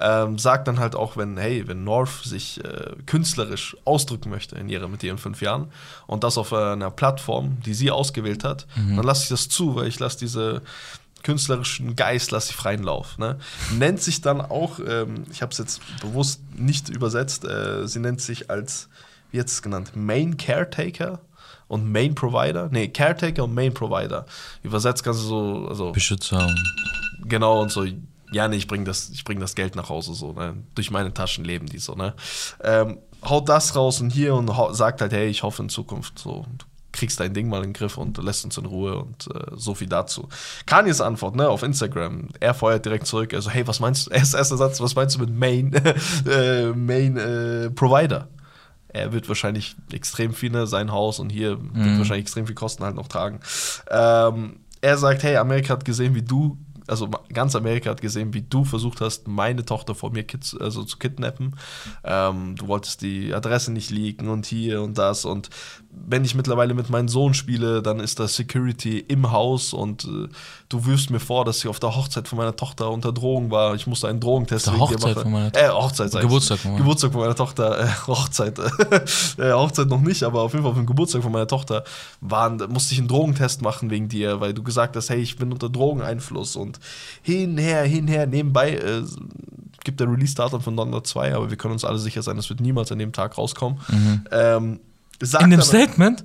Ähm, 0.00 0.38
sagt 0.38 0.66
dann 0.66 0.80
halt 0.80 0.94
auch, 0.94 1.16
wenn, 1.16 1.36
hey, 1.36 1.68
wenn 1.68 1.84
North 1.84 2.24
sich 2.24 2.64
äh, 2.64 2.92
künstlerisch 3.06 3.76
ausdrücken 3.84 4.30
möchte 4.30 4.56
in 4.56 4.68
ihrer, 4.68 4.88
mit 4.88 5.02
ihren 5.02 5.18
fünf 5.18 5.42
Jahren 5.42 5.68
und 6.06 6.24
das 6.24 6.38
auf 6.38 6.52
einer 6.52 6.90
Plattform, 6.90 7.58
die 7.66 7.74
sie 7.74 7.90
ausgewählt 7.90 8.44
hat, 8.44 8.66
dann 8.96 9.04
lasse 9.04 9.24
ich 9.24 9.28
das 9.28 9.48
zu, 9.48 9.76
weil 9.76 9.88
ich 9.88 9.98
lasse 9.98 10.18
diese 10.18 10.62
künstlerischen 11.22 11.96
Geist, 11.96 12.30
lasse 12.30 12.50
ich 12.50 12.56
freien 12.56 12.82
Lauf. 12.82 13.18
Ne? 13.18 13.38
Nennt 13.72 14.00
sich 14.00 14.20
dann 14.20 14.40
auch, 14.40 14.78
ähm, 14.78 15.24
ich 15.30 15.42
habe 15.42 15.52
es 15.52 15.58
jetzt 15.58 15.80
bewusst 16.00 16.40
nicht 16.56 16.88
übersetzt, 16.88 17.44
äh, 17.44 17.86
sie 17.86 18.00
nennt 18.00 18.20
sich 18.20 18.50
als, 18.50 18.88
wie 19.30 19.38
jetzt 19.38 19.52
es 19.52 19.62
genannt, 19.62 19.92
Main 19.94 20.36
Caretaker 20.36 21.20
und 21.70 21.90
Main 21.90 22.16
Provider. 22.16 22.68
Nee, 22.72 22.88
Caretaker 22.88 23.44
und 23.44 23.54
Main 23.54 23.72
Provider. 23.72 24.26
Übersetzt 24.64 25.04
kannst 25.04 25.20
du 25.22 25.26
so, 25.26 25.66
also 25.68 25.92
Beschützer. 25.92 26.48
genau 27.24 27.62
und 27.62 27.70
so, 27.70 27.86
ja, 28.32 28.48
nee, 28.48 28.56
ich 28.56 28.66
bring 28.66 28.84
das, 28.84 29.10
ich 29.10 29.22
bring 29.22 29.38
das 29.38 29.54
Geld 29.54 29.76
nach 29.76 29.88
Hause 29.88 30.14
so, 30.14 30.32
ne? 30.32 30.56
Durch 30.74 30.90
meine 30.90 31.14
Taschen 31.14 31.44
leben 31.44 31.66
die 31.66 31.78
so, 31.78 31.94
ne? 31.94 32.14
Ähm, 32.64 32.98
haut 33.24 33.48
das 33.48 33.76
raus 33.76 34.00
und 34.00 34.10
hier 34.10 34.34
und 34.34 34.50
sagt 34.74 35.00
halt, 35.00 35.12
hey, 35.12 35.28
ich 35.28 35.44
hoffe 35.44 35.62
in 35.62 35.68
Zukunft 35.68 36.18
so, 36.18 36.44
du 36.58 36.66
kriegst 36.90 37.20
dein 37.20 37.34
Ding 37.34 37.48
mal 37.48 37.58
in 37.58 37.68
den 37.68 37.72
Griff 37.72 37.96
und 37.96 38.18
lässt 38.18 38.44
uns 38.44 38.58
in 38.58 38.66
Ruhe 38.66 38.98
und 38.98 39.28
äh, 39.32 39.52
so 39.54 39.76
viel 39.76 39.88
dazu. 39.88 40.28
Kanyes 40.66 41.00
Antwort, 41.00 41.36
ne, 41.36 41.48
auf 41.48 41.62
Instagram, 41.62 42.30
er 42.40 42.54
feuert 42.54 42.84
direkt 42.84 43.06
zurück, 43.06 43.32
also, 43.32 43.48
hey, 43.48 43.64
was 43.68 43.78
meinst 43.78 44.08
du, 44.08 44.10
erst, 44.10 44.34
erster 44.36 44.56
Satz, 44.56 44.80
was 44.80 44.96
meinst 44.96 45.14
du 45.14 45.20
mit 45.20 45.30
Main, 45.30 45.72
äh, 46.28 46.66
Main 46.72 47.16
äh, 47.16 47.70
Provider? 47.70 48.26
Er 48.92 49.12
wird 49.12 49.28
wahrscheinlich 49.28 49.76
extrem 49.92 50.34
viel, 50.34 50.50
ne, 50.50 50.66
sein 50.66 50.92
Haus 50.92 51.18
und 51.18 51.30
hier 51.30 51.58
wird 51.60 51.98
wahrscheinlich 51.98 52.24
extrem 52.24 52.46
viel 52.46 52.54
Kosten 52.54 52.84
halt 52.84 52.96
noch 52.96 53.08
tragen. 53.08 53.40
Ähm, 53.90 54.60
er 54.80 54.96
sagt, 54.96 55.22
hey, 55.22 55.36
Amerika 55.36 55.74
hat 55.74 55.84
gesehen, 55.84 56.14
wie 56.14 56.22
du, 56.22 56.58
also 56.86 57.08
ganz 57.32 57.54
Amerika 57.54 57.90
hat 57.90 58.00
gesehen, 58.00 58.34
wie 58.34 58.42
du 58.42 58.64
versucht 58.64 59.00
hast, 59.00 59.28
meine 59.28 59.64
Tochter 59.64 59.94
vor 59.94 60.10
mir 60.10 60.24
kids, 60.24 60.56
also 60.56 60.82
zu 60.82 60.98
kidnappen. 60.98 61.56
Ähm, 62.02 62.56
du 62.56 62.66
wolltest 62.66 63.02
die 63.02 63.34
Adresse 63.34 63.72
nicht 63.72 63.90
leaken 63.90 64.28
und 64.28 64.46
hier 64.46 64.82
und 64.82 64.98
das. 64.98 65.24
Und 65.24 65.50
wenn 65.92 66.24
ich 66.24 66.34
mittlerweile 66.36 66.72
mit 66.74 66.88
meinem 66.88 67.08
Sohn 67.08 67.34
spiele, 67.34 67.82
dann 67.82 67.98
ist 68.00 68.20
da 68.20 68.28
Security 68.28 68.98
im 69.00 69.32
Haus 69.32 69.72
und 69.72 70.04
äh, 70.04 70.28
du 70.68 70.86
wirfst 70.86 71.10
mir 71.10 71.18
vor, 71.18 71.44
dass 71.44 71.60
sie 71.60 71.68
auf 71.68 71.80
der 71.80 71.96
Hochzeit 71.96 72.28
von 72.28 72.38
meiner 72.38 72.54
Tochter 72.54 72.90
unter 72.90 73.12
Drogen 73.12 73.50
war. 73.50 73.74
Ich 73.74 73.86
musste 73.88 74.06
einen 74.08 74.20
Drogentest 74.20 74.66
Der 74.66 74.74
wegen 74.74 74.86
dir 74.86 74.90
Hochzeit 74.94 75.14
machen. 75.16 75.22
von 75.22 75.32
meiner 75.32 75.56
Äh, 75.56 75.68
Hochzeit, 75.68 76.14
ich. 76.14 76.20
Geburtstag 76.20 76.58
von 76.60 76.70
meiner- 76.72 76.82
Geburtstag 76.82 77.12
von 77.12 77.20
meiner 77.22 77.34
Tochter, 77.34 77.80
äh, 77.84 77.88
Hochzeit, 78.06 78.58
äh, 79.38 79.52
Hochzeit 79.52 79.88
noch 79.88 80.00
nicht, 80.00 80.22
aber 80.22 80.42
auf 80.42 80.52
jeden 80.52 80.62
Fall 80.62 80.70
auf 80.72 80.78
dem 80.78 80.86
Geburtstag 80.86 81.22
von 81.22 81.32
meiner 81.32 81.48
Tochter 81.48 81.82
waren, 82.20 82.58
musste 82.70 82.92
ich 82.94 82.98
einen 83.00 83.08
Drogentest 83.08 83.62
machen 83.62 83.90
wegen 83.90 84.08
dir, 84.08 84.40
weil 84.40 84.54
du 84.54 84.62
gesagt 84.62 84.94
hast, 84.96 85.10
hey, 85.10 85.18
ich 85.20 85.36
bin 85.36 85.52
unter 85.52 85.68
Drogeneinfluss 85.68 86.54
und 86.56 86.78
hin, 87.22 87.58
her, 87.58 87.82
hin, 87.82 88.06
her, 88.06 88.26
nebenbei 88.26 88.74
äh, 88.76 89.02
gibt 89.82 89.98
der 89.98 90.10
Release-Datum 90.10 90.60
von 90.60 90.76
Donda 90.76 91.02
2, 91.02 91.34
aber 91.34 91.50
wir 91.50 91.56
können 91.56 91.72
uns 91.72 91.84
alle 91.84 91.98
sicher 91.98 92.22
sein, 92.22 92.38
es 92.38 92.48
wird 92.48 92.60
niemals 92.60 92.92
an 92.92 92.98
dem 92.98 93.12
Tag 93.12 93.38
rauskommen. 93.38 93.80
Ähm, 94.30 94.78
sagt 95.20 95.44
In 95.44 95.50
dem 95.50 95.60
aber- 95.60 95.66
Statement? 95.68 96.24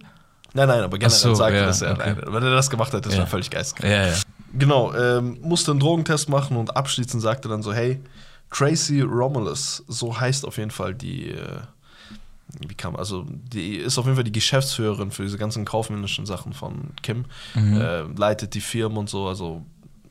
Nein, 0.53 0.67
nein, 0.69 0.83
aber 0.83 0.97
generell 0.97 1.19
so, 1.19 1.35
sagt 1.35 1.53
er 1.53 1.61
ja, 1.61 1.65
das 1.67 1.81
ja. 1.81 1.91
okay. 1.91 2.15
Nein, 2.15 2.33
wenn 2.33 2.43
er 2.43 2.51
das 2.55 2.69
gemacht 2.69 2.93
hat, 2.93 3.05
das 3.05 3.13
Ja. 3.13 3.19
wäre 3.19 3.27
völlig 3.27 3.49
geisteskrank. 3.49 3.91
Ja, 3.91 4.07
ja. 4.07 4.13
Genau, 4.57 4.93
ähm, 4.93 5.37
musste 5.41 5.71
einen 5.71 5.81
Drogentest 5.81 6.29
machen 6.29 6.55
und 6.55 6.77
abschließend 6.77 7.21
sagte 7.21 7.49
dann 7.49 7.61
so, 7.61 7.73
hey, 7.73 7.99
Tracy 8.51 9.01
Romulus, 9.01 9.83
so 9.89 10.17
heißt 10.17 10.45
auf 10.45 10.57
jeden 10.57 10.71
Fall 10.71 10.95
die, 10.95 11.31
äh, 11.31 11.59
wie 12.65 12.73
kam, 12.75 12.95
also 12.95 13.25
die 13.29 13.75
ist 13.75 13.97
auf 13.97 14.05
jeden 14.05 14.15
Fall 14.15 14.23
die 14.23 14.31
Geschäftsführerin 14.31 15.11
für 15.11 15.23
diese 15.23 15.37
ganzen 15.37 15.65
kaufmännischen 15.65 16.25
Sachen 16.25 16.53
von 16.53 16.91
Kim, 17.01 17.25
äh, 17.55 18.03
leitet 18.15 18.53
die 18.53 18.61
Firmen 18.61 18.97
und 18.97 19.09
so, 19.09 19.27
also 19.27 19.65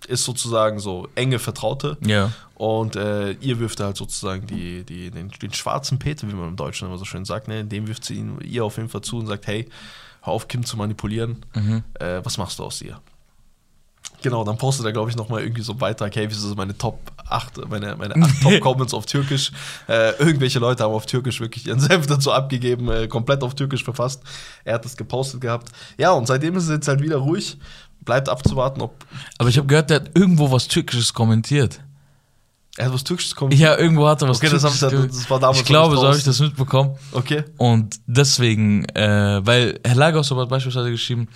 ist 0.06 0.24
sozusagen 0.24 0.78
so 0.78 1.08
enge 1.14 1.38
Vertraute. 1.38 1.96
Ja. 2.04 2.32
Und 2.54 2.96
äh, 2.96 3.32
ihr 3.32 3.58
wirft 3.58 3.80
halt 3.80 3.96
sozusagen 3.96 4.46
die, 4.46 4.84
die, 4.84 5.10
den, 5.10 5.30
den 5.30 5.52
schwarzen 5.52 5.98
Peter, 5.98 6.28
wie 6.28 6.34
man 6.34 6.48
im 6.48 6.56
Deutschen 6.56 6.88
immer 6.88 6.98
so 6.98 7.04
schön 7.04 7.24
sagt, 7.24 7.48
ne? 7.48 7.64
dem 7.64 7.88
wirft 7.88 8.04
sie 8.04 8.14
ihn, 8.14 8.38
ihr 8.42 8.64
auf 8.64 8.76
jeden 8.76 8.88
Fall 8.88 9.02
zu 9.02 9.18
und 9.18 9.26
sagt, 9.26 9.46
hey, 9.46 9.68
hör 10.22 10.32
auf, 10.32 10.48
Kim 10.48 10.64
zu 10.64 10.76
manipulieren. 10.76 11.44
Äh, 11.94 12.20
was 12.24 12.38
machst 12.38 12.58
du 12.58 12.64
aus 12.64 12.80
ihr? 12.80 13.00
Genau, 14.24 14.42
dann 14.42 14.56
postet 14.56 14.86
er, 14.86 14.92
glaube 14.92 15.10
ich, 15.10 15.16
nochmal 15.16 15.42
irgendwie 15.42 15.60
so 15.60 15.72
einen 15.72 15.78
Beitrag, 15.80 16.16
hey, 16.16 16.30
wieso 16.30 16.48
sind 16.48 16.56
meine 16.56 16.76
Top 16.78 16.98
8, 17.28 17.68
meine, 17.68 17.94
meine 17.96 18.16
8 18.16 18.40
Top-Comments 18.42 18.94
auf 18.94 19.04
Türkisch. 19.04 19.52
Äh, 19.86 20.12
irgendwelche 20.18 20.58
Leute 20.60 20.82
haben 20.82 20.94
auf 20.94 21.04
Türkisch 21.04 21.40
wirklich 21.40 21.66
ihren 21.66 21.78
Senf 21.78 22.06
dazu 22.08 22.32
abgegeben, 22.32 22.90
äh, 22.90 23.06
komplett 23.06 23.42
auf 23.42 23.54
Türkisch 23.54 23.84
verfasst. 23.84 24.22
Er 24.64 24.76
hat 24.76 24.84
das 24.86 24.96
gepostet 24.96 25.42
gehabt. 25.42 25.68
Ja, 25.98 26.12
und 26.12 26.26
seitdem 26.26 26.56
ist 26.56 26.64
es 26.64 26.70
jetzt 26.70 26.88
halt 26.88 27.02
wieder 27.02 27.18
ruhig. 27.18 27.58
Bleibt 28.04 28.28
abzuwarten, 28.28 28.80
ob 28.82 29.04
Aber 29.38 29.48
ich 29.48 29.56
habe 29.56 29.66
gehört, 29.66 29.90
der 29.90 30.00
hat 30.00 30.10
irgendwo 30.14 30.50
was 30.50 30.68
Türkisches 30.68 31.12
kommentiert. 31.14 31.80
er 32.76 32.86
hat 32.86 32.92
was 32.92 33.04
Türkisches 33.04 33.34
kommentiert. 33.34 33.62
Ja, 33.62 33.78
irgendwo 33.78 34.06
hat 34.08 34.20
er 34.22 34.28
was 34.28 34.38
Okay, 34.38 34.48
Türkisches 34.48 34.80
das- 34.80 34.90
das 34.90 35.30
war 35.30 35.38
damals 35.40 35.58
Ich 35.60 35.64
glaube, 35.64 35.96
so 35.96 36.06
habe 36.06 36.16
ich 36.18 36.24
das 36.24 36.40
mitbekommen. 36.40 36.96
Okay. 37.12 37.44
Und 37.56 37.96
deswegen, 38.06 38.84
äh, 38.90 39.40
weil 39.44 39.78
Herr 39.84 39.94
Lagos 39.94 40.30
hat 40.30 40.48
beispielsweise 40.48 40.90
geschrieben, 40.90 41.28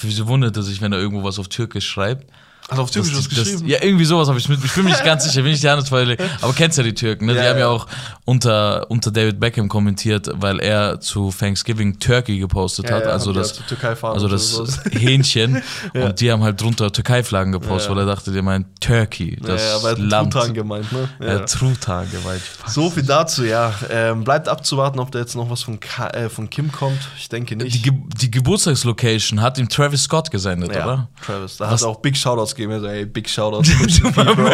wieso 0.00 0.26
wundert 0.26 0.56
er 0.56 0.62
sich, 0.62 0.80
wenn 0.80 0.92
er 0.92 0.98
irgendwo 0.98 1.22
was 1.24 1.38
auf 1.38 1.48
Türkisch 1.48 1.86
schreibt? 1.88 2.26
Hat 2.68 2.78
er 2.78 2.82
auf 2.82 2.90
Türkisch 2.90 3.12
Das- 3.12 3.26
was 3.26 3.28
das- 3.28 3.44
geschrieben? 3.44 3.68
Ja, 3.68 3.78
irgendwie 3.80 4.04
sowas 4.04 4.26
habe 4.28 4.38
ich 4.38 4.48
mit. 4.48 4.64
Ich 4.64 4.72
bin 4.72 4.84
mir 4.84 4.90
nicht 4.90 5.04
ganz 5.04 5.22
sicher, 5.24 5.42
bin 5.42 5.52
ich 5.52 5.60
die 5.60 5.68
Hand 5.68 5.90
weil, 5.92 6.16
Aber 6.40 6.52
kennst 6.52 6.76
ja 6.78 6.82
die 6.84 6.94
Türken, 6.94 7.26
ne? 7.26 7.32
Die 7.34 7.38
Ja, 7.38 7.44
haben 7.50 7.54
ja 7.58 7.60
ja. 7.60 7.68
auch 7.68 7.86
unter, 8.24 8.90
unter 8.90 9.12
David 9.12 9.38
Beckham 9.38 9.68
kommentiert, 9.68 10.28
weil 10.34 10.58
er 10.60 10.98
zu 11.00 11.30
Thanksgiving 11.36 11.98
Turkey 12.00 12.38
gepostet 12.38 12.88
Ja, 12.88 12.96
hat. 12.96 13.04
ja, 13.04 13.10
also 13.10 13.32
die 13.32 13.38
das, 13.38 13.60
also 14.02 14.28
das. 14.28 14.80
Hähnchen. 14.90 15.62
Ja. 15.94 16.06
Und 16.06 16.20
die 16.20 16.32
haben 16.32 16.42
halt 16.42 16.60
drunter 16.60 16.90
Türkei-Flaggen 16.92 17.52
gepostet, 17.52 17.90
Ja. 17.90 17.96
weil 17.96 18.02
er 18.02 18.06
dachte, 18.06 18.32
der 18.32 18.42
meint 18.42 18.66
Turkey, 18.80 19.38
das 19.40 19.62
ja, 19.62 19.76
aber 19.76 19.88
er 19.88 19.90
hat 19.92 19.98
Land. 19.98 20.32
Truthahn 20.32 20.54
gemeint, 20.54 20.90
ne? 20.92 21.08
Ja, 21.20 21.38
Truthahn 21.40 22.10
geweiht. 22.10 22.42
So 22.66 22.90
viel 22.90 23.04
dazu, 23.04 23.44
ja. 23.44 23.72
Ähm, 23.90 24.24
bleibt 24.24 24.48
abzuwarten, 24.48 24.98
ob 24.98 25.12
da 25.12 25.20
jetzt 25.20 25.36
noch 25.36 25.48
was 25.50 25.62
von, 25.62 25.78
Ka 25.78 26.08
äh, 26.08 26.28
von 26.28 26.50
Kim 26.50 26.72
kommt. 26.72 26.98
Ich 27.16 27.28
denke 27.28 27.56
Die, 27.56 27.64
nicht. 27.64 27.84
Ge 27.84 27.92
die 28.20 28.30
Geburtstagslocation 28.30 29.40
hat 29.40 29.58
ihm 29.58 29.68
Travis 29.68 30.02
Scott 30.02 30.30
gesendet, 30.30 30.74
ja, 30.74 30.84
oder? 30.84 31.08
Travis. 31.24 31.56
Da 31.58 31.66
Was- 31.66 31.72
hat 31.74 31.82
er 31.82 31.88
auch 31.88 32.00
Big 32.00 32.16
Shoutouts 32.16 32.54
gegeben. 32.56 32.72
Er 32.72 32.80
so, 32.80 32.88
hey, 32.88 33.04
Big 33.06 33.28
Shoutouts. 33.28 33.68
Du 34.00 34.10
mal 34.10 34.34
Bro. 34.34 34.42
man, 34.44 34.52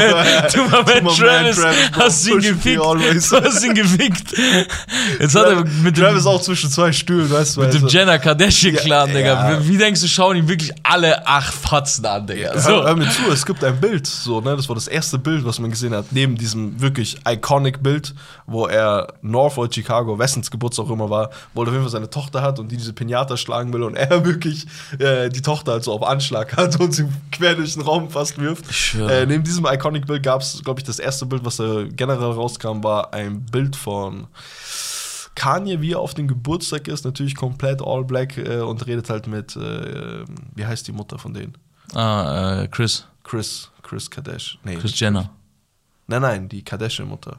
du 0.53 0.59
mal 0.69 0.85
man, 1.03 1.15
Travis, 1.15 1.57
Travis, 1.57 1.77
hast 1.93 2.27
ihn 2.29 2.41
gefickt. 2.41 2.79
Du 2.83 3.43
hast 3.43 3.65
ihn 3.65 3.75
gefickt. 3.75 4.35
Jetzt 5.21 5.35
hat 5.35 5.47
er 5.47 5.65
mit 5.65 5.97
dem, 5.97 6.03
Travis 6.05 6.27
auch 6.27 6.41
zwischen 6.41 6.71
zwei 6.71 6.93
Stühlen, 6.93 7.31
weißt 7.31 7.57
du? 7.57 7.61
mit 7.63 7.75
dem 7.75 7.85
also- 7.85 7.97
Jenner 7.99 8.19
Kardashian-Clan, 8.19 9.09
Ja, 9.11 9.15
Digga. 9.15 9.51
ja. 9.53 9.67
Wie, 9.69 9.77
denkst 9.79 10.01
du, 10.01 10.09
schauen 10.09 10.37
ihm 10.37 10.49
wirklich 10.49 10.73
alle 10.83 11.27
acht 11.27 11.55
Fatzen 11.55 12.05
an, 12.07 12.27
Digga? 12.27 12.53
Hör, 12.53 12.61
So. 12.61 12.71
hör 12.85 12.97
mir 12.97 13.09
zu, 13.11 13.31
es 13.33 13.45
gibt 13.47 13.63
ein 13.65 13.81
Bild, 13.81 14.07
so, 14.07 14.41
ne? 14.41 14.57
Das 14.57 14.69
war 14.69 14.75
das 14.75 14.89
erste 14.89 15.19
Bild, 15.19 15.45
was 15.45 15.59
man 15.59 15.71
gesehen 15.71 15.95
hat, 15.95 16.07
neben 16.11 16.37
diesem 16.37 16.81
wirklich 16.81 17.17
iconic 17.29 17.83
Bild, 17.83 18.15
wo 18.47 18.67
er 18.67 19.09
Norfolk, 19.23 19.75
Chicago, 19.75 20.19
Wessens 20.19 20.51
Geburtstag 20.51 20.87
auch 20.87 20.91
immer 20.91 21.09
war, 21.11 21.31
wo 21.55 21.63
er 21.63 21.69
auf 21.69 21.73
jeden 21.73 21.85
Fall 21.85 21.93
seine 21.93 22.11
Tochter 22.11 22.43
hat 22.43 22.59
und 22.59 22.71
die 22.71 22.77
diese 22.77 22.93
Pinata 22.93 23.37
schlagen 23.37 23.73
will 23.73 23.83
und 23.83 23.95
er 23.97 24.25
wirklich 24.25 24.67
äh, 24.99 25.29
die 25.29 25.43
Tochter 25.43 25.73
halt 25.73 25.85
so 25.85 25.93
auf 25.93 26.03
Anschlag 26.03 26.57
hat 26.57 26.79
und 26.81 26.93
sie 26.95 27.05
quer 27.31 27.55
durch 27.55 27.75
den 27.75 27.83
Raum 27.83 27.92
fast 28.11 28.39
wirft. 28.39 28.65
Äh, 28.95 29.27
neben 29.27 29.45
diesem 29.45 29.67
iconic 29.67 30.07
Bild 30.07 30.23
gab 30.23 30.43
es, 30.43 30.63
glaube 30.65 30.81
ich, 30.81 30.85
das 30.85 30.99
erste 30.99 31.27
Bild, 31.27 31.45
was 31.45 31.57
da 31.57 31.85
generell 31.85 32.33
rauskam, 32.33 32.83
war 32.83 33.13
ein 33.15 33.45
Bild 33.47 33.77
von 33.77 34.27
Kanye, 35.35 35.81
wie 35.81 35.93
er 35.93 36.01
auf 36.01 36.15
dem 36.15 36.29
Geburtstag 36.29 36.89
ist, 36.89 37.05
natürlich 37.05 37.35
komplett 37.35 37.81
all 37.83 38.05
black 38.05 38.37
äh, 38.37 38.61
und 38.61 38.87
redet 38.87 39.09
halt 39.11 39.27
mit, 39.27 39.57
äh, 39.57 40.25
wie 40.55 40.67
heißt 40.67 40.87
die 40.89 40.93
Mutter 40.93 41.19
von 41.19 41.33
denen? 41.35 41.57
Ah, 41.95 42.63
äh, 42.63 42.69
Chris. 42.69 43.07
Chris, 43.25 43.71
Chris 43.83 44.11
Kardashian. 44.11 44.61
Nee, 44.65 44.77
Chris 44.77 44.99
Jenner. 44.99 45.31
Nein, 46.07 46.23
nein, 46.23 46.49
die 46.49 46.63
Kardashian-Mutter. 46.65 47.39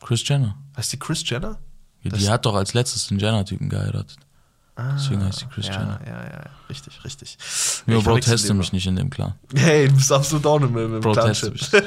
Chris 0.00 0.26
Jenner. 0.26 0.56
Heißt 0.76 0.92
die 0.92 0.98
Chris 0.98 1.28
Jenner? 1.28 1.58
Ja, 2.02 2.10
Das- 2.10 2.20
die 2.20 2.28
hat 2.30 2.46
doch 2.46 2.54
als 2.54 2.72
letztes 2.74 3.08
den 3.08 3.18
Jenner-Typen 3.18 3.68
geheiratet. 3.68 4.16
Deswegen 4.94 5.24
heißt 5.24 5.40
sie 5.40 5.46
Chris 5.46 5.66
ja, 5.66 5.72
Jenner. 5.72 6.00
Ja, 6.06 6.12
ja, 6.12 6.44
richtig, 6.70 7.04
richtig. 7.04 7.36
Ja, 7.86 7.96
Ich 7.96 8.04
Bro, 8.04 8.20
teste 8.20 8.54
mich 8.54 8.72
nicht 8.72 8.86
in 8.86 8.94
dem 8.94 9.10
Clan. 9.10 9.34
Hey, 9.52 9.88
du 9.88 9.94
bist 9.94 10.12
absolut 10.12 10.46
auch 10.46 10.60
mehr 10.60 10.84
im 10.84 11.00
Bro, 11.00 11.12
Clan 11.12 11.26
teste 11.26 11.58
Shit. 11.58 11.84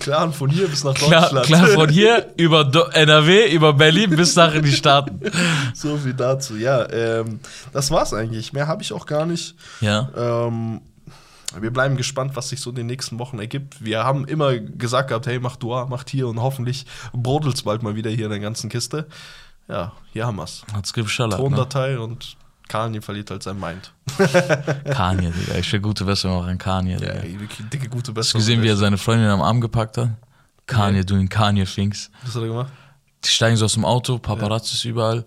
Clan 0.00 0.32
von 0.32 0.50
hier 0.50 0.66
bis 0.66 0.82
nach 0.82 0.94
Deutschland. 0.94 1.46
klar, 1.46 1.68
von 1.68 1.88
hier 1.88 2.32
über 2.36 2.64
Do 2.64 2.82
NRW, 2.82 3.52
über 3.52 3.72
Berlin 3.74 4.10
bis 4.10 4.34
nach 4.34 4.52
in 4.54 4.64
die 4.64 4.72
Staaten. 4.72 5.20
so 5.74 5.96
viel 5.98 6.14
dazu. 6.14 6.56
Ja, 6.56 6.90
ähm, 6.90 7.38
das 7.72 7.92
war's 7.92 8.12
eigentlich. 8.12 8.52
Mehr 8.52 8.66
habe 8.66 8.82
ich 8.82 8.92
auch 8.92 9.06
gar 9.06 9.24
nicht. 9.24 9.54
Ja. 9.80 10.10
Ähm, 10.16 10.80
wir 11.60 11.72
bleiben 11.72 11.96
gespannt, 11.96 12.34
was 12.34 12.48
sich 12.48 12.60
so 12.60 12.70
in 12.70 12.76
den 12.76 12.86
nächsten 12.86 13.18
Wochen 13.20 13.38
ergibt. 13.38 13.84
Wir 13.84 14.04
haben 14.04 14.24
immer 14.24 14.58
gesagt 14.58 15.08
gehabt, 15.08 15.26
hey, 15.26 15.38
mach 15.38 15.56
Dua, 15.56 15.86
macht 15.86 16.10
hier 16.10 16.28
und 16.28 16.40
hoffentlich 16.40 16.86
brodelt's 17.12 17.62
bald 17.62 17.82
mal 17.82 17.94
wieder 17.94 18.10
hier 18.10 18.26
in 18.26 18.30
der 18.30 18.40
ganzen 18.40 18.68
Kiste. 18.68 19.06
Ja, 19.70 19.92
hier 20.12 20.26
haben 20.26 20.36
wir's. 20.36 20.64
Hat's 20.72 20.92
geschallert. 20.92 21.38
Ne? 21.38 21.44
Tondatei 21.48 21.98
und 21.98 22.36
Kanye 22.68 23.00
verliert 23.00 23.30
halt 23.30 23.42
sein 23.42 23.58
Mind. 23.58 23.92
Kanye, 24.92 25.30
Digga. 25.30 25.54
Ich 25.58 25.72
will 25.72 25.80
gute 25.80 26.04
Besserung 26.04 26.42
auch 26.42 26.46
an 26.46 26.58
Kanye, 26.58 26.92
Ja, 26.94 26.98
Digga. 26.98 27.40
wirklich 27.40 27.68
dicke, 27.68 27.88
gute 27.88 27.98
Hast 27.98 28.08
du 28.08 28.14
Besserung. 28.14 28.40
gesehen, 28.40 28.62
wie 28.62 28.68
er 28.68 28.76
seine 28.76 28.98
Freundin 28.98 29.28
am 29.28 29.42
Arm 29.42 29.60
gepackt 29.60 29.96
hat? 29.98 30.10
Kanye, 30.66 30.98
Nee. 30.98 31.04
du 31.04 31.16
in 31.16 31.28
Kanye-Finks. 31.28 32.10
Was 32.24 32.34
hat 32.34 32.42
er 32.42 32.48
gemacht? 32.48 32.72
Die 33.24 33.28
steigen 33.28 33.56
so 33.56 33.64
aus 33.64 33.74
dem 33.74 33.84
Auto, 33.84 34.18
Paparazzis 34.18 34.84
überall. 34.84 35.24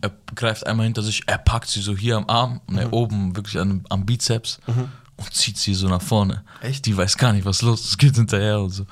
Er 0.00 0.10
greift 0.34 0.66
einmal 0.66 0.84
hinter 0.84 1.02
sich, 1.02 1.22
er 1.26 1.38
packt 1.38 1.68
sie 1.68 1.80
so 1.80 1.96
hier 1.96 2.16
am 2.16 2.28
Arm 2.28 2.60
und 2.66 2.74
Mhm. 2.74 2.80
er 2.80 2.92
oben 2.92 3.36
wirklich 3.36 3.58
an, 3.58 3.84
am 3.88 4.04
Bizeps 4.04 4.58
und 4.66 5.34
zieht 5.34 5.56
sie 5.58 5.74
so 5.74 5.88
nach 5.88 6.02
vorne. 6.02 6.44
Echt? 6.60 6.84
Die 6.86 6.96
weiß 6.96 7.16
gar 7.16 7.32
nicht, 7.32 7.44
was 7.46 7.62
los 7.62 7.84
ist, 7.84 7.98
geht 7.98 8.14
hinterher 8.16 8.60
und 8.60 8.70
so. 8.70 8.84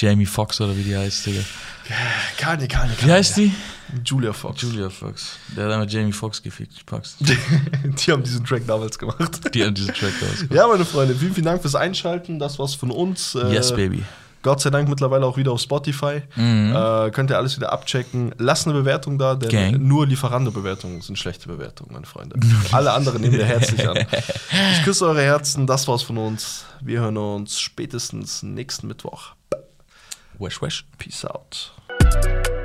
Jamie 0.00 0.26
Foxx 0.26 0.60
oder 0.60 0.76
wie 0.76 0.82
die 0.82 0.96
heißt, 0.96 1.26
Digga. 1.26 1.40
Kanye, 2.38 2.68
Kanye, 2.68 2.92
Wie 3.00 3.10
heißt 3.10 3.36
die? 3.36 3.52
Julia 4.04 4.32
Fox. 4.32 4.62
Julia 4.62 4.88
Fox. 4.88 5.36
Der 5.56 5.64
hat 5.66 5.72
einmal 5.72 5.88
Jamie 5.90 6.12
Foxx 6.12 6.40
gefickt, 6.42 6.72
ich 6.76 6.86
pack's. 6.86 7.16
Die 7.20 8.12
haben 8.12 8.22
diesen 8.22 8.44
Track 8.44 8.64
damals 8.66 8.96
gemacht. 8.98 9.52
Die 9.52 9.64
hat 9.64 9.76
diesen 9.76 9.92
Track 9.92 10.12
rausgebracht. 10.22 10.54
Ja, 10.56 10.68
meine 10.68 10.84
Freunde, 10.84 11.14
vielen, 11.16 11.34
vielen 11.34 11.46
Dank 11.46 11.60
fürs 11.62 11.74
Einschalten. 11.74 12.38
Das 12.38 12.58
war's 12.60 12.74
von 12.76 12.92
uns. 12.92 13.34
Äh, 13.34 13.52
Yes, 13.52 13.74
baby. 13.74 14.04
Gott 14.42 14.60
sei 14.60 14.70
Dank 14.70 14.88
mittlerweile 14.88 15.26
auch 15.26 15.36
wieder 15.36 15.50
auf 15.52 15.60
Spotify. 15.60 16.22
Mhm. 16.36 16.72
Äh, 16.74 17.10
könnt 17.10 17.30
ihr 17.30 17.36
alles 17.36 17.56
wieder 17.56 17.72
abchecken. 17.72 18.32
Lasst 18.38 18.66
eine 18.66 18.74
Bewertung 18.78 19.18
da, 19.18 19.34
denn 19.34 19.50
Gang. 19.50 19.78
nur 19.80 20.06
Lieferando-Bewertungen 20.06 21.02
sind 21.02 21.18
schlechte 21.18 21.48
Bewertungen, 21.48 21.92
meine 21.92 22.06
Freunde. 22.06 22.36
Alle 22.72 22.92
anderen 22.92 23.20
nehmen 23.20 23.36
wir 23.36 23.44
herzlich 23.44 23.86
an. 23.88 23.98
Ich 24.72 24.84
küsse 24.84 25.04
eure 25.06 25.22
Herzen. 25.22 25.66
Das 25.66 25.88
war's 25.88 26.02
von 26.02 26.16
uns. 26.16 26.64
Wir 26.80 27.00
hören 27.00 27.16
uns 27.16 27.58
spätestens 27.60 28.42
nächsten 28.44 28.86
Mittwoch. 28.86 29.32
Wesh, 30.40 30.62
wesh. 30.62 30.86
Peace 30.96 31.22
out. 31.26 32.59